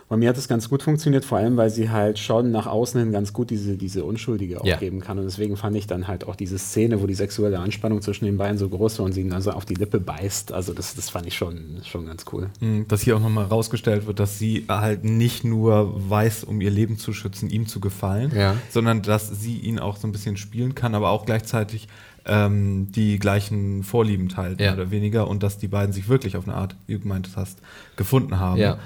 Bei 0.09 0.17
mir 0.17 0.29
hat 0.29 0.39
es 0.39 0.47
ganz 0.47 0.69
gut 0.69 0.85
funktioniert, 0.85 1.25
vor 1.25 1.39
allem, 1.39 1.57
weil 1.57 1.69
sie 1.69 1.91
halt 1.91 2.21
schon 2.21 2.53
nach 2.53 2.67
außen 2.67 3.01
hin 3.01 3.11
ganz 3.11 3.33
gut 3.33 3.51
diese, 3.51 3.77
diese 3.77 4.05
Unschuldige 4.05 4.61
auch 4.61 4.79
geben 4.79 5.01
kann. 5.01 5.19
Und 5.19 5.25
deswegen 5.25 5.57
fand 5.57 5.77
ich 5.77 5.89
dann 5.89 6.07
halt 6.07 6.29
auch 6.29 6.37
diese 6.37 6.59
Szene, 6.59 7.03
wo 7.03 7.09
die 7.09 7.15
sexuelle 7.15 7.59
Anspannung 7.59 8.01
zwischen 8.03 8.25
den 8.25 8.37
beiden 8.37 8.57
so 8.57 8.69
groß 8.69 9.01
war 9.01 9.07
und 9.07 9.13
sie 9.13 9.23
ihn 9.23 9.33
also 9.33 9.51
auf 9.51 9.65
die 9.65 9.75
Lippe 9.75 9.99
beißt. 9.99 10.53
Also 10.53 10.75
das, 10.75 10.95
das 10.95 11.11
fand 11.11 11.27
ich 11.27 11.35
schon, 11.35 11.81
schon 11.85 12.07
ganz 12.07 12.25
cool. 12.33 12.51
Mhm, 12.61 12.87
dass 12.87 13.03
hier 13.03 13.17
auch 13.17 13.21
nochmal 13.21 13.47
rausgestellt 13.47 14.07
wird, 14.07 14.21
dass 14.21 14.39
sie 14.39 14.65
halt 14.69 15.03
nicht 15.03 15.43
nur 15.43 15.93
weiß, 16.09 16.45
um 16.45 16.61
ihr 16.61 16.71
Leben 16.71 16.99
zu 16.99 17.13
schützen, 17.13 17.51
ihm 17.51 17.67
zu 17.67 17.81
gefallen, 17.81 18.31
ja. 18.33 18.57
sondern 18.71 19.03
dass 19.03 19.29
sie 19.29 19.59
ihn 19.59 19.81
auch 19.81 19.97
so 19.97 20.07
ein 20.07 20.13
bisschen 20.13 20.37
spielen 20.37 20.77
kann, 20.77 20.95
aber 20.95 21.11
auch 21.11 21.27
gleichzeitig 21.27 21.89
ähm, 22.27 22.89
die 22.93 23.19
gleichen 23.19 23.83
Vorlieben 23.83 24.29
teilt, 24.29 24.61
ja. 24.61 24.73
mehr 24.73 24.83
oder 24.83 24.91
weniger, 24.91 25.29
und 25.29 25.43
dass 25.43 25.59
die 25.59 25.69
beiden 25.69 25.93
sich 25.93 26.09
wirklich 26.09 26.37
auf 26.37 26.47
eine 26.47 26.57
Art, 26.57 26.77
wie 26.87 26.95
du 26.95 27.01
gemeint 27.01 27.31
hast, 27.37 27.59
gefunden 27.97 28.39
haben. 28.39 28.61
Ja. 28.61 28.79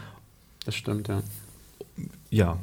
Das 0.64 0.74
stimmt, 0.74 1.08
ja. 1.08 1.22
Ja. 2.30 2.58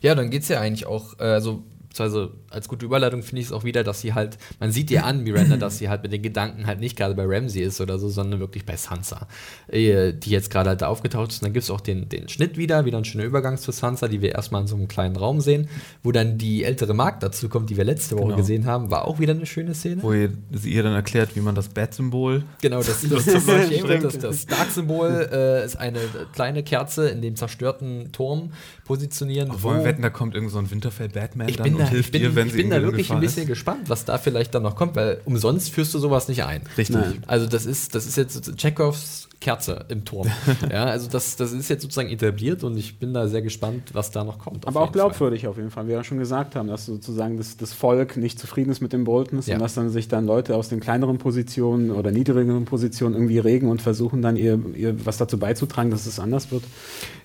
Ja, 0.00 0.14
dann 0.14 0.30
geht 0.30 0.42
es 0.42 0.48
ja 0.48 0.60
eigentlich 0.60 0.86
auch, 0.86 1.18
äh, 1.18 1.24
also 1.24 1.62
beziehungsweise 1.92 2.32
als 2.50 2.68
gute 2.68 2.86
Überleitung 2.86 3.22
finde 3.22 3.40
ich 3.40 3.46
es 3.48 3.52
auch 3.52 3.64
wieder, 3.64 3.84
dass 3.84 4.00
sie 4.00 4.14
halt, 4.14 4.38
man 4.60 4.72
sieht 4.72 4.90
ihr 4.90 5.04
an, 5.04 5.22
Miranda, 5.22 5.56
dass 5.56 5.78
sie 5.78 5.88
halt 5.88 6.02
mit 6.02 6.12
den 6.12 6.22
Gedanken 6.22 6.66
halt 6.66 6.80
nicht 6.80 6.96
gerade 6.96 7.14
bei 7.14 7.24
Ramsey 7.26 7.62
ist 7.62 7.80
oder 7.80 7.98
so, 7.98 8.08
sondern 8.08 8.40
wirklich 8.40 8.64
bei 8.64 8.76
Sansa, 8.76 9.26
äh, 9.68 10.12
die 10.12 10.30
jetzt 10.30 10.50
gerade 10.50 10.70
halt 10.70 10.82
da 10.82 10.88
aufgetaucht 10.88 11.30
ist. 11.30 11.42
Und 11.42 11.46
dann 11.46 11.52
gibt 11.52 11.64
es 11.64 11.70
auch 11.70 11.80
den, 11.80 12.08
den 12.08 12.28
Schnitt 12.28 12.56
wieder, 12.56 12.84
wieder 12.84 12.98
ein 12.98 13.04
schöner 13.04 13.24
Übergang 13.24 13.58
zu 13.58 13.72
Sansa, 13.72 14.08
die 14.08 14.22
wir 14.22 14.32
erstmal 14.32 14.62
in 14.62 14.66
so 14.66 14.76
einem 14.76 14.88
kleinen 14.88 15.16
Raum 15.16 15.40
sehen, 15.40 15.68
wo 16.02 16.12
dann 16.12 16.38
die 16.38 16.64
ältere 16.64 16.94
Magd 16.94 17.22
dazu 17.22 17.48
kommt, 17.48 17.70
die 17.70 17.76
wir 17.76 17.84
letzte 17.84 18.16
Woche 18.16 18.24
genau. 18.24 18.36
gesehen 18.36 18.66
haben, 18.66 18.90
war 18.90 19.06
auch 19.06 19.18
wieder 19.18 19.34
eine 19.34 19.46
schöne 19.46 19.74
Szene. 19.74 20.02
Wo 20.02 20.12
ihr, 20.12 20.32
sie 20.50 20.72
ihr 20.72 20.82
dann 20.82 20.94
erklärt, 20.94 21.36
wie 21.36 21.40
man 21.40 21.54
das 21.54 21.68
Bat-Symbol. 21.68 22.44
Genau, 22.60 22.78
das, 22.78 23.02
das, 23.08 23.24
das, 23.24 23.46
das, 23.46 24.18
das 24.18 24.46
Dark-Symbol 24.46 25.28
äh, 25.32 25.64
ist 25.64 25.76
eine 25.76 26.00
kleine 26.32 26.62
Kerze 26.62 27.08
in 27.08 27.22
dem 27.22 27.36
zerstörten 27.36 28.12
Turm 28.12 28.52
positionieren. 28.84 29.50
Wollen 29.62 29.78
wir 29.78 29.84
wetten, 29.84 30.02
da 30.02 30.10
kommt 30.10 30.34
irgend 30.34 30.50
so 30.50 30.58
ein 30.58 30.70
Winterfell-Batman 30.70 31.48
dann 31.56 31.81
und 31.82 31.90
hilft 31.90 32.12
bin, 32.12 32.22
dir, 32.22 32.34
wenn 32.34 32.48
ich 32.48 32.54
bin 32.54 32.70
da 32.70 32.82
wirklich 32.82 33.10
ein 33.10 33.20
bisschen 33.20 33.42
ist. 33.42 33.48
gespannt, 33.48 33.88
was 33.88 34.04
da 34.04 34.18
vielleicht 34.18 34.54
dann 34.54 34.62
noch 34.62 34.76
kommt, 34.76 34.96
weil 34.96 35.20
umsonst 35.24 35.70
führst 35.70 35.94
du 35.94 35.98
sowas 35.98 36.28
nicht 36.28 36.44
ein. 36.44 36.62
Richtig. 36.76 36.96
Nein. 36.96 37.22
Also 37.26 37.46
das 37.46 37.66
ist, 37.66 37.94
das 37.94 38.06
ist 38.06 38.16
jetzt 38.16 38.56
Chekhovs 38.56 39.28
Kerze 39.42 39.84
im 39.88 40.04
Turm. 40.04 40.28
ja, 40.70 40.84
also 40.84 41.08
das, 41.10 41.36
das 41.36 41.52
ist 41.52 41.68
jetzt 41.68 41.82
sozusagen 41.82 42.08
etabliert 42.08 42.64
und 42.64 42.78
ich 42.78 42.98
bin 42.98 43.12
da 43.12 43.26
sehr 43.26 43.42
gespannt, 43.42 43.90
was 43.92 44.10
da 44.10 44.24
noch 44.24 44.38
kommt. 44.38 44.66
Aber 44.66 44.80
auch 44.80 44.92
glaubwürdig 44.92 45.42
Fall. 45.42 45.50
auf 45.50 45.56
jeden 45.56 45.70
Fall, 45.70 45.84
wie 45.84 45.88
wir 45.88 45.96
ja 45.96 46.04
schon 46.04 46.18
gesagt 46.18 46.54
haben, 46.56 46.68
dass 46.68 46.86
sozusagen 46.86 47.36
das, 47.36 47.56
das 47.56 47.72
Volk 47.72 48.16
nicht 48.16 48.38
zufrieden 48.38 48.70
ist 48.70 48.80
mit 48.80 48.92
den 48.92 49.04
Boltons 49.04 49.48
ja. 49.48 49.56
und 49.56 49.60
dass 49.60 49.74
dann 49.74 49.90
sich 49.90 50.08
dann 50.08 50.26
Leute 50.26 50.56
aus 50.56 50.68
den 50.68 50.80
kleineren 50.80 51.18
Positionen 51.18 51.90
oder 51.90 52.12
niedrigeren 52.12 52.64
Positionen 52.64 53.14
irgendwie 53.14 53.40
regen 53.40 53.68
und 53.68 53.82
versuchen 53.82 54.22
dann 54.22 54.36
ihr, 54.36 54.58
ihr 54.74 55.04
was 55.04 55.18
dazu 55.18 55.38
beizutragen, 55.38 55.90
dass 55.90 56.06
es 56.06 56.20
anders 56.20 56.52
wird. 56.52 56.62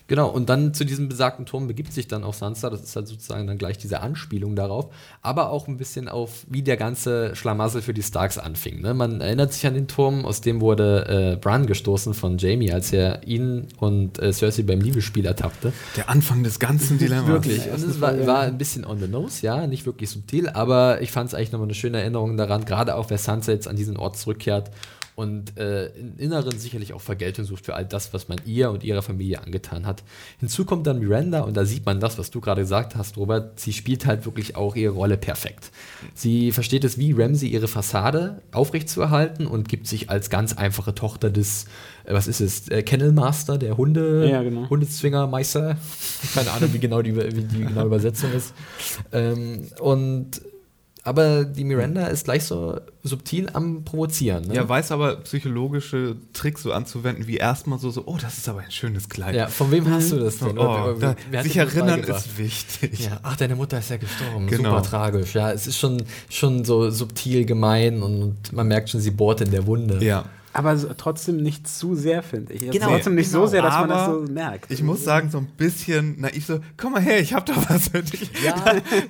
Genau, 0.08 0.30
und 0.30 0.49
dann 0.49 0.74
zu 0.74 0.86
diesem 0.86 1.10
besagten 1.10 1.45
Turm 1.45 1.68
begibt 1.68 1.91
sich 1.91 2.08
dann 2.08 2.24
auch 2.24 2.34
Sansa. 2.34 2.70
Das 2.70 2.82
ist 2.82 2.95
halt 2.95 3.08
sozusagen 3.08 3.45
dann 3.45 3.58
gleich 3.58 3.78
diese 3.78 3.99
Anspielung 3.99 4.55
darauf. 4.55 4.88
Aber 5.22 5.49
auch 5.49 5.68
ein 5.68 5.78
bisschen 5.78 6.08
auf, 6.08 6.45
wie 6.49 6.62
der 6.62 6.78
ganze 6.78 7.36
Schlamassel 7.36 7.82
für 7.82 7.93
die 7.93 8.03
Starks 8.03 8.38
anfing. 8.38 8.82
Ne? 8.82 8.93
Man 8.93 9.20
erinnert 9.20 9.51
sich 9.51 9.68
an 9.68 9.74
den 9.74 9.88
Turm, 9.88 10.26
aus 10.26 10.39
dem 10.39 10.62
wurde 10.62 11.34
äh, 11.34 11.36
Bran 11.36 11.68
gestoßen 11.68 12.14
von 12.14 12.38
Jamie, 12.38 12.72
als 12.72 12.93
er 12.93 13.28
ihn 13.28 13.68
und 13.78 14.18
äh, 14.20 14.32
Cersei 14.32 14.64
beim 14.64 14.80
Liebesspiel 14.80 15.26
ertappte. 15.26 15.74
Der 15.97 16.10
Anfang 16.10 16.43
des 16.43 16.60
ganzen 16.60 16.97
Dilemmas. 16.99 17.28
wirklich. 17.28 17.70
Und 17.70 17.84
es 17.84 17.99
war, 17.99 18.26
war, 18.26 18.41
ein 18.41 18.58
bisschen 18.58 18.86
on 18.86 18.99
the 18.99 19.08
nose, 19.08 19.45
ja, 19.45 19.68
nicht 19.68 19.86
wirklich 19.86 20.10
subtil, 20.10 20.47
aber 20.49 21.01
ich 21.01 21.12
fand 21.12 21.30
es 21.30 21.34
eigentlich 21.34 21.51
nochmal 21.51 21.68
eine 21.68 21.76
schöne 21.76 21.99
Erinnerung 21.99 22.38
daran, 22.38 22.64
gerade 22.64 22.95
auch, 22.95 23.10
wer 23.10 23.18
Sansa 23.18 23.51
jetzt 23.51 23.68
an 23.68 23.76
diesen 23.76 23.97
Ort 23.97 24.18
zurückkehrt 24.18 24.72
und 25.18 25.57
äh, 25.57 25.88
im 25.97 26.15
Inneren 26.20 26.59
sicherlich 26.59 26.93
auch 26.93 27.01
Vergeltung 27.01 27.43
sucht 27.43 27.65
für 27.65 27.74
all 27.74 27.86
das, 27.86 28.13
was 28.13 28.28
man 28.28 28.38
ihr 28.45 28.70
und 28.70 28.84
ihrer 28.84 29.01
Familie 29.01 29.41
angetan 29.41 29.88
hat. 29.88 30.03
Hinzu 30.39 30.63
kommt 30.63 30.86
dann 30.86 30.99
Miranda 30.99 31.41
und 31.41 31.57
da 31.57 31.65
sieht 31.65 31.88
man 31.88 31.99
das, 31.99 32.20
was 32.20 32.30
du 32.30 32.39
gerade 32.39 32.61
gesagt 32.61 32.95
hast, 32.95 33.18
Robert. 33.18 33.59
Sie 33.59 33.74
spielt 33.74 34.05
halt 34.05 34.26
wirklich 34.26 34.55
auch 34.55 34.76
ihre 34.76 34.93
Rolle 34.93 35.18
perfekt. 35.18 35.72
Sie 36.13 36.51
versteht 36.51 36.84
es 36.84 36.99
wie 36.99 37.13
Ramsey, 37.13 37.49
ihre 37.49 37.68
Fassade 37.68 38.43
aufrechtzuerhalten 38.51 39.47
und 39.47 39.70
gibt 39.70 39.88
sich 39.88 40.11
als 40.11 40.30
ganz 40.30 40.53
einfache 40.53 40.93
Tochter 40.93 41.32
des, 41.32 41.65
äh, 42.03 42.13
was 42.13 42.28
ist 42.28 42.39
es, 42.39 42.70
äh, 42.70 42.84
Kennel 42.84 43.11
Master, 43.11 43.57
der 43.57 43.76
Hunde, 43.76 44.30
ja, 44.30 44.43
genau. 44.43 44.70
Hundezwingermeister. 44.70 45.78
Keine 46.36 46.51
Ahnung, 46.51 46.72
wie 46.74 46.80
genau 46.80 47.01
die, 47.01 47.15
wie 47.15 47.41
die 47.41 47.65
genaue 47.65 47.88
Übersetzung 47.88 48.32
ist. 48.34 48.53
Ähm, 49.11 49.68
und 49.80 50.41
aber 51.08 51.45
die 51.45 51.64
Miranda 51.64 52.08
ist 52.08 52.26
gleich 52.26 52.43
so 52.43 52.82
subtil 53.01 53.49
am 53.53 53.86
Provozieren. 53.86 54.47
Ne? 54.47 54.55
Ja, 54.55 54.68
weiß 54.68 54.91
aber 54.91 55.16
psychologische 55.22 56.18
Tricks 56.34 56.64
so 56.64 56.74
anzuwenden, 56.74 57.28
wie 57.28 57.38
erstmal 57.38 57.80
so, 57.80 57.89
so, 57.89 58.03
oh, 58.05 58.18
das 58.22 58.38
ist 58.38 58.49
aber 58.49 58.60
ein 58.60 58.72
schönes 58.72 59.08
Kleid. 59.08 59.34
Ja, 59.34 59.47
von 59.47 59.72
wem 59.72 59.89
hast 59.89 60.12
du 60.12 60.20
das 60.20 60.39
denn? 60.39 60.58
Oh, 60.58 60.95
da, 60.99 61.16
sich 61.43 61.55
erinnern 61.55 62.01
ist 62.01 62.38
wichtig. 62.38 63.05
Ja, 63.05 63.20
ach, 63.24 63.38
deine 63.38 63.55
Mutter 63.55 63.80
ist 63.80 63.89
ja 63.89 63.95
gestorben. 63.95 64.47
Genau. 64.47 64.72
Super 64.72 64.84
tragisch. 64.84 65.34
Ja, 65.34 65.51
es 65.51 65.66
ist 65.66 65.78
schon, 65.78 66.03
schon 66.30 66.66
so 66.66 66.89
subtil 66.89 67.45
gemein 67.45 68.03
und 68.03 68.51
man 68.51 68.68
merkt 68.68 68.89
schon, 68.89 68.99
sie 68.99 69.12
bohrt 69.12 69.39
in 69.39 69.51
der 69.51 69.66
Wunde. 69.66 70.03
Ja 70.03 70.26
aber 70.58 70.76
trotzdem 70.97 71.38
nicht 71.38 71.68
zu 71.68 71.93
sehr, 71.93 72.24
finde 72.24 72.53
ich. 72.53 72.72
Genau, 72.72 72.88
trotzdem 72.88 73.14
nicht 73.14 73.32
genau. 73.32 73.45
so 73.45 73.51
sehr, 73.51 73.62
dass 73.62 73.76
aber 73.76 73.88
man 73.88 73.97
das 73.97 74.28
so 74.28 74.34
merkt. 74.34 74.72
Ich 74.72 74.82
muss 74.82 75.03
sagen, 75.03 75.30
so 75.30 75.38
ein 75.38 75.45
bisschen 75.45 76.20
naiv 76.20 76.47
so, 76.47 76.60
komm 76.78 76.93
mal 76.93 77.01
her, 77.01 77.20
ich 77.20 77.36
hab 77.36 77.45
doch 77.45 77.70
was 77.70 77.89
für 77.89 78.01
dich. 78.01 78.32
Ja. 78.43 78.55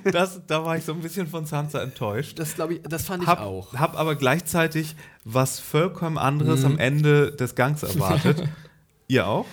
Das, 0.12 0.42
da 0.46 0.64
war 0.64 0.76
ich 0.76 0.84
so 0.84 0.92
ein 0.92 1.00
bisschen 1.00 1.26
von 1.26 1.46
Sansa 1.46 1.82
enttäuscht. 1.82 2.38
Das 2.38 2.54
glaube 2.54 2.74
ich, 2.74 2.82
das 2.82 3.04
fand 3.04 3.22
ich 3.22 3.28
hab, 3.28 3.40
auch. 3.40 3.72
Hab 3.74 3.98
aber 3.98 4.14
gleichzeitig 4.16 4.94
was 5.24 5.58
vollkommen 5.58 6.18
anderes 6.18 6.60
mhm. 6.60 6.66
am 6.66 6.78
Ende 6.78 7.32
des 7.32 7.54
Gangs 7.54 7.82
erwartet. 7.82 8.44
Ihr 9.08 9.26
auch? 9.26 9.46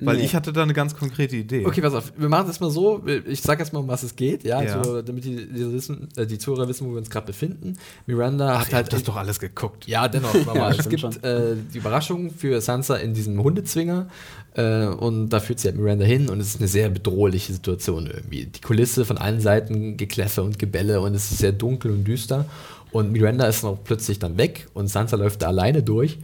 Weil 0.00 0.18
nee. 0.18 0.24
ich 0.24 0.34
hatte 0.36 0.52
da 0.52 0.62
eine 0.62 0.74
ganz 0.74 0.94
konkrete 0.94 1.34
Idee. 1.34 1.66
Okay, 1.66 1.80
pass 1.80 1.92
auf. 1.92 2.12
Wir 2.16 2.28
machen 2.28 2.46
das 2.46 2.60
mal 2.60 2.70
so. 2.70 3.02
Ich 3.26 3.42
sag 3.42 3.58
jetzt 3.58 3.72
mal, 3.72 3.80
um 3.80 3.88
was 3.88 4.04
es 4.04 4.14
geht, 4.14 4.44
ja, 4.44 4.62
ja. 4.62 4.78
Also, 4.78 5.02
damit 5.02 5.24
die, 5.24 5.48
die, 5.52 5.72
wissen, 5.72 6.08
äh, 6.16 6.24
die 6.24 6.38
Zuhörer 6.38 6.68
wissen, 6.68 6.86
wo 6.86 6.92
wir 6.92 6.98
uns 6.98 7.10
gerade 7.10 7.26
befinden. 7.26 7.74
Miranda 8.06 8.54
Ach, 8.54 8.66
hat 8.66 8.72
halt. 8.72 8.92
das 8.92 9.02
doch 9.02 9.16
alles 9.16 9.40
geguckt. 9.40 9.88
Ja, 9.88 10.06
dennoch. 10.06 10.32
ja, 10.54 10.70
es 10.70 10.88
gibt 10.88 11.02
äh, 11.24 11.56
die 11.74 11.78
Überraschung 11.78 12.30
für 12.30 12.60
Sansa 12.60 12.94
in 12.96 13.12
diesem 13.12 13.42
Hundezwinger. 13.42 14.06
Äh, 14.54 14.86
und 14.86 15.30
da 15.30 15.40
führt 15.40 15.58
sie 15.58 15.68
halt 15.68 15.76
Miranda 15.76 16.04
hin 16.04 16.28
und 16.28 16.38
es 16.40 16.48
ist 16.50 16.60
eine 16.60 16.68
sehr 16.68 16.90
bedrohliche 16.90 17.52
Situation 17.52 18.06
irgendwie. 18.06 18.46
Die 18.46 18.60
Kulisse 18.60 19.04
von 19.04 19.18
allen 19.18 19.40
Seiten, 19.40 19.96
Gekläffe 19.96 20.44
und 20.44 20.60
Gebälle 20.60 21.00
und 21.00 21.14
es 21.14 21.30
ist 21.32 21.38
sehr 21.38 21.52
dunkel 21.52 21.90
und 21.90 22.04
düster. 22.04 22.44
Und 22.92 23.10
Miranda 23.10 23.46
ist 23.46 23.64
noch 23.64 23.82
plötzlich 23.82 24.20
dann 24.20 24.36
weg 24.38 24.68
und 24.74 24.86
Sansa 24.86 25.16
läuft 25.16 25.42
da 25.42 25.48
alleine 25.48 25.82
durch. 25.82 26.18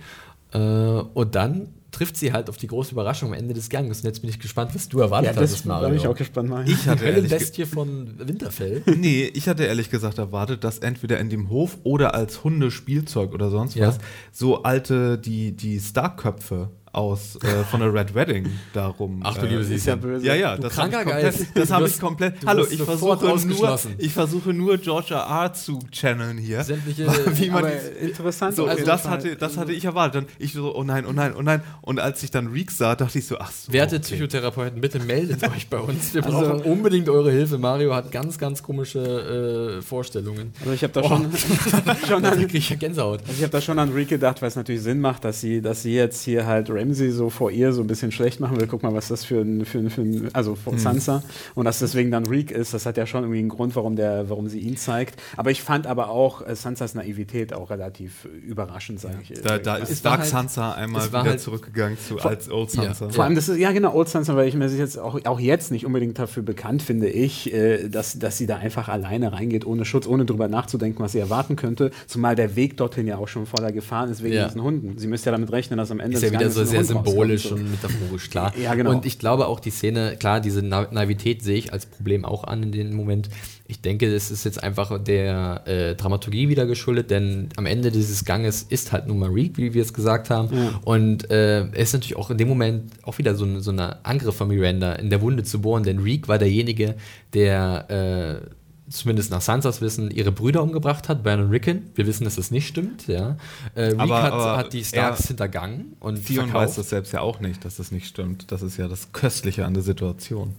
Äh, 0.52 0.58
und 0.58 1.34
dann 1.34 1.68
trifft 1.94 2.16
sie 2.16 2.32
halt 2.32 2.50
auf 2.50 2.56
die 2.56 2.66
große 2.66 2.92
Überraschung 2.92 3.30
am 3.30 3.34
Ende 3.34 3.54
des 3.54 3.68
Ganges. 3.68 4.00
Und 4.00 4.06
jetzt 4.06 4.20
bin 4.20 4.30
ich 4.30 4.38
gespannt, 4.38 4.74
was 4.74 4.88
du 4.88 5.00
erwartet 5.00 5.34
ja, 5.34 5.40
das 5.40 5.52
hast, 5.52 5.66
Mario. 5.66 5.88
bin 5.88 5.98
ich 5.98 6.06
auch 6.06 6.16
gespannt, 6.16 6.48
Mario. 6.48 6.72
Ich 6.72 6.88
hatte 6.88 7.04
ehrlich 7.04 7.30
Bestie 7.30 7.64
von 7.64 8.18
Winterfell. 8.18 8.82
Nee, 8.96 9.30
ich 9.34 9.48
hatte 9.48 9.64
ehrlich 9.64 9.90
gesagt 9.90 10.18
erwartet, 10.18 10.64
dass 10.64 10.78
entweder 10.78 11.18
in 11.18 11.28
dem 11.28 11.50
Hof 11.50 11.78
oder 11.82 12.14
als 12.14 12.42
Hundespielzeug 12.42 13.34
oder 13.34 13.50
sonst 13.50 13.74
ja. 13.74 13.88
was 13.88 13.98
so 14.32 14.62
alte, 14.62 15.18
die, 15.18 15.52
die 15.52 15.78
Starköpfe 15.78 16.70
aus 16.94 17.36
äh, 17.36 17.64
von 17.64 17.80
der 17.80 17.92
Red 17.92 18.14
Wedding 18.14 18.48
darum. 18.72 19.20
Ach 19.24 19.36
du 19.36 19.46
liebe, 19.46 19.64
sie 19.64 19.74
ist 19.74 19.86
ja 19.86 19.96
böse. 19.96 20.24
Ja, 20.26 20.34
ja, 20.34 20.56
das 20.56 20.78
habe 20.78 20.88
ich 20.90 21.02
komplett. 21.04 21.46
Das 21.54 21.70
habe 21.70 21.86
ich 21.88 22.00
komplett 22.00 22.34
hallo, 22.46 22.66
ich 22.70 22.82
versuche, 22.82 23.46
nur, 23.46 23.78
ich 23.98 24.12
versuche 24.12 24.52
nur 24.52 24.78
Georgia 24.78 25.44
R. 25.44 25.52
zu 25.52 25.80
channeln 25.90 26.38
hier. 26.38 26.62
Sämtliche, 26.62 27.06
wie 27.38 27.50
man 27.50 27.64
die, 27.64 28.06
interessant. 28.06 28.56
So, 28.56 28.66
also 28.66 28.84
das, 28.84 29.08
hatte, 29.08 29.36
das 29.36 29.56
hatte 29.56 29.72
ich 29.72 29.84
erwartet. 29.84 30.14
Dann 30.14 30.26
ich 30.38 30.52
so, 30.52 30.74
oh 30.74 30.84
nein, 30.84 31.04
oh 31.06 31.12
nein, 31.12 31.34
oh 31.36 31.42
nein. 31.42 31.62
Und 31.82 31.98
als 31.98 32.22
ich 32.22 32.30
dann 32.30 32.48
Reek 32.48 32.70
sah, 32.70 32.94
dachte 32.94 33.18
ich 33.18 33.26
so, 33.26 33.38
ach 33.38 33.50
so. 33.50 33.72
Werte 33.72 33.96
okay. 33.96 34.04
Psychotherapeuten, 34.04 34.80
bitte 34.80 35.00
meldet 35.00 35.42
euch 35.54 35.68
bei 35.68 35.78
uns. 35.78 36.14
Wir 36.14 36.24
also, 36.24 36.38
brauchen 36.38 36.60
unbedingt 36.62 37.08
eure 37.08 37.30
Hilfe. 37.30 37.58
Mario 37.58 37.94
hat 37.94 38.12
ganz, 38.12 38.38
ganz 38.38 38.62
komische 38.62 39.78
äh, 39.78 39.82
Vorstellungen. 39.82 40.52
Also 40.60 40.72
ich 40.72 40.82
habe 40.82 40.92
da 40.92 41.02
oh. 41.02 41.08
schon, 41.08 41.30
schon 42.08 42.24
an, 42.24 42.48
ich 42.52 42.78
Gänsehaut. 42.78 43.20
Also 43.22 43.32
ich 43.32 43.42
habe 43.42 43.52
da 43.52 43.60
schon 43.60 43.78
an 43.78 43.92
Reek 43.92 44.08
gedacht, 44.08 44.40
weil 44.42 44.48
es 44.48 44.56
natürlich 44.56 44.82
Sinn 44.82 45.00
macht, 45.00 45.24
dass 45.24 45.40
sie, 45.40 45.60
dass 45.60 45.82
sie 45.82 45.94
jetzt 45.94 46.22
hier 46.22 46.46
halt 46.46 46.70
Ray 46.70 46.83
Ramsey 46.84 47.10
so 47.10 47.30
vor 47.30 47.50
ihr 47.50 47.72
so 47.72 47.80
ein 47.80 47.86
bisschen 47.86 48.12
schlecht 48.12 48.40
machen 48.40 48.60
will. 48.60 48.66
Guck 48.66 48.82
mal, 48.82 48.94
was 48.94 49.08
das 49.08 49.24
für 49.24 49.40
ein, 49.40 49.64
für 49.64 49.78
ein, 49.78 49.90
für 49.90 50.02
ein 50.02 50.28
also 50.32 50.54
vor 50.54 50.74
mhm. 50.74 50.78
Sansa. 50.78 51.22
Und 51.54 51.64
dass 51.64 51.78
deswegen 51.78 52.10
dann 52.10 52.26
Reek 52.26 52.50
ist, 52.50 52.74
das 52.74 52.86
hat 52.86 52.96
ja 52.96 53.06
schon 53.06 53.22
irgendwie 53.24 53.40
einen 53.40 53.48
Grund, 53.48 53.74
warum, 53.76 53.96
der, 53.96 54.28
warum 54.28 54.48
sie 54.48 54.60
ihn 54.60 54.76
zeigt. 54.76 55.20
Aber 55.36 55.50
ich 55.50 55.62
fand 55.62 55.86
aber 55.86 56.10
auch 56.10 56.46
äh, 56.46 56.54
Sansas 56.54 56.94
Naivität 56.94 57.52
auch 57.52 57.70
relativ 57.70 58.26
überraschend, 58.46 59.00
sage 59.00 59.16
ich. 59.22 59.40
Da, 59.40 59.58
da 59.58 59.76
ist 59.76 60.04
Dark 60.04 60.20
halt, 60.20 60.28
Sansa 60.28 60.72
einmal 60.72 61.06
wieder 61.06 61.22
halt 61.22 61.40
zurückgegangen 61.40 61.98
zu 61.98 62.18
vor, 62.18 62.30
als 62.30 62.50
Old 62.50 62.70
Sansa. 62.70 63.06
Ja. 63.06 63.12
Vor 63.12 63.24
allem, 63.24 63.34
das 63.34 63.48
ist, 63.48 63.58
ja 63.58 63.72
genau, 63.72 63.94
Old 63.94 64.08
Sansa, 64.08 64.36
weil 64.36 64.48
ich 64.48 64.54
mir 64.54 64.66
jetzt 64.66 64.98
auch, 64.98 65.18
auch 65.24 65.40
jetzt 65.40 65.70
nicht 65.70 65.86
unbedingt 65.86 66.18
dafür 66.18 66.42
bekannt 66.42 66.82
finde 66.82 67.08
ich, 67.08 67.52
äh, 67.52 67.88
dass, 67.88 68.18
dass 68.18 68.38
sie 68.38 68.46
da 68.46 68.56
einfach 68.56 68.88
alleine 68.88 69.32
reingeht, 69.32 69.66
ohne 69.66 69.84
Schutz, 69.84 70.06
ohne 70.06 70.24
drüber 70.24 70.48
nachzudenken, 70.48 71.02
was 71.02 71.12
sie 71.12 71.18
erwarten 71.18 71.56
könnte. 71.56 71.90
Zumal 72.06 72.34
der 72.34 72.56
Weg 72.56 72.76
dorthin 72.76 73.06
ja 73.06 73.16
auch 73.16 73.28
schon 73.28 73.46
voller 73.46 73.72
Gefahren 73.72 74.10
ist 74.10 74.22
wegen 74.22 74.34
ja. 74.34 74.46
diesen 74.46 74.62
Hunden. 74.62 74.98
Sie 74.98 75.06
müsste 75.06 75.30
ja 75.30 75.32
damit 75.32 75.52
rechnen, 75.52 75.78
dass 75.78 75.90
am 75.90 76.00
Ende 76.00 76.16
ist 76.16 76.22
ja 76.22 76.32
wieder 76.32 76.50
so 76.50 76.64
sehr 76.74 76.84
symbolisch 76.84 77.50
und 77.50 77.70
metaphorisch, 77.70 78.30
klar. 78.30 78.52
Ja, 78.60 78.74
genau. 78.74 78.90
Und 78.90 79.06
ich 79.06 79.18
glaube 79.18 79.46
auch 79.46 79.60
die 79.60 79.70
Szene, 79.70 80.16
klar, 80.18 80.40
diese 80.40 80.62
Na 80.62 80.88
Naivität 80.90 81.42
sehe 81.42 81.56
ich 81.56 81.72
als 81.72 81.86
Problem 81.86 82.24
auch 82.24 82.44
an 82.44 82.62
in 82.62 82.72
dem 82.72 82.94
Moment. 82.94 83.28
Ich 83.66 83.80
denke, 83.80 84.12
es 84.14 84.30
ist 84.30 84.44
jetzt 84.44 84.62
einfach 84.62 85.02
der 85.02 85.62
äh, 85.66 85.94
Dramaturgie 85.94 86.48
wieder 86.48 86.66
geschuldet, 86.66 87.10
denn 87.10 87.48
am 87.56 87.66
Ende 87.66 87.90
dieses 87.90 88.24
Ganges 88.24 88.62
ist 88.62 88.92
halt 88.92 89.06
nun 89.06 89.18
mal 89.18 89.30
Reek, 89.30 89.56
wie 89.56 89.72
wir 89.72 89.82
es 89.82 89.94
gesagt 89.94 90.28
haben. 90.30 90.54
Ja. 90.54 90.80
Und 90.84 91.30
äh, 91.30 91.66
ist 91.72 91.94
natürlich 91.94 92.16
auch 92.16 92.30
in 92.30 92.38
dem 92.38 92.48
Moment 92.48 92.92
auch 93.02 93.18
wieder 93.18 93.34
so, 93.34 93.60
so 93.60 93.70
ein 93.70 93.80
Angriff 93.80 94.36
von 94.36 94.48
Miranda 94.48 94.94
in 94.94 95.08
der 95.08 95.22
Wunde 95.22 95.44
zu 95.44 95.60
bohren, 95.60 95.82
denn 95.82 95.98
Reek 96.00 96.28
war 96.28 96.38
derjenige, 96.38 96.96
der 97.32 98.42
äh, 98.42 98.63
zumindest 98.88 99.30
nach 99.30 99.40
Sansas 99.40 99.80
Wissen, 99.80 100.10
ihre 100.10 100.32
Brüder 100.32 100.62
umgebracht 100.62 101.08
hat, 101.08 101.22
Bran 101.22 101.40
und 101.40 101.50
Rickon. 101.50 101.82
Wir 101.94 102.06
wissen, 102.06 102.24
dass 102.24 102.36
das 102.36 102.50
nicht 102.50 102.68
stimmt. 102.68 103.06
Ja. 103.06 103.36
Äh, 103.74 103.82
Reek 103.82 104.00
aber, 104.00 104.22
hat, 104.22 104.32
aber 104.32 104.56
hat, 104.58 104.72
die 104.72 104.84
Starks 104.84 105.28
hintergangen. 105.28 105.96
Und 106.00 106.26
Theon 106.26 106.52
weiß 106.52 106.76
das 106.76 106.90
selbst 106.90 107.12
ja 107.12 107.20
auch 107.20 107.40
nicht, 107.40 107.64
dass 107.64 107.76
das 107.76 107.90
nicht 107.90 108.06
stimmt. 108.06 108.52
Das 108.52 108.62
ist 108.62 108.76
ja 108.76 108.88
das 108.88 109.12
Köstliche 109.12 109.64
an 109.64 109.74
der 109.74 109.82
Situation. 109.82 110.54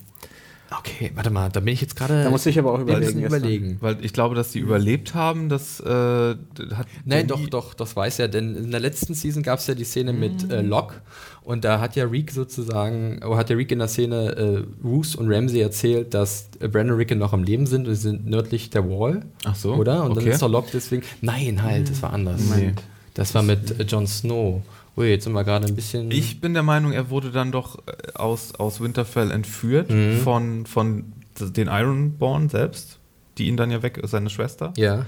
Okay, 0.80 1.11
warte 1.15 1.30
mal, 1.30 1.49
da 1.49 1.59
bin 1.59 1.73
ich 1.73 1.82
jetzt 1.82 1.95
gerade. 1.95 2.23
Da 2.23 2.30
muss 2.30 2.45
ich 2.45 2.57
aber 2.59 2.73
auch 2.73 2.80
überlegen. 2.80 3.23
überlegen. 3.23 3.78
Weil 3.82 4.03
ich 4.03 4.13
glaube, 4.13 4.36
dass 4.36 4.51
die 4.51 4.59
überlebt 4.59 5.13
haben, 5.13 5.49
das 5.49 5.80
äh, 5.80 5.89
hat. 5.89 6.88
Nein, 7.05 7.28
doch, 7.28 7.45
doch, 7.47 7.73
das 7.73 7.95
weiß 7.95 8.19
er, 8.19 8.28
denn 8.28 8.55
in 8.55 8.71
der 8.71 8.80
letzten 8.80 9.13
Season 9.13 9.43
gab 9.43 9.59
es 9.59 9.67
ja 9.67 9.76
die 9.76 9.84
Szene 9.84 10.13
mhm. 10.13 10.19
mit 10.19 10.51
äh, 10.51 10.61
Locke 10.61 10.95
und 11.45 11.63
da 11.63 11.80
hat 11.80 11.95
ja 11.95 12.05
Reek 12.05 12.32
sozusagen, 12.32 13.23
oder 13.23 13.38
hat 13.38 13.49
ja 13.49 13.55
Reek 13.55 13.71
in 13.71 13.80
der 13.80 13.88
Szene 13.88 14.36
äh, 14.36 14.86
Roos 14.86 15.15
und 15.15 15.32
Ramsey 15.32 15.61
erzählt, 15.61 16.13
dass 16.13 16.49
äh, 16.59 16.67
Brandon 16.67 16.93
und 16.93 16.97
Rickon 16.97 17.19
noch 17.19 17.34
am 17.34 17.43
Leben 17.43 17.67
sind 17.67 17.88
und 17.88 17.93
sie 17.93 18.01
sind 18.01 18.26
nördlich 18.26 18.71
der 18.71 18.89
Wall. 18.89 19.21
Ach 19.43 19.55
so. 19.55 19.76
Oder? 19.76 20.03
Und 20.03 20.11
okay. 20.11 20.26
dann 20.26 20.34
ist 20.34 20.41
er 20.41 20.49
Locke 20.49 20.69
deswegen. 20.73 21.03
Nein, 21.21 21.61
halt, 21.61 21.89
das 21.89 22.01
war 22.01 22.13
anders. 22.13 22.41
Nee. 22.55 22.73
Das 23.13 23.34
war 23.36 23.43
mit 23.43 23.80
äh, 23.80 23.84
Jon 23.84 24.07
Snow. 24.07 24.63
Ui, 24.97 25.07
jetzt 25.07 25.25
sind 25.25 25.33
wir 25.33 25.43
gerade 25.43 25.67
ein 25.67 25.75
bisschen. 25.75 26.09
Ich 26.11 26.39
bin 26.39 26.53
der 26.53 26.63
Meinung, 26.63 26.93
er 26.93 27.09
wurde 27.09 27.31
dann 27.31 27.51
doch 27.51 27.79
äh, 27.87 28.13
aus, 28.13 28.55
aus 28.55 28.79
Winterfell 28.79 29.31
entführt 29.31 29.89
mhm. 29.89 30.19
von, 30.19 30.65
von 30.65 31.13
den 31.39 31.67
Ironborn 31.67 32.49
selbst, 32.49 32.99
die 33.37 33.47
ihn 33.47 33.57
dann 33.57 33.71
ja 33.71 33.83
weg 33.83 33.99
seine 34.03 34.29
Schwester. 34.29 34.73
Ja. 34.77 35.05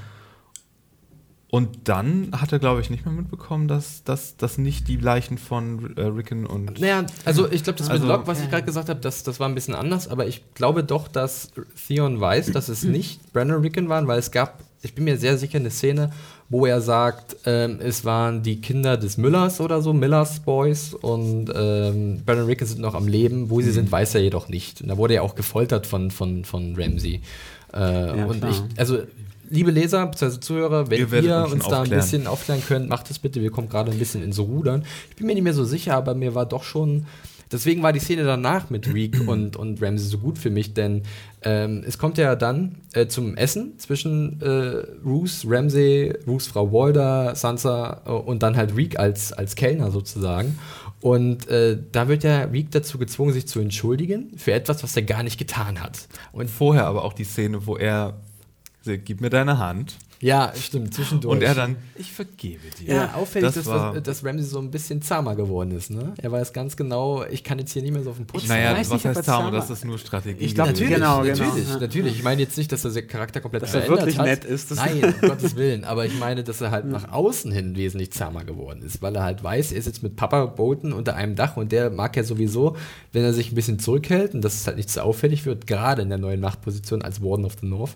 Und 1.50 1.88
dann 1.88 2.32
hat 2.34 2.52
er, 2.52 2.60
glaube 2.60 2.82
ich, 2.82 2.90
nicht 2.90 3.06
mehr 3.06 3.14
mitbekommen, 3.14 3.70
dass 3.70 4.04
das 4.04 4.58
nicht 4.58 4.90
die 4.90 4.98
Leichen 4.98 5.38
von 5.38 5.96
äh, 5.96 6.02
Rickon 6.02 6.46
und. 6.46 6.82
Naja, 6.82 7.06
also 7.24 7.50
ich 7.50 7.64
glaube, 7.64 7.80
das 7.80 7.90
also, 7.90 8.04
mit 8.04 8.14
Locke, 8.14 8.28
was 8.28 8.42
ich 8.42 8.50
gerade 8.50 8.66
gesagt 8.66 8.90
habe, 8.90 9.00
das, 9.00 9.24
das 9.24 9.40
war 9.40 9.48
ein 9.48 9.56
bisschen 9.56 9.74
anders, 9.74 10.10
aber 10.10 10.28
ich 10.28 10.44
glaube 10.56 10.84
doch, 10.84 11.08
dass 11.08 11.54
Theon 11.88 12.20
weiß, 12.20 12.52
dass 12.52 12.68
es 12.68 12.84
nicht 12.84 13.32
Brandon 13.32 13.62
Rickon 13.62 13.88
waren, 13.88 14.08
weil 14.08 14.20
es 14.20 14.32
gab, 14.32 14.62
ich 14.82 14.94
bin 14.94 15.06
mir 15.06 15.18
sehr 15.18 15.38
sicher, 15.38 15.58
eine 15.58 15.72
Szene, 15.72 16.12
wo 16.50 16.66
er 16.66 16.80
sagt, 16.80 17.38
ähm, 17.46 17.80
es 17.82 18.06
waren 18.06 18.42
die 18.42 18.62
Kinder 18.62 18.96
des 18.96 19.18
Müllers 19.18 19.60
oder 19.60 19.82
so, 19.82 19.92
Millers 19.92 20.40
Boys 20.40 20.94
und 20.94 21.52
ähm, 21.54 22.22
Brandon 22.26 22.46
Rickon 22.46 22.68
sind 22.68 22.80
noch 22.82 22.96
am 22.96 23.08
Leben. 23.08 23.50
Wo 23.50 23.60
sie 23.60 23.70
mhm. 23.70 23.74
sind, 23.74 23.92
weiß 23.92 24.16
er 24.16 24.22
jedoch 24.22 24.48
nicht. 24.48 24.82
Und 24.82 24.88
da 24.88 24.98
wurde 24.98 25.16
er 25.16 25.24
auch 25.24 25.36
gefoltert 25.36 25.86
von, 25.86 26.10
von, 26.10 26.46
von 26.46 26.76
Ramsey. 26.78 27.22
Äh, 27.74 27.80
ja, 28.18 28.26
und 28.26 28.40
klar. 28.40 28.52
ich, 28.52 28.80
also 28.80 29.00
liebe 29.50 29.72
Leser 29.72 30.06
bzw. 30.08 30.40
Zuhörer, 30.40 30.90
wenn 30.90 31.00
ihr, 31.00 31.24
ihr 31.24 31.44
uns, 31.44 31.54
uns 31.54 31.68
da 31.68 31.82
ein 31.82 31.90
bisschen 31.90 32.28
aufklären 32.28 32.64
könnt, 32.66 32.88
macht 32.88 33.12
es 33.12 33.20
bitte. 33.20 33.42
Wir 33.42 33.52
kommen 33.52 33.68
gerade 33.68 33.92
ein 33.92 34.00
bisschen 34.00 34.24
ins 34.24 34.40
Rudern. 34.40 34.86
Ich 35.10 35.18
bin 35.18 35.28
mir 35.28 35.34
nicht 35.34 35.44
mehr 35.44 35.54
so 35.54 35.66
sicher, 35.66 35.96
aber 35.96 36.16
mir 36.16 36.34
war 36.34 36.46
doch 36.46 36.64
schon. 36.64 37.06
Deswegen 37.52 37.84
war 37.84 37.94
die 37.94 38.00
Szene 38.00 38.24
danach 38.24 38.70
mit 38.70 38.94
Reek 38.94 39.22
und, 39.28 39.56
und 39.56 39.82
Ramsey 39.82 40.08
so 40.08 40.18
gut 40.18 40.38
für 40.38 40.50
mich, 40.50 40.74
denn 40.74 41.04
ähm, 41.42 41.84
es 41.86 41.98
kommt 41.98 42.18
ja 42.18 42.36
dann 42.36 42.76
äh, 42.94 43.08
zum 43.08 43.36
Essen 43.36 43.78
zwischen 43.80 44.42
äh, 44.42 44.84
Roos, 45.06 45.46
Ramsey, 45.48 46.14
Roos 46.26 46.48
Frau 46.48 46.72
Walder, 46.72 47.36
Sansa 47.36 48.02
äh, 48.06 48.10
und 48.10 48.44
dann 48.44 48.58
halt 48.58 48.76
Reek 48.76 49.00
als, 49.00 49.34
als 49.34 49.56
Kellner 49.56 49.92
sozusagen. 49.92 50.58
Und 51.00 51.48
äh, 51.48 51.78
da 51.92 52.08
wird 52.08 52.24
ja 52.24 52.44
Reek 52.46 52.72
dazu 52.72 52.98
gezwungen, 52.98 53.32
sich 53.32 53.48
zu 53.48 53.60
entschuldigen 53.60 54.32
für 54.36 54.54
etwas, 54.54 54.84
was 54.84 54.96
er 54.96 55.04
gar 55.04 55.24
nicht 55.24 55.38
getan 55.38 55.80
hat. 55.80 56.08
Und 56.32 56.50
vorher 56.50 56.88
aber 56.88 57.04
auch 57.04 57.14
die 57.14 57.24
Szene, 57.24 57.68
wo 57.68 57.78
er 57.78 58.16
gib 58.84 59.22
mir 59.22 59.30
deine 59.30 59.60
Hand. 59.60 59.98
Ja, 60.20 60.52
stimmt, 60.56 60.94
zwischendurch. 60.94 61.36
Und 61.36 61.44
er 61.44 61.54
dann, 61.54 61.76
ich 61.96 62.12
vergebe 62.12 62.62
dir. 62.80 62.96
Ja, 62.96 63.14
auffällig, 63.14 63.54
das 63.54 63.66
dass, 63.66 64.04
dass 64.04 64.26
Ramsey 64.26 64.46
so 64.46 64.60
ein 64.60 64.72
bisschen 64.72 65.02
zahmer 65.02 65.36
geworden 65.36 65.72
ist. 65.72 65.92
Ne? 65.92 66.14
Er 66.18 66.32
weiß 66.32 66.54
ganz 66.54 66.76
genau, 66.76 67.24
ich 67.26 67.44
kann 67.44 67.60
jetzt 67.60 67.74
hier 67.74 67.84
nicht 67.84 67.92
mehr 67.92 68.04
so 68.04 68.12
auf 68.12 68.18
den 68.18 68.26
Putz. 68.26 68.48
Naja, 68.48 68.76
was 68.78 68.90
nicht, 68.90 69.06
heißt 69.06 69.24
zahmer? 69.24 69.52
Das 69.52 69.70
ist 69.70 69.86
nur 69.86 70.00
Strategie. 70.00 70.44
Ich 70.44 70.56
glaube, 70.56 70.72
natürlich, 70.72 70.96
genau, 70.96 71.22
genau. 71.22 71.38
natürlich, 71.38 71.66
genau. 71.66 71.80
natürlich. 71.80 72.16
Ich 72.16 72.24
meine 72.24 72.42
jetzt 72.42 72.58
nicht, 72.58 72.72
dass 72.72 72.82
der 72.82 73.08
Charakter 73.08 73.42
komplett 73.42 73.64
dass 73.64 73.72
verändert 73.72 74.00
er 74.00 74.06
wirklich 74.06 74.18
hat. 74.18 74.26
nett 74.26 74.44
ist. 74.44 74.76
Nein, 74.76 75.14
um 75.22 75.22
Gottes 75.30 75.56
Willen. 75.56 75.84
Aber 75.84 76.06
ich 76.06 76.18
meine, 76.18 76.44
dass 76.44 76.62
er 76.62 76.72
halt 76.72 76.86
nach 76.86 77.12
außen 77.12 77.52
hin 77.52 77.76
wesentlich 77.76 78.12
zahmer 78.12 78.44
geworden 78.44 78.82
ist, 78.82 79.02
weil 79.02 79.16
er 79.16 79.24
halt 79.24 79.44
weiß, 79.44 79.72
er 79.72 79.78
ist 79.78 79.86
jetzt 79.86 80.02
mit 80.02 80.16
Papa 80.16 80.46
Bolton 80.46 80.94
unter 80.94 81.16
einem 81.16 81.36
Dach 81.36 81.58
und 81.58 81.72
der 81.72 81.92
mag 81.92 82.16
ja 82.16 82.24
sowieso, 82.24 82.76
wenn 83.12 83.24
er 83.24 83.34
sich 83.34 83.52
ein 83.52 83.56
bisschen 83.56 83.80
zurückhält 83.80 84.34
und 84.34 84.42
dass 84.42 84.56
es 84.56 84.66
halt 84.66 84.78
nicht 84.78 84.90
so 84.90 85.02
auffällig 85.02 85.46
wird, 85.46 85.68
gerade 85.68 86.02
in 86.02 86.10
der 86.10 86.18
neuen 86.18 86.40
Machtposition 86.40 87.02
als 87.02 87.22
Warden 87.22 87.46
of 87.46 87.58
the 87.62 87.68
North. 87.68 87.96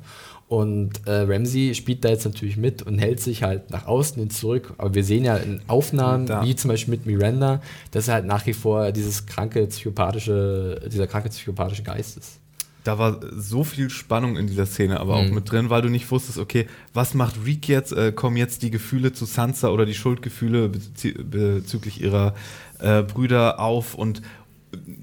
Und 0.51 1.07
äh, 1.07 1.21
Ramsey 1.21 1.73
spielt 1.75 2.03
da 2.03 2.09
jetzt 2.09 2.25
natürlich 2.25 2.57
mit 2.57 2.81
und 2.81 2.99
hält 2.99 3.21
sich 3.21 3.41
halt 3.41 3.69
nach 3.69 3.87
außen 3.87 4.19
hin 4.19 4.29
zurück. 4.29 4.73
Aber 4.77 4.93
wir 4.93 5.05
sehen 5.05 5.23
ja 5.23 5.37
in 5.37 5.61
Aufnahmen, 5.67 6.25
da. 6.25 6.43
wie 6.43 6.57
zum 6.57 6.67
Beispiel 6.67 6.91
mit 6.91 7.05
Miranda, 7.05 7.61
dass 7.91 8.09
er 8.09 8.15
halt 8.15 8.25
nach 8.25 8.45
wie 8.45 8.51
vor 8.51 8.91
dieses 8.91 9.25
kranke 9.25 9.65
psychopathische, 9.67 10.89
dieser 10.91 11.07
kranke 11.07 11.29
psychopathische 11.29 11.83
Geist 11.83 12.17
ist. 12.17 12.39
Da 12.83 12.99
war 12.99 13.21
so 13.33 13.63
viel 13.63 13.89
Spannung 13.89 14.35
in 14.35 14.47
dieser 14.47 14.65
Szene 14.65 14.99
aber 14.99 15.15
auch 15.15 15.23
mhm. 15.23 15.35
mit 15.35 15.49
drin, 15.49 15.69
weil 15.69 15.83
du 15.83 15.87
nicht 15.87 16.11
wusstest, 16.11 16.37
okay, 16.37 16.67
was 16.93 17.13
macht 17.13 17.45
Reek 17.45 17.69
jetzt? 17.69 17.93
Äh, 17.93 18.11
kommen 18.11 18.35
jetzt 18.35 18.61
die 18.61 18.71
Gefühle 18.71 19.13
zu 19.13 19.23
Sansa 19.23 19.69
oder 19.69 19.85
die 19.85 19.93
Schuldgefühle 19.93 20.67
bezü 20.67 21.13
bezüglich 21.23 22.01
ihrer 22.01 22.35
äh, 22.79 23.03
Brüder 23.03 23.61
auf 23.61 23.95
und 23.95 24.21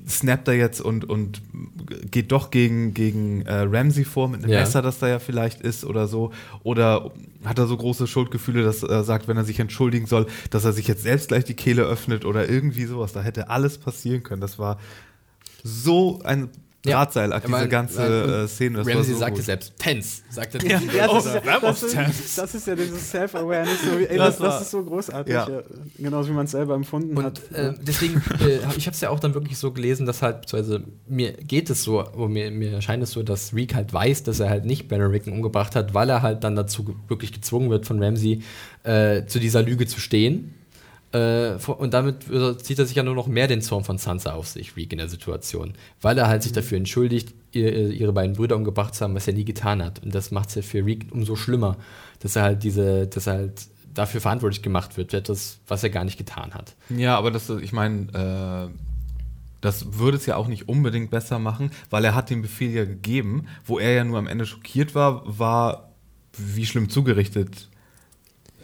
snappt 0.09 0.49
er 0.49 0.55
jetzt 0.55 0.81
und, 0.81 1.09
und 1.09 1.43
geht 2.11 2.33
doch 2.33 2.51
gegen, 2.51 2.95
gegen 2.95 3.43
äh, 3.43 3.67
Ramsey 3.69 4.05
vor 4.05 4.29
mit 4.29 4.43
einem 4.43 4.53
ja. 4.53 4.61
Messer, 4.61 4.83
das 4.83 4.99
da 4.99 5.09
ja 5.09 5.19
vielleicht 5.19 5.61
ist 5.61 5.85
oder 5.85 6.07
so. 6.07 6.33
Oder 6.63 7.11
hat 7.45 7.59
er 7.59 7.67
so 7.67 7.77
große 7.77 8.07
Schuldgefühle, 8.07 8.63
dass 8.63 8.83
er 8.83 9.05
sagt, 9.05 9.29
wenn 9.29 9.37
er 9.37 9.45
sich 9.45 9.61
entschuldigen 9.61 10.07
soll, 10.07 10.27
dass 10.51 10.65
er 10.65 10.73
sich 10.73 10.89
jetzt 10.89 11.03
selbst 11.03 11.29
gleich 11.29 11.45
die 11.45 11.55
Kehle 11.55 11.83
öffnet 11.83 12.25
oder 12.25 12.49
irgendwie 12.49 12.87
sowas. 12.87 13.13
Da 13.13 13.23
hätte 13.23 13.51
alles 13.51 13.79
passieren 13.79 14.23
können. 14.23 14.41
Das 14.41 14.59
war 14.59 14.79
so 15.63 16.21
ein 16.25 16.49
Drahtseil, 16.93 17.31
ja, 17.31 17.41
diese 17.41 17.69
ganze 17.69 18.45
äh, 18.45 18.49
Szene. 18.49 18.79
Das 18.79 18.89
Ramsey 18.89 19.15
so 19.15 19.21
sagte 19.21 19.37
gut. 19.37 19.45
selbst, 19.45 19.79
Tense, 19.79 20.23
sagte 20.31 20.59
ja, 20.67 20.81
ja, 20.81 21.07
das, 21.07 21.27
ist, 21.27 21.97
das, 21.97 22.21
ist, 22.21 22.39
das, 22.39 22.55
ist, 22.55 22.67
ja 22.67 22.75
dieses 22.75 23.11
Self-Awareness, 23.11 23.83
so, 23.83 24.17
das, 24.17 24.39
das, 24.39 24.63
ist 24.63 24.71
so 24.71 24.85
großartig, 24.85 25.33
ja. 25.33 25.49
genauso 25.99 26.31
wie 26.31 26.35
man 26.35 26.47
es 26.47 26.53
selber 26.53 26.75
empfunden 26.75 27.17
und, 27.17 27.25
hat. 27.25 27.41
Äh, 27.53 27.75
deswegen, 27.81 28.23
äh, 28.41 28.59
ich 28.77 28.87
habe 28.87 28.95
es 28.95 29.01
ja 29.01 29.11
auch 29.11 29.21
dann 29.21 29.35
wirklich 29.35 29.59
so 29.59 29.73
gelesen, 29.73 30.07
dass 30.07 30.23
halt, 30.23 30.43
beziehungsweise 30.43 30.83
mir 31.07 31.33
geht 31.33 31.71
es 31.71 31.83
so, 31.83 32.05
mir, 32.29 32.51
mir 32.51 32.73
erscheint 32.73 33.03
es 33.03 33.13
so, 33.13 33.23
dass 33.23 33.55
Reek 33.55 33.75
halt 33.75 33.93
weiß, 33.93 34.23
dass 34.25 34.41
er 34.41 34.51
halt 34.51 34.65
nicht 34.65 34.89
Banner 34.89 35.09
umgebracht 35.09 35.75
hat, 35.75 35.95
weil 35.95 36.11
er 36.11 36.23
halt 36.23 36.45
dann 36.45 36.57
dazu 36.57 36.95
wirklich 37.09 37.33
gezwungen 37.33 37.71
wird 37.71 37.87
von 37.87 38.03
Ramsey, 38.03 38.43
äh, 38.85 39.25
zu 39.27 39.39
dieser 39.39 39.63
Lüge 39.63 39.87
zu 39.87 40.01
stehen 40.01 40.55
äh, 41.13 41.55
und 41.55 41.95
damit 41.95 42.25
zieht 42.63 42.79
er 42.79 42.87
sich 42.87 42.97
ja 42.97 43.03
nur 43.03 43.15
noch 43.15 43.27
mehr 43.27 43.47
den 43.47 43.63
Zorn 43.63 43.85
von 43.85 43.99
Sansa 43.99 44.33
auf 44.33 44.47
sich, 44.47 44.77
Reek, 44.77 44.93
in 44.93 44.99
der 44.99 45.09
Situation. 45.09 45.75
Weil 46.01 46.19
er 46.19 46.29
halt 46.29 46.43
sich 46.43 46.53
mhm. 46.53 46.57
dafür 46.57 46.79
entschuldigt, 46.79 47.35
ihr, 47.53 47.91
ihre 47.91 48.13
beiden 48.13 48.37
Brüder 48.37 48.57
umgebracht 48.57 48.95
zu 48.95 49.05
haben, 49.05 49.15
was 49.15 49.27
er 49.27 49.35
nie 49.35 49.45
getan 49.45 49.83
hat. 49.83 50.03
Und 50.03 50.15
das 50.15 50.31
macht 50.31 50.51
es 50.51 50.55
ja 50.57 50.63
für 50.63 50.85
Reek 50.85 51.07
umso 51.11 51.37
schlimmer, 51.37 51.77
dass 52.21 52.37
er 52.37 52.43
halt 52.43 52.63
diese, 52.63 53.07
dass 53.07 53.27
er 53.27 53.35
halt 53.35 53.69
dafür 53.95 54.21
verantwortlich 54.21 54.63
gemacht 54.63 54.97
wird, 54.97 55.11
für 55.11 55.17
etwas, 55.17 55.59
was 55.67 55.83
er 55.83 55.91
gar 55.91 56.05
nicht 56.05 56.19
getan 56.19 56.53
hat. 56.55 56.77
Ja, 56.91 57.17
aber 57.17 57.31
das, 57.31 57.49
ich 57.49 57.73
meine, 57.73 58.69
äh, 58.71 58.75
das 59.61 59.99
würde 59.99 60.19
es 60.19 60.27
ja 60.27 60.37
auch 60.37 60.47
nicht 60.47 60.69
unbedingt 60.69 61.11
besser 61.11 61.39
machen, 61.39 61.71
weil 61.91 62.05
er 62.05 62.15
hat 62.15 62.31
den 62.31 62.43
Befehl 62.43 62.71
ja 62.71 62.85
gegeben, 62.85 63.47
wo 63.65 63.79
er 63.79 63.93
ja 63.93 64.05
nur 64.05 64.19
am 64.19 64.27
Ende 64.27 64.47
schockiert 64.47 64.95
war, 64.95 65.23
war, 65.27 65.93
wie 66.37 66.67
schlimm 66.67 66.91
zugerichtet 66.91 67.69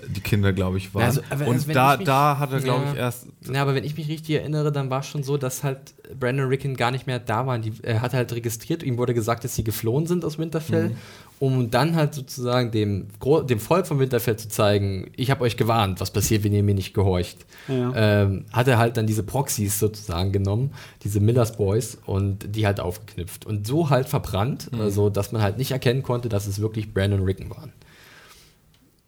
die 0.08 0.20
Kinder, 0.20 0.52
glaube 0.52 0.78
ich, 0.78 0.94
waren. 0.94 1.04
Also, 1.04 1.20
aber 1.30 1.46
und 1.46 1.54
also 1.54 1.66
wenn 1.68 1.74
da, 1.74 1.92
ich 1.94 1.98
mich- 2.00 2.06
da 2.06 2.38
hat 2.38 2.52
er, 2.52 2.60
glaube 2.60 2.84
Ja. 2.86 2.92
ich, 2.92 2.98
erst. 2.98 3.26
Ja, 3.52 3.62
aber 3.62 3.74
wenn 3.74 3.84
ich 3.84 3.96
mich 3.96 4.08
richtig 4.08 4.36
erinnere, 4.36 4.72
dann 4.72 4.90
war 4.90 5.00
es 5.00 5.06
schon 5.06 5.22
so, 5.22 5.36
dass 5.36 5.62
halt 5.62 5.94
Brandon 6.18 6.48
Ricken 6.48 6.76
gar 6.76 6.90
nicht 6.90 7.06
mehr 7.06 7.18
da 7.18 7.46
waren. 7.46 7.62
Die, 7.62 7.72
er 7.82 8.00
hat 8.02 8.12
halt 8.14 8.32
registriert, 8.32 8.82
ihm 8.82 8.98
wurde 8.98 9.14
gesagt, 9.14 9.44
dass 9.44 9.54
sie 9.54 9.64
geflohen 9.64 10.06
sind 10.06 10.24
aus 10.24 10.38
Winterfell, 10.38 10.90
Mhm. 10.90 10.96
um 11.40 11.70
dann 11.70 11.96
halt 11.96 12.14
sozusagen 12.14 12.70
dem, 12.70 13.08
dem 13.48 13.58
Volk 13.58 13.86
von 13.86 13.98
Winterfell 13.98 14.36
zu 14.36 14.48
zeigen, 14.48 15.10
ich 15.16 15.30
habe 15.30 15.42
euch 15.42 15.56
gewarnt, 15.56 16.00
was 16.00 16.10
passiert, 16.10 16.44
wenn 16.44 16.52
ihr 16.52 16.62
mir 16.62 16.74
nicht 16.74 16.94
gehorcht. 16.94 17.44
Ja. 17.68 17.92
Ähm, 18.22 18.44
hat 18.52 18.68
er 18.68 18.78
halt 18.78 18.96
dann 18.96 19.06
diese 19.06 19.22
Proxys 19.22 19.78
sozusagen 19.78 20.32
genommen, 20.32 20.70
diese 21.02 21.20
Millers 21.20 21.56
Boys, 21.56 21.98
und 22.06 22.54
die 22.54 22.66
halt 22.66 22.80
aufgeknüpft. 22.80 23.46
Und 23.46 23.66
so 23.66 23.90
halt 23.90 24.08
verbrannt, 24.08 24.70
Mhm. 24.72 24.80
also 24.80 25.10
dass 25.10 25.32
man 25.32 25.42
halt 25.42 25.58
nicht 25.58 25.70
erkennen 25.72 26.02
konnte, 26.02 26.28
dass 26.28 26.46
es 26.46 26.60
wirklich 26.60 26.92
Brandon 26.92 27.22
Ricken 27.24 27.50
waren. 27.50 27.72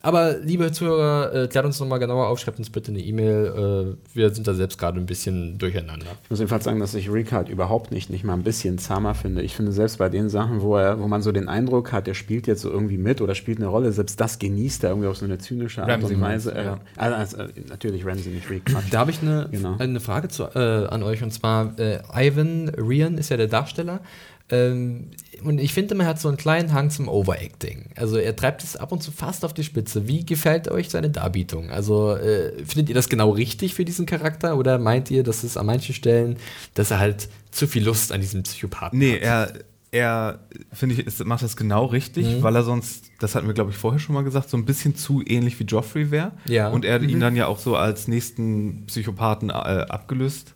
Aber 0.07 0.37
liebe 0.39 0.71
Zuhörer, 0.71 1.35
äh, 1.35 1.49
klärt 1.49 1.67
uns 1.67 1.81
nochmal 1.81 1.99
genauer 1.99 2.29
auf, 2.29 2.39
schreibt 2.39 2.61
uns 2.61 2.71
bitte 2.71 2.93
eine 2.93 3.01
E-Mail. 3.01 3.97
Äh, 4.15 4.17
wir 4.17 4.33
sind 4.33 4.47
da 4.47 4.55
selbst 4.55 4.79
gerade 4.79 5.01
ein 5.01 5.07
bisschen 5.07 5.59
durcheinander. 5.59 6.07
Ich 6.23 6.31
muss 6.31 6.39
jedenfalls 6.39 6.63
sagen, 6.63 6.79
dass 6.79 6.95
ich 6.95 7.11
Rick 7.11 7.33
halt 7.33 7.49
überhaupt 7.49 7.91
nicht, 7.91 8.09
nicht 8.09 8.23
mal 8.23 8.35
ein 8.35 8.45
bisschen 8.45 8.79
zahmer 8.79 9.17
finde. 9.17 9.43
Ich 9.43 9.57
finde 9.57 9.73
selbst 9.73 9.99
bei 9.99 10.09
den 10.09 10.29
Sachen, 10.29 10.61
wo 10.61 10.77
er, 10.77 11.01
wo 11.01 11.09
man 11.09 11.23
so 11.23 11.33
den 11.33 11.49
Eindruck 11.49 11.91
hat, 11.91 12.07
der 12.07 12.15
spielt 12.15 12.47
jetzt 12.47 12.63
so 12.63 12.71
irgendwie 12.71 12.99
mit 12.99 13.21
oder 13.21 13.35
spielt 13.35 13.59
eine 13.59 13.67
Rolle, 13.67 13.91
selbst 13.91 14.21
das 14.21 14.39
genießt 14.39 14.85
er 14.85 14.91
irgendwie 14.91 15.09
auf 15.09 15.17
so 15.17 15.25
eine 15.25 15.39
zynische 15.39 15.83
Art 15.83 15.91
Ramsey 15.91 16.15
und 16.15 16.21
Weise. 16.21 16.55
Äh, 16.55 16.77
also, 16.95 17.17
also, 17.17 17.53
natürlich 17.69 18.07
Ramsey, 18.07 18.31
nicht 18.31 18.49
Rick. 18.49 18.67
Quatsch. 18.67 18.85
Da 18.93 19.01
habe 19.01 19.11
ich 19.11 19.21
eine, 19.23 19.49
Genau. 19.51 19.75
eine 19.77 19.99
Frage 19.99 20.29
zu, 20.29 20.45
äh, 20.55 20.87
an 20.87 21.03
euch 21.03 21.25
und 21.25 21.33
zwar: 21.33 21.77
äh, 21.81 21.99
Ivan 22.15 22.69
Rian 22.69 23.19
ist 23.19 23.31
ja 23.31 23.37
der 23.37 23.49
Darsteller. 23.49 23.99
Ähm, 24.49 25.11
und 25.43 25.59
ich 25.61 25.73
finde, 25.75 25.95
man 25.97 26.07
hat 26.07 26.21
so 26.21 26.29
einen 26.29 26.37
kleinen 26.37 26.73
Hang 26.73 26.91
zum 26.91 27.09
Overacting. 27.09 27.91
Also 27.97 28.17
er 28.17 28.37
treibt 28.37 28.63
es 28.63 28.77
ab 28.77 28.93
und 28.93 29.03
zu 29.03 29.11
fast 29.11 29.45
auf 29.45 29.53
die 29.55 29.65
Spitze. 29.65 30.07
Wie 30.07 30.25
gefällt 30.25 30.69
euch 30.71 30.89
seine 30.89 31.11
Darbietung? 31.11 31.71
Also 31.71 32.15
äh, 32.15 32.53
findet 32.65 32.89
ihr 32.89 32.95
das 32.95 33.09
genau 33.09 33.31
richtig 33.31 33.75
für 33.75 33.85
diesen 33.85 34.07
Charakter 34.07 34.57
oder 34.57 34.79
meint 34.79 35.11
ihr, 35.11 35.25
dass 35.25 35.43
es 35.43 35.57
an 35.57 35.67
manchen 35.67 35.95
Stellen, 35.95 36.37
dass 36.75 36.93
er 36.93 37.01
halt 37.01 37.29
zu 37.51 37.67
viel 37.67 37.85
Lust 37.85 38.13
an 38.13 38.21
diesem 38.21 38.45
Psychopathen 38.45 38.99
Nee, 39.01 39.15
hat? 39.15 39.23
er, 39.23 39.53
er 39.91 40.39
finde 40.73 40.95
ich, 40.95 41.05
ist, 41.07 41.25
macht 41.25 41.43
das 41.43 41.57
genau 41.57 41.87
richtig, 41.87 42.27
Mhm. 42.27 42.43
weil 42.45 42.55
er 42.55 42.63
sonst, 42.63 43.07
das 43.19 43.35
hatten 43.35 43.49
wir, 43.49 43.55
glaube 43.55 43.71
ich, 43.73 43.77
vorher 43.77 43.99
schon 43.99 44.15
mal 44.15 44.23
gesagt, 44.25 44.49
so 44.49 44.57
ein 44.57 44.65
bisschen 44.65 44.95
zu 44.95 45.23
ähnlich 45.27 45.59
wie 45.59 45.65
Joffrey 45.65 46.11
wäre. 46.13 46.33
Ja. 46.45 46.69
Und 46.69 46.85
er 46.85 47.03
ihn 47.03 47.19
dann 47.19 47.35
ja 47.35 47.47
auch 47.49 47.59
so 47.59 47.75
als 47.77 48.07
nächsten 48.07 48.85
Psychopathen 48.87 49.51
äh, 49.51 49.53
abgelöst 49.53 50.55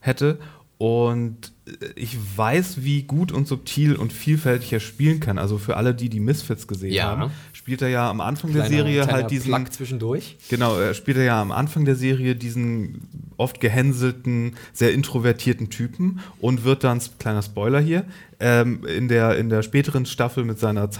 hätte. 0.00 0.38
Und 0.78 1.52
ich 1.96 2.16
weiß, 2.36 2.82
wie 2.84 3.02
gut 3.02 3.32
und 3.32 3.46
subtil 3.48 3.96
und 3.96 4.12
vielfältig 4.12 4.72
er 4.72 4.80
spielen 4.80 5.20
kann. 5.20 5.38
Also 5.38 5.58
für 5.58 5.76
alle, 5.76 5.94
die 5.94 6.08
die 6.08 6.20
Misfits 6.20 6.66
gesehen 6.66 6.92
Ja. 6.92 7.04
haben, 7.16 7.30
spielt 7.52 7.82
er 7.82 7.88
ja 7.88 8.08
am 8.10 8.20
Anfang 8.20 8.50
Kleiner- 8.50 8.68
der 8.68 8.76
Serie 8.78 9.06
halt 9.06 9.30
diesen. 9.30 9.52
Plug 9.52 9.64
zwischendurch. 9.72 10.36
Genau, 10.48 10.78
er 10.78 10.94
spielt 10.94 11.16
er 11.18 11.24
ja 11.24 11.40
am 11.42 11.52
Anfang 11.52 11.84
der 11.84 11.96
Serie 11.96 12.34
diesen 12.36 13.02
oft 13.36 13.60
gehänselten, 13.60 14.54
sehr 14.72 14.92
introvertierten 14.92 15.70
Typen 15.70 16.20
und 16.40 16.64
wird 16.64 16.84
dann, 16.84 17.00
kleiner 17.18 17.42
Spoiler 17.42 17.80
hier, 17.80 18.04
ähm, 18.40 18.84
in, 18.84 19.08
der, 19.08 19.36
in 19.38 19.48
der 19.48 19.62
späteren 19.62 20.06
Staffel 20.06 20.44
mit 20.44 20.58
seiner 20.58 20.90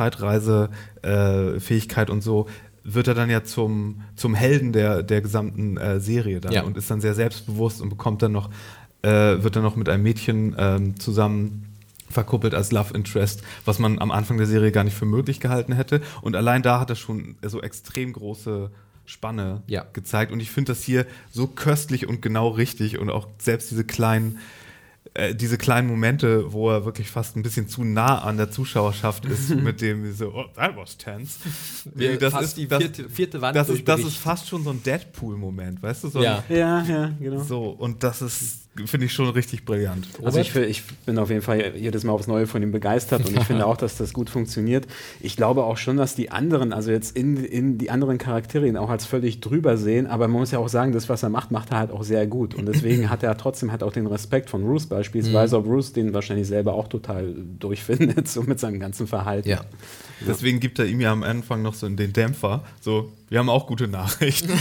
Zeitreise-Fähigkeit 1.03 2.11
und 2.11 2.23
so, 2.23 2.47
wird 2.85 3.07
er 3.07 3.15
dann 3.15 3.29
ja 3.29 3.45
zum, 3.45 4.01
zum 4.17 4.35
Helden 4.35 4.73
der, 4.73 5.03
der 5.03 5.21
gesamten 5.21 5.77
äh, 5.77 6.01
Serie 6.01 6.41
dann 6.41 6.53
Ja. 6.53 6.63
und 6.63 6.77
ist 6.79 6.91
dann 6.91 7.03
sehr 7.03 7.15
selbstbewusst 7.15 7.83
und 7.83 7.91
bekommt 7.91 8.23
dann 8.23 8.33
noch, 8.33 8.49
äh, 9.03 9.43
wird 9.43 9.57
dann 9.57 9.63
noch 9.63 9.77
mit 9.77 9.89
einem 9.89 10.03
Mädchen 10.03 10.55
ähm, 10.59 10.99
zusammen 10.99 11.65
verkuppelt 12.11 12.55
als 12.55 12.73
Love 12.73 12.95
Interest, 12.95 13.43
was 13.65 13.79
man 13.79 13.99
am 13.99 14.11
Anfang 14.11 14.39
der 14.39 14.47
Serie 14.47 14.73
gar 14.73 14.85
nicht 14.85 14.97
für 14.97 15.05
möglich 15.05 15.41
gehalten 15.41 15.73
hätte. 15.75 16.01
Und 16.23 16.37
allein 16.37 16.63
da 16.63 16.81
hat 16.81 16.91
er 16.91 16.97
schon 16.97 17.37
so 17.43 17.61
extrem 17.61 18.13
große 18.15 18.71
Spanne 19.05 19.63
Ja. 19.67 19.85
gezeigt. 19.93 20.33
Und 20.33 20.41
ich 20.41 20.51
finde 20.51 20.73
das 20.73 20.83
hier 20.83 21.07
so 21.31 21.47
köstlich 21.47 22.07
und 22.09 22.23
genau 22.23 22.49
richtig 22.49 22.99
und 22.99 23.11
auch 23.11 23.29
selbst 23.39 23.71
diese 23.71 23.85
kleinen 23.85 24.39
äh, 25.15 25.35
diese 25.35 25.57
kleinen 25.57 25.89
Momente, 25.89 26.53
wo 26.53 26.71
er 26.71 26.85
wirklich 26.85 27.11
fast 27.11 27.35
ein 27.37 27.43
bisschen 27.43 27.67
zu 27.67 27.83
nah 27.83 28.19
an 28.19 28.37
der 28.37 28.51
Zuschauerschaft 28.51 29.25
ist, 29.25 29.49
mit 29.55 29.81
dem 29.81 30.13
so, 30.13 30.33
oh, 30.35 30.45
that 30.55 30.77
was 30.77 30.99
tense. 30.99 31.39
Wir 31.95 32.19
das 32.19 32.33
fast 32.33 32.45
ist 32.45 32.57
die 32.59 32.69
das, 32.69 32.83
vierte, 32.83 33.09
vierte 33.09 33.41
Wand 33.41 33.57
das, 33.57 33.71
ist, 33.71 33.89
das 33.89 34.01
ist 34.01 34.17
fast 34.17 34.49
schon 34.49 34.65
so 34.65 34.71
ein 34.71 34.83
Deadpool-Moment, 34.83 35.83
weißt 35.83 36.05
du? 36.05 36.09
So 36.09 36.23
Ja. 36.23 36.45
Ja, 36.51 36.83
ja, 36.83 37.13
genau. 37.19 37.41
Ein, 37.41 37.47
so, 37.47 37.71
und 37.71 38.03
das 38.03 38.21
ist, 38.21 38.68
finde 38.87 39.07
ich 39.07 39.13
schon 39.13 39.29
richtig 39.31 39.65
brillant. 39.65 40.09
Also 40.23 40.39
ich, 40.39 40.55
ich 40.55 40.85
bin 41.07 41.19
auf 41.19 41.31
jeden 41.31 41.43
Fall 41.43 41.75
jedes 41.77 42.05
Mal 42.05 42.13
aufs 42.13 42.27
Neue 42.27 42.47
von 42.47 42.63
ihm 42.63 42.71
begeistert 42.71 43.27
und 43.27 43.37
ich 43.37 43.45
finde 43.45 43.67
auch, 43.67 43.77
dass 43.77 43.97
das 43.97 44.13
gut 44.13 44.31
funktioniert. 44.31 44.87
Ich 45.21 45.37
glaube 45.37 45.65
auch 45.65 45.77
schon, 45.77 45.97
dass 45.97 46.15
die 46.15 46.31
anderen, 46.31 46.73
also 46.73 46.91
jetzt 46.91 47.17
in, 47.17 47.37
in 47.37 47.79
die 47.79 47.91
anderen 47.91 48.19
Charaktere 48.19 48.67
ihn 48.67 48.77
auch 48.77 48.91
als 48.91 49.07
völlig 49.07 49.41
drüber 49.41 49.77
sehen, 49.77 50.07
aber 50.07 50.29
man 50.29 50.41
muss 50.41 50.51
ja 50.51 50.59
auch 50.59 50.69
sagen, 50.69 50.93
das, 50.93 51.09
was 51.09 51.23
er 51.23 51.31
macht, 51.31 51.51
macht 51.51 51.71
er 51.71 51.79
halt 51.79 51.91
auch 51.91 52.05
sehr 52.05 52.27
gut. 52.27 52.55
Und 52.55 52.67
deswegen 52.67 53.11
hat 53.11 53.23
er 53.23 53.37
trotzdem 53.37 53.73
halt 53.73 53.83
auch 53.83 53.93
den 53.93 54.07
Respekt 54.07 54.51
von 54.51 54.63
Bruce 54.63 54.87
beispielsweise, 54.87 55.57
ob 55.57 55.65
Bruce 55.65 55.93
den 55.93 56.15
wahrscheinlich 56.15 56.47
selber 56.47 56.75
auch 56.75 56.89
total 56.89 57.35
durchfindet, 57.59 58.29
so 58.29 58.43
mit 58.43 58.61
seinem 58.61 58.81
ganzen 58.81 59.07
Verhalten. 59.07 59.49
Ja. 59.49 59.61
Deswegen 60.27 60.61
gibt 60.61 60.79
er 60.79 60.87
ihm 60.87 61.01
ja 61.01 61.13
am 61.13 61.23
Anfang 61.23 61.63
noch 61.63 61.75
so 61.75 61.89
den 61.89 62.13
Dämpfer, 62.13 62.65
so, 62.81 63.13
wir 63.29 63.39
haben 63.39 63.49
auch 63.51 63.67
gute 63.67 63.89
Nachrichten. 63.89 64.53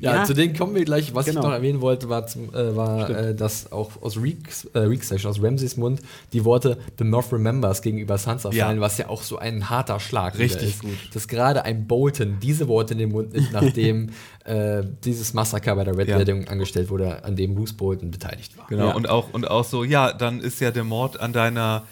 Ja, 0.00 0.16
Ja. 0.16 0.24
zu 0.24 0.34
denen 0.34 0.56
kommen 0.56 0.74
wir 0.74 0.84
gleich. 0.84 1.14
Was 1.14 1.26
Genau. 1.26 1.40
ich 1.40 1.46
noch 1.46 1.52
erwähnen 1.52 1.80
wollte, 1.80 2.08
war, 2.08 2.26
zum, 2.26 2.52
äh, 2.52 2.74
war 2.74 3.08
äh, 3.08 3.34
dass 3.36 3.70
auch 3.70 4.02
aus 4.02 4.16
Reeks, 4.20 4.64
äh, 4.74 4.80
Reeks 4.80 5.08
schon, 5.20 5.30
aus 5.30 5.40
Ramseys 5.40 5.76
Mund 5.76 6.00
die 6.32 6.44
Worte 6.44 6.76
The 6.98 7.04
Moth 7.04 7.32
Remembers 7.32 7.82
gegenüber 7.82 8.18
Sansa 8.18 8.50
Ja. 8.50 8.66
fallen, 8.66 8.80
was 8.80 8.98
ja 8.98 9.08
auch 9.08 9.22
so 9.22 9.38
ein 9.38 9.70
harter 9.70 10.00
Schlag 10.00 10.36
Richtig 10.40 10.70
ist. 10.70 10.80
gut. 10.82 10.96
Dass 11.14 11.28
gerade 11.28 11.64
ein 11.64 11.86
Bolton 11.86 12.38
diese 12.42 12.66
Worte 12.66 12.94
in 12.94 12.98
den 12.98 13.12
Mund 13.12 13.32
nimmt, 13.32 13.52
nachdem 13.52 14.10
äh, 14.44 14.82
dieses 15.04 15.34
Massaker 15.34 15.76
bei 15.76 15.84
der 15.84 15.96
Red 15.96 16.08
Ja. 16.08 16.18
Wedding 16.18 16.48
angestellt 16.48 16.90
wurde, 16.90 17.22
an 17.22 17.36
dem 17.36 17.54
Bruce 17.54 17.74
Bolton 17.74 18.10
beteiligt 18.10 18.58
war. 18.58 18.66
Genau, 18.68 18.88
Ja. 18.88 18.94
und, 18.94 19.08
auch, 19.08 19.32
und 19.32 19.48
auch 19.48 19.64
so, 19.64 19.84
ja, 19.84 20.12
dann 20.12 20.40
ist 20.40 20.60
ja 20.60 20.72
der 20.72 20.82
Mord 20.84 21.20
an 21.20 21.32
deiner, 21.32 21.84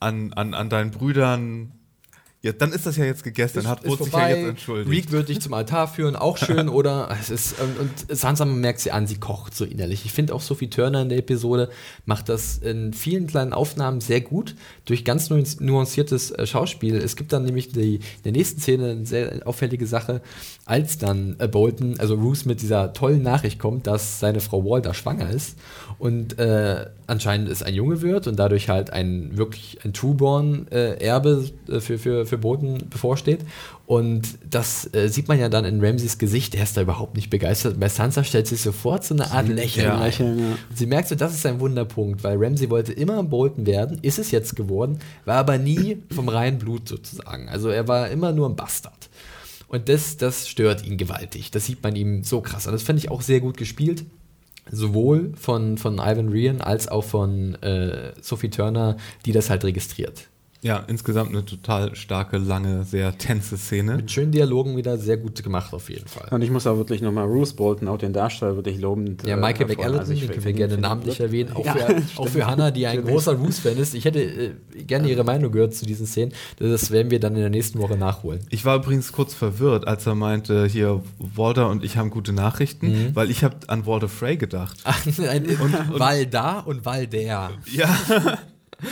an, 0.00 0.34
an, 0.34 0.52
an 0.52 0.68
deinen 0.68 0.90
Brüdern, 0.90 1.72
ja, 2.44 2.52
dann 2.52 2.72
ist 2.72 2.84
das 2.84 2.98
ja 2.98 3.06
jetzt 3.06 3.24
gegessen, 3.24 3.62
dann 3.62 3.68
hat 3.68 3.82
Bruce 3.84 4.00
sich 4.04 4.12
ja 4.12 4.28
jetzt 4.28 4.48
entschuldigt. 4.50 4.90
Reek 4.90 5.10
wird 5.12 5.30
dich 5.30 5.40
zum 5.40 5.54
Altar 5.54 5.88
führen, 5.88 6.14
auch 6.14 6.36
schön, 6.44 6.68
oder? 6.68 7.08
Es 7.18 7.30
ist, 7.30 7.54
und, 7.58 7.78
und 7.80 8.16
Sansa, 8.16 8.44
merkt 8.44 8.80
sie 8.80 8.90
an, 8.90 9.06
sie 9.06 9.16
kocht 9.16 9.54
so 9.56 9.64
innerlich. 9.64 10.04
Ich 10.04 10.12
finde 10.12 10.34
auch 10.34 10.42
Sophie 10.42 10.68
Turner 10.68 11.00
in 11.00 11.08
der 11.08 11.16
Episode 11.18 11.70
macht 12.04 12.28
das 12.28 12.58
in 12.58 12.92
vielen 12.92 13.26
kleinen 13.26 13.54
Aufnahmen 13.54 14.02
sehr 14.02 14.20
gut, 14.20 14.54
durch 14.84 15.06
ganz 15.06 15.30
nu- 15.30 15.42
nuanciertes 15.60 16.32
äh, 16.32 16.46
Schauspiel. 16.46 16.96
Es 16.96 17.16
gibt 17.16 17.32
dann 17.32 17.44
nämlich 17.44 17.68
die, 17.72 17.94
in 17.94 18.00
der 18.24 18.32
nächsten 18.32 18.60
Szene 18.60 18.90
eine 18.90 19.06
sehr 19.06 19.40
auffällige 19.46 19.86
Sache, 19.86 20.20
als 20.66 20.98
dann 20.98 21.36
äh, 21.38 21.48
Bolton, 21.48 21.98
also 21.98 22.14
Roose 22.14 22.46
mit 22.46 22.60
dieser 22.60 22.92
tollen 22.92 23.22
Nachricht 23.22 23.58
kommt, 23.58 23.86
dass 23.86 24.20
seine 24.20 24.40
Frau 24.40 24.64
Walter 24.64 24.92
schwanger 24.92 25.30
ist 25.30 25.56
und 25.98 26.38
äh, 26.38 26.86
anscheinend 27.06 27.48
es 27.48 27.62
ein 27.62 27.74
Junge 27.74 28.02
wird 28.02 28.26
und 28.26 28.38
dadurch 28.38 28.68
halt 28.68 28.92
ein 28.92 29.36
wirklich 29.36 29.78
ein 29.84 29.92
Trueborn-Erbe 29.92 31.50
äh, 31.68 31.80
für, 31.80 31.98
für, 31.98 32.26
für 32.26 32.38
Bolton 32.38 32.84
bevorsteht. 32.90 33.40
Und 33.86 34.38
das 34.48 34.92
äh, 34.94 35.08
sieht 35.08 35.28
man 35.28 35.38
ja 35.38 35.48
dann 35.48 35.64
in 35.64 35.84
Ramseys 35.84 36.18
Gesicht, 36.18 36.54
der 36.54 36.62
ist 36.62 36.76
da 36.76 36.82
überhaupt 36.82 37.16
nicht 37.16 37.28
begeistert. 37.28 37.78
Bei 37.78 37.88
Sansa 37.88 38.24
stellt 38.24 38.46
sich 38.46 38.60
sofort 38.62 39.04
so 39.04 39.14
eine 39.14 39.30
Art 39.30 39.48
Lächeln 39.48 39.86
Ja. 39.86 40.04
Lächeln, 40.04 40.38
ja. 40.38 40.56
Sie 40.74 40.86
merkt 40.86 41.08
so, 41.08 41.14
das 41.14 41.34
ist 41.34 41.44
ein 41.44 41.60
Wunderpunkt, 41.60 42.24
weil 42.24 42.36
Ramsey 42.38 42.70
wollte 42.70 42.92
immer 42.92 43.18
ein 43.18 43.28
Bolton 43.28 43.66
werden, 43.66 43.98
ist 44.00 44.18
es 44.18 44.30
jetzt 44.30 44.56
geworden, 44.56 44.98
war 45.26 45.36
aber 45.36 45.58
nie 45.58 45.98
vom 46.14 46.28
reinen 46.28 46.58
Blut 46.58 46.88
sozusagen. 46.88 47.48
Also 47.48 47.68
er 47.68 47.86
war 47.86 48.08
immer 48.08 48.32
nur 48.32 48.48
ein 48.48 48.56
Bastard. 48.56 49.10
Und 49.68 49.88
das, 49.88 50.16
das 50.16 50.48
stört 50.48 50.86
ihn 50.86 50.96
gewaltig. 50.96 51.50
Das 51.50 51.66
sieht 51.66 51.82
man 51.82 51.96
ihm 51.96 52.22
so 52.22 52.40
krass 52.40 52.66
an. 52.66 52.72
Das 52.72 52.84
finde 52.84 53.00
ich 53.00 53.10
auch 53.10 53.22
sehr 53.22 53.40
gut 53.40 53.56
gespielt. 53.56 54.04
Sowohl 54.70 55.32
von, 55.36 55.78
von 55.78 55.94
Ivan 55.94 56.28
Rian 56.28 56.60
als 56.60 56.88
auch 56.88 57.04
von 57.04 57.54
äh, 57.62 58.12
Sophie 58.20 58.50
Turner, 58.50 58.96
die 59.26 59.32
das 59.32 59.50
halt 59.50 59.64
registriert. 59.64 60.28
Ja, 60.64 60.82
insgesamt 60.88 61.28
eine 61.30 61.44
total 61.44 61.94
starke, 61.94 62.38
lange, 62.38 62.84
sehr 62.84 63.16
tense 63.18 63.58
Szene. 63.58 63.96
Mit 63.96 64.10
schönen 64.10 64.32
Dialogen 64.32 64.76
wieder 64.78 64.96
sehr 64.96 65.18
gut 65.18 65.42
gemacht 65.42 65.74
auf 65.74 65.90
jeden 65.90 66.08
Fall. 66.08 66.26
Und 66.30 66.40
ich 66.40 66.50
muss 66.50 66.66
auch 66.66 66.78
wirklich 66.78 67.02
nochmal 67.02 67.26
Bruce 67.28 67.52
Bolton, 67.52 67.86
auch 67.86 67.98
den 67.98 68.14
Darsteller, 68.14 68.56
wirklich 68.56 68.80
lobend. 68.80 69.26
Ja, 69.26 69.36
äh, 69.36 69.40
Michael. 69.40 69.66
McAllen, 69.66 69.98
Also 69.98 70.12
ich 70.14 70.20
den 70.20 70.28
können 70.30 70.36
wir 70.38 70.42
finde- 70.42 70.68
gerne 70.68 70.78
namentlich 70.80 71.20
erwähnen, 71.20 71.52
auch, 71.52 71.66
Ja, 71.66 71.74
für, 71.74 72.02
auch 72.16 72.28
für 72.28 72.46
Hannah, 72.46 72.70
die 72.70 72.86
ein 72.86 73.04
großer 73.04 73.34
Roos-Fan 73.34 73.76
ist. 73.76 73.94
Ich 73.94 74.06
hätte 74.06 74.20
äh, 74.22 74.52
gerne 74.86 75.08
ihre 75.10 75.22
Meinung 75.22 75.52
gehört 75.52 75.74
zu 75.74 75.84
diesen 75.84 76.06
Szenen. 76.06 76.32
Das 76.58 76.90
werden 76.90 77.10
wir 77.10 77.20
dann 77.20 77.34
in 77.34 77.40
der 77.42 77.50
nächsten 77.50 77.78
Woche 77.78 77.98
nachholen. 77.98 78.40
Ich 78.48 78.64
war 78.64 78.76
übrigens 78.76 79.12
kurz 79.12 79.34
verwirrt, 79.34 79.86
als 79.86 80.06
er 80.06 80.14
meinte, 80.14 80.64
hier, 80.64 81.02
Walter 81.18 81.68
und 81.68 81.84
ich 81.84 81.98
haben 81.98 82.08
gute 82.08 82.32
Nachrichten, 82.32 83.10
weil 83.12 83.30
ich 83.30 83.44
habe 83.44 83.56
an 83.66 83.84
Walter 83.84 84.08
Frey 84.08 84.38
gedacht. 84.38 84.78
ein, 84.84 85.44
und, 85.60 85.98
Val 86.00 86.24
da 86.26 86.60
und 86.60 86.86
Val 86.86 87.06
der. 87.06 87.50
Ja, 87.70 87.98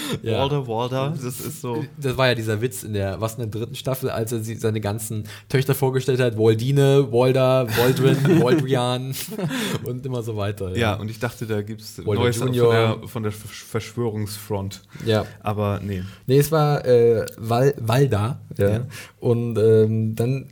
Ja. 0.22 0.38
Walter, 0.40 0.66
Walter, 0.66 1.14
das 1.22 1.40
ist 1.40 1.60
so. 1.60 1.84
Das 1.96 2.16
war 2.16 2.28
ja 2.28 2.34
dieser 2.34 2.60
Witz 2.60 2.82
in 2.82 2.92
der, 2.92 3.20
was 3.20 3.34
in 3.34 3.38
der 3.40 3.46
dritten 3.48 3.74
Staffel, 3.74 4.10
als 4.10 4.32
er 4.32 4.40
sie, 4.40 4.54
seine 4.56 4.80
ganzen 4.80 5.24
Töchter 5.48 5.74
vorgestellt 5.74 6.20
hat: 6.20 6.36
Waldine, 6.38 7.10
Walder, 7.12 7.66
Waldrin, 7.76 8.42
Waldrian 8.42 9.14
und 9.84 10.04
immer 10.06 10.22
so 10.22 10.36
weiter. 10.36 10.76
Ja, 10.76 10.94
und 10.94 11.10
ich 11.10 11.18
dachte, 11.18 11.46
da 11.46 11.62
gibt 11.62 11.80
es 11.80 11.98
Neues 11.98 12.36
von 12.36 12.52
der, 12.52 12.98
von 13.06 13.22
der 13.22 13.32
Versch- 13.32 13.64
Verschwörungsfront. 13.66 14.82
ja. 15.06 15.24
Aber 15.40 15.80
nee. 15.82 16.02
Nee, 16.26 16.38
es 16.38 16.52
war 16.52 16.84
äh, 16.86 17.26
Val, 17.36 17.74
Valda. 17.78 18.40
Ja. 18.58 18.68
Ja. 18.70 18.86
Und 19.20 19.58
ähm, 19.58 20.14
dann 20.14 20.48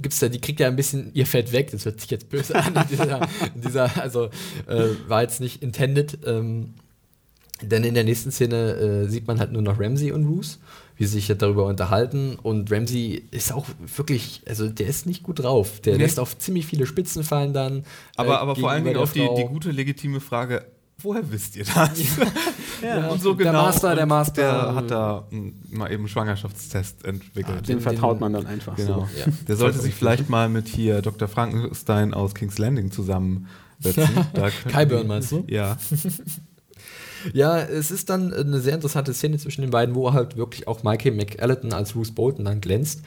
gibt's 0.00 0.18
da, 0.18 0.28
die 0.28 0.40
kriegt 0.40 0.60
ja 0.60 0.66
ein 0.66 0.76
bisschen 0.76 1.10
ihr 1.14 1.26
Fett 1.26 1.52
weg, 1.52 1.70
das 1.70 1.84
hört 1.84 2.00
sich 2.00 2.10
jetzt 2.10 2.28
böse 2.28 2.54
an. 2.56 2.74
dieser, 2.90 3.20
dieser, 3.54 4.02
also 4.02 4.24
äh, 4.66 4.88
war 5.08 5.22
jetzt 5.22 5.40
nicht 5.40 5.62
intended. 5.62 6.18
Ähm, 6.26 6.74
denn 7.64 7.84
in 7.84 7.94
der 7.94 8.04
nächsten 8.04 8.30
Szene 8.30 8.72
äh, 8.74 9.08
sieht 9.08 9.26
man 9.26 9.38
halt 9.38 9.52
nur 9.52 9.62
noch 9.62 9.78
Ramsey 9.80 10.12
und 10.12 10.26
Roos, 10.26 10.60
wie 10.96 11.04
sie 11.04 11.20
sich 11.20 11.36
darüber 11.38 11.66
unterhalten. 11.66 12.36
Und 12.42 12.70
Ramsey 12.70 13.24
ist 13.30 13.52
auch 13.52 13.66
wirklich, 13.96 14.42
also 14.46 14.68
der 14.68 14.86
ist 14.86 15.06
nicht 15.06 15.22
gut 15.22 15.40
drauf. 15.40 15.80
Der 15.80 15.96
nee. 15.96 16.02
lässt 16.02 16.20
auf 16.20 16.38
ziemlich 16.38 16.66
viele 16.66 16.86
Spitzen 16.86 17.24
fallen 17.24 17.52
dann. 17.52 17.84
Aber, 18.16 18.34
äh, 18.34 18.36
aber 18.36 18.56
vor 18.56 18.70
allen 18.70 18.84
Dingen 18.84 18.96
auf 18.96 19.12
die, 19.12 19.28
die 19.36 19.44
gute, 19.44 19.70
legitime 19.70 20.20
Frage, 20.20 20.64
woher 20.98 21.30
wisst 21.30 21.56
ihr 21.56 21.64
das? 21.64 21.98
Ja, 22.82 22.82
ja, 22.98 23.08
und 23.08 23.20
so 23.20 23.34
genau. 23.34 23.52
Der 23.52 23.62
Master, 23.62 23.94
der 23.94 24.06
Master. 24.06 24.42
Der 24.42 24.74
hat 24.74 24.90
da 24.90 25.28
mal 25.70 25.90
eben 25.90 26.02
einen 26.02 26.08
Schwangerschaftstest 26.08 27.04
entwickelt. 27.04 27.58
Ah, 27.58 27.60
den, 27.60 27.76
den 27.76 27.80
vertraut 27.80 28.20
man 28.20 28.32
dann 28.32 28.46
einfach 28.46 28.76
genau. 28.76 29.08
so. 29.12 29.20
Ja. 29.20 29.26
Der 29.48 29.56
sollte 29.56 29.78
sich 29.78 29.94
vielleicht 29.94 30.28
mal 30.28 30.48
mit 30.48 30.68
hier 30.68 31.02
Dr. 31.02 31.28
Frankenstein 31.28 32.14
aus 32.14 32.34
King's 32.34 32.58
Landing 32.58 32.90
zusammensetzen. 32.90 34.26
Kai 34.68 34.84
Burn 34.86 35.06
meinst 35.06 35.32
du? 35.32 35.44
Ja. 35.48 35.76
Ja, 37.32 37.58
es 37.58 37.90
ist 37.90 38.10
dann 38.10 38.32
eine 38.32 38.60
sehr 38.60 38.74
interessante 38.74 39.14
Szene 39.14 39.38
zwischen 39.38 39.62
den 39.62 39.70
beiden, 39.70 39.94
wo 39.94 40.12
halt 40.12 40.36
wirklich 40.36 40.68
auch 40.68 40.82
Michael 40.82 41.14
McAlliton 41.14 41.72
als 41.72 41.92
Bruce 41.92 42.12
Bolton 42.12 42.44
dann 42.44 42.60
glänzt. 42.60 43.02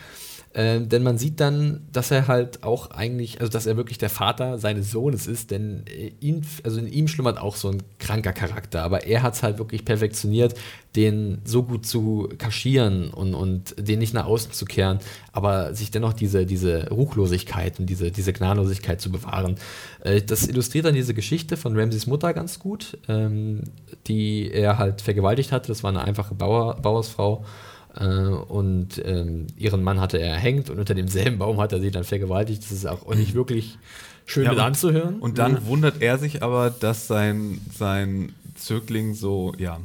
Ähm, 0.60 0.90
denn 0.90 1.04
man 1.04 1.20
sieht 1.20 1.40
dann, 1.40 1.82
dass 1.92 2.10
er 2.10 2.28
halt 2.28 2.64
auch 2.64 2.90
eigentlich, 2.90 3.40
also 3.42 3.52
dass 3.52 3.68
er 3.68 3.78
wirklich 3.78 4.00
der 4.00 4.10
Vater 4.10 4.58
seines 4.58 4.90
Sohnes 4.90 5.28
ist, 5.28 5.52
denn 5.52 5.84
äh, 5.86 6.12
ihn, 6.20 6.44
also 6.64 6.80
in 6.80 6.88
ihm 6.88 7.08
schlummert 7.08 7.38
auch 7.38 7.56
so 7.56 7.70
ein 7.70 7.84
kranker 8.00 8.34
Charakter, 8.34 8.82
aber 8.82 9.06
er 9.06 9.22
hat 9.22 9.36
es 9.36 9.44
halt 9.44 9.60
wirklich 9.60 9.86
perfektioniert, 9.86 10.56
den 10.96 11.44
so 11.46 11.62
gut 11.62 11.86
zu 11.86 12.28
kaschieren 12.40 13.12
und, 13.12 13.36
und 13.36 13.76
den 13.78 14.00
nicht 14.00 14.16
nach 14.16 14.26
außen 14.26 14.52
zu 14.52 14.66
kehren, 14.66 14.98
aber 15.32 15.76
sich 15.76 15.92
dennoch 15.92 16.14
diese, 16.14 16.48
diese 16.48 16.90
Ruchlosigkeit 16.90 17.80
und 17.80 17.86
diese, 17.86 18.10
diese 18.10 18.34
Gnadenlosigkeit 18.34 19.00
zu 19.00 19.12
bewahren. 19.12 19.58
Äh, 20.04 20.24
das 20.24 20.48
illustriert 20.48 20.86
dann 20.86 20.96
diese 20.96 21.14
Geschichte 21.14 21.56
von 21.56 21.80
Ramses 21.80 22.08
Mutter 22.08 22.34
ganz 22.34 22.58
gut, 22.58 22.98
ähm, 23.08 23.62
die 24.08 24.50
er 24.52 24.80
halt 24.80 25.04
vergewaltigt 25.04 25.52
hatte. 25.52 25.68
Das 25.68 25.84
war 25.84 25.92
eine 25.92 26.04
einfache 26.04 26.34
Bauer, 26.34 26.78
Bauersfrau. 26.82 27.46
Äh, 28.00 28.06
und 28.06 29.02
ähm, 29.04 29.48
ihren 29.58 29.84
Mann 29.84 30.00
hatte 30.00 30.18
er 30.18 30.34
erhängt 30.34 30.70
und 30.70 30.80
unter 30.80 30.94
demselben 30.94 31.38
Baum 31.38 31.60
hat 31.60 31.74
er 31.74 31.80
sie 31.80 31.92
dann 31.92 32.04
vergewaltigt. 32.04 32.64
Das 32.64 32.72
ist 32.72 32.86
auch 32.86 33.14
nicht 33.16 33.34
wirklich 33.34 33.78
schön 34.26 34.46
ja, 34.46 34.52
mit 34.52 34.60
anzuhören. 34.60 35.20
Und 35.20 35.38
dann 35.38 35.54
ja. 35.54 35.66
wundert 35.66 36.02
er 36.02 36.18
sich 36.18 36.44
aber, 36.44 36.70
dass 36.70 37.08
sein, 37.08 37.60
sein 37.76 38.34
Zögling 38.56 39.14
so, 39.14 39.54
ja. 39.58 39.80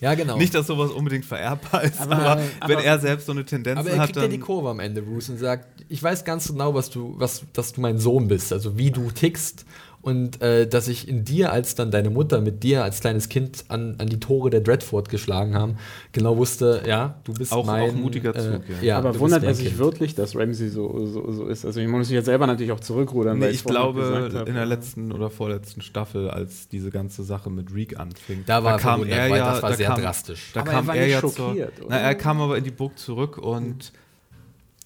Ja, 0.00 0.14
genau. 0.14 0.36
Nicht, 0.36 0.54
dass 0.54 0.66
sowas 0.66 0.90
unbedingt 0.90 1.24
vererbbar 1.24 1.84
ist, 1.84 2.00
aber, 2.00 2.16
aber, 2.16 2.42
aber 2.60 2.74
wenn 2.74 2.84
er 2.84 2.98
selbst 2.98 3.26
so 3.26 3.32
eine 3.32 3.44
Tendenz 3.44 3.78
hat. 3.78 3.86
Aber 3.86 3.96
er 3.96 4.04
kriegt 4.04 4.16
ja 4.16 4.28
die 4.28 4.38
Kurve 4.38 4.68
am 4.68 4.78
Ende, 4.78 5.00
Bruce, 5.02 5.30
und 5.30 5.38
sagt, 5.38 5.84
ich 5.88 6.02
weiß 6.02 6.24
ganz 6.24 6.48
genau, 6.48 6.74
was 6.74 6.90
du, 6.90 7.14
was, 7.16 7.44
dass 7.54 7.72
du 7.72 7.80
mein 7.80 7.98
Sohn 7.98 8.28
bist, 8.28 8.52
also 8.52 8.76
wie 8.76 8.90
du 8.90 9.10
tickst 9.10 9.64
und 10.06 10.40
äh, 10.40 10.68
dass 10.68 10.86
ich 10.86 11.08
in 11.08 11.24
dir, 11.24 11.50
als 11.50 11.74
dann 11.74 11.90
deine 11.90 12.10
Mutter 12.10 12.40
mit 12.40 12.62
dir 12.62 12.84
als 12.84 13.00
kleines 13.00 13.28
Kind 13.28 13.64
an, 13.66 13.96
an 13.98 14.06
die 14.06 14.20
Tore 14.20 14.50
der 14.50 14.60
Dreadfort 14.60 15.08
geschlagen 15.08 15.56
haben, 15.56 15.78
genau 16.12 16.36
wusste, 16.36 16.84
ja, 16.86 17.16
du 17.24 17.34
bist 17.34 17.52
auch, 17.52 17.66
mein... 17.66 17.90
Auch 17.90 17.92
mutiger 17.92 18.32
Zug, 18.32 18.62
äh, 18.68 18.74
ja. 18.74 18.82
ja. 18.82 18.98
Aber 18.98 19.18
wundert 19.18 19.42
er 19.42 19.52
sich 19.52 19.66
kind. 19.66 19.78
wirklich, 19.78 20.14
dass 20.14 20.36
Ramsey 20.36 20.68
so, 20.68 21.06
so, 21.06 21.32
so 21.32 21.46
ist? 21.48 21.64
Also 21.64 21.80
ich 21.80 21.88
muss 21.88 22.06
mich 22.06 22.14
jetzt 22.14 22.26
selber 22.26 22.46
natürlich 22.46 22.70
auch 22.70 22.78
zurückrudern. 22.78 23.40
Nee, 23.40 23.48
ich 23.48 23.64
glaube, 23.64 24.30
in 24.46 24.54
der 24.54 24.66
letzten 24.66 25.10
oder 25.10 25.28
vorletzten 25.28 25.80
Staffel, 25.80 26.30
als 26.30 26.68
diese 26.68 26.92
ganze 26.92 27.24
Sache 27.24 27.50
mit 27.50 27.74
Reek 27.74 27.98
anfing, 27.98 28.44
da, 28.46 28.62
war 28.62 28.74
da 28.74 28.78
kam 28.78 29.02
er 29.02 29.26
ja, 29.26 29.54
das 29.54 29.62
war 29.64 29.74
sehr 29.74 29.88
kam, 29.88 30.00
drastisch. 30.00 30.52
Da 30.54 30.60
aber 30.60 30.70
kam 30.70 30.88
er, 30.90 30.94
er 30.94 31.06
ja 31.08 31.20
zur, 31.20 31.56
na, 31.88 31.96
er 31.98 32.14
kam 32.14 32.40
aber 32.40 32.56
in 32.56 32.62
die 32.62 32.70
Burg 32.70 32.96
zurück 32.96 33.38
und 33.38 33.90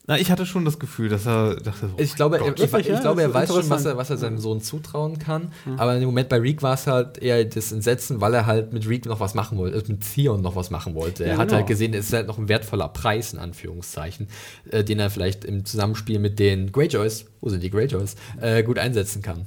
na, 0.07 0.19
ich 0.19 0.31
hatte 0.31 0.47
schon 0.47 0.65
das 0.65 0.79
Gefühl, 0.79 1.09
dass 1.09 1.27
er 1.27 1.57
dachte, 1.57 1.91
oh 1.93 2.01
ich 2.01 2.17
glaube, 2.17 2.39
er, 2.39 2.57
ich, 2.57 2.63
ich, 2.63 2.89
ich 2.89 3.01
glaube, 3.01 3.23
er 3.23 3.33
weiß 3.33 3.49
schon, 3.49 3.69
was 3.71 3.85
er, 3.85 3.97
was 3.97 4.11
er 4.11 4.17
seinem 4.17 4.39
Sohn 4.39 4.61
zutrauen 4.61 5.19
kann. 5.19 5.53
Mhm. 5.65 5.79
Aber 5.79 5.95
im 5.97 6.05
Moment 6.05 6.29
bei 6.29 6.39
Reek 6.39 6.63
war 6.63 6.75
es 6.75 6.87
halt 6.87 7.19
eher 7.19 7.45
das 7.45 7.71
Entsetzen, 7.71 8.21
weil 8.21 8.35
er 8.35 8.47
halt 8.47 8.73
mit 8.73 8.89
Reek 8.89 9.07
noch 9.07 9.21
was 9.21 9.35
machen 9.35 9.59
wollte, 9.59 9.79
äh, 9.79 9.83
mit 9.87 10.01
Theon 10.15 10.41
noch 10.41 10.57
was 10.57 10.71
machen 10.71 10.95
wollte. 10.95 11.25
Er 11.25 11.35
ja, 11.35 11.39
hat 11.39 11.49
genau. 11.49 11.59
halt 11.59 11.69
gesehen, 11.69 11.95
es 11.95 12.07
ist 12.07 12.13
halt 12.13 12.27
noch 12.27 12.39
ein 12.39 12.49
wertvoller 12.49 12.89
Preis, 12.89 13.35
in 13.35 13.39
Anführungszeichen, 13.39 14.29
äh, 14.71 14.83
den 14.83 14.99
er 14.99 15.11
vielleicht 15.11 15.45
im 15.45 15.65
Zusammenspiel 15.65 16.19
mit 16.19 16.39
den 16.39 16.73
Greyjoys, 16.73 17.27
wo 17.41 17.51
sind 17.51 17.63
die 17.63 17.71
Greyjoys, 17.71 18.17
äh, 18.41 18.63
gut 18.63 18.79
einsetzen 18.79 19.23
kann. 19.23 19.47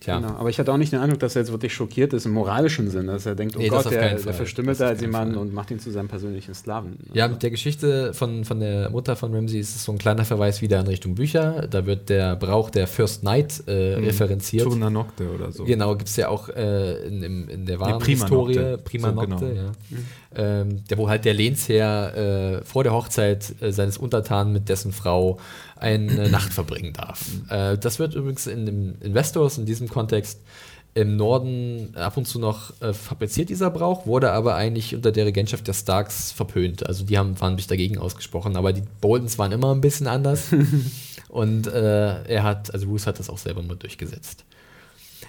Tja. 0.00 0.20
Genau, 0.20 0.34
aber 0.34 0.48
ich 0.48 0.60
hatte 0.60 0.72
auch 0.72 0.76
nicht 0.76 0.92
den 0.92 1.00
Eindruck, 1.00 1.18
dass 1.18 1.34
er 1.34 1.42
jetzt 1.42 1.50
wirklich 1.50 1.74
schockiert 1.74 2.12
ist 2.12 2.24
im 2.24 2.32
moralischen 2.32 2.88
Sinne, 2.88 3.12
dass 3.12 3.26
er 3.26 3.34
denkt, 3.34 3.56
oh 3.56 3.58
nee, 3.58 3.68
Gott, 3.68 3.90
der, 3.90 4.14
der 4.14 4.32
verstümmelt 4.32 4.78
da 4.78 4.86
als 4.86 5.00
jemanden 5.00 5.34
und 5.34 5.52
macht 5.52 5.72
ihn 5.72 5.80
zu 5.80 5.90
seinem 5.90 6.06
persönlichen 6.06 6.54
Sklaven. 6.54 6.98
Ja, 7.12 7.26
mit 7.26 7.42
der 7.42 7.50
Geschichte 7.50 8.14
von, 8.14 8.44
von 8.44 8.60
der 8.60 8.90
Mutter 8.90 9.16
von 9.16 9.34
Ramsey 9.34 9.58
ist 9.58 9.74
es 9.74 9.82
so 9.82 9.90
ein 9.90 9.98
kleiner 9.98 10.24
Verweis 10.24 10.62
wieder 10.62 10.78
in 10.78 10.86
Richtung 10.86 11.16
Bücher. 11.16 11.66
Da 11.68 11.84
wird 11.84 12.10
der 12.10 12.36
Brauch 12.36 12.70
der 12.70 12.86
First 12.86 13.24
Night 13.24 13.64
äh, 13.66 13.96
mhm. 13.96 14.04
referenziert. 14.04 14.62
Turna 14.62 14.88
Nocte 14.88 15.28
oder 15.30 15.50
so. 15.50 15.64
Genau, 15.64 15.96
gibt 15.96 16.08
es 16.08 16.16
ja 16.16 16.28
auch 16.28 16.48
äh, 16.48 17.08
in, 17.08 17.24
in, 17.24 17.48
in, 17.48 17.66
der 17.66 17.80
wahren 17.80 17.98
Prima 17.98 18.20
Historie, 18.20 18.54
Nocte. 18.54 18.78
Prima 18.84 19.08
so, 19.08 19.14
Nocte, 19.14 19.48
genau. 19.48 19.62
ja. 19.62 19.70
Mhm. 19.90 20.06
Ähm, 20.36 20.84
der, 20.88 20.98
wo 20.98 21.08
halt 21.08 21.24
der 21.24 21.34
Lehnsherr 21.34 22.60
äh, 22.60 22.64
vor 22.64 22.84
der 22.84 22.92
Hochzeit 22.92 23.52
äh, 23.60 23.72
seines 23.72 23.98
Untertanen 23.98 24.52
mit 24.52 24.68
dessen 24.68 24.92
Frau 24.92 25.38
eine 25.80 26.28
Nacht 26.30 26.52
verbringen 26.52 26.92
darf. 26.92 27.24
Äh, 27.48 27.78
das 27.78 27.98
wird 27.98 28.14
übrigens 28.14 28.46
in 28.46 28.66
dem 28.66 29.00
Investors 29.00 29.58
in 29.58 29.66
diesem 29.66 29.88
Kontext 29.88 30.40
im 30.94 31.16
Norden 31.16 31.94
ab 31.94 32.16
und 32.16 32.26
zu 32.26 32.38
noch 32.40 32.72
äh, 32.80 32.92
fabriziert, 32.92 33.50
dieser 33.50 33.70
Brauch, 33.70 34.06
wurde 34.06 34.32
aber 34.32 34.56
eigentlich 34.56 34.94
unter 34.94 35.12
der 35.12 35.26
Regentschaft 35.26 35.66
der 35.68 35.74
Starks 35.74 36.32
verpönt. 36.32 36.86
Also 36.86 37.04
die 37.04 37.18
haben, 37.18 37.40
waren 37.40 37.56
sich 37.56 37.68
dagegen 37.68 37.98
ausgesprochen, 37.98 38.56
aber 38.56 38.72
die 38.72 38.82
Boltons 39.00 39.38
waren 39.38 39.52
immer 39.52 39.72
ein 39.74 39.80
bisschen 39.80 40.08
anders. 40.08 40.48
und 41.28 41.66
äh, 41.68 42.22
er 42.24 42.42
hat, 42.42 42.72
also 42.74 42.88
Bruce 42.88 43.06
hat 43.06 43.18
das 43.18 43.30
auch 43.30 43.38
selber 43.38 43.62
mal 43.62 43.76
durchgesetzt. 43.76 44.44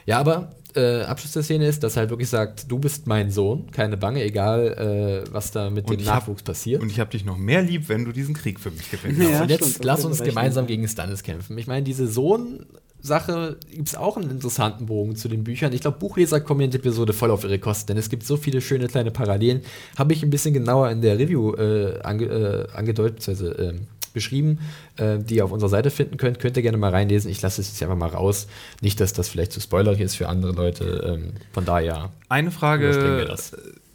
Ja, 0.06 0.20
aber 0.20 0.52
äh, 0.76 1.02
Abschluss 1.02 1.34
der 1.34 1.44
Szene 1.44 1.68
ist, 1.68 1.84
dass 1.84 1.96
er 1.96 2.02
halt 2.02 2.10
wirklich 2.12 2.30
sagt, 2.30 2.72
du 2.72 2.78
bist 2.78 3.08
mein 3.08 3.32
Sohn, 3.32 3.72
keine 3.72 3.98
Bange, 3.98 4.24
egal 4.24 5.24
äh, 5.28 5.34
was 5.34 5.52
da 5.52 5.70
mit 5.70 5.90
und 5.90 6.00
dem 6.00 6.06
Nachwuchs 6.06 6.42
hab, 6.42 6.46
passiert. 6.46 6.82
Und 6.82 6.92
ich 6.92 7.00
habe 7.00 7.10
dich 7.10 7.26
noch 7.26 7.38
mehr 7.38 7.62
lieb, 7.62 7.90
wenn 7.90 8.06
du 8.06 8.12
diesen 8.12 8.36
Krieg 8.36 8.60
für 8.60 8.72
mich 8.72 8.90
gewinnst. 8.92 9.22
Ja, 9.22 9.42
und 9.42 9.50
jetzt 9.50 9.84
lass 9.84 10.06
uns 10.06 10.22
gemeinsam 10.22 10.68
gegen 10.68 10.88
Stannis 10.88 11.24
kämpfen. 11.24 11.58
Ich 11.58 11.68
meine, 11.68 11.84
diese 11.84 12.08
Sohn 12.08 12.66
Sache 13.02 13.58
gibt 13.72 13.88
es 13.88 13.96
auch 13.96 14.18
einen 14.18 14.30
interessanten 14.30 14.88
Bogen 14.88 15.16
zu 15.16 15.30
den 15.30 15.44
Büchern. 15.44 15.72
Ich 15.72 15.82
glaube, 15.82 16.00
Buchleser 16.00 16.42
kommen 16.42 16.62
in 16.62 16.72
der 16.72 16.82
Episode 16.82 17.14
voll 17.14 17.32
auf 17.32 17.46
ihre 17.46 17.58
Kosten, 17.58 17.88
denn 17.88 17.98
es 17.98 18.10
gibt 18.10 18.26
so 18.26 18.36
viele 18.36 18.60
schöne 18.60 18.88
kleine 18.88 19.12
Parallelen. 19.12 19.62
Habe 19.98 20.14
ich 20.14 20.22
ein 20.22 20.30
bisschen 20.30 20.54
genauer 20.54 20.90
in 20.90 21.02
der 21.02 21.18
Review 21.18 21.54
äh, 21.54 22.00
ange, 22.04 22.26
äh, 22.26 22.68
angedeutet, 22.74 23.28
also, 23.30 23.48
äh, 23.52 23.76
beschrieben, 24.14 24.60
äh, 24.98 25.20
die 25.20 25.36
ihr 25.36 25.46
auf 25.46 25.52
unserer 25.52 25.70
Seite 25.70 25.92
finden 25.92 26.18
könnt. 26.18 26.40
Könnt 26.40 26.58
ihr 26.58 26.64
gerne 26.64 26.78
mal 26.78 26.92
reinlesen. 26.92 27.30
Ich 27.30 27.42
lasse 27.42 27.62
es 27.62 27.70
jetzt 27.70 27.82
einfach 27.84 27.98
mal 27.98 28.10
raus. 28.10 28.48
Nicht, 28.82 29.00
dass 29.00 29.14
das 29.14 29.30
vielleicht 29.30 29.52
zu 29.52 29.62
spoilerig 29.62 30.02
ist 30.02 30.16
für 30.16 30.28
andere 30.28 30.52
Leute. 30.52 31.20
Ähm, 31.20 31.34
von 31.54 31.66
daher. 31.66 32.12
Eine 32.28 32.52
Frage 32.52 32.88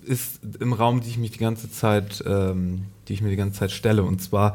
ist 0.07 0.41
im 0.61 0.73
Raum, 0.73 1.01
die 1.01 1.09
ich 1.09 1.19
mich 1.19 1.31
die 1.31 1.39
ganze 1.39 1.71
Zeit, 1.71 2.23
ähm, 2.27 2.87
die 3.09 3.15
ich 3.15 3.23
mir 3.23 3.31
die 3.31 3.37
ganze 3.37 3.61
Zeit 3.61 3.73
stelle. 3.73 4.03
Und 4.03 4.23
zwar 4.23 4.55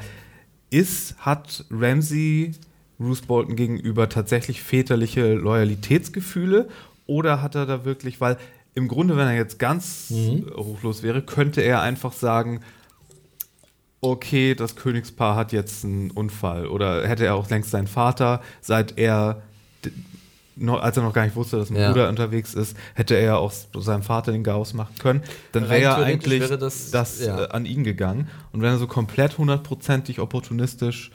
ist, 0.69 1.15
hat 1.17 1.65
Ramsey 1.71 2.53
Bruce 2.99 3.21
Bolton 3.21 3.55
gegenüber 3.55 4.09
tatsächlich 4.09 4.61
väterliche 4.61 5.33
Loyalitätsgefühle 5.33 6.67
oder 7.07 7.41
hat 7.41 7.55
er 7.55 7.65
da 7.65 7.85
wirklich, 7.85 8.21
weil 8.21 8.37
im 8.75 8.87
Grunde, 8.87 9.17
wenn 9.17 9.27
er 9.27 9.35
jetzt 9.35 9.57
ganz 9.57 10.09
mhm. 10.09 10.49
ruchlos 10.49 11.01
wäre, 11.01 11.21
könnte 11.21 11.61
er 11.61 11.81
einfach 11.81 12.13
sagen, 12.13 12.59
okay, 14.01 14.55
das 14.55 14.75
Königspaar 14.75 15.35
hat 15.35 15.51
jetzt 15.51 15.83
einen 15.83 16.11
Unfall. 16.11 16.67
Oder 16.67 17.07
hätte 17.07 17.25
er 17.25 17.35
auch 17.35 17.49
längst 17.49 17.71
seinen 17.71 17.87
Vater, 17.87 18.41
seit 18.61 18.97
er, 18.97 19.41
als 20.65 20.97
er 20.97 21.03
noch 21.03 21.13
gar 21.13 21.25
nicht 21.25 21.35
wusste, 21.35 21.57
dass 21.57 21.69
ein 21.69 21.75
ja. 21.75 21.89
Bruder 21.89 22.09
unterwegs 22.09 22.53
ist, 22.53 22.77
hätte 22.93 23.15
er 23.15 23.39
auch 23.39 23.51
seinem 23.77 24.03
Vater 24.03 24.31
den 24.31 24.43
Chaos 24.43 24.73
machen 24.73 24.95
können. 24.99 25.21
Dann 25.51 25.69
wäre 25.69 25.81
ja 25.81 25.95
eigentlich 25.95 26.47
das, 26.47 26.91
das 26.91 27.25
ja. 27.25 27.45
Äh, 27.45 27.49
an 27.49 27.65
ihn 27.65 27.83
gegangen. 27.83 28.29
Und 28.51 28.61
wenn 28.61 28.69
er 28.69 28.77
so 28.77 28.87
komplett 28.87 29.37
hundertprozentig 29.37 30.19
opportunistisch 30.19 31.11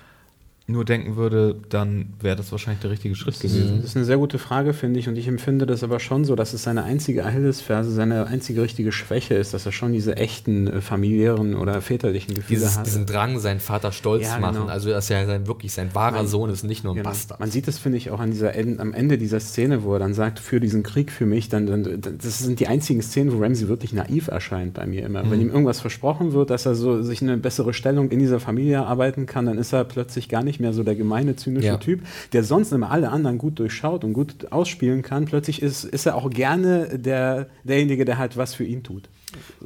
nur 0.67 0.87
denken 0.87 1.17
würde, 1.17 1.57
dann 1.69 2.15
wäre 2.21 2.37
das 2.37 2.51
wahrscheinlich 2.51 2.81
der 2.81 2.91
richtige 2.91 3.15
Schritt 3.15 3.35
das 3.35 3.43
gewesen. 3.43 3.77
Das 3.77 3.91
ist 3.91 3.97
eine 3.97 4.07
sehr 4.07 4.17
gute 4.17 4.39
Frage, 4.39 4.73
finde 4.73 4.99
ich. 4.99 5.09
Und 5.09 5.17
ich 5.17 5.29
empfinde 5.29 5.67
das 5.67 5.83
aber 5.83 6.01
schon 6.01 6.25
so, 6.25 6.37
dass 6.37 6.55
es 6.55 6.63
seine 6.63 6.85
einzige 6.85 7.27
Achillesferse, 7.27 7.91
seine 7.91 8.29
einzige 8.29 8.63
richtige 8.63 8.91
Schwäche 8.91 9.35
ist, 9.35 9.53
dass 9.53 9.67
er 9.67 9.73
schon 9.73 9.93
diese 9.93 10.17
echten 10.17 10.67
äh, 10.67 10.81
familiären 10.81 11.55
oder 11.55 11.83
väterlichen 11.83 12.35
Gefühle 12.35 12.61
Dieses, 12.61 12.79
hat. 12.79 12.87
Diesen 12.87 13.05
Drang, 13.05 13.39
seinen 13.41 13.61
Vater 13.61 13.93
stolz 13.93 14.25
ja, 14.25 14.37
genau. 14.37 14.53
machen. 14.53 14.71
Also, 14.71 14.89
dass 14.89 15.11
er 15.11 15.27
sein, 15.27 15.47
wirklich 15.47 15.75
sein 15.75 15.95
wahrer 15.95 16.17
man, 16.17 16.29
Sohn 16.29 16.49
ist, 16.49 16.63
nicht 16.65 16.83
nur 16.83 16.95
ein 16.95 16.97
genau. 16.97 17.11
Bastard. 17.11 17.41
Man 17.41 17.51
sieht 17.51 17.69
das, 17.69 17.77
finde 17.77 17.99
ich, 17.99 18.11
auch 18.11 18.21
an 18.21 18.31
dieser, 18.31 18.55
am 18.57 18.95
Ende 18.95 19.19
dieser 19.19 19.41
Szene, 19.41 19.83
wo 19.83 19.93
er 19.93 19.99
dann 19.99 20.15
sagt, 20.15 20.39
für 20.39 20.61
diesen 20.61 20.83
Krieg, 20.83 21.13
für 21.13 21.27
mich, 21.27 21.51
dann, 21.51 21.67
dann 21.67 22.01
das 22.01 22.39
sind 22.39 22.59
die 22.59 22.69
einzigen 22.69 23.03
Szenen, 23.03 23.35
wo 23.35 23.43
Ramsey 23.43 23.69
wirklich 23.69 23.93
naiv 23.93 24.29
erscheint 24.29 24.73
bei 24.73 24.87
mir 24.87 25.05
immer. 25.05 25.25
Mhm. 25.25 25.31
Wenn 25.31 25.41
ihm 25.43 25.51
irgendwas 25.51 25.81
versprochen 25.81 26.33
wird, 26.33 26.49
dass 26.49 26.65
er 26.65 26.75
so 26.75 27.03
sich 27.03 27.21
eine 27.21 27.37
bessere 27.37 27.75
Stellung 27.75 28.09
in 28.09 28.19
dieser 28.19 28.41
Familie 28.41 28.87
arbeiten 28.87 29.27
kann, 29.27 29.45
dann 29.45 29.59
ist 29.59 29.75
er 29.75 29.85
plötzlich 29.85 30.31
gar 30.31 30.43
nicht 30.43 30.54
nicht 30.55 30.61
mehr 30.61 30.73
so 30.73 30.85
der 30.85 30.95
gemeine, 30.95 31.35
zynische 31.35 31.67
Ja. 31.67 31.77
Typ, 31.79 32.03
der 32.33 32.45
sonst 32.45 32.73
immer 32.73 32.93
alle 32.93 33.11
anderen 33.11 33.39
gut 33.39 33.59
durchschaut 33.59 34.05
und 34.05 34.13
gut 34.13 34.53
ausspielen 34.53 35.03
kann. 35.03 35.25
Plötzlich 35.25 35.61
ist, 35.61 35.85
ist 35.85 36.07
er 36.07 36.15
auch 36.15 36.31
gerne 36.31 36.97
der, 36.97 37.49
derjenige, 37.65 38.05
der 38.05 38.19
halt 38.19 38.37
was 38.37 38.55
für 38.55 38.65
ihn 38.65 38.85
tut. 38.85 39.09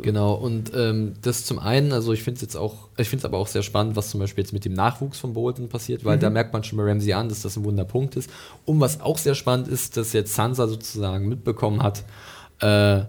Genau, 0.01 0.33
und 0.33 0.73
ähm, 0.75 1.13
das 1.21 1.45
zum 1.45 1.59
einen, 1.59 1.93
also 1.93 2.15
ich 2.15 2.23
finde 2.23 2.37
es 2.37 2.41
jetzt 2.41 2.57
auch, 2.57 2.89
ich 2.97 3.11
finde 3.11 3.21
es 3.21 3.25
aber 3.27 3.37
auch 3.37 3.49
sehr 3.49 3.63
spannend, 3.63 3.97
was 3.97 4.09
zum 4.09 4.19
Beispiel 4.19 4.43
jetzt 4.43 4.55
mit 4.55 4.65
dem 4.65 4.73
Nachwuchs 4.73 5.19
von 5.19 5.35
Bolton 5.35 5.69
passiert, 5.69 6.07
weil 6.07 6.19
da 6.19 6.31
merkt 6.31 6.55
man 6.55 6.65
schon 6.65 6.79
bei 6.79 6.85
Ramsey 6.85 7.13
an, 7.13 7.29
dass 7.29 7.43
das 7.43 7.59
ein 7.59 7.65
Wunderpunkt 7.65 8.17
ist. 8.17 8.31
Und 8.65 8.81
was 8.81 9.03
auch 9.03 9.19
sehr 9.19 9.35
spannend 9.35 9.69
ist, 9.69 9.99
dass 9.99 10.15
jetzt 10.15 10.35
Sansa 10.35 10.69
sozusagen 10.69 11.29
mitbekommen 11.29 11.83
hat, 11.83 12.03
äh, 12.61 13.03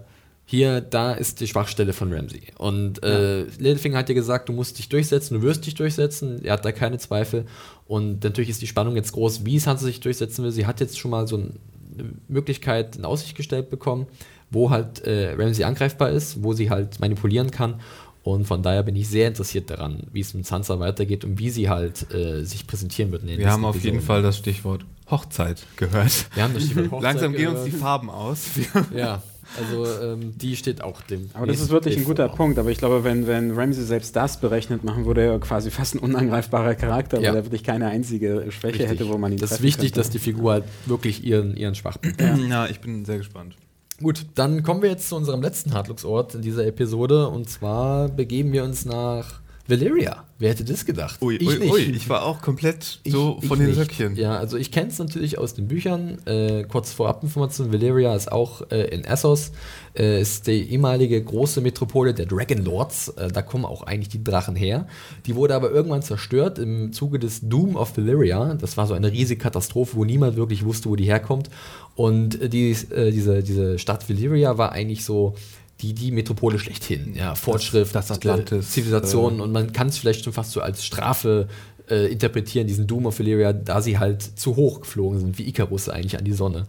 hier, 0.50 0.80
da 0.80 1.12
ist 1.12 1.40
die 1.40 1.46
Schwachstelle 1.46 1.92
von 1.92 2.12
Ramsey. 2.12 2.42
Und 2.58 3.04
äh, 3.04 3.42
Littlefinger 3.42 3.98
hat 3.98 4.08
ja 4.08 4.16
gesagt, 4.16 4.48
du 4.48 4.52
musst 4.52 4.78
dich 4.80 4.88
durchsetzen, 4.88 5.34
du 5.34 5.42
wirst 5.42 5.64
dich 5.64 5.76
durchsetzen. 5.76 6.44
Er 6.44 6.54
hat 6.54 6.64
da 6.64 6.72
keine 6.72 6.98
Zweifel. 6.98 7.46
Und 7.86 8.24
natürlich 8.24 8.50
ist 8.50 8.60
die 8.60 8.66
Spannung 8.66 8.96
jetzt 8.96 9.12
groß, 9.12 9.44
wie 9.44 9.60
Sansa 9.60 9.84
sich 9.84 10.00
durchsetzen 10.00 10.42
will. 10.42 10.50
Sie 10.50 10.66
hat 10.66 10.80
jetzt 10.80 10.98
schon 10.98 11.12
mal 11.12 11.28
so 11.28 11.36
ein, 11.36 11.60
eine 11.96 12.10
Möglichkeit 12.26 12.96
in 12.96 13.04
Aussicht 13.04 13.36
gestellt 13.36 13.70
bekommen, 13.70 14.08
wo 14.50 14.70
halt 14.70 15.04
äh, 15.06 15.34
Ramsey 15.38 15.62
angreifbar 15.62 16.10
ist, 16.10 16.42
wo 16.42 16.52
sie 16.52 16.68
halt 16.68 16.98
manipulieren 16.98 17.52
kann. 17.52 17.80
Und 18.24 18.44
von 18.44 18.60
daher 18.60 18.82
bin 18.82 18.96
ich 18.96 19.08
sehr 19.08 19.28
interessiert 19.28 19.70
daran, 19.70 20.02
wie 20.12 20.20
es 20.20 20.34
mit 20.34 20.46
Sansa 20.46 20.80
weitergeht 20.80 21.24
und 21.24 21.38
wie 21.38 21.50
sie 21.50 21.68
halt 21.68 22.12
äh, 22.12 22.42
sich 22.42 22.66
präsentieren 22.66 23.12
wird. 23.12 23.22
in 23.22 23.28
den 23.28 23.38
Wir 23.38 23.52
haben 23.52 23.64
auf 23.64 23.76
jeden 23.76 23.98
Episoden. 23.98 24.06
Fall 24.06 24.22
das 24.22 24.36
Stichwort 24.36 24.84
Hochzeit 25.08 25.64
gehört. 25.76 26.26
Wir 26.34 26.42
haben 26.42 26.54
das 26.54 26.64
Stichwort 26.64 26.86
Hochzeit 26.90 27.02
Langsam 27.04 27.32
gehen 27.34 27.48
uns 27.48 27.64
die. 27.64 27.70
Farben 27.70 28.10
aus. 28.10 28.46
Ja, 28.92 29.22
also 29.58 29.86
ähm, 30.02 30.32
die 30.36 30.56
steht 30.56 30.82
auch 30.82 31.00
dem. 31.02 31.30
Aber 31.34 31.46
das 31.46 31.60
ist 31.60 31.70
wirklich 31.70 31.96
ein 31.96 32.04
guter 32.04 32.28
vor. 32.28 32.36
Punkt. 32.36 32.58
Aber 32.58 32.70
ich 32.70 32.78
glaube, 32.78 33.04
wenn, 33.04 33.26
wenn 33.26 33.52
Ramsey 33.52 33.84
selbst 33.84 34.14
das 34.16 34.38
berechnet 34.40 34.84
machen 34.84 35.06
würde, 35.06 35.22
er 35.22 35.38
quasi 35.40 35.70
fast 35.70 35.94
ein 35.94 35.98
unangreifbarer 35.98 36.74
Charakter, 36.74 37.20
Ja. 37.20 37.30
weil 37.30 37.36
er 37.38 37.44
wirklich 37.44 37.64
keine 37.64 37.86
einzige 37.86 38.46
Schwäche 38.50 38.86
hätte, 38.86 39.08
wo 39.08 39.18
man 39.18 39.32
ihn 39.32 39.38
Das 39.38 39.52
ist 39.52 39.62
wichtig, 39.62 39.92
könnte. 39.92 40.00
dass 40.00 40.10
die 40.10 40.18
Figur 40.18 40.52
halt 40.52 40.64
wirklich 40.86 41.24
ihren, 41.24 41.56
ihren 41.56 41.74
Schwachpunkt 41.74 42.20
ja, 42.48 42.66
ich 42.66 42.80
bin 42.80 43.04
sehr 43.04 43.18
gespannt. 43.18 43.56
Gut, 44.02 44.24
dann 44.34 44.62
kommen 44.62 44.80
wir 44.82 44.88
jetzt 44.88 45.08
zu 45.10 45.16
unserem 45.16 45.42
letzten 45.42 45.74
Hardlux-Ort 45.74 46.34
in 46.36 46.42
dieser 46.42 46.66
Episode 46.66 47.28
und 47.28 47.50
zwar 47.50 48.08
begeben 48.08 48.52
wir 48.52 48.64
uns 48.64 48.86
nach 48.86 49.39
Valyria. 49.70 50.24
Wer 50.38 50.50
hätte 50.50 50.64
das 50.64 50.84
gedacht? 50.84 51.20
Ui, 51.22 51.38
ui, 51.42 51.70
ui, 51.70 51.80
ich 51.82 52.08
war 52.08 52.24
auch 52.24 52.40
komplett 52.42 53.00
so 53.06 53.38
Ich- 53.40 53.48
von 53.48 53.58
ich 53.58 53.66
den 53.66 53.66
nicht. 53.68 53.76
Söckchen. 53.76 54.16
Ja, 54.16 54.36
also 54.38 54.56
ich 54.56 54.70
kenne 54.72 54.88
es 54.88 54.98
natürlich 54.98 55.38
aus 55.38 55.54
den 55.54 55.68
Büchern. 55.68 56.18
Äh, 56.26 56.64
kurz 56.64 56.92
Vorabinformation, 56.92 57.72
Valyria 57.72 58.14
ist 58.16 58.32
auch 58.32 58.62
äh, 58.70 58.88
in 58.88 59.04
Essos, 59.04 59.52
äh, 59.96 60.20
ist 60.20 60.46
die 60.46 60.70
ehemalige 60.72 61.22
große 61.22 61.60
Metropole 61.60 62.14
der 62.14 62.26
Dragon 62.26 62.64
Lords. 62.64 63.08
Äh, 63.10 63.28
da 63.28 63.42
kommen 63.42 63.64
auch 63.64 63.82
eigentlich 63.82 64.08
die 64.08 64.24
Drachen 64.24 64.56
her. 64.56 64.86
Die 65.26 65.34
wurde 65.36 65.54
aber 65.54 65.70
irgendwann 65.70 66.02
zerstört 66.02 66.58
im 66.58 66.92
Zuge 66.92 67.18
des 67.18 67.40
Doom 67.42 67.76
of 67.76 67.96
Valyria. 67.96 68.54
Das 68.54 68.76
war 68.76 68.86
so 68.86 68.94
eine 68.94 69.12
riesige 69.12 69.40
Katastrophe, 69.40 69.96
wo 69.96 70.04
niemand 70.04 70.36
wirklich 70.36 70.64
wusste, 70.64 70.88
wo 70.88 70.96
die 70.96 71.04
herkommt. 71.04 71.50
Und 71.96 72.40
äh, 72.40 72.48
die, 72.48 72.70
äh, 72.70 73.10
diese, 73.12 73.42
diese 73.42 73.78
Stadt 73.78 74.08
Valyria 74.08 74.56
war 74.56 74.72
eigentlich 74.72 75.04
so 75.04 75.34
die, 75.82 75.92
die 75.94 76.10
Metropole 76.12 76.58
schlechthin. 76.58 77.14
Ja, 77.14 77.34
Fortschritt, 77.34 77.94
das 77.94 78.10
Atlantis, 78.10 78.66
äh, 78.66 78.68
Zivilisation 78.70 79.40
und 79.40 79.52
man 79.52 79.72
kann 79.72 79.88
es 79.88 79.98
vielleicht 79.98 80.24
schon 80.24 80.32
fast 80.32 80.52
so 80.52 80.60
als 80.60 80.84
Strafe 80.84 81.48
äh, 81.88 82.06
interpretieren, 82.12 82.66
diesen 82.66 82.86
Doom 82.86 83.06
of 83.06 83.18
Valyria, 83.18 83.52
da 83.52 83.80
sie 83.82 83.98
halt 83.98 84.22
zu 84.22 84.56
hoch 84.56 84.80
geflogen 84.82 85.18
sind, 85.18 85.38
wie 85.38 85.48
Icarus 85.48 85.88
eigentlich 85.88 86.18
an 86.18 86.24
die 86.24 86.32
Sonne. 86.32 86.66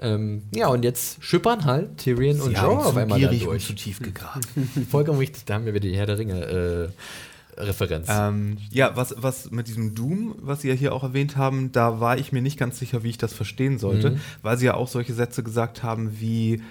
Ähm, 0.00 0.42
ja, 0.54 0.66
und 0.68 0.82
jetzt 0.84 1.22
schippern 1.22 1.64
halt 1.64 1.98
Tyrion 1.98 2.40
und 2.40 2.52
Jorah 2.52 2.86
auf 2.86 2.96
einmal 2.96 3.20
da 3.20 3.28
durch. 3.28 3.72
tief 3.76 4.00
gegraben. 4.00 4.40
Vollkommen 4.90 5.18
richtig, 5.18 5.44
da 5.44 5.54
haben 5.54 5.64
wir 5.64 5.74
wieder 5.74 5.88
die 5.88 5.96
Herr 5.96 6.06
der 6.06 6.18
Ringe 6.18 6.44
äh, 7.56 7.60
Referenz. 7.60 8.08
ähm, 8.10 8.56
ja, 8.70 8.96
was, 8.96 9.14
was 9.18 9.50
mit 9.50 9.68
diesem 9.68 9.94
Doom, 9.94 10.34
was 10.40 10.62
Sie 10.62 10.68
ja 10.68 10.74
hier 10.74 10.94
auch 10.94 11.02
erwähnt 11.04 11.36
haben, 11.36 11.70
da 11.70 12.00
war 12.00 12.16
ich 12.18 12.32
mir 12.32 12.40
nicht 12.42 12.58
ganz 12.58 12.78
sicher, 12.78 13.02
wie 13.04 13.10
ich 13.10 13.18
das 13.18 13.32
verstehen 13.34 13.78
sollte, 13.78 14.12
Mhm. 14.12 14.20
weil 14.42 14.56
Sie 14.56 14.66
ja 14.66 14.74
auch 14.74 14.88
solche 14.88 15.12
Sätze 15.12 15.42
gesagt 15.42 15.82
haben 15.82 16.18
wie 16.20 16.62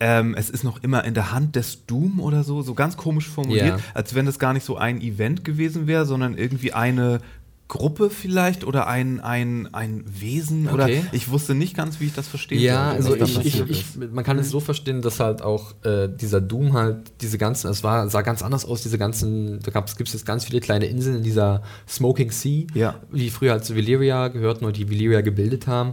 ähm, 0.00 0.34
es 0.38 0.48
ist 0.50 0.62
noch 0.64 0.82
immer 0.82 1.04
in 1.04 1.14
der 1.14 1.32
Hand 1.32 1.56
des 1.56 1.84
Doom 1.86 2.20
oder 2.20 2.44
so, 2.44 2.62
so 2.62 2.74
ganz 2.74 2.96
komisch 2.96 3.28
formuliert, 3.28 3.66
Ja. 3.66 3.84
als 3.94 4.14
wenn 4.14 4.26
es 4.26 4.38
gar 4.38 4.52
nicht 4.52 4.64
so 4.64 4.76
ein 4.76 5.00
Event 5.00 5.44
gewesen 5.44 5.86
wäre, 5.86 6.06
sondern 6.06 6.36
irgendwie 6.38 6.72
eine 6.72 7.18
Gruppe 7.66 8.08
vielleicht 8.08 8.64
oder 8.64 8.86
ein, 8.86 9.20
ein, 9.20 9.68
ein 9.74 10.02
Wesen 10.06 10.68
oder 10.70 10.84
Okay. 10.84 11.04
ich 11.12 11.30
wusste 11.30 11.54
nicht 11.54 11.76
ganz, 11.76 12.00
wie 12.00 12.06
ich 12.06 12.14
das 12.14 12.26
verstehen 12.26 12.62
Ja, 12.62 12.92
also 12.92 13.14
ich, 13.14 13.44
ich, 13.44 13.60
ich, 13.68 13.84
man 14.10 14.24
kann 14.24 14.38
es 14.38 14.48
so 14.48 14.58
verstehen, 14.60 15.02
dass 15.02 15.20
halt 15.20 15.42
auch 15.42 15.74
äh, 15.84 16.08
dieser 16.08 16.40
Doom 16.40 16.72
halt 16.72 17.12
diese 17.20 17.36
ganzen, 17.36 17.68
es 17.70 17.84
war, 17.84 18.08
sah 18.08 18.22
ganz 18.22 18.42
anders 18.42 18.64
aus, 18.64 18.80
diese 18.82 18.96
ganzen, 18.96 19.60
da 19.60 19.70
gibt 19.82 20.08
es 20.08 20.14
jetzt 20.14 20.24
ganz 20.24 20.46
viele 20.46 20.60
kleine 20.60 20.86
Inseln 20.86 21.16
in 21.16 21.22
dieser 21.22 21.62
Smoking 21.86 22.30
Sea, 22.30 22.66
Ja. 22.72 22.94
die 23.12 23.28
früher 23.28 23.52
halt 23.52 23.66
zu 23.66 23.76
Valyria 23.76 24.28
gehörten 24.28 24.64
und 24.64 24.78
die 24.78 24.88
Valyria 24.90 25.20
gebildet 25.20 25.66
haben. 25.66 25.92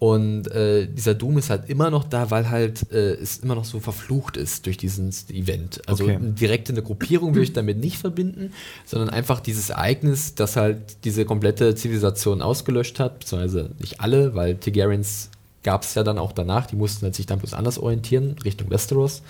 Und 0.00 0.50
äh, 0.50 0.86
dieser 0.86 1.12
Doom 1.12 1.36
ist 1.36 1.50
halt 1.50 1.68
immer 1.68 1.90
noch 1.90 2.04
da, 2.04 2.30
weil 2.30 2.48
halt 2.48 2.90
äh, 2.90 3.12
es 3.12 3.36
immer 3.40 3.54
noch 3.54 3.66
so 3.66 3.80
verflucht 3.80 4.38
ist 4.38 4.64
durch 4.64 4.78
dieses 4.78 5.28
Event. 5.28 5.82
Also 5.86 6.04
Okay. 6.04 6.18
direkt 6.20 6.70
eine 6.70 6.82
Gruppierung 6.82 7.34
würde 7.34 7.44
ich 7.44 7.52
damit 7.52 7.78
nicht 7.78 7.98
verbinden, 7.98 8.54
sondern 8.86 9.10
einfach 9.10 9.40
dieses 9.40 9.68
Ereignis, 9.68 10.34
das 10.34 10.56
halt 10.56 11.04
diese 11.04 11.26
komplette 11.26 11.74
Zivilisation 11.74 12.40
ausgelöscht 12.40 12.98
hat, 12.98 13.18
beziehungsweise 13.20 13.72
nicht 13.78 14.00
alle, 14.00 14.34
weil 14.34 14.56
Targaryens 14.56 15.28
gab 15.62 15.82
es 15.82 15.94
ja 15.94 16.02
dann 16.02 16.16
auch 16.16 16.32
danach, 16.32 16.64
die 16.64 16.76
mussten 16.76 17.04
halt 17.04 17.14
sich 17.14 17.26
dann 17.26 17.38
bloß 17.38 17.52
anders 17.52 17.78
orientieren, 17.78 18.36
Richtung 18.42 18.70
Westeros. 18.70 19.20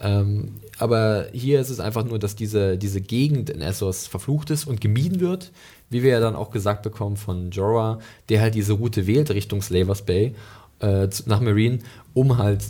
Ähm, 0.00 0.54
aber 0.78 1.26
hier 1.34 1.60
ist 1.60 1.68
es 1.68 1.80
einfach 1.80 2.04
nur, 2.06 2.18
dass 2.18 2.34
diese, 2.34 2.78
diese 2.78 3.02
Gegend 3.02 3.50
in 3.50 3.60
Essos 3.60 4.06
verflucht 4.06 4.48
ist 4.48 4.64
und 4.66 4.80
gemieden 4.80 5.20
wird, 5.20 5.52
wie 5.90 6.02
wir 6.02 6.10
ja 6.10 6.20
dann 6.20 6.36
auch 6.36 6.50
gesagt 6.50 6.82
bekommen 6.82 7.16
von 7.16 7.50
Jorah, 7.50 8.00
der 8.28 8.40
halt 8.40 8.54
diese 8.54 8.74
Route 8.74 9.06
wählt 9.06 9.30
Richtung 9.30 9.62
Slavers 9.62 10.02
Bay 10.02 10.34
äh, 10.80 11.08
nach 11.26 11.40
Marine, 11.40 11.78
um 12.14 12.38
halt 12.38 12.64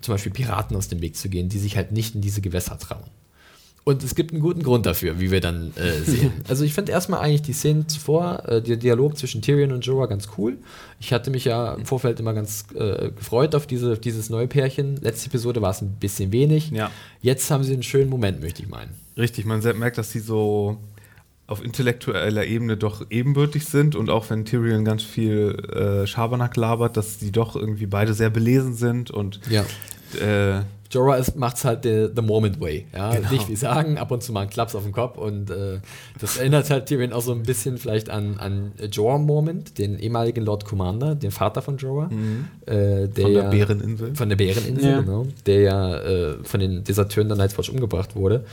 zum 0.00 0.14
Beispiel 0.14 0.32
Piraten 0.32 0.76
aus 0.76 0.88
dem 0.88 1.00
Weg 1.00 1.16
zu 1.16 1.28
gehen, 1.28 1.48
die 1.48 1.58
sich 1.58 1.76
halt 1.76 1.92
nicht 1.92 2.14
in 2.14 2.20
diese 2.20 2.40
Gewässer 2.40 2.78
trauen. 2.78 3.04
Und 3.82 4.04
es 4.04 4.14
gibt 4.14 4.32
einen 4.32 4.42
guten 4.42 4.62
Grund 4.62 4.84
dafür, 4.84 5.20
wie 5.20 5.30
wir 5.30 5.40
dann 5.40 5.72
äh, 5.76 6.02
sehen. 6.02 6.32
Also 6.48 6.64
ich 6.64 6.74
finde 6.74 6.92
erstmal 6.92 7.20
eigentlich 7.20 7.42
die 7.42 7.54
Szenen 7.54 7.88
zuvor, 7.88 8.46
äh, 8.46 8.62
der 8.62 8.76
Dialog 8.76 9.16
zwischen 9.16 9.40
Tyrion 9.40 9.72
und 9.72 9.84
Jorah 9.86 10.06
ganz 10.06 10.28
cool. 10.36 10.58
Ich 11.00 11.12
hatte 11.12 11.30
mich 11.30 11.46
ja 11.46 11.74
im 11.74 11.86
Vorfeld 11.86 12.20
immer 12.20 12.34
ganz 12.34 12.66
äh, 12.74 13.10
gefreut 13.10 13.54
auf 13.54 13.66
diese, 13.66 13.96
dieses 13.96 14.28
neue 14.28 14.48
Pärchen. 14.48 14.96
Letzte 14.96 15.28
Episode 15.28 15.62
war 15.62 15.70
es 15.70 15.80
ein 15.80 15.96
bisschen 15.98 16.30
wenig. 16.30 16.70
Ja. 16.70 16.90
Jetzt 17.22 17.50
haben 17.50 17.64
sie 17.64 17.72
einen 17.72 17.82
schönen 17.82 18.10
Moment, 18.10 18.40
möchte 18.42 18.62
ich 18.62 18.68
meinen. 18.68 18.90
Richtig, 19.16 19.46
man 19.46 19.60
merkt, 19.78 19.96
dass 19.96 20.12
sie 20.12 20.20
so 20.20 20.76
auf 21.50 21.64
intellektueller 21.64 22.44
Ebene 22.46 22.76
doch 22.76 23.04
ebenbürtig 23.10 23.64
sind 23.66 23.96
und 23.96 24.08
auch 24.10 24.30
wenn 24.30 24.44
Tyrion 24.44 24.84
ganz 24.84 25.02
viel 25.02 25.56
äh, 25.74 26.06
Schabernack 26.06 26.56
labert, 26.56 26.96
dass 26.96 27.18
die 27.18 27.32
doch 27.32 27.56
irgendwie 27.56 27.86
beide 27.86 28.14
sehr 28.14 28.30
belesen 28.30 28.74
sind 28.74 29.10
und 29.10 29.40
Ja. 29.50 29.64
äh, 30.20 30.62
Jorah 30.92 31.22
macht 31.36 31.56
es 31.56 31.64
halt 31.64 31.84
the, 31.84 32.08
the 32.16 32.20
Moment 32.20 32.60
Way. 32.60 32.84
Ja? 32.92 33.14
Genau. 33.14 33.30
Nicht 33.30 33.48
wie 33.48 33.54
sagen, 33.54 33.96
ab 33.96 34.10
und 34.10 34.24
zu 34.24 34.32
mal 34.32 34.40
einen 34.40 34.50
Klaps 34.50 34.74
auf 34.74 34.82
den 34.82 34.90
Kopf. 34.90 35.16
Und 35.18 35.48
äh, 35.48 35.78
das 36.18 36.36
erinnert 36.38 36.68
halt 36.68 36.86
Tyrion 36.86 37.12
auch 37.12 37.22
so 37.22 37.30
ein 37.30 37.44
bisschen 37.44 37.78
vielleicht 37.78 38.10
an, 38.10 38.38
an 38.38 38.72
Jorah 38.90 39.18
Moment, 39.18 39.78
den 39.78 40.00
ehemaligen 40.00 40.44
Lord 40.44 40.64
Commander, 40.64 41.14
den 41.14 41.30
Vater 41.30 41.62
von 41.62 41.76
Jorah. 41.76 42.10
Äh, 42.66 43.06
der 43.06 43.06
Mhm. 43.06 43.12
von 43.12 43.14
der 43.14 43.30
ja- 43.44 43.50
Bäreninsel. 43.50 44.14
Von 44.16 44.28
der 44.30 44.36
Bäreninsel, 44.36 44.90
Ja. 44.90 45.00
genau. 45.00 45.26
Der 45.46 45.60
ja 45.60 45.96
äh, 46.00 46.34
von 46.42 46.58
den 46.58 46.82
Deserteuren 46.82 47.28
der 47.28 47.36
Night's 47.38 47.56
Watch 47.56 47.70
umgebracht 47.70 48.16
wurde. 48.16 48.44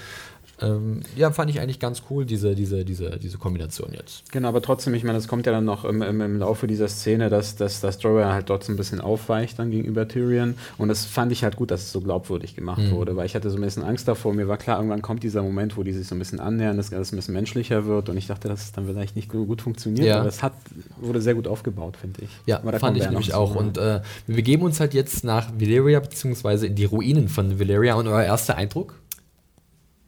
Ähm, 0.60 1.02
ja, 1.16 1.32
fand 1.32 1.50
ich 1.52 1.60
eigentlich 1.60 1.80
ganz 1.80 2.02
cool, 2.10 2.26
diese, 2.26 2.56
diese, 2.56 2.84
diese, 2.84 3.18
diese 3.20 3.38
Kombination 3.38 3.90
jetzt. 3.94 4.32
Genau, 4.32 4.48
aber 4.48 4.62
trotzdem, 4.62 4.94
ich 4.96 5.04
meine, 5.04 5.18
es 5.18 5.28
kommt 5.28 5.46
ja 5.46 5.52
dann 5.52 5.66
noch 5.66 5.86
im, 5.86 6.02
im, 6.02 6.20
im 6.22 6.40
Laufe 6.40 6.66
dieser 6.68 6.88
Szene, 6.88 7.30
dass, 7.30 7.56
dass, 7.56 7.80
dass 7.82 8.02
Jorah 8.02 8.34
halt 8.34 8.50
dort 8.50 8.64
so 8.64 8.72
ein 8.74 8.76
bisschen 8.78 9.00
aufweicht 9.00 9.60
dann 9.60 9.70
gegenüber 9.72 10.08
Tyrion. 10.08 10.56
Und 10.78 10.88
das 10.90 11.06
fand 11.06 11.32
ich 11.32 11.44
halt 11.44 11.56
gut, 11.58 11.70
dass 11.72 11.82
es 11.84 11.92
so 11.92 12.02
glaubwürdig 12.02 12.56
gemacht 12.56 12.78
Mhm. 12.82 12.92
wurde, 12.92 13.16
weil 13.16 13.26
ich 13.26 13.36
hatte 13.36 13.50
so 13.50 13.58
ein 13.58 13.62
bisschen 13.62 13.84
Angst 13.84 14.08
davor. 14.08 14.34
Mir 14.34 14.48
war 14.48 14.58
klar, 14.58 14.78
irgendwann 14.78 15.02
kommt 15.02 15.24
dieser 15.24 15.44
Moment, 15.44 15.78
wo 15.78 15.84
die 15.84 15.94
sich 15.94 16.08
so 16.08 16.16
ein 16.16 16.20
bisschen 16.20 16.40
annähern, 16.40 16.78
dass 16.78 16.92
alles 16.94 17.12
ein 17.12 17.16
bisschen 17.18 17.34
menschlicher 17.34 17.86
wird. 17.86 18.10
Und 18.10 18.18
ich 18.18 18.28
dachte, 18.28 18.48
dass 18.48 18.64
es 18.64 18.72
dann 18.72 18.88
vielleicht 18.88 19.16
nicht 19.16 19.32
so 19.32 19.46
gut 19.46 19.62
funktioniert. 19.62 20.08
Ja. 20.08 20.20
Aber 20.20 20.30
es 20.30 20.42
hat, 20.44 20.54
wurde 21.00 21.22
sehr 21.22 21.36
gut 21.36 21.48
aufgebaut, 21.48 21.98
finde 21.98 22.22
ich. 22.24 22.30
Ja, 22.46 22.60
fand 22.80 22.98
ich 22.98 23.08
nämlich 23.08 23.30
zu. 23.30 23.38
auch. 23.38 23.56
Und 23.56 23.78
äh, 23.78 24.02
wir 24.26 24.36
begeben 24.36 24.64
uns 24.64 24.80
halt 24.80 24.94
jetzt 24.94 25.24
nach 25.24 25.52
Valyria, 25.60 26.00
beziehungsweise 26.00 26.68
in 26.68 26.76
die 26.76 26.86
Ruinen 26.86 27.30
von 27.30 27.60
Valyria. 27.60 27.96
Und 27.96 28.08
euer 28.08 28.24
erster 28.24 28.56
Eindruck? 28.58 28.96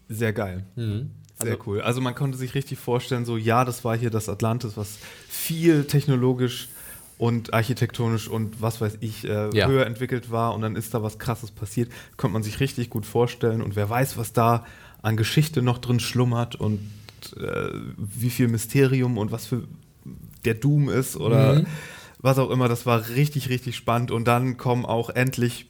Sehr 0.10 0.34
geil. 0.34 0.66
Mhm. 0.76 1.12
Sehr 1.42 1.58
cool. 1.68 1.80
Also 1.82 2.02
man 2.02 2.16
konnte 2.16 2.38
sich 2.38 2.54
richtig 2.56 2.80
vorstellen, 2.80 3.24
so 3.24 3.38
ja, 3.38 3.64
das 3.64 3.86
war 3.86 3.96
hier 3.98 4.10
das 4.10 4.28
Atlantis, 4.28 4.76
was 4.76 4.98
viel 5.30 5.86
technologisch 5.86 6.68
und 7.18 7.54
architektonisch 7.54 8.28
und 8.28 8.62
was 8.62 8.82
weiß 8.82 8.98
ich 9.00 9.24
äh, 9.26 9.50
Ja. 9.54 9.68
höher 9.68 9.86
entwickelt 9.86 10.32
war 10.32 10.54
und 10.54 10.62
dann 10.62 10.76
ist 10.76 10.94
da 10.94 11.02
was 11.02 11.18
krasses 11.18 11.52
passiert, 11.52 11.90
konnte 12.18 12.34
man 12.34 12.44
sich 12.44 12.60
richtig 12.60 12.90
gut 12.90 13.06
vorstellen 13.06 13.62
und 13.62 13.76
wer 13.78 13.90
weiß, 13.90 14.18
was 14.18 14.34
da 14.34 14.66
an 15.02 15.16
Geschichte 15.16 15.62
noch 15.62 15.78
drin 15.78 16.00
schlummert 16.02 16.56
und 16.56 16.80
äh, 17.38 17.70
wie 17.98 18.30
viel 18.30 18.48
Mysterium 18.50 19.18
und 19.18 19.32
was 19.32 19.46
für 19.46 19.64
der 20.44 20.56
Doom 20.56 20.90
ist 20.90 21.16
oder 21.16 21.54
Mhm. 21.60 21.68
was 22.20 22.38
auch 22.38 22.50
immer, 22.50 22.68
das 22.68 22.86
war 22.86 23.08
richtig, 23.10 23.48
richtig 23.50 23.78
spannend 23.78 24.12
und 24.12 24.26
dann 24.28 24.58
kommen 24.58 24.86
auch 24.86 25.10
endlich 25.10 25.70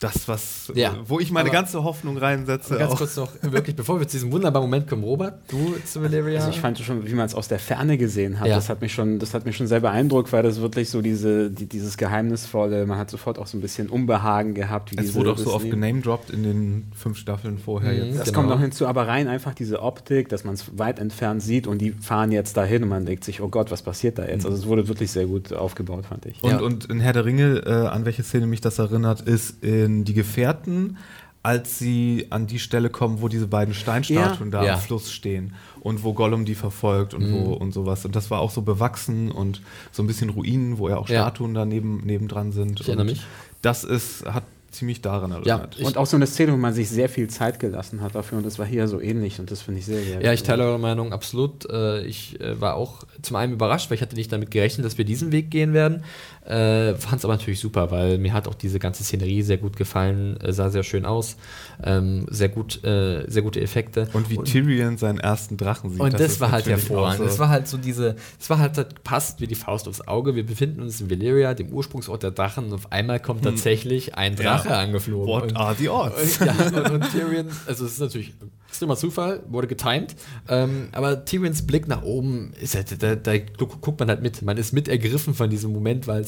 das, 0.00 0.26
was, 0.28 0.72
Ja. 0.74 0.96
wo 1.06 1.20
ich 1.20 1.30
meine 1.30 1.50
Aber- 1.50 1.58
ganze 1.58 1.84
Hoffnung 1.84 2.16
reinsetze. 2.16 2.78
Ganz 2.78 2.92
auch. 2.94 2.98
kurz 2.98 3.16
noch, 3.16 3.30
wirklich, 3.42 3.76
bevor 3.76 4.00
wir 4.00 4.08
zu 4.08 4.16
diesem 4.16 4.32
wunderbaren 4.32 4.66
Moment 4.66 4.88
kommen, 4.88 5.04
Robert, 5.04 5.34
du 5.48 5.74
zu 5.84 6.02
Valeria. 6.02 6.38
Also 6.38 6.50
ich 6.50 6.58
fand 6.58 6.78
schon, 6.78 7.06
wie 7.06 7.12
man 7.14 7.26
es 7.26 7.34
aus 7.34 7.48
der 7.48 7.58
Ferne 7.58 7.98
gesehen 7.98 8.40
hat, 8.40 8.46
Ja. 8.48 8.54
das 8.54 8.70
hat 8.70 8.80
mich 8.80 8.94
schon, 8.94 9.18
das 9.18 9.34
hat 9.34 9.44
mich 9.44 9.56
schon 9.58 9.66
sehr 9.66 9.80
beeindruckt, 9.80 10.32
weil 10.32 10.42
das 10.42 10.60
wirklich 10.62 10.88
so 10.88 11.02
diese, 11.02 11.50
die, 11.50 11.66
dieses 11.66 11.98
Geheimnisvolle, 11.98 12.86
man 12.86 12.96
hat 12.98 13.10
sofort 13.10 13.38
auch 13.38 13.46
so 13.46 13.58
ein 13.58 13.60
bisschen 13.60 13.90
Unbehagen 13.90 14.54
gehabt. 14.54 14.90
Wie 14.92 14.96
Es 14.96 15.02
diese, 15.06 15.14
wurde 15.16 15.32
auch 15.32 15.38
so 15.38 15.52
oft 15.52 15.70
genamedroppt 15.70 16.30
in 16.30 16.44
den 16.44 16.92
fünf 16.96 17.18
Staffeln 17.18 17.58
vorher 17.58 17.92
Mhm. 17.92 17.98
jetzt. 18.08 18.20
Das 18.20 18.24
Genau. 18.28 18.38
kommt 18.38 18.48
noch 18.48 18.60
hinzu, 18.60 18.86
aber 18.86 19.06
rein 19.06 19.28
einfach 19.28 19.52
diese 19.54 19.82
Optik, 19.82 20.30
dass 20.30 20.44
man 20.44 20.54
es 20.54 20.78
weit 20.78 20.98
entfernt 20.98 21.42
sieht 21.42 21.66
und 21.66 21.78
die 21.78 21.90
fahren 21.92 22.32
jetzt 22.32 22.56
dahin 22.56 22.84
und 22.84 22.88
man 22.88 23.04
denkt 23.04 23.24
sich, 23.24 23.42
oh 23.42 23.48
Gott, 23.48 23.70
was 23.70 23.82
passiert 23.82 24.16
da 24.18 24.24
jetzt? 24.26 24.46
Also 24.46 24.56
es 24.56 24.66
wurde 24.66 24.88
wirklich 24.88 25.10
sehr 25.10 25.26
gut 25.26 25.52
aufgebaut, 25.52 26.06
fand 26.06 26.24
ich. 26.24 26.42
Und, 26.42 26.50
Ja. 26.52 26.60
und 26.60 26.86
in 26.86 27.00
Herr 27.00 27.12
der 27.12 27.26
Ringe, 27.26 27.62
äh, 27.66 27.70
an 27.88 28.06
welche 28.06 28.22
Szene 28.22 28.46
mich 28.46 28.62
das 28.62 28.78
erinnert, 28.78 29.20
ist 29.20 29.62
in 29.62 29.89
Die 30.04 30.14
Gefährten, 30.14 30.96
als 31.42 31.78
sie 31.78 32.26
an 32.30 32.46
die 32.46 32.58
Stelle 32.58 32.90
kommen, 32.90 33.22
wo 33.22 33.28
diese 33.28 33.46
beiden 33.46 33.72
Steinstatuen 33.74 34.50
da 34.50 34.62
Ja. 34.64 34.74
am 34.74 34.80
Fluss 34.80 35.10
stehen 35.10 35.54
und 35.80 36.02
wo 36.04 36.12
Gollum 36.12 36.44
die 36.44 36.54
verfolgt 36.54 37.14
und 37.14 37.32
wo 37.32 37.52
und 37.54 37.72
sowas. 37.72 38.04
Und 38.04 38.14
das 38.14 38.30
war 38.30 38.40
auch 38.40 38.50
so 38.50 38.60
bewachsen 38.62 39.30
und 39.30 39.62
so 39.90 40.02
ein 40.02 40.06
bisschen 40.06 40.28
Ruinen, 40.30 40.76
wo 40.78 40.88
ja 40.90 40.98
auch 40.98 41.08
Ja. 41.08 41.22
Statuen 41.22 41.54
da 41.54 41.64
neben, 41.64 42.04
nebendran 42.04 42.52
sind. 42.52 42.80
Ich 42.80 42.88
erinnere 42.88 43.06
und 43.06 43.12
mich. 43.12 43.22
Das 43.62 43.84
ist, 43.84 44.24
hat 44.26 44.44
ziemlich 44.70 45.00
daran 45.00 45.30
Ja, 45.44 45.54
erinnert. 45.56 45.76
ich- 45.80 45.84
und 45.84 45.96
auch 45.96 46.06
so 46.06 46.14
eine 46.16 46.28
Szene, 46.28 46.52
wo 46.52 46.56
man 46.56 46.72
sich 46.72 46.88
sehr 46.88 47.08
viel 47.08 47.26
Zeit 47.28 47.58
gelassen 47.58 48.02
hat 48.02 48.14
dafür 48.14 48.38
und 48.38 48.46
das 48.46 48.56
war 48.60 48.66
hier 48.66 48.86
so 48.86 49.00
ähnlich 49.00 49.40
und 49.40 49.50
das 49.50 49.62
finde 49.62 49.80
ich 49.80 49.86
sehr, 49.86 50.00
sehr 50.00 50.22
Ja, 50.22 50.32
ich 50.32 50.44
teile 50.44 50.62
eure 50.62 50.78
Meinung 50.78 51.12
absolut. 51.12 51.68
Äh, 51.68 52.04
Ich 52.04 52.38
äh, 52.40 52.60
war 52.60 52.74
auch 52.76 53.02
zum 53.22 53.34
einen 53.36 53.52
überrascht, 53.54 53.90
weil 53.90 53.96
ich 53.96 54.02
hatte 54.02 54.14
nicht 54.14 54.30
damit 54.30 54.52
gerechnet, 54.52 54.84
dass 54.86 54.96
wir 54.96 55.04
diesen 55.04 55.32
Weg 55.32 55.50
gehen 55.50 55.72
werden. 55.72 56.04
Äh, 56.50 56.94
Fand 56.96 57.18
es 57.20 57.24
aber 57.24 57.34
natürlich 57.34 57.60
super, 57.60 57.90
weil 57.92 58.18
mir 58.18 58.32
hat 58.32 58.48
auch 58.48 58.54
diese 58.54 58.78
ganze 58.80 59.04
Szenerie 59.04 59.42
sehr 59.42 59.58
gut 59.58 59.76
gefallen, 59.76 60.36
äh, 60.40 60.52
sah 60.52 60.68
sehr 60.70 60.82
schön 60.82 61.06
aus, 61.06 61.36
ähm, 61.84 62.26
sehr 62.28 62.48
gut, 62.48 62.82
äh, 62.84 63.24
sehr 63.28 63.42
gute 63.42 63.60
Effekte. 63.60 64.08
Und 64.12 64.30
wie 64.30 64.36
Tyrion 64.38 64.98
seinen 64.98 65.18
ersten 65.20 65.56
Drachen 65.56 65.90
sieht. 65.90 66.00
Und 66.00 66.12
das, 66.14 66.32
ist 66.32 66.40
war 66.40 66.50
halt 66.50 66.66
hervorragend. 66.66 67.20
auch 67.20 67.24
Das 67.26 67.38
war 67.38 67.48
halt 67.50 67.68
so 67.68 67.78
diese, 67.78 68.16
das 68.38 68.50
war 68.50 68.58
halt, 68.58 68.76
das 68.76 68.86
passt 69.04 69.40
wie 69.40 69.46
die 69.46 69.54
Faust 69.54 69.86
aufs 69.86 70.00
Auge. 70.08 70.34
Wir 70.34 70.44
befinden 70.44 70.82
uns 70.82 71.00
in 71.00 71.08
Valyria, 71.10 71.54
dem 71.54 71.68
Ursprungsort 71.68 72.22
der 72.24 72.32
Drachen, 72.32 72.66
und 72.66 72.72
auf 72.74 72.90
einmal 72.90 73.20
kommt 73.20 73.44
tatsächlich 73.44 74.16
ein 74.16 74.34
Drache 74.34 74.70
Ja. 74.70 74.80
angeflogen. 74.80 75.28
What 75.28 75.42
Und- 75.44 75.56
are 75.56 75.74
the 75.78 75.88
odds? 75.88 76.38
ja, 76.44 76.52
und, 76.52 76.90
und 76.90 77.10
Tyrion, 77.12 77.46
also 77.66 77.84
es 77.86 77.92
ist 77.92 78.00
natürlich, 78.00 78.32
ist 78.72 78.82
immer 78.82 78.96
Zufall, 78.96 79.40
wurde 79.48 79.66
getimed, 79.66 80.14
ähm, 80.48 80.88
aber 80.92 81.24
Tyrions 81.24 81.62
Blick 81.66 81.88
nach 81.88 82.02
oben, 82.02 82.52
ist 82.60 82.74
halt, 82.74 83.02
da, 83.02 83.14
da 83.16 83.38
gu- 83.38 83.66
guckt 83.80 83.98
man 84.00 84.08
halt 84.08 84.22
mit. 84.22 84.42
Man 84.42 84.56
ist 84.56 84.72
mit 84.72 84.88
ergriffen 84.88 85.34
von 85.34 85.50
diesem 85.50 85.72
Moment, 85.72 86.06
weil 86.06 86.24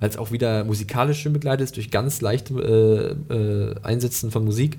es 0.00 0.16
auch 0.18 0.32
wieder 0.32 0.64
musikalisch 0.64 1.20
schön 1.20 1.32
begleitet 1.32 1.64
ist, 1.64 1.76
durch 1.76 1.90
ganz 1.90 2.20
leichte 2.20 3.16
äh, 3.30 3.34
äh, 3.34 3.74
Einsätzen 3.82 4.30
von 4.30 4.44
Musik. 4.44 4.78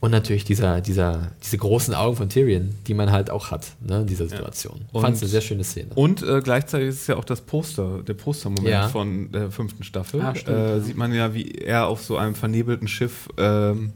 Und 0.00 0.10
natürlich 0.10 0.44
dieser, 0.44 0.80
dieser, 0.80 1.30
diese 1.44 1.58
großen 1.58 1.94
Augen 1.94 2.16
von 2.16 2.28
Tyrion, 2.28 2.70
die 2.88 2.94
man 2.94 3.12
halt 3.12 3.30
auch 3.30 3.52
hat, 3.52 3.66
ne, 3.80 4.00
in 4.00 4.06
dieser 4.08 4.28
Situation. 4.28 4.80
Und- 4.90 5.00
Fand 5.02 5.14
es 5.14 5.22
eine 5.22 5.28
sehr 5.30 5.42
schöne 5.42 5.62
Szene. 5.62 5.90
Und 5.94 6.22
äh, 6.24 6.40
gleichzeitig 6.42 6.88
ist 6.88 7.02
es 7.02 7.06
ja 7.06 7.16
auch 7.16 7.24
das 7.24 7.40
Poster, 7.42 8.02
der 8.02 8.14
Postermoment 8.14 8.66
Ja. 8.68 8.88
von 8.88 9.30
der 9.30 9.52
fünften 9.52 9.84
Staffel. 9.84 10.20
Ah, 10.20 10.34
stimmt, 10.34 10.56
äh, 10.56 10.68
ja. 10.76 10.80
Sieht 10.80 10.96
man 10.96 11.14
ja, 11.14 11.34
wie 11.34 11.52
er 11.52 11.86
auf 11.86 12.02
so 12.02 12.16
einem 12.16 12.34
vernebelten 12.34 12.88
Schiff 12.88 13.28
ähm, 13.36 13.92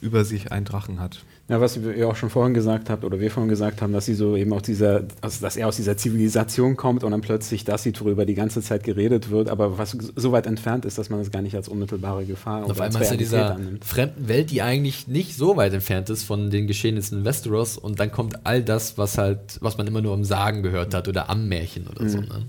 über 0.00 0.24
sich 0.24 0.52
einen 0.52 0.64
Drachen 0.64 1.00
hat. 1.00 1.24
Ja, 1.52 1.60
was 1.60 1.76
ihr 1.76 2.08
auch 2.08 2.16
schon 2.16 2.30
vorhin 2.30 2.54
gesagt 2.54 2.88
habt, 2.88 3.04
oder 3.04 3.20
wir 3.20 3.30
vorhin 3.30 3.50
gesagt 3.50 3.82
haben, 3.82 3.92
dass 3.92 4.06
sie 4.06 4.14
so 4.14 4.36
eben 4.36 4.54
auch 4.54 4.62
dieser, 4.62 5.02
also 5.20 5.42
dass 5.42 5.58
er 5.58 5.68
aus 5.68 5.76
dieser 5.76 5.98
Zivilisation 5.98 6.78
kommt 6.78 7.04
und 7.04 7.10
dann 7.10 7.20
plötzlich 7.20 7.62
das 7.62 7.82
sieht, 7.82 8.00
worüber 8.00 8.24
die 8.24 8.32
ganze 8.32 8.62
Zeit 8.62 8.84
geredet 8.84 9.28
wird, 9.28 9.50
aber 9.50 9.76
was 9.76 9.90
so 9.90 10.32
weit 10.32 10.46
entfernt 10.46 10.86
ist, 10.86 10.96
dass 10.96 11.10
man 11.10 11.20
es 11.20 11.30
gar 11.30 11.42
nicht 11.42 11.54
als 11.54 11.68
unmittelbare 11.68 12.24
Gefahr 12.24 12.64
Und 12.64 12.70
auf 12.70 12.80
einmal 12.80 13.02
ist 13.02 13.10
Realität 13.10 13.20
dieser 13.20 13.54
annimmt. 13.56 13.84
fremden 13.84 14.28
Welt, 14.28 14.50
die 14.50 14.62
eigentlich 14.62 15.08
nicht 15.08 15.36
so 15.36 15.58
weit 15.58 15.74
entfernt 15.74 16.08
ist 16.08 16.22
von 16.22 16.48
den 16.48 16.66
Geschehnissen 16.66 17.18
in 17.18 17.24
Westeros 17.26 17.76
und 17.76 18.00
dann 18.00 18.10
kommt 18.10 18.46
all 18.46 18.62
das, 18.62 18.96
was 18.96 19.18
halt, 19.18 19.58
was 19.60 19.76
man 19.76 19.86
immer 19.86 20.00
nur 20.00 20.14
im 20.14 20.24
Sagen 20.24 20.62
gehört 20.62 20.94
hat 20.94 21.06
oder 21.06 21.28
am 21.28 21.48
Märchen 21.48 21.86
oder 21.86 22.08
so. 22.08 22.18
Ne? 22.18 22.46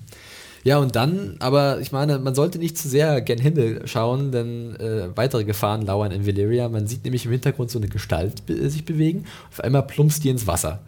Ja, 0.64 0.78
und 0.78 0.96
dann, 0.96 1.36
aber 1.40 1.80
ich 1.82 1.92
meine, 1.92 2.20
man 2.20 2.36
sollte 2.36 2.58
nicht 2.58 2.78
zu 2.78 2.88
sehr 2.88 3.22
gen 3.22 3.40
Himmel 3.40 3.82
schauen, 3.86 4.32
denn 4.32 4.76
äh, 4.78 5.10
weitere 5.16 5.44
Gefahren 5.44 5.86
lauern 5.86 6.12
in 6.12 6.26
Valyria. 6.26 6.70
Man 6.70 6.88
sieht 6.88 7.04
nämlich 7.04 7.26
im 7.26 7.32
Hintergrund 7.32 7.70
so 7.70 7.80
eine 7.80 7.90
Gestalt 7.90 8.46
be 8.46 8.70
sich 8.70 8.86
bewegen. 8.86 9.26
Auf 9.52 9.60
einmal 9.60 9.84
plumpst 9.84 10.24
die 10.24 10.30
ins 10.30 10.48
Wasser. 10.48 10.80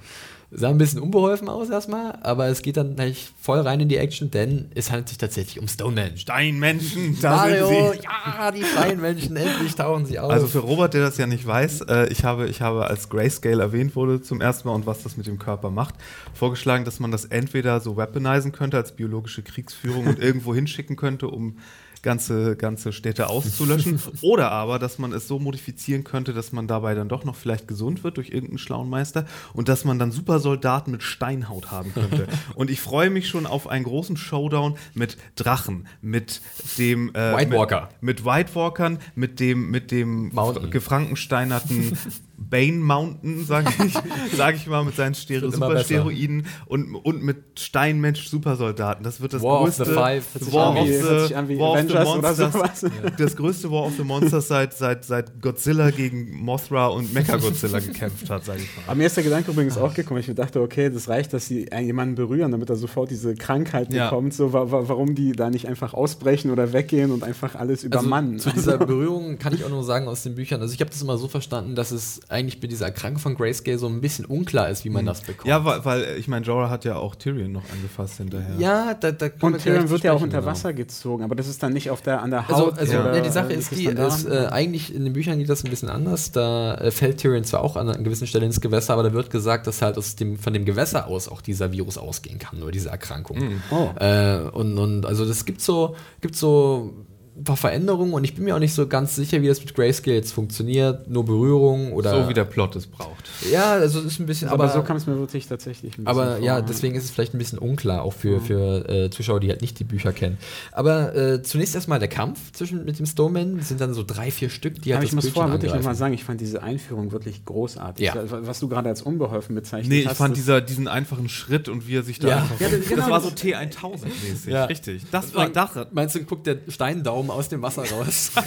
Sah 0.51 0.69
ein 0.69 0.77
bisschen 0.77 1.01
unbeholfen 1.01 1.49
aus 1.49 1.69
erstmal, 1.69 2.19
aber 2.22 2.47
es 2.47 2.61
geht 2.61 2.77
dann 2.77 2.95
gleich 2.95 3.31
voll 3.39 3.59
rein 3.59 3.80
in 3.80 3.89
die 3.89 3.97
Action, 3.97 4.30
denn 4.30 4.72
es 4.76 4.91
handelt 4.91 5.09
sich 5.09 5.17
tatsächlich 5.17 5.59
um 5.59 5.67
Stoneman. 5.67 6.15
Steinmenschen, 6.17 7.17
da 7.22 7.35
Mario, 7.35 7.67
sind 7.67 7.93
sie. 7.93 7.99
ja, 8.03 8.51
die 8.51 8.61
freien 8.61 9.01
Menschen, 9.01 9.35
endlich 9.35 9.76
tauchen 9.76 10.05
sie 10.05 10.19
auf. 10.19 10.31
Also 10.31 10.47
für 10.47 10.59
Robert, 10.59 10.93
der 10.93 11.01
das 11.01 11.17
ja 11.17 11.26
nicht 11.26 11.45
weiß, 11.45 11.81
äh, 11.81 12.07
ich, 12.07 12.23
habe, 12.23 12.47
ich 12.47 12.61
habe, 12.61 12.88
als 12.88 13.09
Grayscale 13.09 13.61
erwähnt 13.61 13.95
wurde 13.95 14.22
zum 14.22 14.39
ersten 14.39 14.67
Mal 14.67 14.76
und 14.76 14.85
was 14.85 15.03
das 15.03 15.17
mit 15.17 15.26
dem 15.27 15.39
Körper 15.39 15.72
macht, 15.72 15.95
vorgeschlagen, 16.34 16.85
dass 16.85 16.99
man 16.99 17.11
das 17.11 17.26
entweder 17.26 17.81
so 17.81 17.97
weaponisen 17.97 18.51
könnte 18.51 18.77
als 18.77 18.91
biologische 18.91 19.41
Kriegsführung 19.41 20.07
und 20.07 20.19
irgendwo 20.23 20.53
hinschicken 20.53 20.95
könnte, 20.95 21.27
um 21.27 21.57
ganze, 22.06 22.56
ganze 22.56 22.94
Städte 22.94 23.27
auszulöschen. 23.27 23.99
Oder 24.22 24.52
aber, 24.52 24.80
dass 24.80 24.99
man 24.99 25.11
es 25.11 25.27
so 25.27 25.40
modifizieren 25.40 26.06
könnte, 26.06 26.34
dass 26.34 26.53
man 26.53 26.68
dabei 26.68 26.95
dann 26.95 27.10
doch 27.10 27.26
noch 27.26 27.36
vielleicht 27.36 27.68
gesund 27.68 28.06
wird 28.06 28.15
durch 28.15 28.30
irgendeinen 28.30 28.60
schlauen 28.60 28.90
Meister 28.90 29.26
und 29.53 29.68
dass 29.68 29.84
man 29.84 29.99
dann 29.99 30.11
Supersoldaten 30.11 30.91
mit 30.91 31.03
Steinhaut 31.03 31.72
haben 31.72 31.94
könnte. 31.94 32.27
und 32.56 32.69
ich 32.69 32.80
freue 32.80 33.10
mich 33.10 33.27
schon 33.27 33.45
auf 33.45 33.68
einen 33.68 33.84
großen 33.84 34.15
Showdown 34.15 34.77
mit 34.94 35.18
Drachen, 35.36 35.88
mit 36.02 36.41
dem 36.77 37.10
äh, 37.10 37.36
White 37.36 37.52
Walker. 37.52 37.90
Mit, 37.99 38.19
mit 38.19 38.26
White 38.26 38.56
Walkern, 38.56 38.99
mit 39.15 39.40
dem, 39.40 39.72
mit 39.72 39.91
dem 39.91 40.30
Mountain. 40.30 40.69
gefrankensteinerten 40.69 41.98
Bane 42.38 42.78
Mountain, 42.78 43.45
sage 43.45 43.70
ich, 43.86 43.94
sag 44.38 44.56
ich 44.56 44.68
mal, 44.68 44.84
mit 44.84 44.95
seinen 44.95 45.16
immer 45.30 45.52
Supersteroiden 45.52 46.45
und, 46.66 46.95
und 46.95 47.24
mit 47.24 47.60
Steinmensch 47.60 48.28
Supersoldaten. 48.28 49.03
Das 49.03 49.22
wird 49.22 49.34
das 49.34 49.41
War 49.41 49.62
of 49.62 49.66
größte 49.66 49.86
the 49.86 49.91
Five. 49.91 50.26
War 50.53 50.72
an 50.72 50.78
of 50.78 50.88
the, 50.88 51.57
War 51.57 51.72
of 51.72 51.80
the 51.88 51.94
Monsters. 51.94 52.38
sowas. 52.53 52.86
Das 53.18 53.36
größte 53.36 53.72
War 53.72 53.84
of 53.86 53.94
the 53.98 54.03
Monsters 54.03 54.48
seit, 54.48 54.74
seit, 54.74 55.06
seit 55.06 55.41
Godzilla 55.41 55.91
gegen 55.91 56.36
Mothra 56.44 56.88
und 56.88 57.14
Mechagodzilla 57.14 57.80
gekämpft 57.80 58.30
hat, 58.30 58.45
sage 58.45 58.60
ich 58.60 58.76
mal. 58.76 58.84
Aber 58.88 58.95
mir 58.95 59.07
ist 59.07 59.16
der 59.18 59.24
Gedanke 59.24 59.52
übrigens 59.52 59.78
auch 59.78 59.94
gekommen. 59.94 60.20
Ich 60.20 60.34
dachte, 60.36 60.62
okay, 60.62 60.90
das 60.90 61.07
reicht, 61.07 61.34
dass 61.34 61.48
sie 61.48 61.70
jemanden 61.72 62.16
berühren, 62.16 62.52
damit 62.52 62.70
er 62.70 62.76
sofort 62.76 63.10
diese 63.12 63.36
Krankheit 63.36 63.94
Ja. 63.94 64.10
bekommt. 64.10 64.34
So, 64.34 64.53
wa 64.53 64.72
wa 64.72 64.84
warum 64.88 65.16
die 65.16 65.32
da 65.32 65.49
nicht 65.49 65.68
einfach 65.68 65.94
ausbrechen 65.94 66.52
oder 66.52 66.74
weggehen 66.74 67.12
und 67.12 67.24
einfach 67.24 67.56
alles 67.56 67.84
übermannen. 67.84 68.34
Also, 68.34 68.49
zu 68.49 68.56
dieser 68.56 68.78
Berührung 68.86 69.38
kann 69.40 69.53
ich 69.53 69.64
auch 69.64 69.70
nur 69.70 69.84
sagen 69.84 70.07
aus 70.07 70.24
den 70.24 70.36
Büchern. 70.36 70.62
Also 70.62 70.74
ich 70.74 70.80
habe 70.82 70.91
das 70.91 71.02
immer 71.02 71.18
so 71.18 71.28
verstanden, 71.28 71.76
dass 71.76 71.91
es 71.91 72.20
eigentlich 72.27 72.60
bei 72.60 72.68
dieser 72.68 72.85
Erkrankung 72.85 73.19
von 73.19 73.35
Grayscale 73.35 73.77
so 73.77 73.88
ein 73.88 74.02
bisschen 74.02 74.26
unklar 74.26 74.69
ist, 74.69 74.84
wie 74.84 74.89
man 74.89 75.06
das 75.06 75.22
bekommt. 75.22 75.47
Ja, 75.47 75.64
weil, 75.64 75.85
weil 75.85 76.18
ich 76.18 76.27
meine, 76.27 76.45
Jorah 76.45 76.69
hat 76.69 76.84
ja 76.84 76.95
auch 76.95 77.15
Tyrion 77.15 77.52
noch 77.52 77.64
angefasst 77.72 78.18
hinterher. 78.18 78.56
ja 78.57 78.93
da, 78.95 79.11
da 79.11 79.30
und 79.41 79.61
Tyrion 79.61 79.89
wird 79.89 80.03
ja 80.03 80.14
auch 80.14 80.22
unter 80.22 80.39
genau. 80.39 80.52
Wasser 80.52 80.73
gezogen, 80.73 81.23
aber 81.23 81.35
das 81.35 81.47
ist 81.47 81.61
dann 81.61 81.73
nicht 81.73 81.91
auf 81.91 82.02
der, 82.02 82.22
an 82.22 82.31
der 82.31 82.49
Also, 82.49 82.68
Haut. 82.68 82.80
also 82.80 82.99
oder, 82.99 83.15
ja, 83.18 83.22
die 83.22 83.30
Sache 83.30 83.53
ist 83.53 83.72
die, 83.72 83.85
ist, 83.85 84.26
äh, 84.26 84.47
eigentlich 84.49 84.93
in 84.93 85.03
den 85.03 85.14
Büchern 85.14 85.38
geht 85.38 85.49
das 85.49 85.64
ein 85.64 85.69
bisschen 85.69 85.89
anders. 85.89 86.31
Da 86.31 86.76
äh, 86.76 86.91
fällt 86.91 87.19
Tyrion 87.19 87.43
zwar 87.43 87.61
auch 87.61 87.76
an 87.76 87.89
einer 87.89 88.02
gewissen 88.02 88.26
Stelle 88.27 88.45
ins 88.45 88.60
Gewässer, 88.60 88.93
aber 88.93 89.03
da 89.03 89.14
wird 89.14 89.30
gesagt, 89.30 89.68
dass 89.68 89.81
halt 89.81 89.97
aus 89.97 90.15
dem, 90.15 90.38
von 90.38 90.53
dem 90.53 90.65
Gewässer 90.65 91.07
aus 91.07 91.27
auch 91.27 91.41
dieser 91.41 91.72
Virus 91.72 91.97
ausgehen 91.97 92.39
kann, 92.39 92.61
oder 92.64 92.72
diese 92.72 92.89
Erkrankung. 92.89 93.61
Oh. 93.69 93.89
Äh, 93.99 94.39
und, 94.52 94.77
und 94.77 95.06
also 95.06 95.26
das 95.26 95.45
gibt 95.45 95.61
so, 95.61 95.95
gibt 96.22 96.35
so 96.35 96.93
ein 97.38 97.44
paar 97.44 97.57
Veränderungen 97.57 98.14
und 98.14 98.24
ich 98.24 98.34
bin 98.36 98.45
mir 98.45 98.56
auch 98.56 98.60
nicht 98.60 98.74
so 98.74 98.88
ganz 98.88 99.16
sicher, 99.16 99.41
wie 99.41 99.48
das 99.48 99.60
mit 99.60 99.76
Grayscale 99.76 100.16
jetzt 100.16 100.32
funktioniert. 100.32 101.10
Nur 101.10 101.26
Berührung 101.26 101.91
oder. 101.94 102.24
So 102.24 102.30
wie 102.30 102.34
der 102.34 102.45
Plot 102.45 102.76
es 102.78 102.88
braucht. 102.88 103.30
Ja, 103.52 103.74
also 103.74 103.99
es 103.99 104.06
ist 104.06 104.20
ein 104.20 104.26
bisschen. 104.26 104.48
aber, 104.48 104.64
aber 104.66 104.74
so 104.74 104.84
kam 104.84 104.95
es 104.98 105.06
mir 105.06 105.18
wirklich 105.18 105.45
tatsächlich 105.48 105.94
ein 105.98 106.06
bisschen 106.06 106.07
aber 106.07 106.40
ja, 106.40 106.57
vor. 106.57 106.66
deswegen 106.66 106.95
ist 106.95 107.03
es 107.03 107.12
vielleicht 107.12 107.34
ein 107.34 107.38
bisschen 107.38 107.60
unklar, 107.60 108.03
auch 108.03 108.14
für, 108.14 108.40
für 108.40 108.88
äh, 108.88 109.10
Zuschauer, 109.10 109.40
die 109.41 109.49
halt 109.49 109.62
nicht 109.62 109.78
die 109.80 109.84
Bücher 109.84 110.14
kennen. 110.14 110.38
Aber 110.72 111.14
äh, 111.16 111.44
zunächst 111.44 111.76
erstmal 111.76 111.99
der 111.99 112.07
Kampf 112.07 112.52
zwischen 112.53 112.86
mit 112.86 112.99
dem 112.99 113.06
Stoneman. 113.06 113.57
Das 113.57 113.68
sind 113.68 113.82
dann 113.82 113.94
so 113.94 114.03
drei, 114.03 114.32
vier 114.32 114.49
Stück, 114.49 114.82
die 114.82 114.91
halt 114.94 114.98
Aber 114.98 115.02
das 115.03 115.10
ich 115.12 115.16
muss 115.16 115.24
Bildchen 115.26 115.41
vorher 115.41 115.53
wirklich 115.53 115.74
nochmal 115.74 115.95
sagen, 115.95 116.14
ich 116.14 116.24
fand 116.24 116.40
diese 116.40 116.64
Einführung 116.64 117.12
wirklich 117.12 117.44
großartig. 117.44 118.06
Ja. 118.06 118.16
Was 118.30 118.60
du 118.62 118.70
gerade 118.70 118.88
als 118.90 119.02
unbeholfen 119.02 119.56
bezeichnet 119.56 119.90
Nee, 119.90 119.99
ich 120.02 120.07
hast. 120.07 120.18
fand 120.18 120.32
das- 120.32 120.40
dieser, 120.40 120.62
diesen 120.62 120.88
einfachen 120.88 121.28
Schritt 121.30 121.68
und 121.70 121.88
wie 121.88 121.98
er 121.98 122.03
sich 122.03 122.20
da 122.20 122.28
Ja. 122.30 122.38
einfach. 122.38 122.60
Ja, 122.62 122.70
das- 122.70 122.88
genau, 122.88 123.02
das 123.02 123.10
war 123.10 123.20
das- 123.20 123.30
so 123.30 123.36
T1000-mäßig. 123.36 124.49
Ja. 124.52 124.66
Richtig. 124.66 125.03
Das 125.12 125.34
war 125.36 125.49
Dache. 125.49 125.88
Meinst 125.91 126.16
du, 126.16 126.24
guckt 126.24 126.48
der 126.48 126.57
Steindaumen 126.68 127.24
aus 127.30 127.49
dem 127.49 127.61
Wasser 127.61 127.84
raus? 127.91 128.31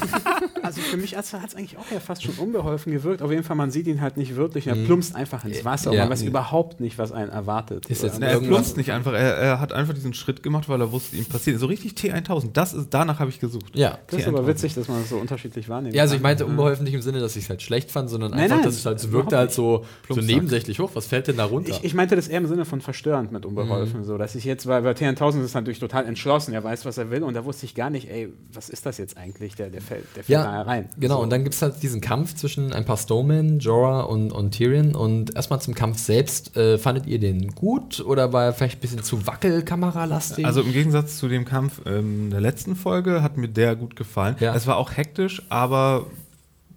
Also 0.62 0.80
für 0.82 0.96
mich 0.98 1.16
hat 1.16 1.24
es 1.24 1.32
eigentlich 1.34 1.78
auch 1.78 1.90
ja 1.90 1.98
fast 1.98 2.22
schon 2.22 2.34
unbeholfen 2.34 2.92
gewirkt. 2.92 3.22
Auf 3.22 3.30
jeden 3.30 3.42
Fall, 3.42 3.56
man 3.56 3.70
sieht 3.70 3.86
ihn 3.86 4.02
halt 4.02 4.18
nicht 4.18 4.36
wirklich. 4.36 4.66
Er 4.66 4.74
plumpst 4.74 5.14
einfach 5.14 5.42
ins 5.46 5.64
Wasser 5.64 5.90
Mhm. 5.90 5.96
Ja. 5.96 6.02
und 6.02 6.08
man 6.10 6.18
weiß 6.18 6.24
überhaupt 6.24 6.80
nicht, 6.80 6.98
was 6.98 7.10
einen 7.12 7.30
erwartet. 7.30 7.86
Ist 7.88 8.02
jetzt 8.02 8.18
Na, 8.20 8.26
er 8.26 8.40
plumpst 8.40 8.76
nicht 8.76 8.92
einfach. 8.92 9.12
Er, 9.14 9.34
er 9.36 9.60
hat 9.60 9.72
einfach 9.72 9.94
diesen 9.94 10.12
Schritt 10.12 10.42
gemacht, 10.42 10.68
weil 10.68 10.80
er 10.80 10.92
wusste, 10.92 11.16
ihm 11.16 11.24
passiert. 11.24 11.58
So 11.58 11.66
richtig 11.66 11.92
T1000. 11.92 12.50
Das 12.52 12.74
ist, 12.74 12.88
danach 12.90 13.18
habe 13.18 13.30
ich 13.30 13.40
gesucht. 13.40 13.74
ja. 13.76 13.98
das 14.08 14.20
ist 14.20 14.28
aber 14.28 14.40
T1000. 14.40 14.46
witzig, 14.46 14.74
dass 14.74 14.88
man 14.88 15.00
das 15.00 15.08
so 15.08 15.16
unterschiedlich 15.16 15.68
wahrnimmt. 15.70 15.94
Ja, 15.94 16.02
also 16.02 16.16
ich 16.16 16.20
meinte 16.20 16.44
unbeholfen 16.44 16.84
nicht 16.84 16.94
im 16.94 17.02
Sinne, 17.02 17.20
dass 17.20 17.34
ich 17.36 17.44
es 17.44 17.50
halt 17.50 17.62
schlecht 17.62 17.90
fand, 17.90 18.10
sondern 18.10 18.32
Nein, 18.32 18.40
einfach, 18.42 18.56
nein, 18.56 18.64
dass 18.66 18.74
es 18.74 18.84
halt 18.84 19.00
so 19.00 19.10
wirkte 19.12 19.38
halt 19.38 19.52
so, 19.52 19.86
so 20.08 20.20
nebensächlich 20.20 20.80
hoch. 20.80 20.90
Was 20.94 21.06
fällt 21.06 21.28
denn 21.28 21.38
da 21.38 21.44
runter? 21.46 21.70
Ich, 21.70 21.84
ich 21.84 21.94
meinte 21.94 22.14
das 22.14 22.28
eher 22.28 22.38
im 22.38 22.46
Sinne 22.46 22.66
von 22.66 22.80
verstörend 22.82 23.32
mit 23.32 23.46
unbeholfen, 23.46 24.04
so 24.04 24.18
dass 24.18 24.34
ich 24.34 24.44
jetzt, 24.44 24.66
weil 24.66 24.82
bei 24.82 24.92
T1000 24.92 25.44
ist 25.44 25.54
natürlich 25.54 25.78
total 25.78 26.04
entschlossen, 26.04 26.52
er 26.52 26.62
weiß, 26.62 26.84
was 26.84 26.98
er 26.98 27.10
will 27.10 27.22
und 27.22 27.32
da 27.34 27.44
wusste 27.46 27.64
ich 27.64 27.74
gar 27.74 27.88
nicht, 27.88 28.10
ey, 28.10 28.28
was 28.52 28.67
was 28.68 28.72
ist 28.74 28.86
das 28.86 28.98
jetzt 28.98 29.16
eigentlich? 29.16 29.54
Der, 29.54 29.70
der 29.70 29.80
fällt, 29.80 30.04
der 30.14 30.24
fällt 30.24 30.28
Ja, 30.28 30.42
da 30.44 30.62
rein. 30.62 30.88
genau. 30.98 31.16
So. 31.16 31.22
Und 31.22 31.30
dann 31.30 31.42
gibt 31.42 31.54
es 31.54 31.62
halt 31.62 31.82
diesen 31.82 32.00
Kampf 32.00 32.34
zwischen 32.34 32.72
ein 32.72 32.84
paar 32.84 32.96
Stonemen, 32.98 33.60
Jorah 33.60 34.02
und, 34.02 34.30
und 34.30 34.50
Tyrion. 34.52 34.94
Und 34.94 35.34
erstmal 35.34 35.60
zum 35.60 35.74
Kampf 35.74 35.98
selbst. 35.98 36.56
Äh, 36.56 36.76
fandet 36.78 37.06
ihr 37.06 37.18
den 37.18 37.54
gut 37.54 38.00
oder 38.00 38.32
war 38.32 38.44
er 38.44 38.52
vielleicht 38.52 38.78
ein 38.78 38.80
bisschen 38.80 39.02
zu 39.02 39.26
wackelkameralastig? 39.26 40.44
Also 40.44 40.60
im 40.60 40.72
Gegensatz 40.72 41.18
zu 41.18 41.28
dem 41.28 41.44
Kampf 41.44 41.80
in 41.86 42.30
der 42.30 42.40
letzten 42.40 42.76
Folge 42.76 43.22
hat 43.22 43.36
mir 43.36 43.48
der 43.48 43.74
gut 43.76 43.96
gefallen. 43.96 44.36
Ja. 44.40 44.54
Es 44.54 44.66
war 44.66 44.76
auch 44.76 44.96
hektisch, 44.96 45.42
aber 45.48 46.06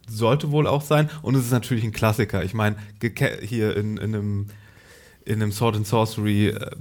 sollte 0.07 0.51
wohl 0.51 0.68
auch 0.68 0.81
sein. 0.81 1.09
Und 1.22 1.35
es 1.35 1.45
ist 1.45 1.51
natürlich 1.51 1.84
ein 1.84 1.91
Klassiker. 1.91 2.43
Ich 2.43 2.53
meine, 2.53 2.77
hier 3.41 3.76
in, 3.76 3.97
in, 3.97 4.15
einem, 4.15 4.45
in 5.26 5.41
einem 5.41 5.51
Sword 5.51 5.76
and 5.76 5.88
Sorcery 5.88 6.49
äh, 6.49 6.72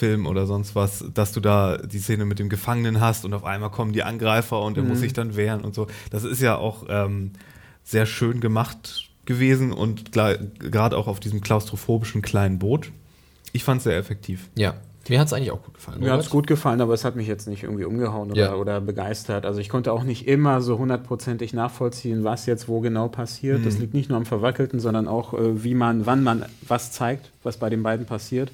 Film 0.00 0.26
oder 0.26 0.46
sonst 0.46 0.74
was, 0.74 1.04
dass 1.12 1.32
du 1.32 1.40
da 1.40 1.76
die 1.76 1.98
Szene 1.98 2.24
mit 2.24 2.38
dem 2.38 2.48
Gefangenen 2.48 3.00
hast 3.00 3.26
und 3.26 3.34
auf 3.34 3.44
einmal 3.44 3.70
kommen 3.70 3.92
die 3.92 4.02
Angreifer 4.02 4.60
und 4.62 4.78
er 4.78 4.82
muss 4.82 5.00
sich 5.00 5.12
dann 5.12 5.36
wehren 5.36 5.60
und 5.60 5.74
so. 5.74 5.86
Das 6.10 6.24
ist 6.24 6.40
ja 6.40 6.56
auch 6.56 6.86
ähm, 6.88 7.32
sehr 7.84 8.06
schön 8.06 8.40
gemacht 8.40 9.10
gewesen 9.26 9.72
und 9.72 10.12
gerade 10.12 10.96
auch 10.96 11.06
auf 11.06 11.20
diesem 11.20 11.42
klaustrophobischen 11.42 12.22
kleinen 12.22 12.58
Boot. 12.58 12.90
Ich 13.52 13.62
fand 13.62 13.78
es 13.78 13.84
sehr 13.84 13.98
effektiv. 13.98 14.48
ja, 14.56 14.74
mir 15.08 15.18
hat 15.18 15.26
es 15.26 15.32
eigentlich 15.32 15.50
auch 15.50 15.62
gut 15.62 15.74
gefallen. 15.74 16.00
Mir 16.00 16.12
hat 16.12 16.20
es 16.20 16.30
gut 16.30 16.46
gefallen, 16.46 16.80
aber 16.80 16.94
es 16.94 17.04
hat 17.04 17.16
mich 17.16 17.26
jetzt 17.26 17.48
nicht 17.48 17.64
irgendwie 17.64 17.84
umgehauen 17.84 18.30
oder, 18.30 18.40
Ja. 18.40 18.54
oder 18.54 18.80
begeistert. 18.80 19.44
Also 19.44 19.58
ich 19.60 19.68
konnte 19.68 19.92
auch 19.92 20.04
nicht 20.04 20.28
immer 20.28 20.60
so 20.60 20.78
hundertprozentig 20.78 21.52
nachvollziehen, 21.52 22.22
was 22.22 22.46
jetzt 22.46 22.68
wo 22.68 22.80
genau 22.80 23.08
passiert. 23.08 23.66
Das 23.66 23.78
liegt 23.78 23.92
nicht 23.92 24.08
nur 24.08 24.18
am 24.18 24.26
Verwackelten, 24.26 24.78
sondern 24.78 25.08
auch, 25.08 25.34
äh, 25.34 25.64
wie 25.64 25.74
man, 25.74 26.06
wann 26.06 26.22
man 26.22 26.44
was 26.68 26.92
zeigt, 26.92 27.30
was 27.42 27.56
bei 27.56 27.68
den 27.70 27.82
beiden 27.82 28.06
passiert. 28.06 28.52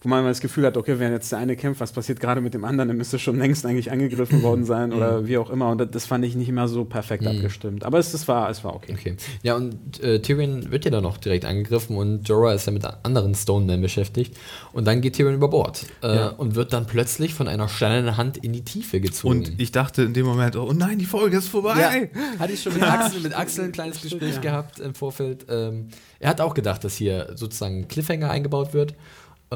Wo 0.00 0.08
man 0.08 0.20
immer 0.20 0.28
das 0.28 0.40
Gefühl 0.40 0.64
hat, 0.64 0.76
okay, 0.76 1.00
wenn 1.00 1.10
jetzt 1.10 1.32
der 1.32 1.40
eine 1.40 1.56
kämpft, 1.56 1.80
was 1.80 1.90
passiert 1.90 2.20
gerade 2.20 2.40
mit 2.40 2.54
dem 2.54 2.64
anderen, 2.64 2.88
dann 2.88 2.96
müsste 2.96 3.18
schon 3.18 3.36
längst 3.36 3.66
eigentlich 3.66 3.90
angegriffen 3.90 4.42
worden 4.42 4.64
sein 4.64 4.92
oder 4.92 5.26
wie 5.26 5.38
auch 5.38 5.50
immer. 5.50 5.70
Und 5.70 5.78
das, 5.78 5.90
das 5.90 6.06
fand 6.06 6.24
ich 6.24 6.36
nicht 6.36 6.48
immer 6.48 6.68
so 6.68 6.84
perfekt 6.84 7.26
abgestimmt. 7.26 7.84
Aber 7.84 7.98
es, 7.98 8.14
es, 8.14 8.28
war, 8.28 8.48
es 8.48 8.62
war 8.62 8.76
okay. 8.76 8.92
Okay. 8.96 9.16
Ja, 9.42 9.56
und 9.56 10.00
äh, 10.00 10.20
Tyrion 10.22 10.70
wird 10.70 10.84
ja 10.84 10.92
dann 10.92 11.02
noch 11.02 11.16
direkt 11.16 11.44
angegriffen 11.44 11.96
und 11.96 12.28
Jorah 12.28 12.54
ist 12.54 12.66
ja 12.66 12.72
mit 12.72 12.84
anderen 13.02 13.34
Stonemen 13.34 13.82
beschäftigt. 13.82 14.36
Und 14.72 14.86
dann 14.86 15.00
geht 15.00 15.16
Tyrion 15.16 15.34
über 15.34 15.48
Bord 15.48 15.84
äh, 16.04 16.14
Ja. 16.14 16.28
und 16.28 16.54
wird 16.54 16.72
dann 16.72 16.86
plötzlich 16.86 17.34
von 17.34 17.48
einer 17.48 17.68
steinernen 17.68 18.16
Hand 18.16 18.36
in 18.36 18.52
die 18.52 18.62
Tiefe 18.62 19.00
gezogen. 19.00 19.38
Und 19.38 19.60
ich 19.60 19.72
dachte 19.72 20.02
in 20.02 20.14
dem 20.14 20.26
Moment, 20.26 20.54
oh 20.54 20.72
nein, 20.72 20.98
die 20.98 21.06
Folge 21.06 21.38
ist 21.38 21.48
vorbei. 21.48 22.08
Ja, 22.14 22.38
hatte 22.38 22.52
ich 22.52 22.62
schon 22.62 22.74
mit 22.74 22.84
Axel, 22.84 23.20
mit 23.20 23.36
Axel 23.36 23.64
ein 23.64 23.72
kleines 23.72 24.00
Gespräch 24.02 24.36
ja. 24.36 24.40
gehabt 24.40 24.78
im 24.78 24.94
Vorfeld. 24.94 25.46
Ähm, 25.48 25.88
er 26.20 26.30
hat 26.30 26.40
auch 26.40 26.54
gedacht, 26.54 26.84
dass 26.84 26.94
hier 26.94 27.32
sozusagen 27.34 27.80
ein 27.80 27.88
Cliffhanger 27.88 28.30
eingebaut 28.30 28.74
wird 28.74 28.94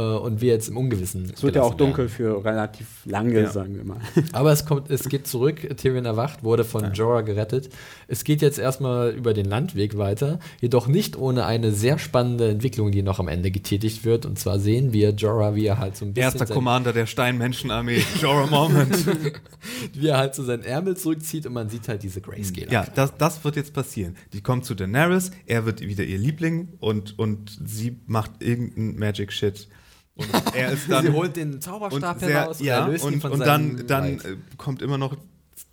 und 0.01 0.40
wir 0.40 0.52
jetzt 0.52 0.69
im 0.69 0.77
Ungewissen. 0.78 1.31
Es 1.35 1.43
wird 1.43 1.56
ja 1.56 1.62
auch 1.62 1.74
dunkel 1.74 2.05
werden. 2.05 2.09
für 2.09 2.44
relativ 2.44 2.86
lange, 3.05 3.40
Ja. 3.43 3.51
sagen 3.51 3.77
wir 3.77 3.85
mal. 3.85 4.01
Aber 4.32 4.51
es 4.52 4.64
kommt, 4.64 4.90
es 4.90 5.09
geht 5.09 5.27
zurück. 5.27 5.77
Tyrion 5.77 6.06
erwacht, 6.06 6.43
wurde 6.43 6.64
von 6.64 6.93
Jorah 6.94 7.20
gerettet. 7.20 7.69
Es 8.09 8.24
geht 8.24 8.40
jetzt 8.40 8.59
erstmal 8.59 9.10
über 9.10 9.35
den 9.35 9.44
Landweg 9.47 9.98
weiter, 9.98 10.39
jedoch 10.60 10.86
nicht 10.86 11.16
ohne 11.19 11.44
eine 11.44 11.73
sehr 11.73 11.98
spannende 11.98 12.48
Entwicklung, 12.48 12.90
die 12.90 13.02
noch 13.02 13.19
am 13.19 13.28
Ende 13.28 13.51
getätigt 13.51 14.05
wird. 14.06 14.24
Und 14.24 14.39
zwar 14.39 14.59
sehen 14.59 14.93
wir 14.94 15.10
Jorah, 15.10 15.55
wie 15.55 15.66
er 15.66 15.78
halt 15.78 15.97
so 15.97 16.06
ein 16.06 16.14
bisschen 16.14 16.39
Erster 16.39 16.52
Commander 16.55 16.93
der 16.94 17.06
Steinmenschenarmee, 17.06 18.02
Jorah 18.20 18.47
Moment. 18.47 18.97
wie 19.94 20.09
er 20.09 20.16
halt 20.16 20.35
so 20.35 20.43
seinen 20.43 20.62
Ärmel 20.64 20.97
zurückzieht 20.97 21.44
und 21.47 21.52
man 21.52 21.69
sieht 21.69 21.86
halt 21.89 22.02
diese 22.02 22.20
Grayscale. 22.23 22.70
ja, 22.70 22.86
das, 22.94 23.16
das 23.19 23.44
wird 23.44 23.56
jetzt 23.56 23.74
passieren. 23.74 24.16
Die 24.32 24.40
kommt 24.40 24.64
zu 24.64 24.74
Daenerys, 24.74 25.32
er 25.47 25.66
wird 25.66 25.81
wieder 25.82 26.05
ihr 26.05 26.19
Liebling 26.19 26.69
und, 26.81 27.19
und 27.19 27.59
sie 27.64 28.01
macht 28.06 28.43
irgendeinen 28.43 28.98
Magic 28.98 29.32
Shit. 29.32 29.69
Und 30.14 30.28
er 30.55 30.72
ist 30.72 30.84
dann. 30.90 31.06
Sie 31.06 31.12
holt 31.12 31.36
den 31.36 31.60
Zauberstab 31.60 32.20
sehr, 32.20 32.28
heraus 32.28 32.60
und 32.60 32.66
ja, 32.66 32.84
und, 32.86 33.20
von 33.20 33.32
und 33.32 33.40
dann, 33.40 33.86
dann 33.86 34.18
Leid. 34.18 34.24
äh, 34.24 34.36
kommt 34.56 34.82
immer 34.82 34.98
noch 34.98 35.16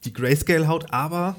die 0.06 0.14
Grayscale-Haut, 0.14 0.92
aber 0.92 1.36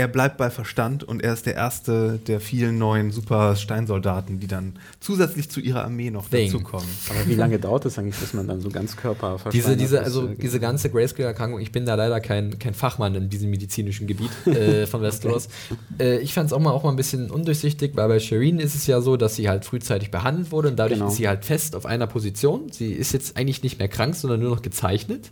er 0.00 0.08
bleibt 0.08 0.38
bei 0.38 0.48
Verstand 0.48 1.04
und 1.04 1.22
er 1.22 1.34
ist 1.34 1.44
der 1.44 1.56
erste 1.56 2.18
der 2.26 2.40
vielen 2.40 2.78
neuen 2.78 3.10
Super-Steinsoldaten, 3.10 4.40
die 4.40 4.46
dann 4.46 4.72
zusätzlich 4.98 5.50
zu 5.50 5.60
ihrer 5.60 5.84
Armee 5.84 6.10
noch 6.10 6.26
Thing. 6.30 6.50
dazukommen. 6.50 6.88
Aber 7.10 7.28
wie 7.28 7.34
lange 7.34 7.58
dauert 7.58 7.84
es 7.84 7.98
eigentlich, 7.98 8.16
bis 8.16 8.32
man 8.32 8.48
dann 8.48 8.62
so 8.62 8.70
ganz 8.70 8.96
Körper 8.96 9.36
Diese, 9.52 9.76
diese, 9.76 9.98
ist, 9.98 10.04
also 10.04 10.28
äh, 10.28 10.36
diese 10.36 10.58
ganze 10.58 10.88
Grayscale-Erkrankung, 10.88 11.60
ich 11.60 11.70
bin 11.70 11.84
da 11.84 11.96
leider 11.96 12.18
kein, 12.20 12.58
kein 12.58 12.72
Fachmann 12.72 13.14
in 13.14 13.28
diesem 13.28 13.50
medizinischen 13.50 14.06
Gebiet 14.06 14.30
äh, 14.46 14.86
von 14.86 15.02
Westeros. 15.02 15.48
Äh, 15.98 16.20
ich 16.20 16.32
fand 16.32 16.46
es 16.46 16.54
auch 16.54 16.60
mal, 16.60 16.70
auch 16.70 16.84
mal 16.84 16.90
ein 16.90 16.96
bisschen 16.96 17.30
undurchsichtig, 17.30 17.92
weil 17.94 18.08
bei 18.08 18.20
Shireen 18.20 18.58
ist 18.58 18.74
es 18.74 18.86
ja 18.86 19.02
so, 19.02 19.18
dass 19.18 19.36
sie 19.36 19.50
halt 19.50 19.66
frühzeitig 19.66 20.10
behandelt 20.10 20.50
wurde 20.50 20.68
und 20.68 20.78
dadurch 20.78 20.98
Genau. 20.98 21.10
ist 21.10 21.18
sie 21.18 21.28
halt 21.28 21.44
fest 21.44 21.76
auf 21.76 21.84
einer 21.84 22.06
Position. 22.06 22.72
Sie 22.72 22.92
ist 22.92 23.12
jetzt 23.12 23.36
eigentlich 23.36 23.62
nicht 23.62 23.78
mehr 23.78 23.88
krank, 23.88 24.14
sondern 24.14 24.40
nur 24.40 24.48
noch 24.48 24.62
gezeichnet. 24.62 25.30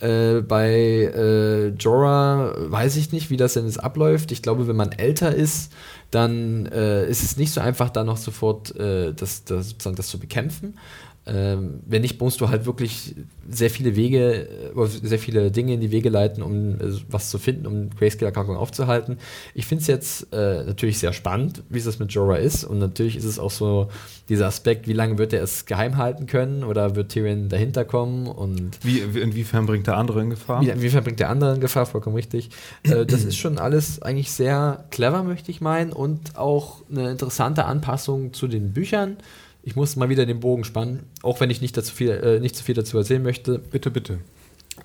Äh, 0.00 0.42
bei 0.42 0.70
äh, 0.70 1.68
Jorah 1.68 2.54
weiß 2.70 2.96
ich 2.96 3.10
nicht, 3.10 3.30
wie 3.30 3.38
das 3.38 3.54
denn 3.54 3.64
jetzt 3.64 3.82
abläuft. 3.82 4.01
Ich 4.32 4.42
glaube, 4.42 4.68
wenn 4.68 4.76
man 4.76 4.92
älter 4.92 5.34
ist, 5.34 5.72
dann 6.10 6.66
äh, 6.66 7.08
ist 7.08 7.22
es 7.22 7.36
nicht 7.36 7.52
so 7.52 7.60
einfach, 7.60 7.90
da 7.90 8.04
noch 8.04 8.18
sofort 8.18 8.74
äh, 8.76 9.12
das, 9.14 9.44
das, 9.44 9.70
sozusagen 9.70 9.96
das 9.96 10.08
zu 10.08 10.18
bekämpfen. 10.18 10.78
Ähm, 11.24 11.80
wenn 11.86 12.02
nicht, 12.02 12.20
musst 12.20 12.40
du 12.40 12.48
halt 12.48 12.66
wirklich 12.66 13.14
sehr 13.48 13.70
viele 13.70 13.94
Wege, 13.94 14.48
äh, 14.74 14.86
sehr 14.86 15.20
viele 15.20 15.52
Dinge 15.52 15.74
in 15.74 15.80
die 15.80 15.92
Wege 15.92 16.08
leiten, 16.08 16.42
um 16.42 16.74
äh, 16.80 16.92
was 17.08 17.30
zu 17.30 17.38
finden, 17.38 17.66
um 17.68 17.90
Grayscale-Erkrankung 17.90 18.56
aufzuhalten. 18.56 19.18
Ich 19.54 19.66
finde 19.66 19.82
es 19.82 19.86
jetzt 19.86 20.32
äh, 20.32 20.64
natürlich 20.64 20.98
sehr 20.98 21.12
spannend, 21.12 21.62
wie 21.68 21.78
es 21.78 21.84
das 21.84 22.00
mit 22.00 22.10
Jorah 22.12 22.38
ist. 22.38 22.64
Und 22.64 22.78
natürlich 22.80 23.16
ist 23.16 23.24
es 23.24 23.38
auch 23.38 23.52
so 23.52 23.88
dieser 24.28 24.48
Aspekt, 24.48 24.88
wie 24.88 24.94
lange 24.94 25.16
wird 25.16 25.32
er 25.32 25.44
es 25.44 25.64
geheim 25.66 25.96
halten 25.96 26.26
können 26.26 26.64
oder 26.64 26.96
wird 26.96 27.12
Tyrion 27.12 27.48
dahinter 27.48 27.84
kommen 27.84 28.26
und 28.26 28.84
Wie, 28.84 29.14
wie- 29.14 29.20
inwiefern 29.20 29.66
bringt 29.66 29.86
der 29.86 29.98
andere 29.98 30.22
in 30.22 30.30
Gefahr? 30.30 30.60
wie, 30.62 30.70
inwiefern 30.70 31.04
bringt 31.04 31.20
der 31.20 31.30
andere 31.30 31.54
in 31.54 31.60
Gefahr, 31.60 31.86
vollkommen 31.86 32.16
richtig. 32.16 32.50
Äh, 32.82 33.06
das 33.06 33.22
ist 33.24 33.36
schon 33.36 33.58
alles 33.58 34.02
eigentlich 34.02 34.32
sehr 34.32 34.84
clever, 34.90 35.22
möchte 35.22 35.52
ich 35.52 35.60
meinen, 35.60 35.92
und 35.92 36.36
auch 36.36 36.82
eine 36.90 37.12
interessante 37.12 37.64
Anpassung 37.66 38.32
zu 38.32 38.48
den 38.48 38.72
Büchern. 38.72 39.18
Ich 39.62 39.76
muss 39.76 39.96
mal 39.96 40.08
wieder 40.08 40.26
den 40.26 40.40
Bogen 40.40 40.64
spannen, 40.64 41.04
auch 41.22 41.40
wenn 41.40 41.50
ich 41.50 41.60
nicht, 41.60 41.76
dazu 41.76 41.94
viel, 41.94 42.10
äh, 42.10 42.40
nicht 42.40 42.56
zu 42.56 42.64
viel 42.64 42.74
dazu 42.74 42.98
erzählen 42.98 43.22
möchte, 43.22 43.58
Bitte, 43.58 43.90
bitte. 43.90 44.18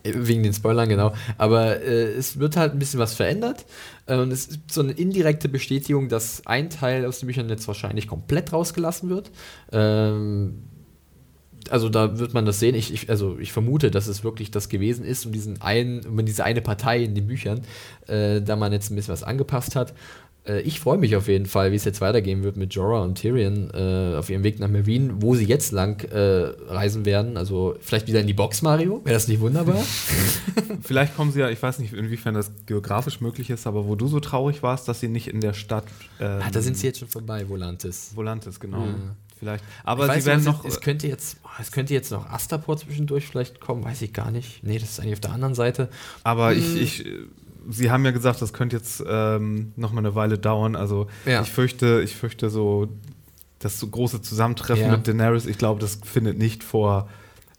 äh, 0.04 0.14
Wegen 0.16 0.44
den 0.44 0.54
Spoilern, 0.54 0.88
genau. 0.90 1.14
Aber 1.38 1.82
äh, 1.82 2.12
es 2.14 2.40
wird 2.40 2.58
halt 2.58 2.74
ein 2.74 2.80
bisschen 2.80 3.00
was 3.00 3.14
verändert. 3.16 3.66
Äh, 4.06 4.18
und 4.18 4.32
es 4.32 4.48
ist 4.48 4.60
so 4.72 4.82
eine 4.82 4.92
indirekte 4.92 5.50
Bestätigung, 5.50 6.10
dass 6.10 6.46
ein 6.46 6.70
Teil 6.70 7.06
aus 7.06 7.20
den 7.20 7.28
Büchern 7.28 7.50
jetzt 7.50 7.68
wahrscheinlich 7.68 8.08
komplett 8.08 8.54
rausgelassen 8.54 9.10
wird. 9.10 9.32
Ähm, 9.72 10.64
also 11.70 11.90
da 11.90 12.18
wird 12.20 12.34
man 12.34 12.46
das 12.46 12.60
sehen. 12.60 12.76
Ich, 12.76 12.94
ich, 12.94 13.10
also 13.10 13.38
ich 13.40 13.52
vermute, 13.52 13.92
dass 13.92 14.08
es 14.08 14.24
wirklich 14.24 14.52
das 14.52 14.70
gewesen 14.70 15.04
ist, 15.04 15.26
um 15.26 15.32
diesen 15.34 15.62
einen, 15.62 16.06
um 16.06 16.24
diese 16.26 16.44
eine 16.46 16.62
Partei 16.62 17.04
in 17.04 17.16
den 17.16 17.28
Büchern, 17.28 17.62
äh, 18.08 18.42
da 18.42 18.56
man 18.56 18.72
jetzt 18.72 18.90
ein 18.92 18.96
bisschen 18.96 19.12
was 19.12 19.24
angepasst 19.24 19.76
hat. 19.76 19.94
Äh, 20.48 20.62
ich 20.62 20.80
freue 20.80 20.98
mich 20.98 21.16
auf 21.16 21.28
jeden 21.28 21.46
Fall, 21.46 21.72
wie 21.72 21.76
es 21.76 21.86
jetzt 21.86 22.02
weitergehen 22.02 22.44
wird 22.44 22.58
mit 22.58 22.74
Jorah 22.74 23.04
und 23.04 23.16
Tyrion 23.16 23.70
äh, 23.74 24.16
auf 24.18 24.30
ihrem 24.30 24.44
Weg 24.44 24.60
nach 24.60 24.70
Marine, 24.70 25.16
wo 25.20 25.36
sie 25.36 25.46
jetzt 25.46 25.72
lang 25.72 26.04
äh, 26.10 26.54
reisen 26.68 27.06
werden. 27.06 27.38
Also 27.38 27.76
vielleicht 27.82 28.08
wieder 28.08 28.22
in 28.22 28.28
die 28.28 28.34
Box, 28.34 28.62
Mario. 28.62 29.02
Wäre 29.04 29.14
das 29.16 29.28
nicht 29.28 29.40
wunderbar? 29.40 29.78
Vielleicht 30.82 31.16
kommen 31.16 31.32
sie 31.32 31.40
ja, 31.40 31.50
ich 31.50 31.62
weiß 31.62 31.80
nicht, 31.80 31.94
inwiefern 31.94 32.34
das 32.34 32.52
geografisch 32.66 33.20
möglich 33.22 33.50
ist, 33.50 33.68
aber 33.68 33.88
wo 33.88 33.96
du 33.96 34.08
so 34.08 34.20
traurig 34.20 34.64
warst, 34.64 34.88
dass 34.88 35.00
sie 35.00 35.08
nicht 35.08 35.28
in 35.28 35.42
der 35.42 35.54
Stadt. 35.54 35.86
Ähm, 36.20 36.42
ah, 36.42 36.50
da 36.52 36.62
sind 36.62 36.78
sie 36.78 36.88
jetzt 36.88 37.00
schon 37.00 37.08
vorbei, 37.08 37.48
Volantis. 37.48 38.12
Volantis, 38.16 38.60
genau. 38.60 38.86
Ja. 38.86 38.94
Vielleicht. 39.38 39.64
Aber 39.84 40.06
Ich 40.06 40.12
sie 40.12 40.18
weiß 40.18 40.26
werden 40.26 40.44
noch. 40.46 40.66
Es 40.66 40.82
könnte 40.82 41.08
jetzt, 41.08 41.38
es 41.60 41.72
könnte 41.72 41.94
jetzt 41.94 42.12
noch 42.12 42.30
Astapor 42.30 42.78
zwischendurch 42.78 43.28
vielleicht 43.28 43.60
kommen, 43.60 43.84
weiß 43.84 44.02
ich 44.02 44.14
gar 44.14 44.32
nicht. 44.32 44.64
Nee, 44.64 44.80
das 44.80 44.90
ist 44.90 45.00
eigentlich 45.00 45.14
auf 45.14 45.20
der 45.20 45.32
anderen 45.32 45.54
Seite. 45.54 45.90
Aber 46.24 46.54
ich, 46.54 46.76
ich, 46.76 47.06
äh, 47.06 47.28
Sie 47.70 47.92
haben 47.92 48.06
ja 48.06 48.12
gesagt, 48.12 48.42
das 48.42 48.54
könnte 48.54 48.76
jetzt 48.76 49.04
ähm, 49.08 49.74
noch 49.76 49.92
mal 49.92 50.00
eine 50.00 50.16
Weile 50.16 50.38
dauern. 50.38 50.76
Also 50.76 51.08
Ja. 51.26 51.42
ich 51.42 51.52
fürchte, 51.52 52.02
ich 52.04 52.16
fürchte 52.16 52.50
so 52.50 52.88
das 53.60 53.80
so 53.80 53.88
große 53.88 54.22
Zusammentreffen 54.22 54.86
Ja. 54.86 54.92
mit 54.92 55.08
Daenerys. 55.08 55.46
Ich 55.46 55.58
glaube, 55.58 55.80
das 55.82 56.00
findet 56.04 56.38
nicht 56.38 56.64
vor 56.64 57.10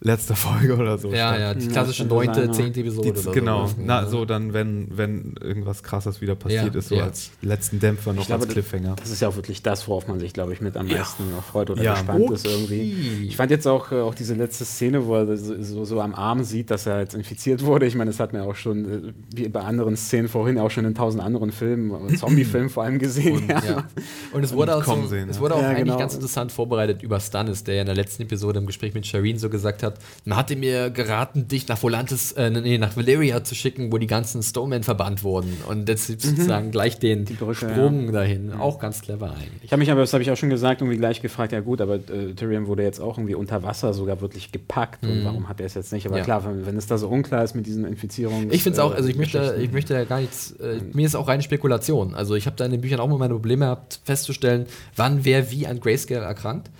letzter 0.01 0.37
Folge 0.37 0.77
oder 0.77 0.97
so. 0.97 1.09
Ja, 1.12 1.31
statt. 1.31 1.41
ja, 1.41 1.55
die 1.55 1.66
klassische 1.69 2.05
neunte, 2.05 2.51
zehnte 2.53 2.81
Episode. 2.81 3.12
Die, 3.12 3.19
oder 3.20 3.33
genau, 3.33 3.66
sowas. 3.66 3.77
na, 3.81 4.03
Ja. 4.03 4.07
so 4.09 4.25
dann, 4.25 4.53
wenn, 4.53 4.87
wenn 4.97 5.35
irgendwas 5.41 5.83
krasses 5.83 6.20
wieder 6.20 6.37
passiert 6.37 6.75
Ja, 6.75 6.79
ist, 6.79 6.89
so 6.89 6.95
ja. 6.95 7.05
als 7.05 7.31
letzten 7.43 7.81
Dämpfer 7.81 8.12
noch 8.12 8.20
Ich 8.23 8.29
glaube, 8.29 8.45
als 8.45 8.53
Cliffhanger. 8.53 8.95
Das 8.97 9.11
ist 9.11 9.20
ja 9.20 9.29
auch 9.29 9.35
wirklich 9.37 9.61
das, 9.62 9.89
worauf 9.89 10.07
man 10.07 10.20
sich, 10.20 10.33
glaube 10.33 10.53
ich, 10.53 10.61
mit 10.61 10.77
am 10.77 10.87
meisten 10.87 11.31
noch 11.35 11.43
freut 11.43 11.70
oder 11.70 11.83
Ja. 11.83 11.95
gespannt 11.95 12.31
ist 12.31 12.47
irgendwie. 12.47 13.27
Ich 13.27 13.37
fand 13.37 13.51
jetzt 13.51 13.66
auch, 13.66 13.91
äh, 13.91 13.97
auch 14.01 14.15
diese 14.15 14.35
letzte 14.35 14.65
Szene, 14.65 15.05
wo 15.07 15.16
er 15.16 15.37
so, 15.37 15.61
so, 15.62 15.85
so 15.85 16.01
am 16.01 16.15
Arm 16.15 16.45
sieht, 16.45 16.70
dass 16.70 16.87
er 16.87 17.01
jetzt 17.01 17.15
infiziert 17.15 17.65
wurde. 17.65 17.87
Ich 17.87 17.97
meine, 17.97 18.11
das 18.11 18.20
hat 18.20 18.33
man 18.33 18.43
auch 18.43 18.55
schon, 18.55 18.85
äh, 19.09 19.12
wie 19.35 19.49
bei 19.49 19.61
anderen 19.62 19.97
Szenen 19.97 20.29
vorhin, 20.29 20.59
auch 20.59 20.70
schon 20.70 20.85
in 20.85 20.95
tausend 20.95 21.23
anderen 21.25 21.51
Filmen, 21.51 22.09
äh, 22.09 22.15
Zombie-Filmen 22.16 22.70
vor 22.70 22.85
allem 22.85 23.01
gesehen. 23.01 23.49
ja. 23.49 23.62
Ja. 23.69 23.85
Und 24.33 24.45
es 24.45 24.55
wurde 24.55 24.77
auch, 24.77 24.85
so, 24.85 25.07
sehen, 25.07 25.29
es 25.29 25.37
ja. 25.37 25.43
wurde 25.43 25.57
auch 25.57 25.62
Ja, 25.62 25.69
eigentlich 25.70 25.85
genau. 25.87 25.99
ganz 25.99 26.15
interessant 26.15 26.53
vorbereitet 26.53 27.03
über 27.03 27.19
Stannis, 27.19 27.65
der 27.65 27.75
ja 27.75 27.81
in 27.81 27.87
der 27.87 27.97
letzten 27.97 28.23
Episode 28.23 28.61
im 28.61 28.66
Gespräch 28.66 28.95
mit 28.95 29.05
Shireen 29.07 29.39
so 29.39 29.51
gesagt 29.51 29.83
hat, 29.83 29.88
hat, 29.89 29.98
man 30.24 30.39
hatte 30.39 30.56
mir 30.56 30.90
geraten, 30.90 31.48
dich 31.48 31.69
nach 31.69 31.82
Volantis, 31.82 32.32
äh, 32.32 32.51
nee, 32.51 32.78
nach 32.78 32.97
Valeria 32.97 33.44
zu 33.44 33.55
schicken, 33.55 33.93
wo 33.93 33.98
die 33.98 34.06
ganzen 34.06 34.43
Stonemen 34.43 34.82
verbannt 34.82 35.23
wurden. 35.23 35.56
Und 35.69 35.89
jetzt 35.89 36.09
mhm. 36.09 36.19
sozusagen 36.19 36.70
gleich 36.70 36.98
den 36.98 37.24
Brücke, 37.24 37.55
Sprung 37.55 38.06
ja. 38.06 38.12
dahin. 38.12 38.47
Mhm. 38.47 38.60
Auch 38.60 38.78
ganz 38.78 39.02
clever 39.02 39.31
eigentlich. 39.31 39.65
Ich 39.65 39.73
habe 39.73 39.81
mich 39.81 39.90
aber, 39.90 40.01
das 40.01 40.12
habe 40.12 40.23
ich 40.23 40.31
auch 40.31 40.36
schon 40.36 40.51
gesagt, 40.51 40.81
irgendwie 40.81 40.98
gleich 40.98 41.20
gefragt, 41.23 41.52
ja 41.52 41.60
gut, 41.60 41.81
aber 41.81 41.97
äh, 41.97 42.35
Tyrion 42.35 42.66
wurde 42.66 42.82
jetzt 42.82 43.01
auch 43.01 43.19
irgendwie 43.19 43.35
unter 43.35 43.62
Wasser 43.62 43.93
sogar 43.94 44.20
wirklich 44.20 44.52
gepackt. 44.52 45.02
Mhm. 45.02 45.10
Und 45.10 45.24
warum 45.24 45.48
hat 45.48 45.60
er 45.60 45.66
es 45.66 45.74
jetzt 45.74 45.93
nicht? 45.93 46.06
Aber 46.06 46.19
ja. 46.19 46.24
klar, 46.24 46.44
wenn, 46.44 46.66
wenn, 46.66 46.77
es 46.77 46.86
da 46.86 46.98
so 46.98 47.09
unklar 47.09 47.44
ist 47.44 47.55
mit 47.55 47.66
diesen 47.66 47.85
Infizierungen. 47.85 48.52
Ich 48.52 48.62
finde 48.62 48.78
es 48.78 48.81
auch, 48.81 48.94
also 48.94 49.09
ich 49.09 49.16
möchte, 49.16 49.59
ich 49.60 49.73
möchte 49.73 49.94
ja 49.94 50.05
gar 50.05 50.20
nichts, 50.20 50.52
äh, 50.52 50.81
mir 50.93 51.06
ist 51.06 51.15
auch 51.15 51.28
reine 51.28 51.43
Spekulation. 51.43 52.15
Also 52.15 52.35
ich 52.35 52.47
habe 52.47 52.56
da 52.56 52.65
in 52.65 52.70
den 52.70 52.81
Büchern 52.81 53.01
auch 53.01 53.09
mal 53.09 53.19
meine 53.19 53.35
Probleme 53.35 53.66
gehabt, 53.66 54.01
festzustellen, 54.05 54.66
wann 54.97 55.24
wer 55.24 55.51
wie 55.51 55.66
an 55.66 55.81
Grayscale 55.81 56.24
erkrankt. 56.24 56.70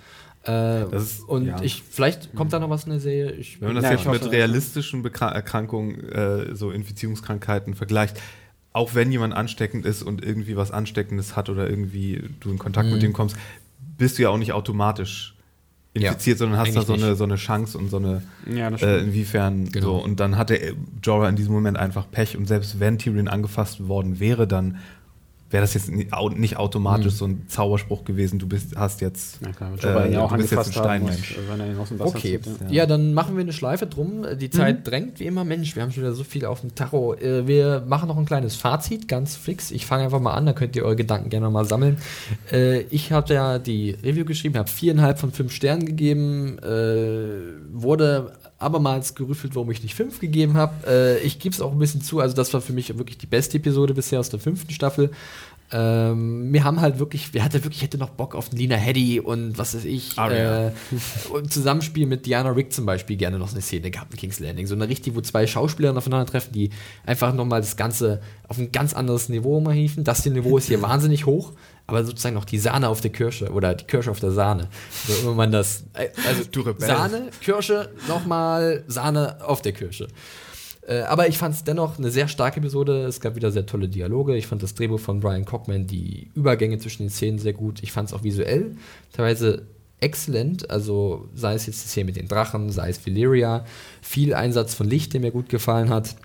Äh, 0.49 0.95
ist, 0.95 1.21
und 1.27 1.45
ja. 1.45 1.61
ich, 1.61 1.83
vielleicht 1.87 2.33
kommt 2.33 2.53
da 2.53 2.59
noch 2.59 2.69
was 2.69 2.85
in 2.85 2.89
der 2.89 2.99
Serie. 2.99 3.31
Ich, 3.33 3.61
Wenn 3.61 3.73
man 3.73 3.83
das 3.83 3.91
jetzt 3.91 4.07
mit 4.07 4.31
realistischen 4.31 5.03
Bekra 5.03 5.29
Erkrankungen, 5.29 6.09
äh, 6.09 6.55
so 6.55 6.71
Infizierungskrankheiten 6.71 7.75
vergleicht, 7.75 8.19
auch 8.73 8.95
wenn 8.95 9.11
jemand 9.11 9.33
ansteckend 9.33 9.85
ist 9.85 10.01
und 10.01 10.23
irgendwie 10.23 10.55
was 10.55 10.71
Ansteckendes 10.71 11.35
hat 11.35 11.49
oder 11.49 11.69
irgendwie 11.69 12.29
du 12.39 12.49
in 12.49 12.57
Kontakt 12.57 12.87
mhm. 12.87 12.93
mit 12.93 13.03
dem 13.03 13.13
kommst, 13.13 13.35
bist 13.97 14.17
du 14.17 14.23
ja 14.23 14.29
auch 14.29 14.37
nicht 14.37 14.53
automatisch 14.53 15.35
infiziert, 15.93 16.37
ja, 16.37 16.39
sondern 16.39 16.59
hast 16.59 16.75
da 16.75 16.81
so 16.81 16.93
eine, 16.93 17.15
so 17.15 17.23
eine 17.23 17.35
Chance 17.35 17.77
und 17.77 17.89
so 17.89 17.97
eine, 17.97 18.23
ja, 18.51 18.69
äh, 18.69 19.01
inwiefern 19.01 19.69
genau. 19.71 19.97
so. 19.97 20.03
Und 20.03 20.19
dann 20.19 20.37
hatte 20.37 20.75
Jorah 21.03 21.29
in 21.29 21.35
diesem 21.35 21.53
Moment 21.53 21.77
einfach 21.77 22.09
Pech 22.09 22.37
und 22.37 22.47
selbst 22.47 22.79
wenn 22.79 22.97
Tyrion 22.97 23.27
angefasst 23.27 23.87
worden 23.87 24.19
wäre, 24.19 24.47
dann 24.47 24.77
wäre 25.49 25.61
das 25.61 25.73
jetzt 25.73 25.89
nicht 25.89 26.13
automatisch 26.57 27.13
mhm. 27.13 27.17
so 27.17 27.25
ein 27.25 27.47
Zauberspruch 27.47 28.03
gewesen, 28.03 28.37
du 28.37 28.47
bist, 28.47 28.75
hast 28.75 29.01
jetzt, 29.01 29.39
ja, 29.41 29.51
klar, 29.51 30.05
äh, 30.05 30.13
ja 30.13 30.21
auch 30.21 30.31
du 30.31 30.37
bist 30.37 30.51
jetzt 30.51 30.67
ein 30.67 30.73
Steinmensch. 30.73 31.37
okay, 31.99 32.39
zieht, 32.39 32.61
ja. 32.61 32.69
ja. 32.69 32.85
dann 32.85 33.13
machen 33.13 33.35
wir 33.35 33.41
eine 33.41 33.53
Schleife 33.53 33.87
drum. 33.87 34.25
Die 34.39 34.49
Zeit 34.49 34.79
mhm. 34.79 34.83
drängt 34.83 35.19
wie 35.19 35.25
immer. 35.25 35.43
Mensch, 35.43 35.75
wir 35.75 35.83
haben 35.83 35.91
schon 35.91 36.03
wieder 36.03 36.13
so 36.13 36.23
viel 36.23 36.45
auf 36.45 36.61
dem 36.61 36.75
Tacho. 36.75 37.15
Äh, 37.15 37.47
wir 37.47 37.83
machen 37.87 38.07
noch 38.07 38.17
ein 38.17 38.25
kleines 38.25 38.55
Fazit, 38.55 39.07
ganz 39.07 39.35
fix. 39.35 39.71
Ich 39.71 39.85
fange 39.85 40.03
einfach 40.03 40.19
mal 40.19 40.33
an, 40.33 40.45
da 40.45 40.53
könnt 40.53 40.75
ihr 40.75 40.83
eure 40.83 40.95
Gedanken 40.95 41.29
gerne 41.29 41.49
mal 41.49 41.65
sammeln. 41.65 41.97
Äh, 42.51 42.81
ich 42.89 43.11
habe 43.11 43.33
ja 43.33 43.59
die 43.59 43.91
Review 43.91 44.25
geschrieben, 44.25 44.57
habe 44.57 44.69
viereinhalb 44.69 45.19
von 45.19 45.31
fünf 45.31 45.51
Sternen 45.51 45.85
gegeben, 45.85 46.57
wurde 47.71 48.31
abermals 48.59 49.15
gerüffelt, 49.15 49.55
warum 49.55 49.71
ich 49.71 49.81
nicht 49.83 49.95
fünf 49.95 50.19
gegeben 50.19 50.55
habe. 50.55 50.87
Äh, 50.87 51.19
ich 51.19 51.39
gebe 51.39 51.53
es 51.53 51.61
auch 51.61 51.71
ein 51.71 51.79
bisschen 51.79 52.01
zu, 52.01 52.19
also 52.19 52.35
das 52.35 52.53
war 52.53 52.61
für 52.61 52.73
mich 52.73 52.95
wirklich 52.97 53.17
die 53.17 53.25
beste 53.25 53.57
Episode 53.57 53.93
bisher 53.93 54.19
aus 54.19 54.29
der 54.29 54.39
fünften 54.39 54.71
Staffel. 54.71 55.11
Ähm, 55.71 56.51
wir 56.51 56.63
haben 56.63 56.81
halt 56.81 56.97
wirklich, 56.97 57.33
wir 57.33 57.43
hatte 57.43 57.63
wirklich, 57.63 57.83
hätte 57.83 57.99
noch 57.99 58.09
Bock 58.09 58.33
auf 58.33 58.51
Lina 58.51 58.75
Heddy 58.75 59.19
und 59.19 59.57
was 59.57 59.75
weiß 59.75 59.85
ich. 59.85 60.17
Ah, 60.17 60.31
äh, 60.31 60.71
und 61.31 61.53
Zusammenspiel 61.53 62.07
mit 62.07 62.25
Diana 62.25 62.49
Rick 62.49 62.73
zum 62.73 62.87
Beispiel 62.87 63.17
gerne 63.17 63.37
noch 63.37 63.51
eine 63.51 63.61
Szene 63.61 63.91
gehabt 63.91 64.13
in 64.13 64.19
King's 64.19 64.39
Landing. 64.39 64.65
So 64.65 64.73
eine 64.73 64.89
richtig, 64.89 65.15
wo 65.15 65.21
zwei 65.21 65.45
Schauspieler 65.45 65.95
aufeinandertreffen, 65.95 66.53
die 66.53 66.71
einfach 67.05 67.33
nochmal 67.33 67.61
das 67.61 67.77
Ganze 67.77 68.19
auf 68.47 68.57
ein 68.57 68.71
ganz 68.71 68.93
anderes 68.93 69.29
Niveau 69.29 69.59
mal 69.61 69.75
hieven. 69.75 70.03
Das 70.03 70.23
hier 70.23 70.31
Niveau 70.31 70.57
ist 70.57 70.67
hier 70.67 70.81
wahnsinnig 70.81 71.27
hoch, 71.27 71.53
aber 71.89 72.05
sozusagen 72.05 72.35
noch 72.35 72.45
die 72.45 72.59
Sahne 72.59 72.87
auf 72.89 73.01
der 73.01 73.11
Kirsche 73.11 73.51
oder 73.51 73.75
die 73.75 73.85
Kirsche 73.85 74.11
auf 74.11 74.19
der 74.19 74.31
Sahne. 74.31 74.69
So 75.07 75.13
immer 75.21 75.33
man 75.33 75.51
das. 75.51 75.83
Äh, 75.93 76.09
also 76.27 76.43
Sahne, 76.77 77.29
Kirsche, 77.41 77.89
nochmal 78.07 78.83
Sahne 78.87 79.37
auf 79.45 79.61
der 79.61 79.73
Kirsche. 79.73 80.07
Äh, 80.87 81.01
aber 81.01 81.27
ich 81.27 81.37
fand 81.37 81.53
es 81.53 81.63
dennoch 81.63 81.99
eine 81.99 82.09
sehr 82.09 82.27
starke 82.27 82.59
Episode. 82.59 83.03
Es 83.03 83.21
gab 83.21 83.35
wieder 83.35 83.51
sehr 83.51 83.65
tolle 83.65 83.87
Dialoge. 83.87 84.35
Ich 84.35 84.47
fand 84.47 84.63
das 84.63 84.73
Drehbuch 84.73 84.99
von 84.99 85.19
Brian 85.19 85.45
Cockman, 85.45 85.85
die 85.85 86.31
Übergänge 86.33 86.79
zwischen 86.79 87.03
den 87.03 87.09
Szenen 87.09 87.37
sehr 87.37 87.53
gut. 87.53 87.83
Ich 87.83 87.91
fand 87.91 88.09
es 88.09 88.13
auch 88.13 88.23
visuell 88.23 88.75
teilweise 89.13 89.67
exzellent. 89.99 90.69
Also 90.69 91.29
sei 91.35 91.53
es 91.53 91.67
jetzt 91.67 91.83
die 91.83 91.89
Szene 91.89 92.05
mit 92.05 92.15
den 92.15 92.27
Drachen, 92.27 92.71
sei 92.71 92.89
es 92.89 93.05
Valyria. 93.05 93.65
Viel 94.01 94.33
Einsatz 94.33 94.73
von 94.73 94.89
Licht, 94.89 95.13
der 95.13 95.21
mir 95.21 95.31
gut 95.31 95.49
gefallen 95.49 95.89
hat. 95.89 96.15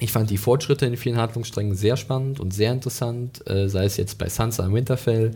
Ich 0.00 0.10
fand 0.10 0.28
die 0.28 0.38
Fortschritte 0.38 0.86
in 0.86 0.96
vielen 0.96 1.18
Handlungssträngen 1.18 1.76
sehr 1.76 1.96
spannend 1.96 2.40
und 2.40 2.52
sehr 2.52 2.72
interessant, 2.72 3.48
äh, 3.48 3.68
sei 3.68 3.84
es 3.84 3.96
jetzt 3.96 4.18
bei 4.18 4.28
Sansa 4.28 4.66
im 4.66 4.74
Winterfell, 4.74 5.32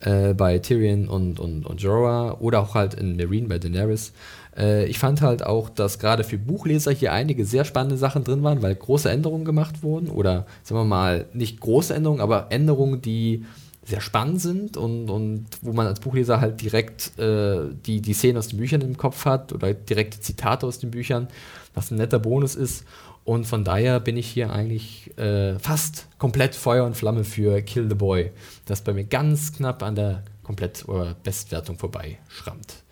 äh, 0.00 0.34
bei 0.34 0.58
Tyrion 0.58 1.08
und, 1.08 1.38
und, 1.38 1.64
und 1.64 1.80
Jorah 1.80 2.38
oder 2.40 2.60
auch 2.60 2.74
halt 2.74 2.94
in 2.94 3.16
Marine 3.16 3.46
bei 3.46 3.58
Daenerys. 3.58 4.12
Äh, 4.56 4.86
ich 4.86 4.98
fand 4.98 5.20
halt 5.20 5.44
auch, 5.44 5.68
dass 5.70 6.00
gerade 6.00 6.24
für 6.24 6.38
Buchleser 6.38 6.90
hier 6.90 7.12
einige 7.12 7.44
sehr 7.44 7.64
spannende 7.64 7.96
Sachen 7.96 8.24
drin 8.24 8.42
waren, 8.42 8.62
weil 8.62 8.74
große 8.74 9.08
Änderungen 9.08 9.44
gemacht 9.44 9.84
wurden 9.84 10.08
oder 10.08 10.46
sagen 10.64 10.80
wir 10.80 10.84
mal 10.84 11.26
nicht 11.32 11.60
große 11.60 11.94
Änderungen, 11.94 12.20
aber 12.20 12.48
Änderungen, 12.50 13.00
die 13.00 13.44
sehr 13.84 14.00
spannend 14.00 14.40
sind 14.40 14.76
und, 14.76 15.08
und 15.08 15.46
wo 15.62 15.72
man 15.72 15.86
als 15.86 16.00
Buchleser 16.00 16.40
halt 16.40 16.60
direkt 16.60 17.18
äh, 17.18 17.60
die, 17.86 18.00
die 18.00 18.12
Szenen 18.12 18.38
aus 18.38 18.48
den 18.48 18.58
Büchern 18.58 18.80
im 18.82 18.96
Kopf 18.96 19.24
hat 19.24 19.52
oder 19.52 19.72
direkte 19.72 20.20
Zitate 20.20 20.66
aus 20.66 20.78
den 20.78 20.90
Büchern, 20.90 21.28
was 21.74 21.90
ein 21.90 21.96
netter 21.96 22.18
Bonus 22.18 22.54
ist. 22.54 22.84
Und 23.24 23.46
von 23.46 23.64
daher 23.64 24.00
bin 24.00 24.16
ich 24.16 24.28
hier 24.28 24.52
eigentlich 24.52 25.16
äh, 25.18 25.58
fast 25.58 26.08
komplett 26.18 26.54
Feuer 26.54 26.84
und 26.84 26.96
Flamme 26.96 27.24
für 27.24 27.60
Kill 27.62 27.88
the 27.88 27.94
Boy, 27.94 28.32
das 28.64 28.82
bei 28.82 28.92
mir 28.92 29.04
ganz 29.04 29.52
knapp 29.52 29.82
an 29.82 29.94
der 29.94 30.24
Komplett- 30.42 30.88
oder 30.88 31.14
Bestwertung 31.22 31.78
vorbei 31.78 32.18
schrammt. 32.28 32.82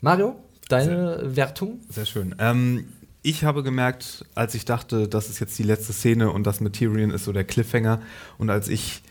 Mario, 0.00 0.36
deine 0.68 1.18
sehr, 1.18 1.36
Wertung? 1.36 1.80
Sehr 1.90 2.06
schön. 2.06 2.34
Ähm, 2.38 2.88
ich 3.22 3.44
habe 3.44 3.62
gemerkt, 3.62 4.24
als 4.34 4.54
ich 4.54 4.64
dachte, 4.64 5.08
das 5.08 5.28
ist 5.28 5.38
jetzt 5.38 5.58
die 5.58 5.62
letzte 5.62 5.92
Szene 5.92 6.30
und 6.30 6.46
das 6.46 6.60
mit 6.60 6.72
Tyrion 6.72 7.10
ist 7.10 7.24
so 7.24 7.32
der 7.32 7.44
Cliffhanger 7.44 8.00
und 8.38 8.50
als 8.50 8.68
ich 8.68 9.02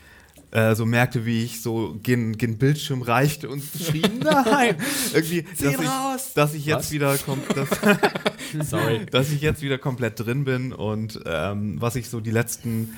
äh, 0.52 0.74
so 0.74 0.84
merkte, 0.84 1.24
wie 1.24 1.42
ich 1.44 1.62
so 1.62 1.98
gen, 2.02 2.36
gen 2.36 2.58
Bildschirm 2.58 3.02
reichte 3.02 3.48
und 3.48 3.62
schrie, 3.62 4.02
nein! 4.22 4.76
Irgendwie, 5.12 5.42
dass 5.42 5.74
ich, 5.74 6.34
dass 6.34 6.54
ich, 6.54 6.66
jetzt 6.66 6.78
Was? 6.78 6.92
wieder 6.92 7.16
dass, 7.54 8.68
Sorry. 8.70 9.06
dass 9.06 9.32
ich 9.32 9.40
jetzt 9.40 9.62
wieder 9.62 9.78
komplett 9.78 10.20
drin 10.20 10.44
bin 10.44 10.72
und 10.72 11.20
ähm, 11.24 11.80
was 11.80 11.96
ich 11.96 12.08
so 12.08 12.20
die 12.20 12.30
letzten 12.30 12.96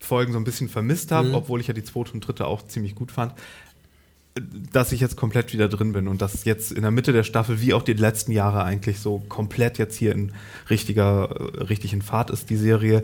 Folgen 0.00 0.32
so 0.32 0.38
ein 0.38 0.44
bisschen 0.44 0.68
vermisst 0.68 1.12
habe, 1.12 1.28
mhm. 1.28 1.34
obwohl 1.34 1.60
ich 1.60 1.68
ja 1.68 1.74
die 1.74 1.84
zweite 1.84 2.12
und 2.12 2.26
dritte 2.26 2.46
auch 2.46 2.66
ziemlich 2.66 2.96
gut 2.96 3.12
fand, 3.12 3.34
dass 4.72 4.92
ich 4.92 5.00
jetzt 5.00 5.16
komplett 5.16 5.52
wieder 5.52 5.68
drin 5.68 5.92
bin 5.92 6.08
und 6.08 6.22
dass 6.22 6.44
jetzt 6.44 6.72
in 6.72 6.82
der 6.82 6.90
Mitte 6.90 7.12
der 7.12 7.24
Staffel, 7.24 7.60
wie 7.60 7.74
auch 7.74 7.82
die 7.82 7.92
letzten 7.92 8.32
Jahre 8.32 8.64
eigentlich 8.64 8.98
so 8.98 9.22
komplett 9.28 9.78
jetzt 9.78 9.96
hier 9.96 10.12
in 10.12 10.32
richtiger, 10.68 11.30
äh, 11.30 11.62
richtig 11.64 11.92
in 11.92 12.02
Fahrt 12.02 12.30
ist, 12.30 12.50
die 12.50 12.56
Serie. 12.56 13.02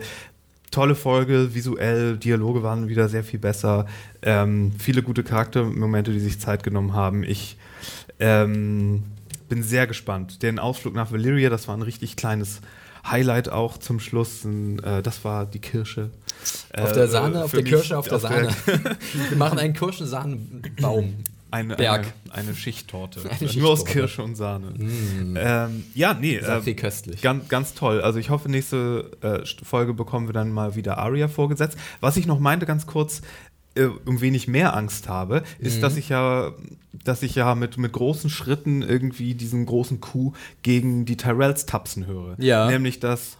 Tolle 0.71 0.95
Folge, 0.95 1.53
visuell, 1.55 2.17
Dialoge 2.17 2.61
waren 2.61 2.89
wieder 2.89 3.07
sehr 3.09 3.23
viel 3.23 3.39
besser, 3.39 3.85
ähm, 4.21 4.73
viele 4.77 5.01
gute 5.01 5.23
Charaktermomente, 5.23 6.11
die 6.11 6.19
sich 6.19 6.39
Zeit 6.39 6.63
genommen 6.63 6.93
haben. 6.93 7.23
Ich 7.23 7.57
ähm, 8.19 9.03
bin 9.47 9.63
sehr 9.63 9.87
gespannt. 9.87 10.43
Den 10.43 10.59
Ausflug 10.59 10.93
nach 10.93 11.11
Valyria, 11.11 11.49
das 11.49 11.67
war 11.67 11.77
ein 11.77 11.81
richtig 11.81 12.15
kleines 12.15 12.61
Highlight 13.09 13.49
auch 13.49 13.77
zum 13.77 13.99
Schluss. 13.99 14.45
Äh, 14.45 15.01
das 15.01 15.23
war 15.23 15.45
die 15.45 15.59
Kirsche. 15.59 16.09
Auf 16.75 16.91
der 16.91 17.07
Sahne, 17.07 17.39
äh, 17.39 17.43
auf 17.43 17.51
der 17.51 17.63
Kirsche, 17.63 17.97
auf 17.97 18.07
der 18.07 18.19
Sahne. 18.19 18.49
Wir 19.29 19.37
machen 19.37 19.59
einen 19.59 19.73
Kirschensahnenbaum. 19.73 21.15
Eine, 21.49 21.75
Berg. 21.75 22.13
Eine, 22.29 22.47
eine 22.47 22.55
Schichttorte. 22.55 23.19
Eine 23.23 23.29
Schichttorte. 23.31 23.59
Nur 23.59 23.71
aus 23.71 23.85
Kirsche 23.85 24.23
und 24.23 24.35
Sahne. 24.35 24.71
Mm. 24.71 25.37
Ähm, 25.37 25.83
ja, 25.93 26.13
nee. 26.13 26.35
Äh, 26.35 26.73
köstlich. 26.73 27.21
Ganz, 27.21 27.47
ganz 27.47 27.73
toll. 27.73 28.01
Also 28.01 28.19
ich 28.19 28.29
hoffe, 28.29 28.49
nächste 28.49 29.11
äh, 29.21 29.45
Folge 29.63 29.93
bekommen 29.93 30.27
wir 30.27 30.33
dann 30.33 30.51
mal 30.51 30.75
wieder 30.75 30.97
Aria 30.97 31.27
vorgesetzt. 31.27 31.77
Was 32.01 32.17
ich 32.17 32.25
noch 32.25 32.39
meinte, 32.39 32.65
ganz 32.65 32.85
kurz, 32.85 33.21
äh, 33.75 33.85
um 34.05 34.21
wenig 34.21 34.47
mehr 34.47 34.75
Angst 34.75 35.07
habe, 35.07 35.43
ist, 35.59 35.77
mhm. 35.77 35.81
dass 35.81 35.97
ich 35.97 36.09
ja, 36.09 36.51
dass 37.03 37.23
ich 37.23 37.35
ja 37.35 37.55
mit, 37.55 37.77
mit 37.77 37.93
großen 37.93 38.29
Schritten 38.29 38.81
irgendwie 38.81 39.33
diesen 39.35 39.65
großen 39.65 40.01
Coup 40.01 40.35
gegen 40.63 41.05
die 41.05 41.17
Tyrells 41.17 41.65
tapsen 41.65 42.07
höre. 42.07 42.35
Ja. 42.39 42.67
Nämlich, 42.67 42.99
dass 42.99 43.37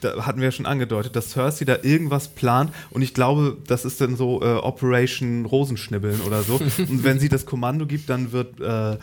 da 0.00 0.26
hatten 0.26 0.38
wir 0.38 0.46
ja 0.46 0.52
schon 0.52 0.66
angedeutet, 0.66 1.16
dass 1.16 1.30
Cersei 1.30 1.64
da 1.64 1.78
irgendwas 1.82 2.28
plant 2.28 2.72
und 2.90 3.02
ich 3.02 3.14
glaube, 3.14 3.56
das 3.66 3.84
ist 3.84 4.00
dann 4.00 4.16
so 4.16 4.42
äh, 4.42 4.56
Operation 4.56 5.44
Rosenschnibbeln 5.44 6.20
oder 6.22 6.42
so. 6.42 6.54
und 6.78 7.04
wenn 7.04 7.18
sie 7.18 7.28
das 7.28 7.46
Kommando 7.46 7.86
gibt, 7.86 8.08
dann 8.08 8.32
wird, 8.32 8.60
äh, 8.60 8.96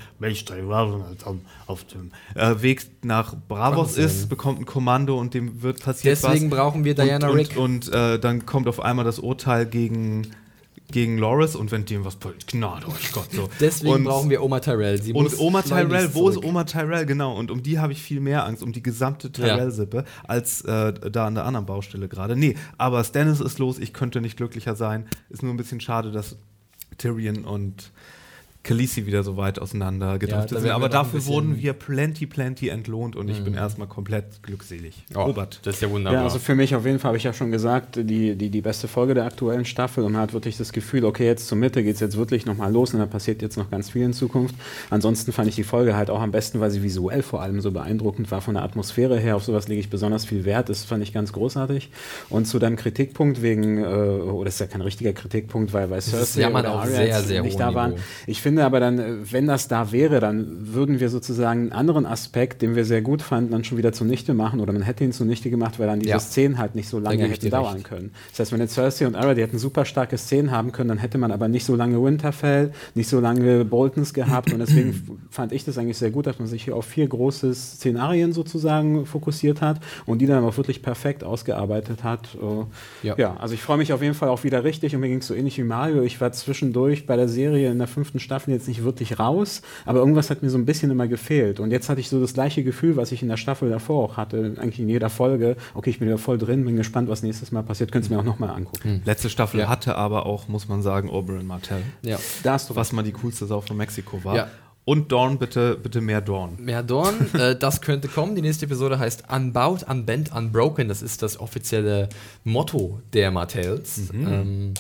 auf 1.68 1.84
dem 1.86 2.12
äh, 2.36 2.62
Weg 2.62 2.86
nach 3.04 3.36
Bravos 3.48 3.98
ist, 3.98 4.30
bekommt 4.30 4.60
ein 4.60 4.66
Kommando 4.66 5.20
und 5.20 5.34
dem 5.34 5.62
wird 5.62 5.82
passiert 5.82 6.18
Deswegen 6.22 6.52
was. 6.52 6.58
brauchen 6.58 6.84
wir 6.84 6.96
Diana 6.96 7.30
und, 7.30 7.38
Rick. 7.38 7.58
Und, 7.58 7.90
und 7.90 7.94
äh, 7.94 8.20
dann 8.20 8.46
kommt 8.46 8.68
auf 8.68 8.80
einmal 8.80 9.06
das 9.06 9.20
Urteil 9.20 9.66
gegen 9.66 10.28
gegen 10.92 11.18
Loris 11.18 11.56
und 11.56 11.72
wenn 11.72 11.86
dem 11.86 12.06
was 12.06 12.18
Gnade 12.48 12.88
euch 12.88 13.12
Gott 13.12 13.32
so. 13.32 13.50
Deswegen 13.60 13.94
und, 13.94 14.04
brauchen 14.04 14.30
wir 14.30 14.44
Oma 14.44 14.60
Tyrell. 14.60 15.02
Sie 15.02 15.14
und 15.14 15.40
Oma 15.40 15.62
Tyrell, 15.62 16.14
wo 16.14 16.30
ist 16.30 16.44
Oma 16.44 16.64
Tyrell? 16.64 17.06
Genau, 17.06 17.36
und 17.38 17.52
um 17.52 17.64
die 17.64 17.80
habe 17.80 17.94
ich 17.94 18.02
viel 18.02 18.20
mehr 18.20 18.46
Angst, 18.46 18.64
um 18.64 18.72
die 18.72 18.84
gesamte 18.84 19.32
Tyrell-Sippe, 19.32 19.98
ja. 19.98 20.04
als 20.24 20.62
äh, 20.62 20.94
da 20.94 21.28
an 21.28 21.36
der 21.36 21.46
anderen 21.46 21.66
Baustelle 21.66 22.08
gerade. 22.08 22.36
Nee, 22.36 22.56
aber 22.78 23.04
Stannis 23.04 23.42
ist 23.42 23.60
los, 23.60 23.80
ich 23.80 23.94
könnte 23.94 24.22
nicht 24.22 24.38
glücklicher 24.38 24.76
sein. 24.76 25.08
Ist 25.30 25.44
nur 25.44 25.54
ein 25.54 25.58
bisschen 25.58 25.82
schade, 25.82 26.12
dass 26.12 26.38
Tyrion 26.98 27.46
und 27.46 27.92
Khaleesi 28.66 29.06
wieder 29.06 29.24
so 29.24 29.38
weit 29.38 29.60
auseinander 29.60 30.18
gedriftet 30.20 30.50
sind. 30.50 30.64
wir 30.64 30.76
Aber 30.76 30.90
dafür 30.90 31.26
wurden 31.28 31.58
wir 31.58 31.74
plenty, 31.74 32.26
plenty 32.26 32.70
entlohnt 32.70 33.16
und 33.16 33.30
ich 33.30 33.44
bin 33.44 33.54
erstmal 33.54 33.88
komplett 33.88 34.42
glückselig. 34.42 35.06
Oh, 35.14 35.22
Robert. 35.22 35.60
Das 35.64 35.76
ist 35.76 35.82
ja 35.82 35.90
wunderbar. 35.90 36.20
Ja, 36.20 36.26
also 36.26 36.40
für 36.40 36.56
mich 36.56 36.76
auf 36.76 36.86
jeden 36.86 37.00
Fall, 37.00 37.10
habe 37.10 37.18
ich 37.18 37.24
ja 37.24 37.34
schon 37.34 37.52
gesagt, 37.52 37.98
die, 37.98 38.36
die, 38.36 38.50
die 38.50 38.62
beste 38.62 38.88
Folge 38.88 39.14
der 39.14 39.26
aktuellen 39.26 39.66
Staffel 39.66 40.04
und 40.04 40.14
man 40.14 40.22
hat 40.22 40.34
wirklich 40.34 40.58
das 40.58 40.74
Gefühl, 40.74 41.06
okay, 41.06 41.26
jetzt 41.26 41.48
zur 41.48 41.58
Mitte 41.58 41.84
geht 41.84 41.96
es 41.96 42.02
jetzt 42.02 42.18
wirklich 42.18 42.46
nochmal 42.46 42.72
los 42.72 42.94
und 42.94 43.00
da 43.00 43.06
passiert 43.06 43.42
jetzt 43.42 43.58
noch 43.58 43.70
ganz 43.70 43.92
viel 43.92 44.02
in 44.02 44.14
Zukunft. 44.14 44.56
Ansonsten 44.90 45.32
fand 45.32 45.48
ich 45.48 45.56
die 45.56 45.64
Folge 45.64 45.96
halt 45.96 46.10
auch 46.10 46.22
am 46.22 46.32
besten, 46.32 46.60
weil 46.60 46.72
sie 46.72 46.82
visuell 46.82 47.22
vor 47.22 47.42
allem 47.42 47.62
so 47.62 47.72
beeindruckend 47.72 48.32
war, 48.32 48.42
von 48.42 48.56
der 48.56 48.64
Atmosphäre 48.64 49.20
her. 49.20 49.36
Auf 49.36 49.44
sowas 49.44 49.68
lege 49.68 49.80
ich 49.80 49.90
besonders 49.90 50.26
viel 50.26 50.44
Wert. 50.46 50.70
Das 50.70 50.84
fand 50.84 51.04
ich 51.04 51.14
ganz 51.14 51.32
großartig. 51.34 51.92
Und 52.30 52.46
zu 52.46 52.58
deinem 52.58 52.76
Kritikpunkt 52.76 53.42
wegen, 53.42 53.78
äh, 53.78 53.86
oh, 53.86 54.44
das 54.44 54.56
ist 54.56 54.60
ja 54.60 54.68
kein 54.68 54.82
richtiger 54.82 55.14
Kritikpunkt, 55.14 55.74
weil, 55.74 55.90
weil 55.90 56.02
Cersei 56.02 56.42
Jammern 56.42 56.66
oder 56.66 56.76
auf 56.76 56.82
Arya 56.82 56.96
sehr, 56.96 57.22
sehr 57.22 57.44
nicht 57.44 57.60
da 57.60 57.74
waren. 57.74 57.92
Niveau. 57.92 58.02
Ich 58.28 58.42
finde 58.42 58.55
aber 58.64 58.80
dann, 58.80 59.00
äh, 59.00 59.32
wenn 59.32 59.48
das 59.48 59.68
da 59.68 59.92
wäre, 59.92 60.20
dann 60.20 60.74
würden 60.74 61.00
wir 61.00 61.10
sozusagen 61.10 61.62
einen 61.62 61.72
anderen 61.72 62.06
Aspekt, 62.06 62.62
den 62.62 62.76
wir 62.76 62.86
sehr 62.86 63.02
gut 63.02 63.22
fanden, 63.22 63.52
dann 63.52 63.64
schon 63.64 63.78
wieder 63.78 63.92
zunichte 63.92 64.34
machen 64.34 64.60
oder 64.60 64.72
man 64.72 64.84
hätte 64.84 65.04
ihn 65.04 65.12
zunichte 65.12 65.50
gemacht, 65.50 65.80
weil 65.80 65.88
dann 65.88 66.00
diese 66.00 66.12
Ja. 66.12 66.20
Szenen 66.20 66.58
halt 66.58 66.76
nicht 66.76 66.88
so 66.88 67.00
lange 67.00 67.24
hätten 67.24 67.42
dir 67.42 67.50
dauern 67.52 67.74
recht. 67.76 67.86
können. 67.86 68.12
Das 68.30 68.40
heißt, 68.40 68.52
wenn 68.54 68.60
jetzt 68.62 68.74
Cersei 68.76 69.08
und 69.08 69.16
Arya, 69.16 69.34
die 69.34 69.42
hätten 69.42 69.58
super 69.58 69.84
starke 69.86 70.18
Szenen 70.18 70.52
haben 70.52 70.72
können, 70.72 70.90
dann 70.90 70.98
hätte 71.00 71.18
man 71.18 71.32
aber 71.32 71.48
nicht 71.48 71.66
so 71.66 71.76
lange 71.76 72.02
Winterfell, 72.02 72.72
nicht 72.94 73.10
so 73.10 73.20
lange 73.20 73.66
Boltons 73.66 74.14
gehabt 74.14 74.54
und 74.54 74.60
deswegen 74.60 75.20
fand 75.30 75.52
ich 75.52 75.66
das 75.66 75.78
eigentlich 75.78 75.98
sehr 75.98 76.12
gut, 76.12 76.28
dass 76.28 76.40
man 76.40 76.48
sich 76.48 76.64
hier 76.64 76.76
auf 76.76 76.86
vier 76.86 77.08
große 77.08 77.54
Szenarien 77.54 78.34
sozusagen 78.34 79.06
fokussiert 79.06 79.62
hat 79.62 79.80
und 80.06 80.20
die 80.20 80.26
dann 80.28 80.44
auch 80.44 80.58
wirklich 80.58 80.82
perfekt 80.82 81.24
ausgearbeitet 81.24 82.04
hat. 82.04 82.30
Äh, 82.36 83.08
Ja. 83.08 83.16
ja. 83.18 83.38
also 83.38 83.54
ich 83.54 83.62
freue 83.62 83.78
mich 83.78 83.92
auf 83.94 84.02
jeden 84.02 84.14
Fall 84.16 84.30
auch 84.30 84.44
wieder 84.44 84.64
richtig 84.64 84.94
und 84.96 85.02
mir 85.02 85.10
ging 85.10 85.20
es 85.20 85.28
so 85.28 85.34
ähnlich 85.34 85.58
wie 85.58 85.64
Mario. 85.64 86.02
Ich 86.04 86.20
war 86.22 86.32
zwischendurch 86.32 87.06
bei 87.06 87.16
der 87.16 87.28
Serie 87.28 87.72
in 87.72 87.78
der 87.78 87.88
fünften 87.88 88.20
Staffel 88.20 88.45
jetzt 88.54 88.68
nicht 88.68 88.84
wirklich 88.84 89.20
raus, 89.20 89.62
aber 89.86 90.00
irgendwas 90.00 90.30
hat 90.30 90.44
mir 90.44 90.50
so 90.50 90.58
ein 90.58 90.66
bisschen 90.66 90.92
immer 90.92 91.08
gefehlt. 91.08 91.60
Und 91.60 91.72
jetzt 91.72 91.90
hatte 91.90 92.00
ich 92.02 92.10
so 92.10 92.20
das 92.22 92.34
gleiche 92.34 92.64
Gefühl, 92.64 92.96
was 92.98 93.12
ich 93.12 93.22
in 93.22 93.30
der 93.30 93.38
Staffel 93.38 93.70
davor 93.70 94.04
auch 94.04 94.18
hatte, 94.18 94.56
eigentlich 94.58 94.80
in 94.80 94.90
jeder 94.90 95.10
Folge. 95.10 95.56
Okay, 95.74 95.90
ich 95.90 96.00
bin 96.00 96.08
wieder 96.08 96.18
voll 96.18 96.38
drin, 96.38 96.66
bin 96.66 96.76
gespannt, 96.76 97.10
was 97.10 97.24
nächstes 97.24 97.52
Mal 97.52 97.64
passiert. 97.64 97.92
Könnt 97.92 98.06
ihr 98.06 98.12
mir 98.16 98.20
auch 98.20 98.24
nochmal 98.26 98.50
angucken. 98.52 99.02
Letzte 99.06 99.30
Staffel 99.30 99.60
Ja. 99.62 99.68
hatte 99.70 99.96
aber 99.96 100.26
auch, 100.26 100.48
muss 100.48 100.68
man 100.68 100.82
sagen, 100.82 101.10
Oberyn 101.10 101.48
Martell. 101.48 101.82
ja. 102.02 102.18
Da 102.44 102.54
hast 102.54 102.70
du 102.70 102.76
Was 102.76 102.92
mal 102.92 103.04
die 103.04 103.12
coolste 103.14 103.46
Sau 103.46 103.62
von 103.62 103.78
Mexiko 103.78 104.24
war. 104.24 104.36
Ja. 104.36 104.48
Und 104.88 105.12
Dorn, 105.12 105.40
bitte, 105.40 105.76
bitte 105.82 106.00
mehr 106.00 106.22
Dorn. 106.22 106.58
Mehr 106.60 106.84
Dorn, 106.84 107.16
äh, 107.34 107.56
das 107.56 107.82
könnte 107.82 108.08
kommen. 108.08 108.36
Die 108.36 108.44
nächste 108.44 108.66
Episode 108.68 109.00
heißt 109.00 109.24
Unbound, 109.34 109.82
Unbent, 109.90 110.32
Unbroken. 110.32 110.88
Das 110.88 111.02
ist 111.02 111.24
das 111.24 111.40
offizielle 111.40 112.08
Motto 112.44 113.00
der 113.14 113.32
Martells. 113.32 114.12
Ähm, 114.14 114.76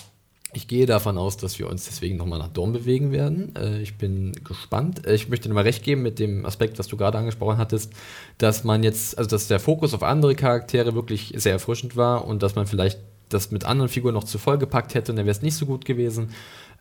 ich 0.55 0.67
gehe 0.67 0.85
davon 0.85 1.17
aus, 1.17 1.37
dass 1.37 1.59
wir 1.59 1.69
uns 1.69 1.85
deswegen 1.85 2.17
nochmal 2.17 2.39
nach 2.39 2.47
Dorn 2.47 2.71
bewegen 2.71 3.11
werden. 3.11 3.53
Äh, 3.55 3.81
ich 3.81 3.97
bin 3.97 4.31
gespannt. 4.43 5.05
Äh, 5.05 5.15
ich 5.15 5.29
möchte 5.29 5.49
dir 5.49 5.53
mal 5.53 5.63
recht 5.63 5.83
geben 5.83 6.01
mit 6.01 6.17
dem 6.19 6.45
Aspekt, 6.45 6.79
was 6.79 6.87
du 6.87 6.97
gerade 6.97 7.17
angesprochen 7.17 7.57
hattest, 7.57 7.91
dass 8.37 8.63
man 8.63 8.83
jetzt, 8.83 9.17
also 9.17 9.29
dass 9.29 9.47
der 9.47 9.59
Fokus 9.59 9.93
auf 9.93 10.03
andere 10.03 10.35
Charaktere 10.35 10.95
wirklich 10.95 11.33
sehr 11.35 11.53
erfrischend 11.53 11.97
war 11.97 12.25
und 12.25 12.41
dass 12.41 12.55
man 12.55 12.67
vielleicht 12.67 12.99
das 13.29 13.51
mit 13.51 13.65
anderen 13.65 13.89
Figuren 13.89 14.13
noch 14.13 14.23
zu 14.23 14.37
voll 14.37 14.57
gepackt 14.57 14.93
hätte 14.93 15.11
und 15.11 15.17
dann 15.17 15.25
wäre 15.25 15.35
es 15.35 15.41
nicht 15.41 15.55
so 15.55 15.65
gut 15.65 15.83
gewesen. 15.83 16.29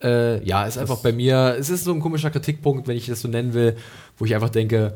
Äh, 0.02 0.44
ja, 0.44 0.66
ist 0.66 0.78
einfach 0.78 0.98
bei 0.98 1.12
mir, 1.12 1.56
es 1.58 1.70
ist 1.70 1.84
so 1.84 1.92
ein 1.92 2.00
komischer 2.00 2.30
Kritikpunkt, 2.30 2.86
wenn 2.86 2.96
ich 2.96 3.06
das 3.06 3.22
so 3.22 3.28
nennen 3.28 3.54
will, 3.54 3.76
wo 4.18 4.24
ich 4.24 4.34
einfach 4.34 4.50
denke, 4.50 4.94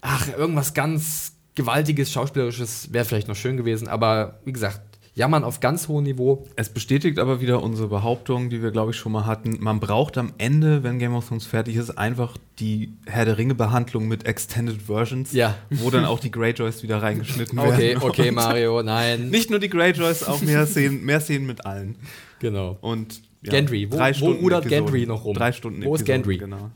ach, 0.00 0.28
irgendwas 0.36 0.72
ganz 0.74 1.34
Gewaltiges, 1.54 2.12
Schauspielerisches 2.12 2.92
wäre 2.92 3.04
vielleicht 3.04 3.28
noch 3.28 3.36
schön 3.36 3.56
gewesen, 3.56 3.88
aber 3.88 4.38
wie 4.44 4.52
gesagt, 4.52 4.80
jammern 5.20 5.44
auf 5.44 5.60
ganz 5.60 5.86
hohem 5.86 6.04
Niveau. 6.04 6.46
Es 6.56 6.70
bestätigt 6.70 7.18
aber 7.18 7.40
wieder 7.42 7.62
unsere 7.62 7.88
Behauptung, 7.88 8.48
die 8.48 8.62
wir, 8.62 8.70
glaube 8.70 8.90
ich, 8.92 8.96
schon 8.96 9.12
mal 9.12 9.26
hatten. 9.26 9.58
Man 9.60 9.78
braucht 9.78 10.16
am 10.16 10.32
Ende, 10.38 10.82
wenn 10.82 10.98
Game 10.98 11.14
of 11.14 11.28
Thrones 11.28 11.44
fertig 11.46 11.76
ist, 11.76 11.90
einfach 11.90 12.36
die 12.58 12.94
Herr 13.06 13.26
der 13.26 13.36
Ringe-Behandlung 13.36 14.08
mit 14.08 14.24
Extended 14.26 14.80
Versions, 14.82 15.32
Ja. 15.32 15.54
wo 15.68 15.90
dann 15.90 16.06
auch 16.06 16.20
die 16.20 16.30
Greyjoys 16.30 16.82
wieder 16.82 17.02
reingeschnitten 17.02 17.58
Okay, 17.58 17.78
werden. 17.94 18.02
okay, 18.02 18.28
Und 18.30 18.34
Mario, 18.34 18.82
nein. 18.82 19.28
Nicht 19.28 19.50
nur 19.50 19.58
die 19.58 19.68
Greyjoys, 19.68 20.24
auch 20.24 20.40
mehr 20.40 20.66
Szenen, 20.66 21.04
mehr 21.04 21.20
Szenen 21.20 21.46
mit 21.46 21.66
allen. 21.66 21.96
Genau. 22.38 22.78
Und 22.80 23.20
ja, 23.42 23.50
Gendry, 23.50 23.90
wo- 23.92 23.96
drei 23.96 24.10
wo 24.12 24.14
Stunden 24.16 24.40
rudert 24.42 24.64
Episoden. 24.64 24.84
Gendry 24.86 25.06
noch 25.06 25.24
rum? 25.24 25.34
Drei 25.34 25.52
Stunden 25.52 25.84
Wo 25.84 25.94
ist 25.94 26.00
Episoden, 26.02 26.22
Gendry? 26.22 26.38
Genau. 26.38 26.70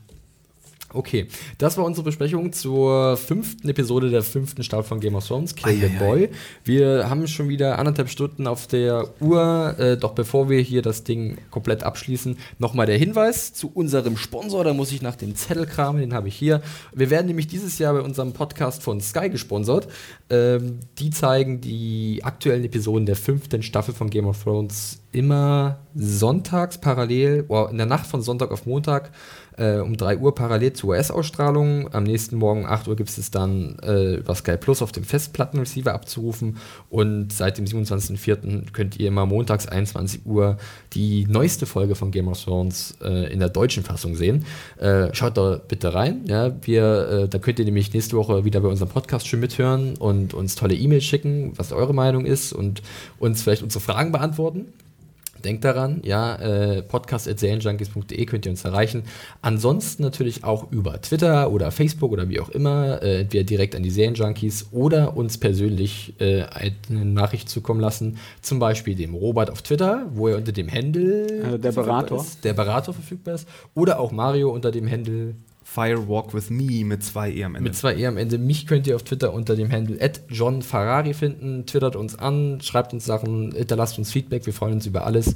Okay, 0.95 1.27
das 1.57 1.77
war 1.77 1.83
unsere 1.83 2.05
Besprechung 2.05 2.53
zur 2.53 3.17
fünften 3.17 3.67
Episode 3.67 4.09
der 4.09 4.23
fünften 4.23 4.63
Staffel 4.63 4.85
von 4.85 4.99
Game 5.01 5.15
of 5.15 5.27
Thrones, 5.27 5.53
Kill 5.53 5.77
the. 5.77 5.89
Boy. 5.99 6.29
Wir 6.63 7.09
haben 7.09 7.27
schon 7.27 7.49
wieder 7.49 7.77
anderthalb 7.79 8.09
Stunden 8.09 8.47
auf 8.47 8.67
der 8.67 9.09
Uhr. 9.19 9.75
Äh, 9.77 9.97
doch 9.97 10.13
bevor 10.13 10.49
wir 10.49 10.59
hier 10.61 10.81
das 10.81 11.03
Ding 11.03 11.37
komplett 11.51 11.83
abschließen, 11.83 12.37
nochmal 12.59 12.85
der 12.85 12.97
Hinweis 12.97 13.53
zu 13.53 13.71
unserem 13.73 14.15
Sponsor. 14.15 14.63
Da 14.63 14.73
muss 14.73 14.91
ich 14.91 15.01
nach 15.01 15.15
dem 15.15 15.35
Zettel 15.35 15.65
kramen, 15.65 15.99
den 15.99 16.13
habe 16.13 16.29
ich 16.29 16.35
hier. 16.35 16.61
Wir 16.93 17.09
werden 17.09 17.27
nämlich 17.27 17.47
dieses 17.47 17.77
Jahr 17.77 17.93
bei 17.93 18.01
unserem 18.01 18.33
Podcast 18.33 18.81
von 18.81 19.01
Sky 19.01 19.29
gesponsert. 19.29 19.87
Ähm, 20.29 20.79
die 20.97 21.09
zeigen 21.09 21.59
die 21.59 22.21
aktuellen 22.23 22.63
Episoden 22.63 23.05
der 23.05 23.15
fünften 23.15 23.63
Staffel 23.63 23.93
von 23.93 24.09
Game 24.09 24.27
of 24.27 24.43
Thrones 24.43 25.01
immer 25.11 25.79
sonntags 25.95 26.77
parallel, 26.77 27.45
oder 27.47 27.69
in 27.69 27.77
der 27.77 27.85
Nacht 27.85 28.05
von 28.05 28.21
Sonntag 28.21 28.51
auf 28.51 28.65
Montag 28.65 29.11
äh, 29.57 29.77
um 29.77 29.97
3 29.97 30.17
Uhr 30.17 30.35
parallel 30.35 30.73
zur 30.73 30.91
US-Ausstrahlung. 30.91 31.93
Am 31.93 32.03
nächsten 32.03 32.37
Morgen 32.37 32.61
um 32.61 32.65
8 32.65 32.87
Uhr 32.87 32.95
gibt 32.95 33.09
es 33.09 33.31
dann 33.31 33.77
äh, 33.83 34.15
über 34.15 34.35
Sky 34.35 34.57
Plus 34.57 34.81
auf 34.81 34.91
dem 34.91 35.03
Festplattenreceiver 35.03 35.93
abzurufen. 35.93 36.57
Und 36.89 37.31
seit 37.33 37.57
dem 37.57 37.65
27.04. 37.65 38.71
könnt 38.71 38.99
ihr 38.99 39.07
immer 39.07 39.25
montags 39.25 39.67
21 39.67 40.25
Uhr 40.25 40.57
die 40.93 41.25
neueste 41.27 41.65
Folge 41.65 41.95
von 41.95 42.11
Game 42.11 42.27
of 42.27 42.43
Thrones 42.43 42.97
äh, 43.01 43.31
in 43.31 43.39
der 43.39 43.49
deutschen 43.49 43.83
Fassung 43.83 44.15
sehen. 44.15 44.45
Äh, 44.77 45.13
schaut 45.13 45.37
da 45.37 45.59
bitte 45.67 45.93
rein. 45.93 46.25
Ja, 46.27 46.51
wir, 46.65 47.09
äh, 47.09 47.29
da 47.29 47.39
könnt 47.39 47.59
ihr 47.59 47.65
nämlich 47.65 47.93
nächste 47.93 48.17
Woche 48.17 48.45
wieder 48.45 48.59
bei 48.61 48.67
unserem 48.67 48.89
Podcast 48.89 49.27
schon 49.27 49.39
mithören 49.39 49.95
und 49.97 50.33
uns 50.33 50.55
tolle 50.55 50.75
E-Mails 50.75 51.03
schicken, 51.03 51.53
was 51.55 51.71
eure 51.71 51.93
Meinung 51.93 52.25
ist 52.25 52.53
und 52.53 52.81
uns 53.19 53.41
vielleicht 53.41 53.63
unsere 53.63 53.81
Fragen 53.81 54.11
beantworten. 54.11 54.73
Denkt 55.45 55.63
daran, 55.63 56.01
ja, 56.03 56.35
äh, 56.35 56.81
podcast.serienjunkies.de 56.81 58.25
könnt 58.25 58.45
ihr 58.45 58.51
uns 58.51 58.65
erreichen. 58.65 59.03
Ansonsten 59.41 60.01
natürlich 60.03 60.43
auch 60.43 60.71
über 60.71 60.99
Twitter 61.01 61.51
oder 61.51 61.71
Facebook 61.71 62.11
oder 62.11 62.27
wie 62.29 62.39
auch 62.39 62.49
immer, 62.49 63.01
äh, 63.03 63.21
entweder 63.21 63.43
direkt 63.43 63.75
an 63.75 63.83
die 63.83 63.91
Serienjunkies 63.91 64.69
oder 64.71 65.15
uns 65.15 65.37
persönlich 65.37 66.15
äh, 66.19 66.43
eine 66.89 67.05
Nachricht 67.05 67.47
zukommen 67.47 67.79
lassen. 67.79 68.17
Zum 68.41 68.57
Beispiel 68.59 68.95
dem 68.95 69.13
Robert 69.13 69.51
auf 69.51 69.61
Twitter, 69.61 70.07
wo 70.13 70.27
er 70.27 70.37
unter 70.37 70.51
dem 70.51 70.69
Handle 70.71 71.27
Äh, 71.53 71.59
der 71.59 71.71
Berater. 71.71 72.15
ist, 72.17 72.43
der 72.43 72.53
Berater 72.53 72.91
verfügbar 72.93 73.35
ist. 73.35 73.47
Oder 73.75 73.99
auch 73.99 74.11
Mario 74.11 74.49
unter 74.51 74.71
dem 74.71 74.89
Handle 74.89 75.35
Fire 75.75 76.07
Walk 76.07 76.33
with 76.33 76.49
Me 76.49 76.85
mit 76.85 77.03
zwei 77.03 77.31
E 77.31 77.43
am 77.43 77.55
Ende. 77.55 77.69
mit 77.69 77.75
zwei 77.75 77.95
E 77.97 78.05
am 78.05 78.15
Ende. 78.15 78.37
Mich 78.37 78.65
könnt 78.65 78.87
ihr 78.87 78.95
auf 78.95 79.03
Twitter 79.03 79.33
unter 79.33 79.57
dem 79.57 79.69
Handle 79.69 79.99
John 80.29 80.61
Ferrari 80.61 81.13
finden. 81.13 81.65
Twittert 81.65 81.97
uns 81.97 82.17
an, 82.17 82.61
schreibt 82.61 82.93
uns 82.93 83.03
Sachen, 83.03 83.51
hinterlasst 83.51 83.97
uns 83.97 84.09
Feedback. 84.09 84.45
Wir 84.45 84.53
freuen 84.53 84.75
uns 84.75 84.85
über 84.85 85.05
alles. 85.05 85.35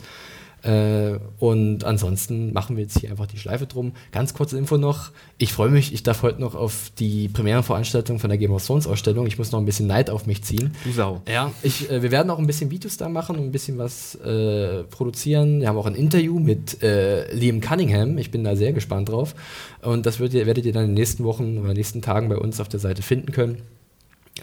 Äh, 0.64 1.19
und 1.40 1.84
ansonsten 1.86 2.52
machen 2.53 2.76
wir 2.76 2.84
jetzt 2.84 2.99
hier 2.99 3.11
einfach 3.11 3.27
die 3.27 3.38
Schleife 3.38 3.65
drum. 3.65 3.94
Ganz 4.11 4.34
kurze 4.34 4.57
Info 4.57 4.77
noch. 4.77 5.11
Ich 5.38 5.53
freue 5.53 5.69
mich, 5.69 5.94
ich 5.94 6.03
darf 6.03 6.22
heute 6.22 6.41
noch 6.41 6.56
auf 6.56 6.91
die 6.99 7.30
Premierenveranstaltung 7.30 8.19
von 8.19 8.30
der 8.30 8.38
Game 8.38 8.52
of 8.52 8.65
Thrones 8.65 8.88
Ausstellung. 8.88 9.26
Ich 9.27 9.38
muss 9.38 9.52
noch 9.52 9.60
ein 9.60 9.65
bisschen 9.65 9.88
Neid 9.88 10.10
auf 10.10 10.26
mich 10.26 10.44
ziehen. 10.44 10.72
du 10.84 10.91
Sau. 10.91 11.22
Ja, 11.27 11.52
ich, 11.64 11.90
äh, 11.90 12.02
wir 12.02 12.11
werden 12.11 12.30
auch 12.30 12.40
ein 12.40 12.48
bisschen 12.48 12.72
Videos 12.72 12.98
da 12.98 13.07
machen 13.07 13.38
und 13.38 13.44
ein 13.44 13.52
bisschen 13.52 13.77
was 13.77 14.15
äh, 14.15 14.84
produzieren. 14.84 15.61
Wir 15.61 15.69
haben 15.69 15.77
auch 15.77 15.86
ein 15.86 15.95
Interview 15.95 16.40
mit 16.40 16.84
äh, 16.84 17.34
Liam 17.34 17.61
Cunningham. 17.61 18.18
Ich 18.18 18.31
bin 18.31 18.44
da 18.44 18.56
sehr 18.56 18.73
gespannt 18.73 19.10
drauf. 19.10 19.36
Und 19.81 20.06
das 20.06 20.19
werdet 20.19 20.36
ihr, 20.36 20.45
werdet 20.45 20.65
ihr 20.65 20.73
dann 20.73 20.84
in 20.84 20.90
den 20.90 20.95
nächsten 20.95 21.23
Wochen 21.23 21.57
oder 21.57 21.73
nächsten 21.73 22.02
Tagen 22.02 22.27
bei 22.30 22.38
uns 22.38 22.60
auf 22.60 22.68
der 22.68 22.80
Seite 22.80 23.02
finden 23.02 23.31
können. 23.31 23.61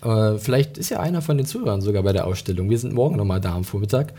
Äh, 0.03 0.39
vielleicht 0.39 0.79
ist 0.79 0.91
ja 0.91 1.01
einer 1.01 1.23
von 1.23 1.37
den 1.37 1.47
Zuhörern 1.47 1.81
sogar 1.81 2.03
bei 2.03 2.13
der 2.13 2.27
Ausstellung. 2.27 2.71
Wir 2.71 2.79
sind 2.79 2.95
morgen 2.95 3.17
nochmal 3.17 3.41
da 3.41 3.55
am 3.55 3.65
Vormittag. 3.65 4.15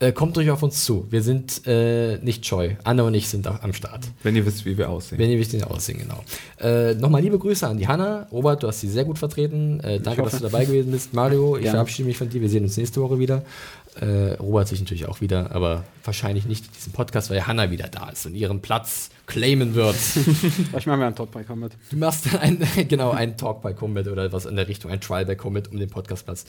Äh, 0.00 0.12
kommt 0.12 0.36
euch 0.38 0.50
auf 0.50 0.62
uns 0.62 0.84
zu. 0.84 1.06
Wir 1.10 1.22
sind 1.22 1.66
äh, 1.66 2.18
nicht 2.18 2.44
scheu. 2.44 2.74
Anna 2.82 3.04
und 3.04 3.14
ich 3.14 3.28
sind 3.28 3.46
auch 3.46 3.62
am 3.62 3.72
Start. 3.72 4.00
Wenn 4.22 4.34
ihr 4.34 4.44
wisst, 4.44 4.64
wie 4.64 4.76
wir 4.76 4.90
aussehen. 4.90 5.18
Wenn 5.18 5.30
ihr 5.30 5.38
wisst, 5.38 5.52
wie 5.52 5.58
wir 5.58 5.70
aussehen, 5.70 5.98
genau. 5.98 6.22
Äh, 6.60 6.94
Nochmal 6.94 7.22
liebe 7.22 7.38
Grüße 7.38 7.66
an 7.66 7.78
die 7.78 7.86
Hanna. 7.86 8.26
Robert, 8.32 8.62
du 8.62 8.66
hast 8.68 8.80
sie 8.80 8.88
sehr 8.88 9.04
gut 9.04 9.18
vertreten. 9.18 9.78
Äh, 9.80 10.00
danke, 10.00 10.22
dass 10.22 10.32
du 10.32 10.40
dabei 10.40 10.64
gewesen 10.64 10.90
bist. 10.90 11.14
Mario, 11.14 11.56
ich 11.56 11.62
Gerne. 11.62 11.76
verabschiede 11.76 12.08
mich 12.08 12.18
von 12.18 12.28
dir. 12.28 12.40
Wir 12.40 12.48
sehen 12.48 12.64
uns 12.64 12.76
nächste 12.76 13.00
Woche 13.00 13.18
wieder. 13.20 13.42
Äh, 14.00 14.32
Robert 14.40 14.66
sich 14.66 14.80
natürlich 14.80 15.06
auch 15.06 15.20
wieder, 15.20 15.52
aber 15.52 15.84
wahrscheinlich 16.02 16.46
nicht 16.46 16.66
in 16.66 16.72
diesem 16.72 16.92
Podcast, 16.92 17.30
weil 17.30 17.46
Hanna 17.46 17.70
wieder 17.70 17.86
da 17.86 18.08
ist 18.08 18.26
und 18.26 18.34
ihren 18.34 18.60
Platz 18.60 19.10
claimen 19.26 19.74
wird. 19.76 19.94
Ich 20.76 20.86
mache 20.86 20.98
mir 20.98 21.06
einen 21.06 21.14
Talk 21.14 21.30
bei 21.30 21.44
Combat. 21.44 21.72
du 21.90 21.96
machst 21.96 22.26
dann 22.26 22.40
ein, 22.40 22.88
genau 22.88 23.12
einen 23.12 23.36
Talk 23.36 23.62
bei 23.62 23.72
Combat 23.72 24.08
oder 24.08 24.32
was 24.32 24.46
in 24.46 24.56
der 24.56 24.66
Richtung, 24.66 24.90
ein 24.90 25.00
Trial 25.00 25.24
bei 25.24 25.36
Combat 25.36 25.68
um 25.70 25.78
den 25.78 25.88
Podcastplatz. 25.88 26.44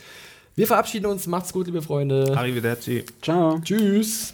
Wir 0.56 0.68
verabschieden 0.68 1.08
uns. 1.08 1.28
Macht's 1.28 1.52
gut, 1.52 1.68
liebe 1.68 1.82
Freunde. 1.82 2.34
Arrivederci. 2.36 3.04
Ciao. 3.22 3.60
Tschüss. 3.60 4.34